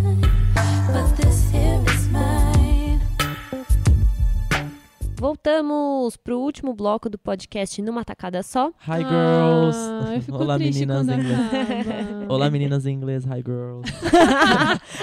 Voltamos 5.24 6.18
pro 6.18 6.38
último 6.38 6.74
bloco 6.74 7.08
do 7.08 7.16
podcast 7.16 7.80
numa 7.80 8.04
tacada 8.04 8.42
só. 8.42 8.68
Hi 8.86 8.98
girls! 8.98 9.78
Ah, 9.78 10.16
eu 10.16 10.20
fico 10.20 10.36
Olá 10.36 10.56
triste 10.56 10.80
meninas 10.80 11.08
em 11.08 11.14
inglês. 11.14 11.40
acaba. 11.40 12.34
Olá 12.34 12.50
meninas 12.50 12.84
em 12.84 12.92
inglês, 12.94 13.24
hi 13.24 13.36
girls. 13.36 13.90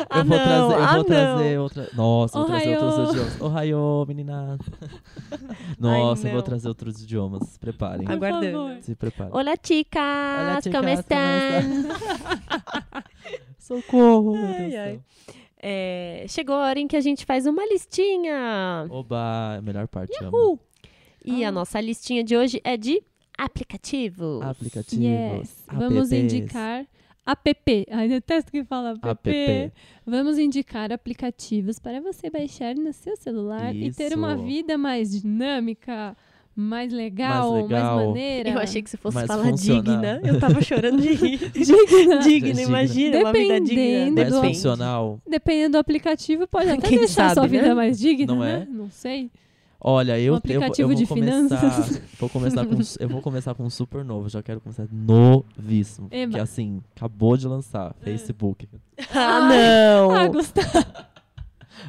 ah, 0.08 0.20
eu 0.22 0.26
vou 0.26 0.38
não, 0.38 0.46
trazer, 0.46 0.74
eu 0.76 0.84
ah, 0.84 0.94
vou 0.94 1.04
trazer 1.06 1.56
não. 1.56 1.64
outra. 1.64 1.90
Nossa, 1.96 2.38
eu 2.38 2.42
vou 2.46 2.52
trazer 2.52 2.78
outros 2.78 3.10
idiomas. 3.10 3.42
Ohayô, 3.42 4.06
meninas. 4.08 4.60
Nossa, 5.80 6.28
eu 6.28 6.34
vou 6.34 6.44
trazer 6.44 6.68
outros 6.68 7.02
idiomas. 7.02 7.48
Se 7.48 7.58
preparem. 7.58 8.08
Aguardando. 8.08 8.84
Se 8.84 8.94
preparem. 8.94 9.34
Olá, 9.34 9.56
chicas! 9.60 10.04
Olá, 10.04 10.62
chicas, 10.62 10.80
como 10.80 10.88
estão? 10.88 11.18
Socorro, 13.58 14.34
meu 14.34 14.46
Deus 14.46 14.60
Ai, 14.60 14.76
ai. 14.76 14.92
céu. 15.26 15.41
É, 15.64 16.26
chegou 16.28 16.56
a 16.56 16.66
hora 16.68 16.80
em 16.80 16.88
que 16.88 16.96
a 16.98 17.02
gente 17.02 17.26
faz 17.26 17.46
uma 17.46 17.66
listinha. 17.68 18.88
Oba, 18.90 19.58
a 19.58 19.62
melhor 19.62 19.88
parte. 19.88 20.12
Uhul. 20.24 20.60
E 21.24 21.44
Ah. 21.44 21.50
a 21.50 21.52
nossa 21.52 21.80
listinha 21.80 22.24
de 22.24 22.36
hoje 22.36 22.60
é 22.64 22.76
de 22.76 23.02
aplicativos. 23.38 24.42
Aplicativos. 24.42 25.04
Yes. 25.06 25.64
Vamos 25.72 26.12
indicar 26.12 26.86
app. 27.26 27.86
Ai, 27.92 28.08
detesto 28.08 28.52
que 28.52 28.64
fala 28.64 28.92
app. 29.04 29.30
App. 29.30 29.74
Vamos 30.06 30.38
indicar 30.40 30.92
aplicativos 30.92 31.78
para 31.80 32.02
você 32.02 32.30
baixar 32.30 32.76
no 32.76 32.92
seu 32.92 33.16
celular 33.16 33.76
e 33.76 33.92
ter 33.94 34.18
uma 34.18 34.34
Isso. 34.34 34.44
vida 34.44 34.78
mais 34.78 35.12
dinâmica, 35.22 36.18
mais 36.56 36.92
legal, 36.92 37.52
mais, 37.52 37.64
legal. 37.64 38.08
maneira. 38.08 38.50
Eu 38.50 38.60
achei 38.60 38.82
que 38.82 38.90
você 38.90 38.98
fosse 38.98 39.16
Mas 39.16 39.28
falar 39.28 39.44
funcional. 39.46 39.82
digna. 39.84 40.22
Eu 40.24 40.40
tava 40.40 40.62
chorando 40.62 41.02
de 41.02 41.14
rir. 41.14 41.38
Digna. 41.52 42.20
digna, 42.20 42.20
Digna. 42.22 42.62
imagina 42.62 43.20
uma 43.20 43.32
vida 43.34 43.60
digna. 43.62 43.76
Dependendo 43.76 44.16
Mais 44.16 44.28
do- 44.30 44.36
Depende. 44.36 44.56
funcional. 44.56 45.20
Dependendo 45.28 45.72
do 45.72 45.78
aplicativo, 45.78 46.48
pode 46.48 46.70
até 46.72 46.88
Quem 46.88 47.00
deixar 47.00 47.28
a 47.28 47.34
sua 47.34 47.44
sabe, 47.44 47.58
vida 47.58 47.70
né? 47.70 47.74
mais 47.74 47.98
digna, 48.00 48.34
Não 48.34 48.42
né? 48.42 48.68
é? 48.68 48.72
Não 48.72 48.90
sei. 48.90 49.32
Olha, 49.84 50.20
eu, 50.20 50.34
Um 50.34 50.36
eu, 50.36 50.38
aplicativo 50.38 50.92
eu 50.92 50.96
vou 50.96 50.96
de 50.96 51.08
começar, 51.08 51.58
finanças. 51.58 52.02
vou 52.20 52.30
começar 52.30 52.66
com, 52.68 52.78
eu 53.00 53.10
vou 53.10 53.20
começar 53.22 53.56
com 53.56 53.64
um 53.64 53.70
super 53.70 54.06
novo, 54.06 54.30
já 54.30 54.44
quero 54.44 54.62
começar 54.62 54.86
novíssimo, 54.92 56.08
Eba. 56.12 56.34
que 56.34 56.40
assim, 56.40 56.82
acabou 56.96 57.36
de 57.36 57.48
lançar, 57.48 57.96
Facebook. 58.02 58.70
Ah, 59.12 59.50
não! 59.50 60.12
Ah, 60.12 60.28
Gustavo. 60.28 60.86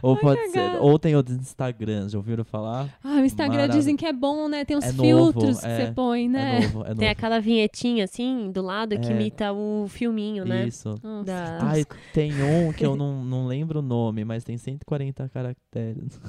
Ou 0.00 0.16
pode 0.16 0.48
ser, 0.50 0.76
ou 0.80 0.98
tem 0.98 1.14
outros 1.16 1.36
Instagrams, 1.36 2.12
já 2.12 2.18
ouviram 2.18 2.44
falar? 2.44 2.88
Ah, 3.02 3.16
o 3.16 3.24
Instagram 3.24 3.54
Maravilha. 3.56 3.78
dizem 3.78 3.96
que 3.96 4.06
é 4.06 4.12
bom, 4.12 4.48
né? 4.48 4.64
Tem 4.64 4.76
uns 4.76 4.84
É 4.84 4.92
novo, 4.92 5.02
filtros 5.02 5.60
que 5.60 5.66
é. 5.66 5.86
você 5.86 5.92
põe, 5.92 6.24
É 6.24 6.28
né? 6.28 6.60
novo, 6.60 6.84
é 6.84 6.88
novo. 6.88 7.00
Tem 7.00 7.08
aquela 7.08 7.40
vinhetinha 7.40 8.04
assim 8.04 8.50
do 8.50 8.62
lado 8.62 8.98
que 8.98 9.08
É. 9.08 9.10
imita 9.12 9.52
o 9.52 9.86
filminho, 9.88 10.44
né? 10.44 10.66
Isso. 10.66 10.94
Nossa. 11.02 11.24
Da... 11.24 11.58
Ai, 11.62 11.84
tem 12.12 12.32
um 12.42 12.72
que 12.72 12.84
eu 12.86 12.94
não, 12.96 13.24
não 13.24 13.46
lembro 13.46 13.80
o 13.80 13.82
nome, 13.82 14.24
mas 14.24 14.44
tem 14.44 14.56
140 14.56 15.28
caracteres. 15.28 16.20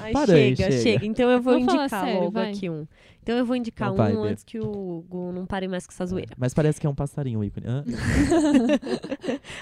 Ai, 0.00 0.12
Para 0.12 0.34
aí, 0.34 0.56
chega, 0.56 0.70
chega. 0.72 0.82
chega. 0.82 1.06
Então 1.06 1.30
eu 1.30 1.40
vou 1.40 1.54
falar 1.64 1.82
indicar 1.84 2.04
sério, 2.04 2.20
logo 2.20 2.30
vai. 2.32 2.50
aqui 2.50 2.70
um. 2.70 2.86
Então 3.24 3.38
eu 3.38 3.46
vou 3.46 3.56
indicar 3.56 3.90
vai, 3.94 4.14
um 4.14 4.20
Bê. 4.20 4.28
antes 4.28 4.44
que 4.44 4.60
o 4.60 5.02
Gu 5.08 5.32
não 5.32 5.46
pare 5.46 5.66
mais 5.66 5.86
com 5.86 5.92
essa 5.94 6.04
zoeira. 6.04 6.34
Mas 6.36 6.52
parece 6.52 6.78
que 6.78 6.86
é 6.86 6.90
um 6.90 6.94
passarinho 6.94 7.40
o 7.40 7.44
ícone. 7.44 7.66
Hã? 7.66 7.82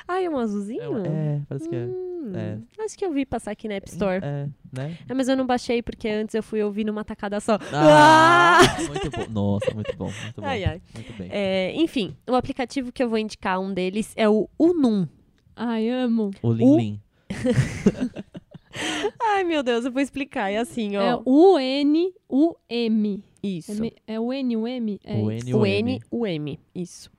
Ai, 0.08 0.24
é 0.26 0.30
um 0.30 0.36
azulzinho? 0.36 0.82
É, 0.82 0.88
um- 0.88 1.04
é, 1.06 1.40
parece 1.48 1.68
que 1.68 1.76
é. 1.76 1.84
Hum, 1.84 2.32
é. 2.34 2.58
Acho 2.82 2.98
que 2.98 3.04
eu 3.04 3.12
vi 3.12 3.24
passar 3.24 3.52
aqui 3.52 3.68
na 3.68 3.74
App 3.74 3.88
Store. 3.88 4.18
É, 4.20 4.48
né? 4.72 4.98
É, 5.08 5.14
mas 5.14 5.28
eu 5.28 5.36
não 5.36 5.46
baixei 5.46 5.80
porque 5.80 6.08
antes 6.08 6.34
eu 6.34 6.42
fui 6.42 6.60
ouvir 6.60 6.82
numa 6.82 7.04
tacada 7.04 7.38
só. 7.38 7.56
Ah, 7.72 8.58
muito 8.88 9.08
bom. 9.10 9.26
Nossa, 9.30 9.72
muito 9.72 9.96
bom, 9.96 10.10
muito 10.24 10.40
bom. 10.40 10.46
Ai, 10.46 10.64
ai. 10.64 10.82
Muito 10.92 11.12
bem. 11.16 11.28
É, 11.30 11.72
enfim, 11.76 12.16
o 12.28 12.34
aplicativo 12.34 12.90
que 12.90 13.00
eu 13.00 13.08
vou 13.08 13.18
indicar, 13.18 13.60
um 13.60 13.72
deles, 13.72 14.12
é 14.16 14.28
o 14.28 14.48
Unum. 14.58 15.06
Ai, 15.54 15.88
amo. 15.88 16.32
O 16.42 16.52
Lin 16.52 16.76
Lin. 16.76 17.00
Ai, 19.22 19.44
meu 19.44 19.62
Deus, 19.62 19.84
eu 19.84 19.92
vou 19.92 20.02
explicar. 20.02 20.50
É 20.50 20.56
assim, 20.58 20.96
É 20.96 21.14
ó. 21.14 21.22
U-N-U-M. 21.24 23.22
É, 23.42 23.46
Isso. 23.48 23.80
me- 23.80 23.92
é 24.06 24.20
o 24.20 24.32
N, 24.32 24.56
o 24.56 24.66
M? 24.68 25.00
É 25.04 25.14
O 25.16 25.30
isso. 25.32 25.46
N, 25.48 25.54
O 25.54 25.66
N, 25.66 26.00
o 26.10 26.26
M. 26.26 26.60
Isso. 26.74 27.10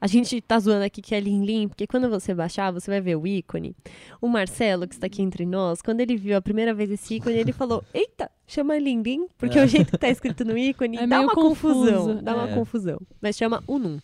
A 0.00 0.06
gente 0.06 0.38
tá 0.42 0.58
zoando 0.58 0.84
aqui 0.84 1.00
que 1.00 1.14
é 1.14 1.20
Lin 1.20 1.44
Lin, 1.46 1.66
porque 1.68 1.86
quando 1.86 2.10
você 2.10 2.34
baixar, 2.34 2.70
você 2.70 2.90
vai 2.90 3.00
ver 3.00 3.16
o 3.16 3.26
ícone. 3.26 3.74
O 4.20 4.28
Marcelo, 4.28 4.86
que 4.86 4.94
está 4.94 5.06
aqui 5.06 5.22
entre 5.22 5.46
nós, 5.46 5.80
quando 5.80 6.00
ele 6.00 6.14
viu 6.16 6.36
a 6.36 6.42
primeira 6.42 6.74
vez 6.74 6.90
esse 6.90 7.14
ícone, 7.14 7.36
ele 7.38 7.52
falou: 7.52 7.82
Eita, 7.94 8.30
chama 8.46 8.76
Lin 8.78 9.00
Lin, 9.02 9.26
porque 9.38 9.58
É. 9.58 9.64
o 9.64 9.66
jeito 9.66 9.92
que 9.92 9.98
tá 9.98 10.10
escrito 10.10 10.44
no 10.44 10.58
ícone 10.58 10.98
É 11.00 11.06
dá 11.06 11.16
meio 11.18 11.28
uma 11.28 11.34
confuso, 11.34 11.86
confusão. 11.90 12.22
Dá 12.22 12.34
uma 12.34 12.50
é. 12.50 12.54
confusão. 12.54 13.00
Mas 13.20 13.36
chama 13.36 13.64
Unum. 13.66 13.98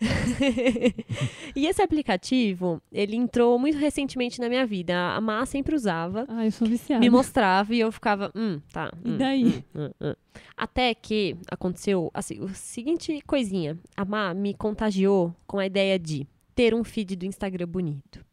e 1.54 1.66
esse 1.66 1.82
aplicativo, 1.82 2.80
ele 2.90 3.16
entrou 3.16 3.58
muito 3.58 3.78
recentemente 3.78 4.40
na 4.40 4.48
minha 4.48 4.66
vida. 4.66 5.14
A 5.14 5.20
Má 5.20 5.44
sempre 5.44 5.74
usava. 5.74 6.24
Ai, 6.28 6.46
eu 6.48 6.52
sou 6.52 6.66
viciada. 6.66 7.00
Me 7.00 7.10
mostrava 7.10 7.74
e 7.74 7.80
eu 7.80 7.92
ficava, 7.92 8.32
hum, 8.34 8.60
tá. 8.72 8.92
E 9.04 9.10
hum, 9.10 9.16
daí? 9.18 9.64
hum, 9.74 9.90
hum. 10.00 10.14
Até 10.56 10.94
que 10.94 11.36
aconteceu 11.50 12.10
assim, 12.14 12.40
o 12.40 12.48
seguinte 12.48 13.20
coisinha. 13.26 13.78
A 13.96 14.04
Má 14.04 14.32
me 14.34 14.54
contagiou 14.54 15.34
com 15.46 15.58
a 15.58 15.66
ideia 15.66 15.98
de 15.98 16.26
ter 16.54 16.74
um 16.74 16.84
feed 16.84 17.16
do 17.16 17.26
Instagram 17.26 17.66
bonito. 17.66 18.24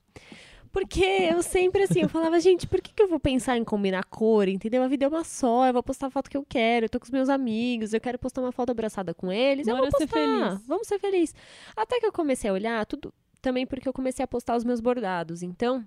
Porque 0.72 1.03
eu 1.03 1.41
sempre 1.41 1.84
assim, 1.84 2.01
eu 2.01 2.09
falava, 2.09 2.39
gente, 2.39 2.68
por 2.68 2.82
que, 2.82 2.93
que 2.93 3.01
eu 3.01 3.07
vou 3.07 3.20
pensar 3.20 3.57
em 3.57 3.63
combinar 3.63 4.03
cor, 4.05 4.47
entendeu? 4.47 4.84
A 4.84 4.88
vida 4.88 5.05
é 5.05 5.07
uma 5.07 5.24
só, 5.24 5.65
eu 5.68 5.74
vou 5.74 5.84
postar 5.84 6.07
a 6.07 6.09
foto 6.09 6.30
que 6.30 6.38
eu 6.38 6.45
quero, 6.47 6.86
eu 6.86 6.89
tô 6.89 6.99
com 6.99 7.05
os 7.05 7.11
meus 7.11 7.30
amigos, 7.30 7.93
eu 7.93 8.01
quero 8.01 8.20
postar 8.20 8.41
uma 8.41 8.51
foto 8.51 8.72
abraçada 8.72 9.13
com 9.13 9.32
eles, 9.32 9.68
eu 9.68 9.76
Bora 9.76 9.89
vou 9.89 9.99
ser 9.99 10.07
postar, 10.07 10.49
feliz. 10.49 10.68
vamos 10.68 10.88
ser 10.88 10.99
felizes. 10.99 11.36
Até 11.76 11.99
que 11.99 12.05
eu 12.05 12.11
comecei 12.11 12.49
a 12.49 12.53
olhar, 12.53 12.86
tudo, 12.86 13.13
também 13.41 13.65
porque 13.65 13.88
eu 13.88 13.93
comecei 13.93 14.24
a 14.24 14.28
postar 14.28 14.55
os 14.55 14.63
meus 14.63 14.80
bordados. 14.80 15.41
Então, 15.41 15.86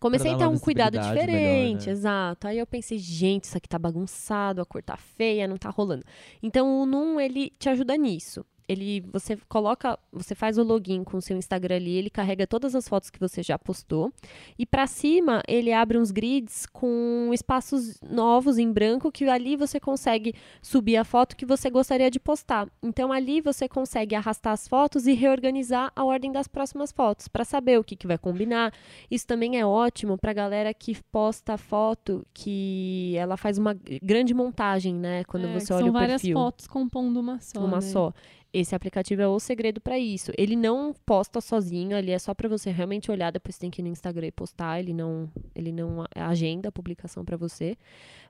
comecei 0.00 0.32
a 0.32 0.36
ter 0.36 0.46
um 0.46 0.58
cuidado 0.58 0.98
diferente, 0.98 1.32
melhor, 1.32 1.86
né? 1.86 1.92
exato. 1.92 2.46
Aí 2.46 2.58
eu 2.58 2.66
pensei, 2.66 2.98
gente, 2.98 3.44
isso 3.44 3.56
aqui 3.56 3.68
tá 3.68 3.78
bagunçado, 3.78 4.60
a 4.60 4.64
cor 4.64 4.82
tá 4.82 4.96
feia, 4.96 5.48
não 5.48 5.56
tá 5.56 5.70
rolando. 5.70 6.04
Então, 6.42 6.80
o 6.80 6.86
Num, 6.86 7.20
ele 7.20 7.50
te 7.58 7.68
ajuda 7.68 7.96
nisso. 7.96 8.44
Ele, 8.68 9.00
você 9.12 9.36
coloca, 9.48 9.98
você 10.12 10.34
faz 10.34 10.58
o 10.58 10.62
login 10.62 11.02
com 11.02 11.16
o 11.16 11.22
seu 11.22 11.36
Instagram 11.36 11.76
ali, 11.76 11.96
ele 11.96 12.10
carrega 12.10 12.46
todas 12.46 12.74
as 12.74 12.86
fotos 12.88 13.10
que 13.10 13.18
você 13.18 13.42
já 13.42 13.58
postou. 13.58 14.12
E 14.58 14.66
para 14.66 14.86
cima, 14.86 15.42
ele 15.48 15.72
abre 15.72 15.96
uns 15.98 16.10
grids 16.10 16.66
com 16.66 17.30
espaços 17.32 17.98
novos 18.02 18.58
em 18.58 18.70
branco 18.70 19.10
que 19.10 19.24
ali 19.28 19.56
você 19.56 19.80
consegue 19.80 20.34
subir 20.60 20.96
a 20.96 21.04
foto 21.04 21.36
que 21.36 21.46
você 21.46 21.70
gostaria 21.70 22.10
de 22.10 22.20
postar. 22.20 22.68
Então 22.82 23.12
ali 23.12 23.40
você 23.40 23.68
consegue 23.68 24.14
arrastar 24.14 24.52
as 24.52 24.68
fotos 24.68 25.06
e 25.06 25.14
reorganizar 25.14 25.90
a 25.96 26.04
ordem 26.04 26.30
das 26.30 26.46
próximas 26.46 26.92
fotos 26.92 27.28
para 27.28 27.44
saber 27.44 27.78
o 27.78 27.84
que, 27.84 27.96
que 27.96 28.06
vai 28.06 28.18
combinar. 28.18 28.72
Isso 29.10 29.26
também 29.26 29.58
é 29.58 29.64
ótimo 29.64 30.18
para 30.18 30.32
galera 30.32 30.74
que 30.74 30.96
posta 31.10 31.56
foto 31.56 32.26
que 32.34 33.14
ela 33.16 33.36
faz 33.36 33.58
uma 33.58 33.74
grande 34.02 34.34
montagem, 34.34 34.94
né? 34.94 35.24
Quando 35.24 35.46
É, 35.46 35.52
você 35.58 35.72
olha 35.72 35.82
são 35.82 35.88
o 35.90 35.92
várias 35.92 36.20
perfil 36.22 36.36
fotos 36.36 36.66
compondo 36.66 37.18
uma 37.20 37.40
só. 37.40 37.60
uma 37.60 37.76
né? 37.76 37.80
só. 37.80 38.12
Esse 38.50 38.74
aplicativo 38.74 39.20
é 39.20 39.28
o 39.28 39.38
segredo 39.38 39.78
para 39.80 39.98
isso. 39.98 40.32
Ele 40.36 40.56
não 40.56 40.94
posta 41.04 41.40
sozinho, 41.40 41.94
ali 41.94 42.12
é 42.12 42.18
só 42.18 42.32
para 42.32 42.48
você 42.48 42.70
realmente 42.70 43.10
olhar, 43.10 43.30
depois 43.30 43.58
tem 43.58 43.70
que 43.70 43.82
ir 43.82 43.84
no 43.84 43.90
Instagram 43.90 44.28
e 44.28 44.32
postar, 44.32 44.80
ele 44.80 44.94
não, 44.94 45.30
ele 45.54 45.70
não 45.70 46.06
agenda 46.14 46.70
a 46.70 46.72
publicação 46.72 47.24
para 47.24 47.36
você. 47.36 47.76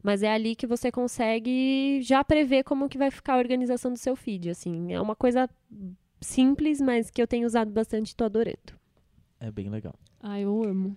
Mas 0.02 0.24
é 0.24 0.32
ali 0.32 0.56
que 0.56 0.66
você 0.66 0.90
consegue 0.90 2.00
já 2.02 2.24
prever 2.24 2.64
como 2.64 2.88
que 2.88 2.98
vai 2.98 3.12
ficar 3.12 3.34
a 3.34 3.38
organização 3.38 3.92
do 3.92 3.98
seu 3.98 4.16
feed, 4.16 4.50
assim. 4.50 4.92
É 4.92 5.00
uma 5.00 5.14
coisa 5.14 5.48
simples, 6.20 6.80
mas 6.80 7.10
que 7.10 7.22
eu 7.22 7.26
tenho 7.26 7.46
usado 7.46 7.70
bastante 7.70 8.10
e 8.10 8.16
tô 8.16 8.24
adorando. 8.24 8.74
É 9.38 9.52
bem 9.52 9.68
legal. 9.68 9.94
Ah, 10.20 10.40
eu 10.40 10.64
amo. 10.64 10.96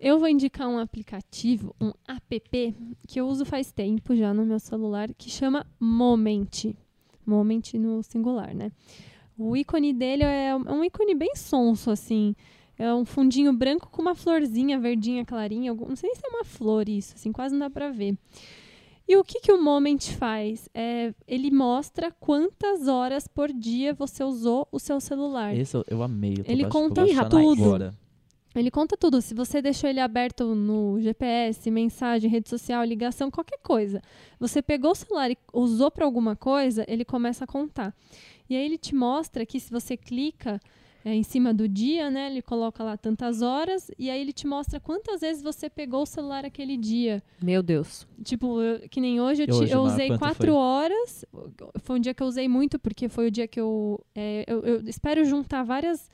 Eu 0.00 0.18
vou 0.18 0.28
indicar 0.28 0.68
um 0.68 0.78
aplicativo, 0.78 1.74
um 1.80 1.92
app, 2.06 2.74
que 3.06 3.20
eu 3.20 3.26
uso 3.26 3.44
faz 3.44 3.72
tempo 3.72 4.14
já 4.14 4.32
no 4.32 4.44
meu 4.44 4.58
celular, 4.58 5.12
que 5.14 5.30
chama 5.30 5.66
Moment. 5.78 6.74
Moment 7.26 7.62
no 7.74 8.02
singular, 8.02 8.54
né? 8.54 8.70
O 9.38 9.56
ícone 9.56 9.92
dele 9.92 10.22
é 10.24 10.54
um 10.56 10.82
ícone 10.82 11.14
bem 11.14 11.34
sonso, 11.36 11.90
assim. 11.90 12.34
É 12.78 12.92
um 12.94 13.04
fundinho 13.04 13.52
branco 13.52 13.88
com 13.90 14.02
uma 14.02 14.14
florzinha 14.14 14.78
verdinha 14.78 15.24
clarinha. 15.24 15.74
Não 15.74 15.96
sei 15.96 16.14
se 16.14 16.20
é 16.24 16.28
uma 16.28 16.44
flor 16.44 16.88
isso, 16.88 17.14
assim, 17.14 17.32
quase 17.32 17.54
não 17.54 17.60
dá 17.60 17.70
pra 17.70 17.90
ver. 17.90 18.16
E 19.08 19.16
o 19.16 19.22
que, 19.22 19.40
que 19.40 19.52
o 19.52 19.62
Moment 19.62 19.98
faz? 20.18 20.68
É, 20.74 21.14
ele 21.28 21.50
mostra 21.50 22.10
quantas 22.10 22.88
horas 22.88 23.28
por 23.28 23.52
dia 23.52 23.94
você 23.94 24.24
usou 24.24 24.66
o 24.72 24.78
seu 24.80 25.00
celular. 25.00 25.56
Esse 25.56 25.76
eu, 25.76 25.84
eu 25.86 26.02
amei. 26.02 26.34
Eu 26.38 26.44
Ele 26.46 26.62
baix- 26.62 26.72
vou 26.74 26.88
conta 26.88 27.28
tudo. 27.28 27.64
Agora. 27.64 27.94
Ele 28.58 28.70
conta 28.70 28.96
tudo. 28.96 29.20
Se 29.20 29.34
você 29.34 29.60
deixou 29.60 29.88
ele 29.88 30.00
aberto 30.00 30.54
no 30.54 30.98
GPS, 31.00 31.70
mensagem, 31.70 32.30
rede 32.30 32.48
social, 32.48 32.82
ligação, 32.84 33.30
qualquer 33.30 33.58
coisa. 33.62 34.00
Você 34.40 34.62
pegou 34.62 34.92
o 34.92 34.94
celular 34.94 35.30
e 35.30 35.36
usou 35.52 35.90
para 35.90 36.04
alguma 36.04 36.34
coisa, 36.34 36.84
ele 36.88 37.04
começa 37.04 37.44
a 37.44 37.46
contar. 37.46 37.94
E 38.48 38.56
aí 38.56 38.64
ele 38.64 38.78
te 38.78 38.94
mostra 38.94 39.44
que 39.44 39.60
se 39.60 39.70
você 39.70 39.96
clica 39.96 40.60
é, 41.04 41.14
em 41.14 41.22
cima 41.22 41.54
do 41.54 41.68
dia, 41.68 42.10
né, 42.10 42.30
ele 42.30 42.42
coloca 42.42 42.82
lá 42.82 42.96
tantas 42.96 43.42
horas 43.42 43.90
e 43.96 44.10
aí 44.10 44.20
ele 44.20 44.32
te 44.32 44.46
mostra 44.46 44.80
quantas 44.80 45.20
vezes 45.20 45.42
você 45.42 45.70
pegou 45.70 46.02
o 46.02 46.06
celular 46.06 46.44
aquele 46.44 46.76
dia. 46.76 47.22
Meu 47.40 47.62
Deus. 47.62 48.06
Tipo, 48.24 48.60
eu- 48.60 48.88
que 48.88 49.00
nem 49.00 49.20
hoje 49.20 49.44
eu, 49.46 49.54
hoje, 49.54 49.72
eu 49.72 49.82
usei 49.82 50.16
quatro 50.18 50.46
foi? 50.46 50.50
horas. 50.50 51.24
Foi 51.80 51.96
um 51.96 52.00
dia 52.00 52.12
que 52.12 52.22
eu 52.22 52.26
usei 52.26 52.48
muito, 52.48 52.78
porque 52.78 53.08
foi 53.08 53.28
o 53.28 53.30
dia 53.30 53.46
que 53.46 53.60
eu. 53.60 54.04
é, 54.14 54.44
eu, 54.48 54.60
eu 54.62 54.80
espero 54.88 55.24
juntar 55.24 55.62
várias 55.62 56.10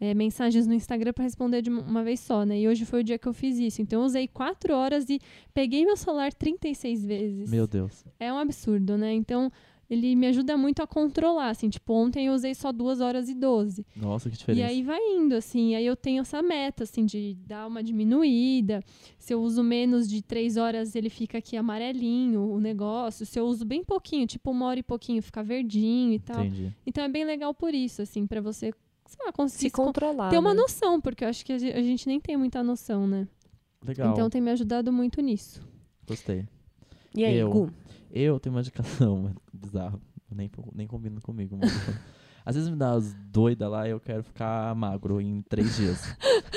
é, 0.00 0.12
mensagens 0.14 0.66
no 0.66 0.74
Instagram 0.74 1.12
para 1.12 1.24
responder 1.24 1.62
de 1.62 1.70
uma- 1.70 2.02
vez 2.04 2.20
só, 2.20 2.44
né? 2.44 2.60
E 2.60 2.68
hoje 2.68 2.84
foi 2.84 3.00
o 3.00 3.04
dia 3.04 3.18
que 3.18 3.26
eu 3.26 3.32
fiz 3.32 3.58
isso. 3.58 3.80
Então 3.82 4.00
eu 4.00 4.06
usei 4.06 4.28
quatro 4.28 4.74
horas 4.74 5.08
e 5.08 5.18
peguei 5.54 5.84
meu 5.84 5.96
celular 5.96 6.32
36 6.32 7.04
vezes. 7.04 7.50
Meu 7.50 7.66
Deus. 7.66 8.04
É 8.20 8.32
um 8.32 8.38
absurdo, 8.38 8.96
né? 8.98 9.12
Então. 9.12 9.50
Ele 9.88 10.16
me 10.16 10.26
ajuda 10.26 10.56
muito 10.56 10.82
a 10.82 10.86
controlar, 10.86 11.50
assim, 11.50 11.68
tipo, 11.68 11.92
ontem 11.94 12.26
eu 12.26 12.32
usei 12.34 12.56
só 12.56 12.72
duas 12.72 13.00
horas 13.00 13.28
e 13.28 13.34
12. 13.36 13.86
Nossa, 13.94 14.28
que 14.28 14.34
E 14.34 14.38
diferença. 14.40 14.66
aí 14.66 14.82
vai 14.82 14.98
indo, 15.00 15.36
assim. 15.36 15.76
Aí 15.76 15.86
eu 15.86 15.94
tenho 15.94 16.22
essa 16.22 16.42
meta, 16.42 16.82
assim, 16.82 17.06
de 17.06 17.36
dar 17.46 17.68
uma 17.68 17.84
diminuída. 17.84 18.82
Se 19.16 19.32
eu 19.32 19.40
uso 19.40 19.62
menos 19.62 20.08
de 20.10 20.22
três 20.22 20.56
horas, 20.56 20.96
ele 20.96 21.08
fica 21.08 21.38
aqui 21.38 21.56
amarelinho, 21.56 22.50
o 22.50 22.60
negócio. 22.60 23.24
Se 23.24 23.38
eu 23.38 23.46
uso 23.46 23.64
bem 23.64 23.84
pouquinho, 23.84 24.26
tipo 24.26 24.50
uma 24.50 24.66
hora 24.66 24.80
e 24.80 24.82
pouquinho, 24.82 25.22
fica 25.22 25.40
verdinho 25.40 26.14
e 26.14 26.18
tal. 26.18 26.44
Entendi. 26.44 26.72
Então 26.84 27.04
é 27.04 27.08
bem 27.08 27.24
legal 27.24 27.54
por 27.54 27.72
isso, 27.72 28.02
assim, 28.02 28.26
pra 28.26 28.40
você, 28.40 28.72
sei 29.06 29.24
lá, 29.26 29.32
conseguir 29.32 29.58
Se 29.60 29.66
se 29.68 29.70
con- 29.70 29.84
controlar. 29.86 30.30
ter 30.30 30.38
uma 30.38 30.54
né? 30.54 30.60
noção, 30.60 31.00
porque 31.00 31.24
eu 31.24 31.28
acho 31.28 31.44
que 31.44 31.52
a 31.52 31.58
ge- 31.58 31.72
a 31.72 31.82
gente 31.82 32.06
nem 32.06 32.20
tem 32.20 32.36
muita 32.36 32.62
noção, 32.62 33.06
né? 33.06 33.26
Legal. 33.86 34.12
Então 34.12 34.28
tem 34.30 34.40
me 34.40 34.50
ajudado 34.50 34.92
muito 34.92 35.20
nisso. 35.20 35.60
Gostei. 36.06 36.46
E 37.14 37.24
aí, 37.24 37.36
eu- 37.36 37.50
Gu? 37.50 37.70
Eu 38.10 38.38
tenho 38.40 38.54
uma 38.54 38.60
indicação 38.60 39.34
bizarra. 39.52 39.98
Nem, 40.34 40.50
nem 40.74 40.86
combina 40.86 41.20
comigo. 41.20 41.56
Mas... 41.56 41.70
Às 42.44 42.54
vezes 42.54 42.70
me 42.70 42.76
dá 42.76 42.92
as 42.92 43.12
doidas 43.32 43.68
lá 43.70 43.88
e 43.88 43.90
eu 43.90 43.98
quero 44.00 44.22
ficar 44.22 44.74
magro 44.74 45.20
em 45.20 45.42
três 45.42 45.76
dias. 45.76 46.00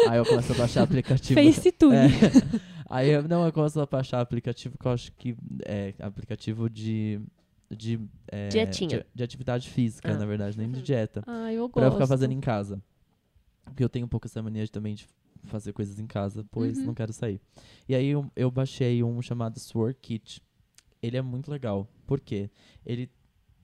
Aí 0.07 0.17
eu 0.17 0.25
começo 0.25 0.51
a 0.53 0.55
baixar 0.55 0.83
aplicativo. 0.83 1.39
Face 1.41 1.71
tudo. 1.71 1.93
É. 1.93 2.07
Aí 2.91 3.09
eu, 3.09 3.23
não, 3.27 3.45
eu 3.45 3.51
começo 3.53 3.79
a 3.79 3.85
baixar 3.85 4.19
aplicativo 4.21 4.75
que 4.77 4.85
eu 4.87 4.91
acho 4.91 5.11
que 5.13 5.35
é 5.65 5.93
aplicativo 5.99 6.69
de. 6.69 7.19
De, 7.71 7.99
é, 8.27 8.47
de, 8.49 9.05
de 9.13 9.23
atividade 9.23 9.69
física, 9.69 10.11
Ah. 10.11 10.17
na 10.17 10.25
verdade, 10.25 10.57
nem 10.57 10.71
de 10.71 10.81
dieta. 10.81 11.23
Ah, 11.27 11.53
eu 11.53 11.69
Pra 11.69 11.83
eu 11.83 11.89
gosto. 11.89 11.97
ficar 11.97 12.07
fazendo 12.07 12.31
em 12.31 12.39
casa. 12.39 12.81
Porque 13.65 13.83
eu 13.83 13.89
tenho 13.89 14.05
um 14.05 14.09
pouco 14.09 14.25
essa 14.27 14.41
mania 14.41 14.65
de, 14.65 14.71
também 14.71 14.95
de 14.95 15.07
fazer 15.43 15.71
coisas 15.73 15.99
em 15.99 16.07
casa, 16.07 16.43
pois 16.51 16.79
Uhum. 16.79 16.85
não 16.87 16.93
quero 16.95 17.13
sair. 17.13 17.39
E 17.87 17.93
aí 17.93 18.07
eu, 18.07 18.29
eu 18.35 18.49
baixei 18.49 19.03
um 19.03 19.21
chamado 19.21 19.59
Sword 19.59 19.95
Kit. 20.01 20.41
Ele 21.01 21.15
é 21.15 21.21
muito 21.21 21.49
legal. 21.51 21.87
Por 22.07 22.19
quê? 22.19 22.49
Ele 22.85 23.09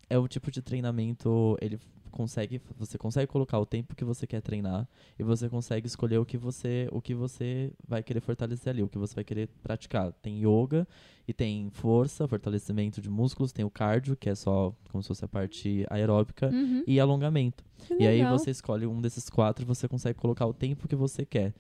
é 0.10 0.18
o 0.20 0.28
tipo 0.28 0.52
de 0.52 0.62
treinamento, 0.62 1.58
ele 1.60 1.80
consegue, 2.16 2.60
você 2.80 2.98
consegue 2.98 3.28
colocar 3.32 3.60
o 3.60 3.66
tempo 3.66 3.96
que 3.96 4.04
você 4.04 4.26
quer 4.26 4.42
treinar 4.42 4.88
e 5.20 5.24
você 5.24 5.48
consegue 5.48 5.86
escolher 5.86 6.18
o 6.18 6.26
que 6.26 6.38
você, 6.38 6.88
o 6.92 7.00
que 7.02 7.14
você 7.14 7.72
vai 7.88 8.02
querer 8.02 8.22
fortalecer 8.22 8.72
ali, 8.72 8.82
o 8.82 8.88
que 8.88 8.98
você 8.98 9.14
vai 9.14 9.24
querer 9.24 9.48
praticar. 9.62 10.12
Tem 10.14 10.40
yoga 10.44 10.88
e 11.28 11.34
tem 11.34 11.70
força, 11.72 12.28
fortalecimento 12.28 13.00
de 13.02 13.10
músculos, 13.10 13.52
tem 13.52 13.64
o 13.66 13.70
cardio, 13.70 14.16
que 14.16 14.30
é 14.30 14.34
só 14.36 14.74
como 14.92 15.04
se 15.04 15.08
fosse 15.10 15.24
a 15.26 15.28
parte 15.28 15.86
aeróbica, 15.90 16.50
Uhum. 16.50 16.84
e 16.88 17.00
alongamento. 17.00 17.64
Que 17.86 17.94
E 17.96 18.08
aí 18.08 18.18
legal. 18.20 18.40
você 18.40 18.50
escolhe 18.50 18.88
um 18.88 19.02
desses 19.02 19.30
quatro 19.30 19.64
e 19.64 19.68
você 19.68 19.88
consegue 19.88 20.18
colocar 20.18 20.46
o 20.48 20.54
tempo 20.54 20.88
que 20.88 20.96
você 20.96 21.26
quer. 21.26 21.54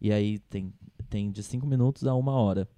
E 0.00 0.12
aí 0.12 0.38
tem, 0.38 0.72
tem 1.08 1.30
de 1.30 1.42
cinco 1.42 1.66
minutos 1.66 2.06
a 2.06 2.14
uma 2.14 2.32
hora. 2.32 2.68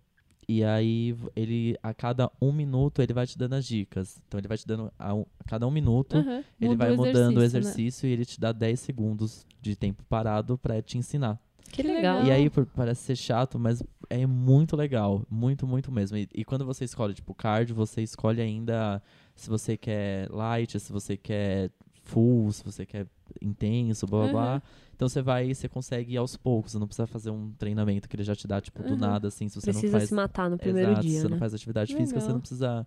E 0.48 0.62
aí 0.64 1.16
ele, 1.34 1.76
a 1.82 1.92
cada 1.94 2.30
um 2.40 2.52
minuto, 2.52 3.00
ele 3.02 3.12
vai 3.12 3.26
te 3.26 3.36
dando 3.38 3.54
as 3.54 3.66
dicas. 3.66 4.20
Então 4.26 4.38
ele 4.38 4.48
vai 4.48 4.56
te 4.58 4.66
dando 4.66 4.92
a, 4.98 5.14
um- 5.14 5.24
a 5.38 5.44
cada 5.44 5.66
um 5.66 5.70
minuto, 5.70 6.16
Aham. 6.16 6.44
ele 6.60 6.70
Muda 6.70 6.76
vai 6.86 6.96
mudando 6.96 7.36
o 7.36 7.40
né? 7.40 7.46
exercício 7.46 8.06
e 8.08 8.12
ele 8.12 8.24
te 8.24 8.38
dá 8.40 8.52
10 8.52 8.80
segundos 8.80 9.46
de 9.60 9.74
tempo 9.76 10.02
parado 10.08 10.58
pra 10.58 10.80
te 10.82 10.98
ensinar. 10.98 11.38
Que 11.72 11.82
legal. 11.82 12.24
E 12.24 12.30
aí 12.30 12.48
por- 12.50 12.66
parece 12.66 13.02
ser 13.02 13.16
chato, 13.16 13.58
mas 13.58 13.82
é 14.08 14.26
muito 14.26 14.76
legal. 14.76 15.26
Muito, 15.28 15.66
muito 15.66 15.90
mesmo. 15.90 16.16
E, 16.16 16.28
e 16.32 16.44
quando 16.44 16.64
você 16.64 16.84
escolhe, 16.84 17.14
tipo, 17.14 17.34
cardio, 17.34 17.74
você 17.74 18.00
escolhe 18.02 18.40
ainda 18.40 19.02
se 19.34 19.48
você 19.48 19.76
quer 19.76 20.28
light, 20.30 20.78
se 20.78 20.92
você 20.92 21.16
quer 21.16 21.70
full, 22.04 22.52
se 22.52 22.62
você 22.64 22.86
quer 22.86 23.06
intenso, 23.42 24.06
blá 24.06 24.20
blá 24.20 24.28
blá. 24.30 24.52
Aham. 24.52 24.62
Então 24.94 25.08
você 25.08 25.20
vai, 25.22 25.52
você 25.52 25.68
consegue 25.68 26.14
ir 26.14 26.16
aos 26.16 26.36
poucos. 26.36 26.72
Você 26.72 26.78
não 26.78 26.86
precisa 26.86 27.06
fazer 27.06 27.30
um 27.30 27.50
treinamento 27.58 28.08
que 28.08 28.14
ele 28.14 28.22
já 28.22 28.36
te 28.36 28.46
dá, 28.46 28.60
tipo, 28.60 28.82
do 28.82 28.92
Uhum. 28.92 28.96
nada, 29.00 29.28
assim, 29.28 29.48
se 29.48 29.56
você 29.60 29.66
Precisa 29.72 29.86
não 29.86 29.90
faz. 29.98 30.08
se 30.08 30.14
matar 30.14 30.48
no 30.48 30.56
primeiro 30.58 30.90
Exato, 30.92 31.02
se 31.02 31.08
dia, 31.08 31.18
você 31.20 31.24
né? 31.24 31.30
não 31.30 31.38
faz 31.38 31.54
atividade 31.54 31.96
física, 31.96 32.20
você 32.20 32.26
Legal. 32.26 32.34
não 32.34 32.40
precisa. 32.40 32.86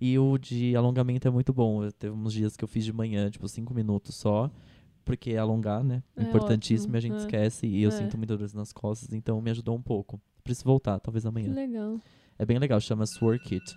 E 0.00 0.16
o 0.18 0.38
de 0.38 0.76
alongamento 0.76 1.26
é 1.26 1.30
muito 1.30 1.52
bom. 1.52 1.82
Eu 1.82 1.90
teve 1.90 2.14
uns 2.14 2.32
dias 2.32 2.56
que 2.56 2.62
eu 2.62 2.68
fiz 2.68 2.84
de 2.84 2.92
manhã, 2.92 3.28
tipo, 3.30 3.48
cinco 3.48 3.74
minutos 3.74 4.14
só. 4.14 4.48
Porque 5.04 5.34
alongar, 5.36 5.82
né? 5.82 6.02
É 6.16 6.22
Importantíssimo, 6.22 6.94
ótimo, 6.94 6.96
e 6.96 6.98
a 6.98 7.00
gente 7.00 7.14
é. 7.14 7.18
esquece. 7.18 7.66
E 7.66 7.82
eu 7.82 7.88
É. 7.88 7.92
sinto 7.92 8.16
muita 8.18 8.36
dor 8.36 8.48
nas 8.54 8.72
costas, 8.72 9.12
então 9.14 9.40
me 9.40 9.50
ajudou 9.50 9.74
um 9.74 9.80
pouco. 9.82 10.20
Preciso 10.44 10.66
voltar, 10.66 11.00
talvez 11.00 11.22
Que 11.24 11.28
amanhã. 11.28 11.52
legal. 11.52 11.98
É 12.38 12.44
bem 12.44 12.58
legal, 12.58 12.78
chama 12.80 13.06
Sword 13.06 13.42
Kit. 13.42 13.74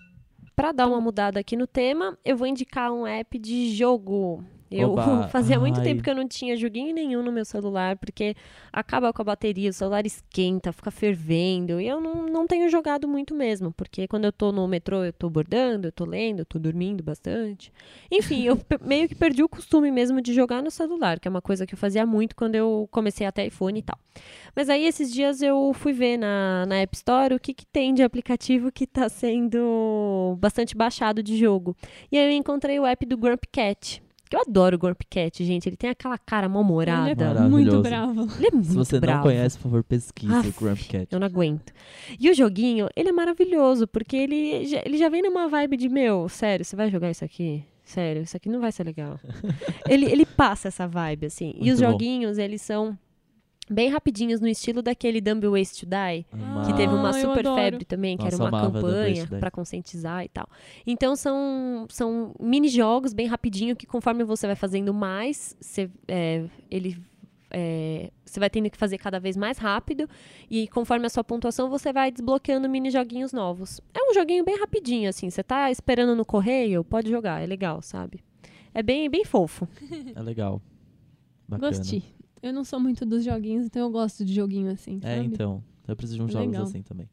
Pra 0.55 0.71
dar 0.73 0.87
uma 0.87 0.99
mudada 1.01 1.39
aqui 1.39 1.55
no 1.55 1.65
tema, 1.65 2.17
eu 2.25 2.35
vou 2.37 2.45
indicar 2.45 2.91
um 2.91 3.07
app 3.07 3.39
de 3.39 3.73
jogo. 3.73 4.43
Eu 4.71 4.93
Oba, 4.93 5.27
fazia 5.29 5.59
muito 5.59 5.79
ai. 5.79 5.83
tempo 5.83 6.01
que 6.01 6.09
eu 6.09 6.15
não 6.15 6.27
tinha 6.27 6.55
joguinho 6.55 6.93
nenhum 6.93 7.21
no 7.21 7.31
meu 7.31 7.43
celular, 7.43 7.97
porque 7.97 8.35
acaba 8.71 9.11
com 9.11 9.21
a 9.21 9.25
bateria, 9.25 9.69
o 9.69 9.73
celular 9.73 10.05
esquenta, 10.05 10.71
fica 10.71 10.89
fervendo. 10.89 11.81
E 11.81 11.87
eu 11.87 11.99
não, 11.99 12.25
não 12.25 12.47
tenho 12.47 12.69
jogado 12.69 13.07
muito 13.07 13.35
mesmo, 13.35 13.71
porque 13.73 14.07
quando 14.07 14.25
eu 14.25 14.31
tô 14.31 14.51
no 14.51 14.65
metrô, 14.67 15.03
eu 15.03 15.11
tô 15.11 15.29
bordando, 15.29 15.89
eu 15.89 15.91
tô 15.91 16.05
lendo, 16.05 16.39
eu 16.39 16.45
tô 16.45 16.57
dormindo 16.57 17.03
bastante. 17.03 17.71
Enfim, 18.09 18.43
eu 18.43 18.57
meio 18.81 19.09
que 19.09 19.15
perdi 19.15 19.43
o 19.43 19.49
costume 19.49 19.91
mesmo 19.91 20.21
de 20.21 20.33
jogar 20.33 20.63
no 20.63 20.71
celular, 20.71 21.19
que 21.19 21.27
é 21.27 21.31
uma 21.31 21.41
coisa 21.41 21.67
que 21.67 21.73
eu 21.73 21.77
fazia 21.77 22.05
muito 22.05 22.35
quando 22.35 22.55
eu 22.55 22.87
comecei 22.91 23.27
a 23.27 23.31
ter 23.31 23.47
iPhone 23.47 23.77
e 23.77 23.83
tal. 23.83 23.99
Mas 24.55 24.69
aí 24.69 24.85
esses 24.85 25.11
dias 25.11 25.41
eu 25.41 25.73
fui 25.73 25.93
ver 25.93 26.17
na, 26.17 26.65
na 26.65 26.77
App 26.77 26.95
Store 26.95 27.35
o 27.35 27.39
que, 27.39 27.53
que 27.53 27.65
tem 27.65 27.93
de 27.93 28.03
aplicativo 28.03 28.71
que 28.71 28.87
tá 28.87 29.09
sendo 29.09 30.37
bastante 30.39 30.75
baixado 30.75 31.21
de 31.21 31.37
jogo. 31.37 31.75
E 32.11 32.17
aí 32.17 32.25
eu 32.25 32.37
encontrei 32.37 32.79
o 32.79 32.85
app 32.85 33.05
do 33.05 33.17
Grumpy 33.17 33.47
Cat, 33.51 34.01
Porque 34.31 34.37
eu 34.37 34.49
adoro 34.49 34.77
o 34.77 34.79
Grumpy 34.79 35.05
Cat, 35.09 35.43
gente. 35.43 35.67
Ele 35.67 35.75
tem 35.75 35.89
aquela 35.89 36.17
cara 36.17 36.47
mal-humorada. 36.47 37.11
Ele 37.11 37.39
é 37.39 37.49
muito 37.49 37.81
bravo. 37.81 38.29
Ele 38.37 38.47
é 38.47 38.51
muito 38.51 38.67
Se 38.69 38.75
você 38.75 38.97
bravo. 38.97 39.17
não 39.17 39.23
conhece, 39.23 39.57
por 39.57 39.63
favor, 39.63 39.83
pesquise 39.83 40.33
Aff, 40.33 40.47
o 40.47 40.53
Grumpy 40.57 40.85
Cat. 40.85 41.07
Eu 41.11 41.19
não 41.19 41.27
aguento. 41.27 41.73
E 42.17 42.29
o 42.29 42.33
joguinho, 42.33 42.87
ele 42.95 43.09
é 43.09 43.11
maravilhoso, 43.11 43.85
porque 43.89 44.15
ele 44.15 44.65
já, 44.67 44.81
ele 44.85 44.97
já 44.97 45.09
vem 45.09 45.21
numa 45.21 45.49
vibe 45.49 45.75
de, 45.75 45.89
meu, 45.89 46.29
sério, 46.29 46.63
você 46.63 46.77
vai 46.77 46.89
jogar 46.89 47.11
isso 47.11 47.25
aqui? 47.25 47.65
Sério, 47.83 48.21
isso 48.21 48.37
aqui 48.37 48.47
não 48.47 48.61
vai 48.61 48.71
ser 48.71 48.85
legal. 48.85 49.19
ele, 49.89 50.05
ele 50.05 50.25
passa 50.25 50.69
essa 50.69 50.87
vibe, 50.87 51.25
assim. 51.25 51.49
e 51.57 51.59
Muito 51.65 51.73
os 51.73 51.81
bom. 51.81 51.91
joguinhos, 51.91 52.37
eles 52.37 52.61
são 52.61 52.97
bem 53.69 53.89
rapidinhos, 53.89 54.41
no 54.41 54.47
estilo 54.47 54.81
daquele 54.81 55.21
Dumb 55.21 55.47
Ways 55.47 55.71
to 55.77 55.85
Die, 55.85 56.25
Amava. 56.31 56.65
que 56.65 56.73
teve 56.75 56.93
uma 56.93 57.09
Ah, 57.09 57.13
super 57.13 57.43
febre 57.43 57.85
também, 57.85 58.17
que 58.17 58.23
Nossa, 58.23 58.35
era 58.35 58.43
uma 58.43 58.61
campanha 58.71 59.27
pra 59.27 59.49
conscientizar 59.51 60.25
e 60.25 60.29
tal. 60.29 60.47
Então 60.85 61.15
são, 61.15 61.85
são 61.89 62.33
mini-jogos 62.39 63.13
bem 63.13 63.27
rapidinho, 63.27 63.75
que 63.75 63.85
conforme 63.85 64.23
você 64.23 64.45
vai 64.45 64.55
fazendo 64.55 64.93
mais, 64.93 65.55
você, 65.61 65.89
é, 66.07 66.43
ele... 66.69 66.97
é, 67.49 68.11
você 68.25 68.39
vai 68.39 68.49
tendo 68.49 68.69
que 68.69 68.77
fazer 68.77 68.97
cada 68.97 69.19
vez 69.19 69.37
mais 69.37 69.57
rápido 69.57 70.09
e 70.49 70.67
conforme 70.67 71.05
a 71.05 71.09
sua 71.09 71.23
pontuação 71.23 71.69
você 71.69 71.93
vai 71.93 72.11
desbloqueando 72.11 72.67
mini 72.69 72.89
joguinhos 72.89 73.31
novos. 73.31 73.79
É 73.93 74.09
um 74.09 74.13
joguinho 74.13 74.43
bem 74.43 74.59
rapidinho 74.59 75.09
assim, 75.09 75.29
você 75.29 75.43
tá 75.43 75.71
esperando 75.71 76.15
no 76.15 76.25
correio, 76.25 76.83
pode 76.83 77.09
jogar, 77.09 77.41
é 77.41 77.45
legal, 77.45 77.81
sabe? 77.81 78.19
É 78.73 78.81
bem 78.83 79.09
bem 79.09 79.23
fofo. 79.25 79.67
É 80.15 80.21
legal. 80.21 80.61
Bacana. 81.47 81.69
Gostei. 81.77 82.03
Eu 82.41 82.51
não 82.53 82.63
sou 82.63 82.79
muito 82.79 83.05
dos 83.05 83.23
joguinhos, 83.23 83.65
então 83.65 83.81
eu 83.83 83.89
gosto 83.91 84.25
de 84.25 84.33
joguinho 84.33 84.71
assim, 84.71 84.99
É, 85.03 85.15
sabe? 85.17 85.27
então. 85.27 85.63
Eu 85.87 85.95
preciso 85.95 86.17
de 86.19 86.23
uns 86.23 86.31
jogos 86.31 86.47
Legal. 86.47 86.63
assim 86.63 86.81
também. 86.81 87.09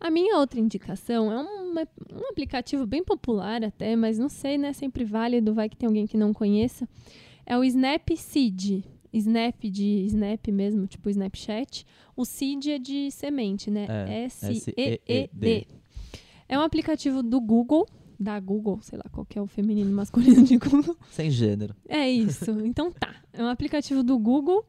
A 0.00 0.10
minha 0.10 0.38
outra 0.38 0.60
indicação 0.60 1.32
é 1.32 1.42
um, 1.42 1.72
um 1.74 2.30
aplicativo 2.30 2.86
bem 2.86 3.02
popular 3.02 3.64
até, 3.64 3.96
mas 3.96 4.16
não 4.18 4.28
sei, 4.28 4.56
né? 4.56 4.72
Sempre 4.72 5.04
válido, 5.04 5.52
vai 5.52 5.68
que 5.68 5.76
tem 5.76 5.86
alguém 5.88 6.06
que 6.06 6.16
não 6.16 6.32
conheça. 6.32 6.88
É 7.44 7.56
o 7.58 7.64
Snapseed. 7.64 8.84
Snap 9.12 9.64
de 9.64 10.04
Snap 10.04 10.48
mesmo, 10.48 10.86
tipo 10.86 11.08
Snapchat. 11.08 11.84
O 12.14 12.24
Seed 12.24 12.66
é 12.66 12.78
de 12.78 13.10
semente, 13.10 13.70
né? 13.70 13.86
É. 14.06 14.24
S-E-E-D. 14.24 15.66
É 16.48 16.58
um 16.58 16.62
aplicativo 16.62 17.22
do 17.22 17.40
Google, 17.40 17.86
da 18.18 18.38
Google, 18.40 18.80
sei 18.82 18.98
lá 18.98 19.04
qual 19.12 19.24
que 19.24 19.38
é 19.38 19.42
o 19.42 19.46
feminino 19.46 19.90
masculino 19.92 20.42
de 20.42 20.56
Google. 20.56 20.96
Sem 21.10 21.30
gênero. 21.30 21.74
É 21.88 22.10
isso. 22.10 22.50
Então 22.64 22.90
tá. 22.90 23.14
É 23.32 23.42
um 23.42 23.48
aplicativo 23.48 24.02
do 24.02 24.18
Google 24.18 24.64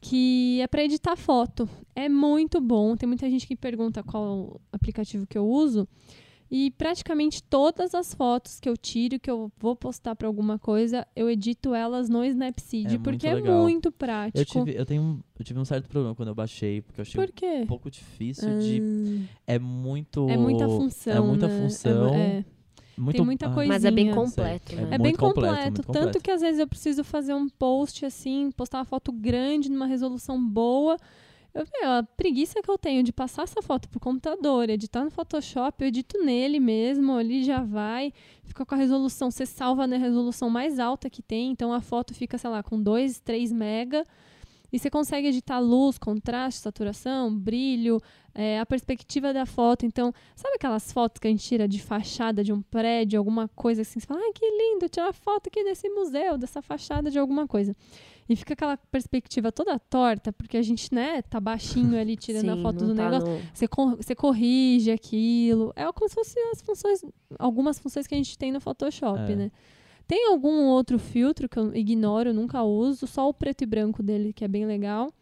que 0.00 0.60
é 0.60 0.66
para 0.66 0.84
editar 0.84 1.16
foto. 1.16 1.68
É 1.94 2.08
muito 2.08 2.60
bom. 2.60 2.96
Tem 2.96 3.06
muita 3.06 3.28
gente 3.30 3.46
que 3.46 3.56
pergunta 3.56 4.02
qual 4.02 4.60
aplicativo 4.72 5.26
que 5.26 5.38
eu 5.38 5.46
uso. 5.48 5.88
E 6.50 6.70
praticamente 6.72 7.42
todas 7.42 7.94
as 7.94 8.14
fotos 8.14 8.60
que 8.60 8.68
eu 8.68 8.76
tiro, 8.76 9.18
que 9.18 9.30
eu 9.30 9.50
vou 9.58 9.74
postar 9.74 10.14
para 10.14 10.28
alguma 10.28 10.58
coisa, 10.58 11.06
eu 11.16 11.28
edito 11.30 11.74
elas 11.74 12.08
no 12.08 12.24
Snapseed, 12.24 12.86
É 12.86 12.90
muito 12.90 13.02
porque 13.02 13.26
é 13.26 13.40
muito 13.40 13.90
prático. 13.90 14.38
Eu 14.38 14.44
tive, 14.44 14.78
eu, 14.78 14.84
tenho, 14.84 15.02
um- 15.02 15.20
eu 15.38 15.44
tive 15.44 15.58
um 15.58 15.64
certo 15.64 15.88
problema 15.88 16.14
quando 16.14 16.28
eu 16.28 16.34
baixei, 16.34 16.82
porque 16.82 17.00
eu 17.00 17.02
achei 17.02 17.20
Por 17.26 17.32
um 17.62 17.66
pouco 17.66 17.90
difícil 17.90 18.58
de. 18.60 19.26
É 19.46 19.58
muito. 19.58 20.28
É 20.28 20.36
muita 20.36 20.68
função. 20.68 21.12
É 21.12 21.20
muita 21.20 21.48
né? 21.48 21.60
função. 21.60 22.14
É, 22.14 22.20
é. 22.20 22.44
Muito, 22.96 23.16
tem 23.16 23.24
muita 23.24 23.46
ah, 23.46 23.54
coisinha. 23.54 23.74
Mas 23.74 23.84
é 23.84 23.90
bem 23.90 24.12
completo, 24.12 24.72
É 24.72 24.76
né? 24.76 24.82
É 24.82 24.84
muito 24.84 25.02
bem 25.02 25.12
completo, 25.14 25.54
completo, 25.54 25.82
tanto 25.82 25.92
completo. 25.92 26.20
que 26.20 26.30
às 26.30 26.40
vezes 26.40 26.60
eu 26.60 26.66
preciso 26.66 27.04
fazer 27.04 27.34
um 27.34 27.48
post 27.48 28.04
assim, 28.04 28.50
postar 28.56 28.78
uma 28.78 28.84
foto 28.84 29.12
grande 29.12 29.70
numa 29.70 29.86
resolução 29.86 30.42
boa. 30.42 30.96
Eu, 31.54 31.64
meu, 31.72 31.90
a 31.92 32.02
preguiça 32.02 32.60
que 32.60 32.68
eu 32.68 32.76
tenho 32.76 33.04
de 33.04 33.12
passar 33.12 33.44
essa 33.44 33.62
foto 33.62 33.88
pro 33.88 34.00
computador, 34.00 34.68
editar 34.68 35.04
no 35.04 35.10
Photoshop, 35.10 35.82
eu 35.84 35.88
edito 35.88 36.18
nele 36.24 36.58
mesmo, 36.58 37.12
ali 37.12 37.44
já 37.44 37.62
vai, 37.62 38.12
fica 38.42 38.66
com 38.66 38.74
a 38.74 38.78
resolução, 38.78 39.30
você 39.30 39.46
salva 39.46 39.86
na 39.86 39.96
resolução 39.96 40.50
mais 40.50 40.80
alta 40.80 41.08
que 41.08 41.22
tem, 41.22 41.52
então 41.52 41.72
a 41.72 41.80
foto 41.80 42.12
fica, 42.12 42.36
sei 42.38 42.50
lá, 42.50 42.60
com 42.60 42.82
2, 42.82 43.20
3 43.20 43.52
mega. 43.52 44.04
E 44.74 44.78
você 44.78 44.90
consegue 44.90 45.28
editar 45.28 45.60
luz, 45.60 45.98
contraste, 45.98 46.60
saturação, 46.60 47.32
brilho, 47.32 48.00
é, 48.34 48.58
a 48.58 48.66
perspectiva 48.66 49.32
da 49.32 49.46
foto. 49.46 49.86
Então, 49.86 50.12
sabe 50.34 50.56
aquelas 50.56 50.90
fotos 50.92 51.20
que 51.20 51.28
a 51.28 51.30
gente 51.30 51.44
tira 51.46 51.68
de 51.68 51.80
fachada 51.80 52.42
de 52.42 52.52
um 52.52 52.60
prédio, 52.60 53.16
alguma 53.20 53.46
coisa 53.46 53.82
assim? 53.82 54.00
Você 54.00 54.06
fala, 54.06 54.20
ai, 54.20 54.32
que 54.34 54.44
lindo, 54.44 54.88
tirar 54.88 55.12
foto 55.12 55.46
aqui 55.46 55.62
desse 55.62 55.88
museu, 55.90 56.36
dessa 56.36 56.60
fachada 56.60 57.08
de 57.08 57.18
alguma 57.20 57.46
coisa. 57.46 57.76
E 58.28 58.34
fica 58.34 58.54
aquela 58.54 58.76
perspectiva 58.76 59.52
toda 59.52 59.78
torta, 59.78 60.32
porque 60.32 60.56
a 60.56 60.62
gente, 60.62 60.92
né, 60.92 61.22
tá 61.22 61.38
baixinho 61.38 61.96
ali 62.00 62.16
tirando 62.16 62.48
a 62.50 62.56
Sim, 62.56 62.62
foto 62.62 62.80
não 62.84 62.88
do 62.88 62.94
tá 62.96 63.10
negócio. 63.10 63.32
no- 63.32 63.40
Você, 63.54 63.68
cor- 63.68 63.96
você 63.96 64.14
corrige 64.16 64.90
aquilo. 64.90 65.72
É 65.76 65.84
como 65.92 66.08
se 66.08 66.14
fossem 66.16 66.42
as 66.50 66.60
funções, 66.62 67.04
algumas 67.38 67.78
funções 67.78 68.06
que 68.08 68.14
a 68.14 68.18
gente 68.18 68.36
tem 68.36 68.50
no 68.50 68.60
Photoshop, 68.60 69.20
É. 69.30 69.36
né? 69.36 69.50
Tem 70.06 70.28
algum 70.28 70.66
outro 70.66 70.98
filtro 70.98 71.48
que 71.48 71.58
eu 71.58 71.74
ignoro, 71.74 72.30
eu 72.30 72.34
nunca 72.34 72.62
uso, 72.62 73.06
só 73.06 73.28
o 73.28 73.34
preto 73.34 73.62
e 73.62 73.66
branco 73.66 74.02
dele, 74.02 74.32
que 74.32 74.44
é 74.44 74.48
bem 74.48 74.66
legal. 74.66 75.12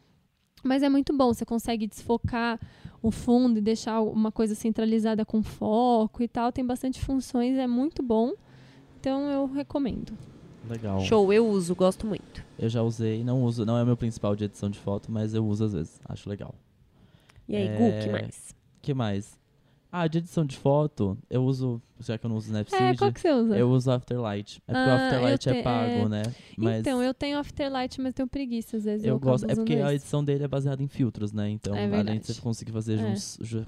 Mas 0.63 0.83
é 0.83 0.89
muito 0.89 1.17
bom, 1.17 1.33
você 1.33 1.45
consegue 1.45 1.87
desfocar 1.87 2.61
o 3.01 3.11
fundo 3.11 3.59
e 3.59 3.61
deixar 3.63 4.01
uma 4.01 4.31
coisa 4.31 4.55
centralizada 4.55 5.25
com 5.25 5.43
foco 5.43 6.23
e 6.23 6.29
tal. 6.29 6.53
Tem 6.53 6.65
bastante 6.65 7.01
funções, 7.01 7.57
é 7.57 7.67
muito 7.67 8.03
bom. 8.03 8.33
Então 9.01 9.29
eu 9.29 9.47
recomendo. 9.47 10.13
Legal. 10.69 11.01
Show, 11.01 11.33
eu 11.33 11.47
uso, 11.49 11.75
gosto 11.75 12.07
muito. 12.07 12.45
Eu 12.57 12.69
já 12.69 12.83
usei, 12.83 13.25
não 13.25 13.43
uso, 13.43 13.67
não 13.67 13.77
é 13.77 13.83
o 13.83 13.87
meu 13.87 13.97
principal 13.97 14.37
de 14.37 14.45
edição 14.45 14.71
de 14.71 14.79
foto, 14.79 15.11
mas 15.11 15.35
eu 15.35 15.45
uso 15.45 15.65
às 15.65 15.73
vezes. 15.73 16.01
Acho 16.09 16.29
legal. 16.29 16.55
E 17.49 17.57
aí, 17.57 17.67
É, 17.67 17.77
Gu, 17.77 18.05
que 18.05 18.09
mais? 18.11 18.55
que 18.81 18.95
mais? 18.95 19.42
Ah, 19.95 20.07
de 20.09 20.19
edição 20.19 20.43
de 20.47 20.57
foto, 20.57 21.19
eu 21.29 21.45
uso, 21.45 21.81
já 22.01 22.17
que 22.17 22.25
eu 22.25 22.31
não 22.31 22.37
uso 22.39 22.47
É, 22.47 22.63
Snapseed, 22.63 22.97
qual 22.99 23.13
que 23.13 23.21
você 23.21 23.31
usa? 23.31 23.59
eu 23.59 23.69
uso 23.71 23.91
Afterlight. 23.91 24.63
É 24.67 24.73
porque 24.73 24.89
o 24.89 24.91
Ah, 24.91 24.95
Afterlight 25.07 25.47
eu 25.47 25.53
é 25.53 25.57
te- 25.59 25.63
pago, 25.63 25.91
é. 25.93 26.09
né? 26.09 26.23
Mas 26.57 26.81
Então, 26.81 27.03
eu 27.03 27.13
tenho 27.13 27.39
Afterlight, 27.39 28.01
mas 28.01 28.15
tenho 28.15 28.27
preguiça 28.27 28.79
às 28.79 28.85
vezes. 28.85 29.05
Eu, 29.05 29.17
eu 29.17 29.21
gosto. 29.21 29.45
É 29.51 29.55
porque 29.55 29.75
a 29.75 29.93
edição 29.93 30.25
dele 30.25 30.45
é 30.45 30.49
baseada 30.49 30.83
em 30.83 30.89
filtros, 30.89 31.31
né? 31.31 31.51
Então, 31.51 31.77
É 31.77 31.85
além 31.95 32.19
de 32.21 32.27
você 32.27 32.41
conseguir 32.41 32.73
fazer, 32.73 32.99
É. 33.01 33.15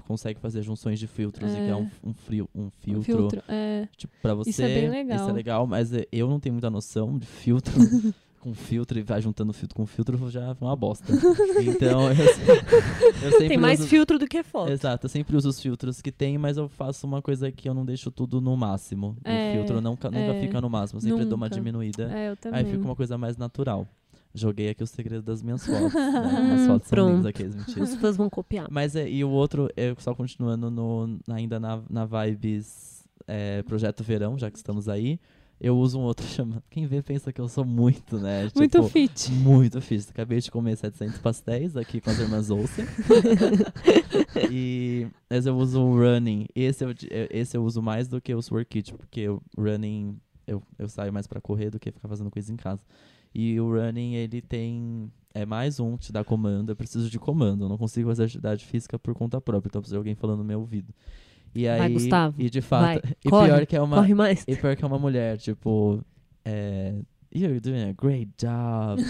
consegue 0.07 0.39
fazer 0.39 0.63
junções 0.63 0.97
de 0.99 1.05
filtros 1.05 1.53
e 1.53 1.57
É. 1.57 1.59
criar 1.61 1.77
um, 1.77 1.87
um, 2.03 2.13
frio, 2.15 2.49
um 2.55 2.63
Um 2.65 2.71
filtro, 2.71 3.03
filtro. 3.03 3.43
É. 3.47 3.87
tipo, 3.95 4.11
pra 4.19 4.33
você. 4.33 4.49
Isso 4.49 4.63
é 4.63 4.65
bem 4.67 4.85
Isso 4.85 4.91
legal. 4.93 5.29
é 5.29 5.31
legal, 5.33 5.67
mas 5.67 5.93
é, 5.93 6.07
eu 6.11 6.27
não 6.27 6.39
tenho 6.39 6.53
muita 6.53 6.71
noção 6.71 7.19
de 7.19 7.27
filtro. 7.27 7.71
com 8.45 8.53
filtro 8.53 8.99
e 8.99 9.01
vai 9.01 9.19
juntando 9.23 9.51
filtro 9.51 9.75
com 9.75 9.87
filtro 9.87 10.29
já 10.29 10.51
é 10.51 10.55
uma 10.61 10.75
bosta. 10.75 11.11
então, 11.65 12.11
eu, 12.11 12.25
eu 13.23 13.31
sempre 13.31 13.47
Tem 13.47 13.57
mais 13.57 13.79
uso- 13.79 13.89
filtro 13.89 14.19
do 14.19 14.27
que 14.27 14.43
foto. 14.43 14.71
Exato, 14.71 15.07
eu 15.07 15.09
sempre 15.09 15.35
uso 15.35 15.49
os 15.49 15.59
filtros 15.59 15.99
que 15.99 16.11
tem, 16.11 16.37
mas 16.37 16.55
eu 16.55 16.69
faço 16.69 17.07
uma 17.07 17.23
coisa 17.23 17.51
que 17.51 17.67
eu 17.67 17.73
não 17.73 17.83
deixo 17.83 18.11
tudo 18.11 18.39
no 18.39 18.55
máximo. 18.55 19.17
É, 19.23 19.49
o 19.49 19.53
filtro 19.55 19.81
nunca, 19.81 20.11
nunca 20.11 20.35
é, 20.35 20.41
fica 20.41 20.61
no 20.61 20.69
máximo, 20.69 20.99
eu 20.99 21.01
sempre 21.01 21.25
dou 21.25 21.37
uma 21.37 21.47
nunca. 21.47 21.55
diminuída. 21.55 22.11
É, 22.13 22.29
eu 22.29 22.37
também. 22.37 22.59
Aí 22.59 22.65
fica 22.65 22.85
uma 22.85 22.95
coisa 22.95 23.17
mais 23.17 23.35
natural. 23.35 23.87
Joguei 24.31 24.69
aqui 24.69 24.83
o 24.83 24.87
segredo 24.87 25.23
das 25.23 25.41
minhas 25.41 25.65
fotos. 25.65 25.93
né? 25.95 26.53
As 26.53 26.67
fotos 26.67 26.87
são 26.87 26.95
Pronto. 26.95 27.11
lindas 27.15 27.25
aqui, 27.25 27.43
as 27.45 27.55
mentiras. 27.55 27.93
Os 27.93 27.95
fãs 27.95 28.15
vão 28.15 28.29
copiar. 28.29 28.67
Mas 28.69 28.95
é, 28.95 29.09
e 29.09 29.23
o 29.23 29.29
outro, 29.29 29.69
eu 29.75 29.95
só 29.97 30.13
continuando 30.13 30.69
no, 30.69 31.17
ainda 31.29 31.59
na, 31.59 31.81
na 31.89 32.05
vibes 32.05 33.03
é, 33.27 33.63
Projeto 33.63 34.03
Verão, 34.03 34.37
já 34.37 34.51
que 34.51 34.57
estamos 34.57 34.87
aí, 34.87 35.19
eu 35.59 35.77
uso 35.77 35.99
um 35.99 36.03
outro 36.03 36.25
chamado. 36.27 36.63
Quem 36.69 36.85
vê 36.85 37.01
pensa 37.01 37.31
que 37.31 37.39
eu 37.39 37.47
sou 37.47 37.65
muito, 37.65 38.17
né? 38.19 38.49
Muito 38.55 38.77
tipo, 38.77 38.89
fit. 38.89 39.31
muito 39.31 39.81
fixe. 39.81 40.09
Acabei 40.09 40.39
de 40.39 40.51
comer 40.51 40.75
700 40.75 41.19
pastéis 41.19 41.77
aqui 41.77 42.01
com 42.01 42.09
as 42.09 42.19
irmãs 42.19 42.49
Olsen. 42.49 42.85
e 44.51 45.07
mas 45.29 45.45
eu 45.45 45.55
uso 45.57 45.81
o 45.81 45.97
Running. 45.97 46.47
Esse 46.55 46.83
eu, 46.83 46.93
esse 47.29 47.57
eu 47.57 47.63
uso 47.63 47.81
mais 47.81 48.07
do 48.07 48.21
que 48.21 48.33
os 48.33 48.51
Workit, 48.51 48.93
porque 48.93 49.27
o 49.29 49.41
Running 49.57 50.19
eu, 50.47 50.61
eu 50.77 50.87
saio 50.87 51.11
mais 51.11 51.27
pra 51.27 51.41
correr 51.41 51.69
do 51.69 51.79
que 51.79 51.91
ficar 51.91 52.07
fazendo 52.07 52.29
coisa 52.29 52.51
em 52.51 52.55
casa. 52.55 52.83
E 53.33 53.59
o 53.59 53.69
Running, 53.73 54.13
ele 54.13 54.41
tem. 54.41 55.11
É 55.33 55.45
mais 55.45 55.81
um, 55.81 55.97
te 55.97 56.13
dá 56.13 56.23
comando. 56.23 56.69
Eu 56.69 56.75
preciso 56.75 57.09
de 57.09 57.19
comando. 57.19 57.65
Eu 57.65 57.69
não 57.69 57.77
consigo 57.77 58.07
fazer 58.07 58.23
atividade 58.23 58.63
física 58.63 58.97
por 58.97 59.13
conta 59.13 59.41
própria. 59.41 59.67
Então 59.67 59.79
eu 59.79 59.81
preciso 59.81 59.95
de 59.95 59.97
alguém 59.97 60.15
falando 60.15 60.37
no 60.37 60.45
meu 60.45 60.61
ouvido. 60.61 60.93
E 61.55 61.67
aí, 61.67 61.79
Vai, 61.79 61.89
Gustavo. 61.89 62.35
E 62.37 62.49
de 62.49 62.61
fato. 62.61 62.83
Vai, 62.83 63.01
e 63.23 63.29
corre, 63.29 63.47
pior 63.47 63.65
que 63.65 63.75
é 63.75 63.81
uma. 63.81 63.95
Corre 63.97 64.13
mais. 64.13 64.43
E 64.47 64.55
pior 64.55 64.75
que 64.75 64.83
é 64.83 64.87
uma 64.87 64.99
mulher, 64.99 65.37
tipo. 65.37 66.03
É, 66.43 66.93
You're 67.33 67.59
doing 67.59 67.89
a 67.89 67.93
great 67.93 68.29
job. 68.37 69.01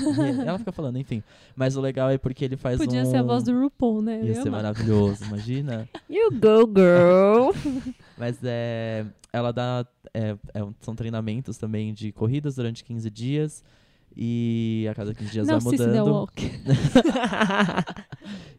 Ela 0.45 0.57
fica 0.57 0.71
falando, 0.71 0.97
enfim. 0.97 1.21
Mas 1.55 1.75
o 1.77 1.81
legal 1.81 2.09
é 2.09 2.17
porque 2.17 2.43
ele 2.45 2.57
faz 2.57 2.77
Podia 2.77 3.03
um. 3.03 3.05
ser 3.11 3.17
a 3.17 3.23
voz 3.23 3.43
do 3.43 3.51
RuPaul, 3.59 4.01
né? 4.01 4.19
Ia 4.23 4.41
ser 4.41 4.49
maravilhoso, 4.49 5.25
imagina. 5.25 5.87
You 6.09 6.31
go, 6.31 6.65
girl. 6.67 7.51
Mas 8.17 8.39
é. 8.43 9.05
Ela 9.31 9.51
dá. 9.51 9.85
é- 10.13 10.35
é 10.53 10.67
são 10.81 10.95
treinamentos 10.95 11.57
também 11.57 11.93
de 11.93 12.11
corridas 12.11 12.55
durante 12.55 12.83
15 12.83 13.09
dias. 13.11 13.63
E 14.17 14.87
a 14.89 14.95
cada 14.95 15.13
15 15.13 15.31
dias 15.31 15.47
Não, 15.47 15.59
vai 15.59 15.71
Cici 15.71 15.77
The 15.83 15.87
mudando. 16.01 16.11
Walk. 16.13 16.51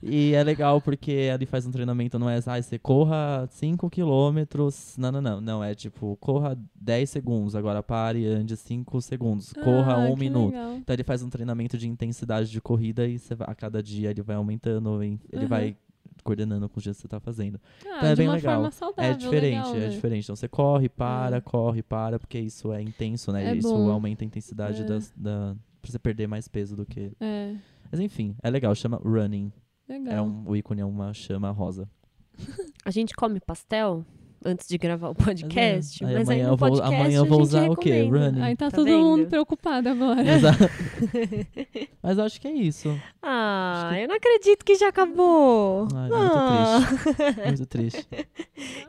E 0.03 0.35
é 0.35 0.45
legal 0.45 0.81
porque 0.81 1.11
ele 1.11 1.47
faz 1.47 1.67
um 1.67 1.71
treinamento, 1.73 2.19
não 2.19 2.31
é, 2.31 2.37
ah, 2.47 2.63
você 2.63 2.79
corra 2.79 3.49
5 3.51 3.91
quilômetros. 3.91 4.95
Não, 4.97 5.11
não, 5.11 5.21
não. 5.21 5.41
Não, 5.41 5.65
é 5.65 5.75
tipo, 5.75 6.17
corra 6.21 6.57
10 6.77 7.11
segundos, 7.11 7.57
agora 7.57 7.83
pare 7.83 8.21
e 8.21 8.27
ande 8.27 8.57
5 8.57 9.01
segundos. 9.01 9.53
Corra 9.55 9.95
Ah, 9.95 9.99
um 9.99 10.15
que 10.15 10.21
minuto. 10.21 10.53
legal. 10.55 10.77
Então 10.77 10.95
ele 10.95 11.03
faz 11.03 11.23
um 11.23 11.29
treinamento 11.31 11.77
de 11.77 11.89
intensidade 11.89 12.51
de 12.51 12.61
corrida 12.61 13.07
e 13.09 13.19
você 13.19 13.35
a 13.41 13.55
cada 13.55 13.83
dia 13.83 14.11
ele 14.11 14.23
vai 14.23 14.37
aumentando, 14.37 15.03
ele 15.03 15.19
Uhum. 15.33 15.49
vai 15.49 15.77
coordenando 16.25 16.69
com 16.69 16.79
o 16.79 16.83
dia 16.83 16.93
que 16.93 17.01
você 17.01 17.09
tá 17.09 17.21
fazendo. 17.21 17.61
Ah, 17.85 17.97
Então 17.99 18.09
é 18.09 18.11
de 18.11 18.17
bem 18.17 18.29
uma 18.29 18.35
legal. 18.35 18.55
forma 18.55 18.71
saudável, 18.71 19.11
É 19.11 19.15
diferente, 19.17 19.57
legal, 19.57 19.77
é 19.77 19.79
né? 19.81 19.89
diferente. 19.89 20.25
Então 20.25 20.37
você 20.37 20.49
corre, 20.49 20.89
para, 20.89 21.37
É. 21.37 21.41
corre, 21.41 21.83
para, 21.83 22.19
porque 22.19 22.39
isso 22.39 22.73
é 22.73 22.83
intenso, 22.83 23.33
né? 23.33 23.45
É 23.51 23.55
isso 23.55 23.73
bom. 23.73 23.91
aumenta 23.91 24.25
a 24.25 24.27
intensidade 24.27 24.83
É. 24.83 24.85
das, 24.85 25.13
da. 25.17 25.55
Pra 25.83 25.91
você 25.93 25.99
perder 25.99 26.27
mais 26.27 26.49
peso 26.49 26.75
do 26.75 26.85
que. 26.85 27.13
É, 27.21 27.55
Mas 27.91 28.01
enfim, 28.01 28.35
é 28.43 28.51
legal, 28.51 28.75
chama 28.75 28.97
Running. 29.05 29.53
legal. 29.89 30.15
É 30.15 30.21
um, 30.23 30.43
o 30.49 30.57
ícone 30.57 30.81
é 30.81 30.85
uma 30.85 31.13
chama 31.15 31.51
rosa. 31.51 31.89
A 32.85 32.91
gente 32.91 33.15
come 33.15 33.39
pastel 33.41 34.05
antes 34.45 34.69
de 34.69 34.79
gravar 34.79 35.09
o 35.11 35.15
podcast, 35.15 36.05
Aí 36.05 36.15
mas 36.15 36.29
aí, 36.29 36.37
amanhã 36.41 36.47
no 36.49 36.53
eu 36.53 36.57
vou- 36.57 36.69
podcast 36.71 36.95
amanhã 36.95 37.19
eu 37.19 37.25
vou 37.27 37.41
usar 37.43 37.71
o 37.71 37.77
quê? 37.77 37.91
recomenda. 37.93 38.27
Running. 38.27 38.43
Aí 38.43 38.57
tá, 38.57 38.71
Tá 38.71 38.77
todo 38.77 38.85
vendo? 38.87 39.01
mundo 39.01 39.27
preocupado 39.27 39.89
agora. 39.89 40.23
Exato. 40.29 40.59
Mas 42.03 42.19
acho 42.19 42.41
que 42.41 42.49
é 42.49 42.53
isso. 42.53 42.97
Ah, 43.23 43.93
eu 43.99 44.09
não 44.09 44.17
acredito 44.17 44.65
que 44.65 44.75
já 44.77 44.89
acabou. 44.89 45.89
Ai, 45.95 46.11
Ah. 46.13 46.81
muito 46.81 47.07
triste. 47.07 47.47
Muito 47.47 47.67
triste. 48.17 48.29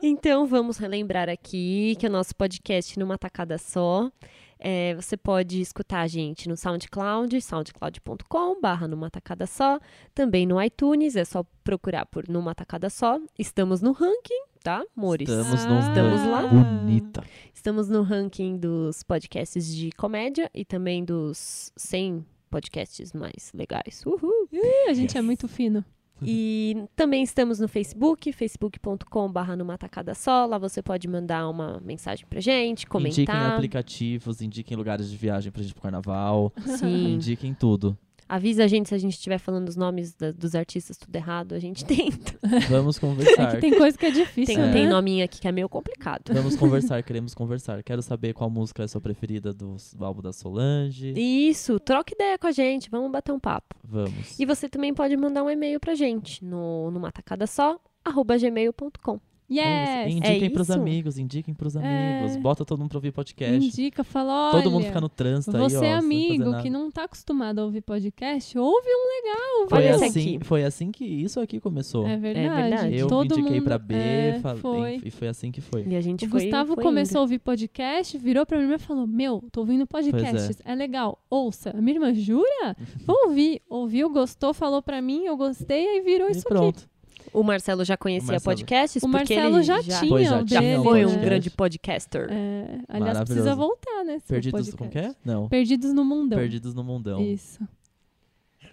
Então 0.02 0.46
vamos 0.46 0.76
relembrar 0.78 1.28
aqui 1.28 1.96
que 1.98 2.06
o 2.06 2.10
nosso 2.10 2.34
podcast 2.36 2.98
numa 2.98 3.18
tacada 3.18 3.58
só. 3.58 4.10
É, 4.58 4.94
você 4.94 5.16
pode 5.16 5.60
escutar 5.60 6.00
a 6.00 6.06
gente 6.06 6.48
no 6.48 6.56
SoundCloud, 6.56 7.40
soundcloud.com 7.40 8.60
barra 8.60 8.88
numa 8.88 9.10
tacada 9.10 9.46
só. 9.46 9.78
Também 10.14 10.46
no 10.46 10.60
iTunes, 10.62 11.16
é 11.16 11.24
só 11.24 11.44
procurar 11.62 12.06
por 12.06 12.28
numa 12.28 12.54
tacada 12.54 12.90
só. 12.90 13.20
Estamos 13.38 13.80
no 13.80 13.92
ranking, 13.92 14.44
tá, 14.62 14.84
amores? 14.96 15.28
Estamos 15.28 15.64
Ah, 15.64 15.68
no 15.68 15.80
Estamos 15.80 16.20
ranking. 16.20 16.30
lá. 16.30 16.46
Bonita. 16.46 17.24
Estamos 17.54 17.88
no 17.88 18.02
ranking 18.02 18.56
dos 18.56 19.02
podcasts 19.02 19.74
de 19.74 19.90
comédia 19.92 20.50
e 20.54 20.64
também 20.64 21.04
dos 21.04 21.72
100 21.76 22.24
podcasts 22.50 23.12
mais 23.12 23.52
legais. 23.54 24.02
Uhul! 24.06 24.48
Ih, 24.52 24.88
a 24.90 24.94
gente 24.94 25.16
é 25.18 25.22
muito 25.22 25.46
fino. 25.46 25.84
E 26.22 26.84
também 26.96 27.22
estamos 27.22 27.58
no 27.58 27.68
Facebook, 27.68 28.32
facebook.com.br 28.32 29.56
numa 29.56 29.76
tacada 29.78 30.14
só. 30.14 30.46
Lá 30.46 30.58
você 30.58 30.82
pode 30.82 31.06
mandar 31.08 31.48
uma 31.48 31.80
mensagem 31.84 32.26
pra 32.28 32.40
gente, 32.40 32.86
Indiquem 32.86 32.88
comentar. 33.26 33.54
aplicativos, 33.54 34.40
indiquem 34.40 34.76
lugares 34.76 35.10
de 35.10 35.16
viagem 35.16 35.52
pra 35.52 35.62
gente 35.62 35.74
pro 35.74 35.82
carnaval. 35.82 36.52
Sim. 36.78 37.14
Indiquem 37.14 37.54
tudo. 37.54 37.96
Avisa 38.28 38.64
a 38.64 38.66
gente 38.66 38.88
se 38.90 38.94
a 38.94 38.98
gente 38.98 39.14
estiver 39.14 39.38
falando 39.38 39.68
os 39.68 39.76
nomes 39.76 40.12
da- 40.14 40.32
dos 40.32 40.54
artistas 40.54 40.96
tudo 40.98 41.16
errado. 41.16 41.54
A 41.54 41.58
gente 41.58 41.82
tenta. 41.86 42.38
Vamos 42.68 42.98
É 42.98 43.00
conversar. 43.00 43.54
que 43.54 43.60
tem 43.60 43.76
coisa 43.78 43.96
que 43.96 44.04
é 44.06 44.10
difícil, 44.10 44.54
Tem, 44.54 44.58
né? 44.58 44.72
tem 44.72 44.86
nominho 44.88 45.24
aqui 45.24 45.40
que 45.40 45.48
é 45.48 45.52
meio 45.52 45.68
complicado. 45.68 46.32
Vamos 46.34 46.54
conversar, 46.56 47.02
queremos 47.02 47.34
conversar. 47.34 47.82
Quero 47.82 48.02
saber 48.02 48.34
qual 48.34 48.50
música 48.50 48.82
é 48.82 48.84
a 48.84 48.88
sua 48.88 49.00
preferida 49.00 49.52
do, 49.54 49.76
do 49.96 50.04
álbum 50.04 50.20
da 50.20 50.32
Solange. 50.32 51.14
Isso, 51.16 51.80
troca 51.80 52.12
ideia 52.14 52.38
com 52.38 52.46
a 52.46 52.52
gente. 52.52 52.90
Vamos 52.90 53.10
bater 53.10 53.32
um 53.32 53.40
papo. 53.40 53.74
Vamos. 53.82 54.38
E 54.38 54.44
você 54.44 54.68
também 54.68 54.92
pode 54.92 55.16
mandar 55.16 55.42
um 55.42 55.48
e-mail 55.50 55.80
pra 55.80 55.94
gente 55.94 56.44
no 56.44 56.90
numa 56.90 57.10
tacada 57.10 57.46
só, 57.46 57.80
arroba 58.04 58.36
gmail.com. 58.36 59.18
Yes! 59.50 59.64
É. 59.66 60.10
Indiquem 60.10 60.50
pros 60.50 60.68
isso. 60.68 60.78
amigos, 60.78 61.18
indiquem 61.18 61.54
pros 61.54 61.74
amigos. 61.76 62.36
É. 62.36 62.38
Bota 62.38 62.64
todo 62.64 62.78
mundo 62.78 62.90
pra 62.90 62.98
ouvir 62.98 63.12
podcast. 63.12 63.66
Indica, 63.66 64.04
fala, 64.04 64.50
olha... 64.52 64.62
Todo 64.62 64.70
mundo 64.70 64.84
fica 64.84 65.00
no 65.00 65.08
trânsito 65.08 65.56
aí, 65.56 65.62
ó. 65.62 65.68
Você 65.68 65.86
é 65.86 65.94
amigo 65.94 66.60
que 66.60 66.68
não 66.68 66.90
tá 66.90 67.04
acostumado 67.04 67.60
a 67.60 67.64
ouvir 67.64 67.80
podcast, 67.80 68.58
ouve 68.58 68.88
um 68.88 69.26
legal. 69.26 69.68
Foi 69.68 69.78
Olha 69.78 69.94
assim, 69.94 70.06
aqui. 70.36 70.38
foi 70.44 70.64
assim 70.64 70.92
que 70.92 71.04
isso 71.04 71.40
aqui 71.40 71.58
começou. 71.60 72.06
É 72.06 72.16
verdade. 72.16 72.48
verdade. 72.62 72.96
Eu 72.96 73.06
Todo 73.08 73.38
indiquei 73.38 73.56
mundo... 73.58 73.64
pra 73.64 73.78
B, 73.78 73.94
é, 73.94 74.38
falei- 74.40 74.60
foi. 74.60 75.00
e 75.04 75.10
foi 75.10 75.28
assim 75.28 75.50
que 75.50 75.60
foi. 75.62 75.84
E 75.88 75.96
a 75.96 76.00
gente 76.00 76.26
O 76.26 76.28
foi, 76.28 76.42
Gustavo 76.42 76.74
foi 76.74 76.84
começou 76.84 77.18
a 77.18 77.22
ouvir 77.22 77.38
podcast, 77.38 78.18
virou 78.18 78.44
pra 78.44 78.58
minha 78.58 78.66
irmã 78.66 78.76
e 78.76 78.78
falou: 78.78 79.06
Meu, 79.06 79.42
tô 79.50 79.60
ouvindo 79.60 79.86
podcasts, 79.86 80.60
é. 80.64 80.74
legal, 80.74 81.18
ouça. 81.30 81.70
A 81.70 81.80
minha 81.80 81.96
irmã, 81.96 82.12
jura? 82.12 82.76
Vou 83.06 83.16
ouvir. 83.28 83.62
Ouviu, 83.68 84.10
gostou, 84.10 84.52
falou 84.52 84.82
pra 84.82 85.00
mim, 85.00 85.24
eu 85.24 85.36
gostei, 85.36 85.86
aí 85.86 86.00
virou 86.02 86.28
E 86.28 86.32
isso 86.32 86.44
pronto. 86.44 86.88
O 87.32 87.42
Marcelo 87.42 87.84
já 87.84 87.96
conhecia 87.96 88.32
Marcelo. 88.32 88.56
podcasts, 88.56 89.02
O 89.02 89.08
porque 89.10 89.34
Marcelo 89.34 89.56
ele 89.56 89.62
já 89.64 89.80
já, 89.82 90.00
tinha 90.00 90.24
já 90.46 90.60
dele. 90.60 90.78
um 90.78 90.82
foi 90.84 91.06
um 91.06 91.18
grande 91.20 91.50
podcaster. 91.50 92.28
É, 92.30 92.78
aliás, 92.88 93.18
precisa 93.20 93.54
voltar, 93.54 94.04
né? 94.04 94.18
Perdidos, 94.26 94.74
como 94.74 94.90
que 94.90 94.98
é? 94.98 95.14
Não. 95.24 95.48
Perdidos 95.48 95.92
no 95.92 96.04
Mundão. 96.04 96.38
Perdidos 96.38 96.74
no 96.74 96.82
Mundão. 96.84 97.20
Isso. 97.22 97.60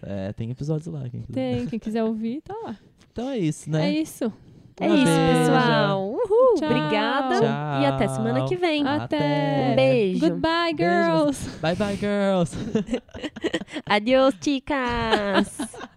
É, 0.02 0.32
tem 0.32 0.50
episódios 0.50 0.86
lá. 0.92 1.08
Quem 1.08 1.22
quiser. 1.22 1.32
Tem, 1.58 1.66
quem 1.66 1.78
quiser 1.78 2.04
ouvir, 2.04 2.42
tá 2.42 2.54
lá. 2.64 2.76
Então 3.12 3.30
é 3.30 3.38
isso, 3.38 3.70
né? 3.70 3.88
É 3.88 4.00
isso. 4.00 4.30
É 4.78 4.90
Um 4.90 4.94
isso, 4.94 5.04
beijo. 5.06 5.38
pessoal. 5.40 6.06
Uhul, 6.10 6.54
Tchau. 6.58 6.68
obrigada. 6.70 7.40
Tchau. 7.40 7.80
E 7.82 7.86
até 7.86 8.08
semana 8.08 8.44
que 8.46 8.56
vem. 8.56 8.86
Até. 8.86 9.70
Um 9.72 9.74
beijo. 9.74 10.20
Goodbye, 10.20 10.74
Beijos. 10.74 11.38
girls. 11.38 11.50
Bye 11.62 11.74
bye, 11.76 11.96
girls. 11.96 12.54
Adiós, 13.86 14.34
chicas. 14.42 15.58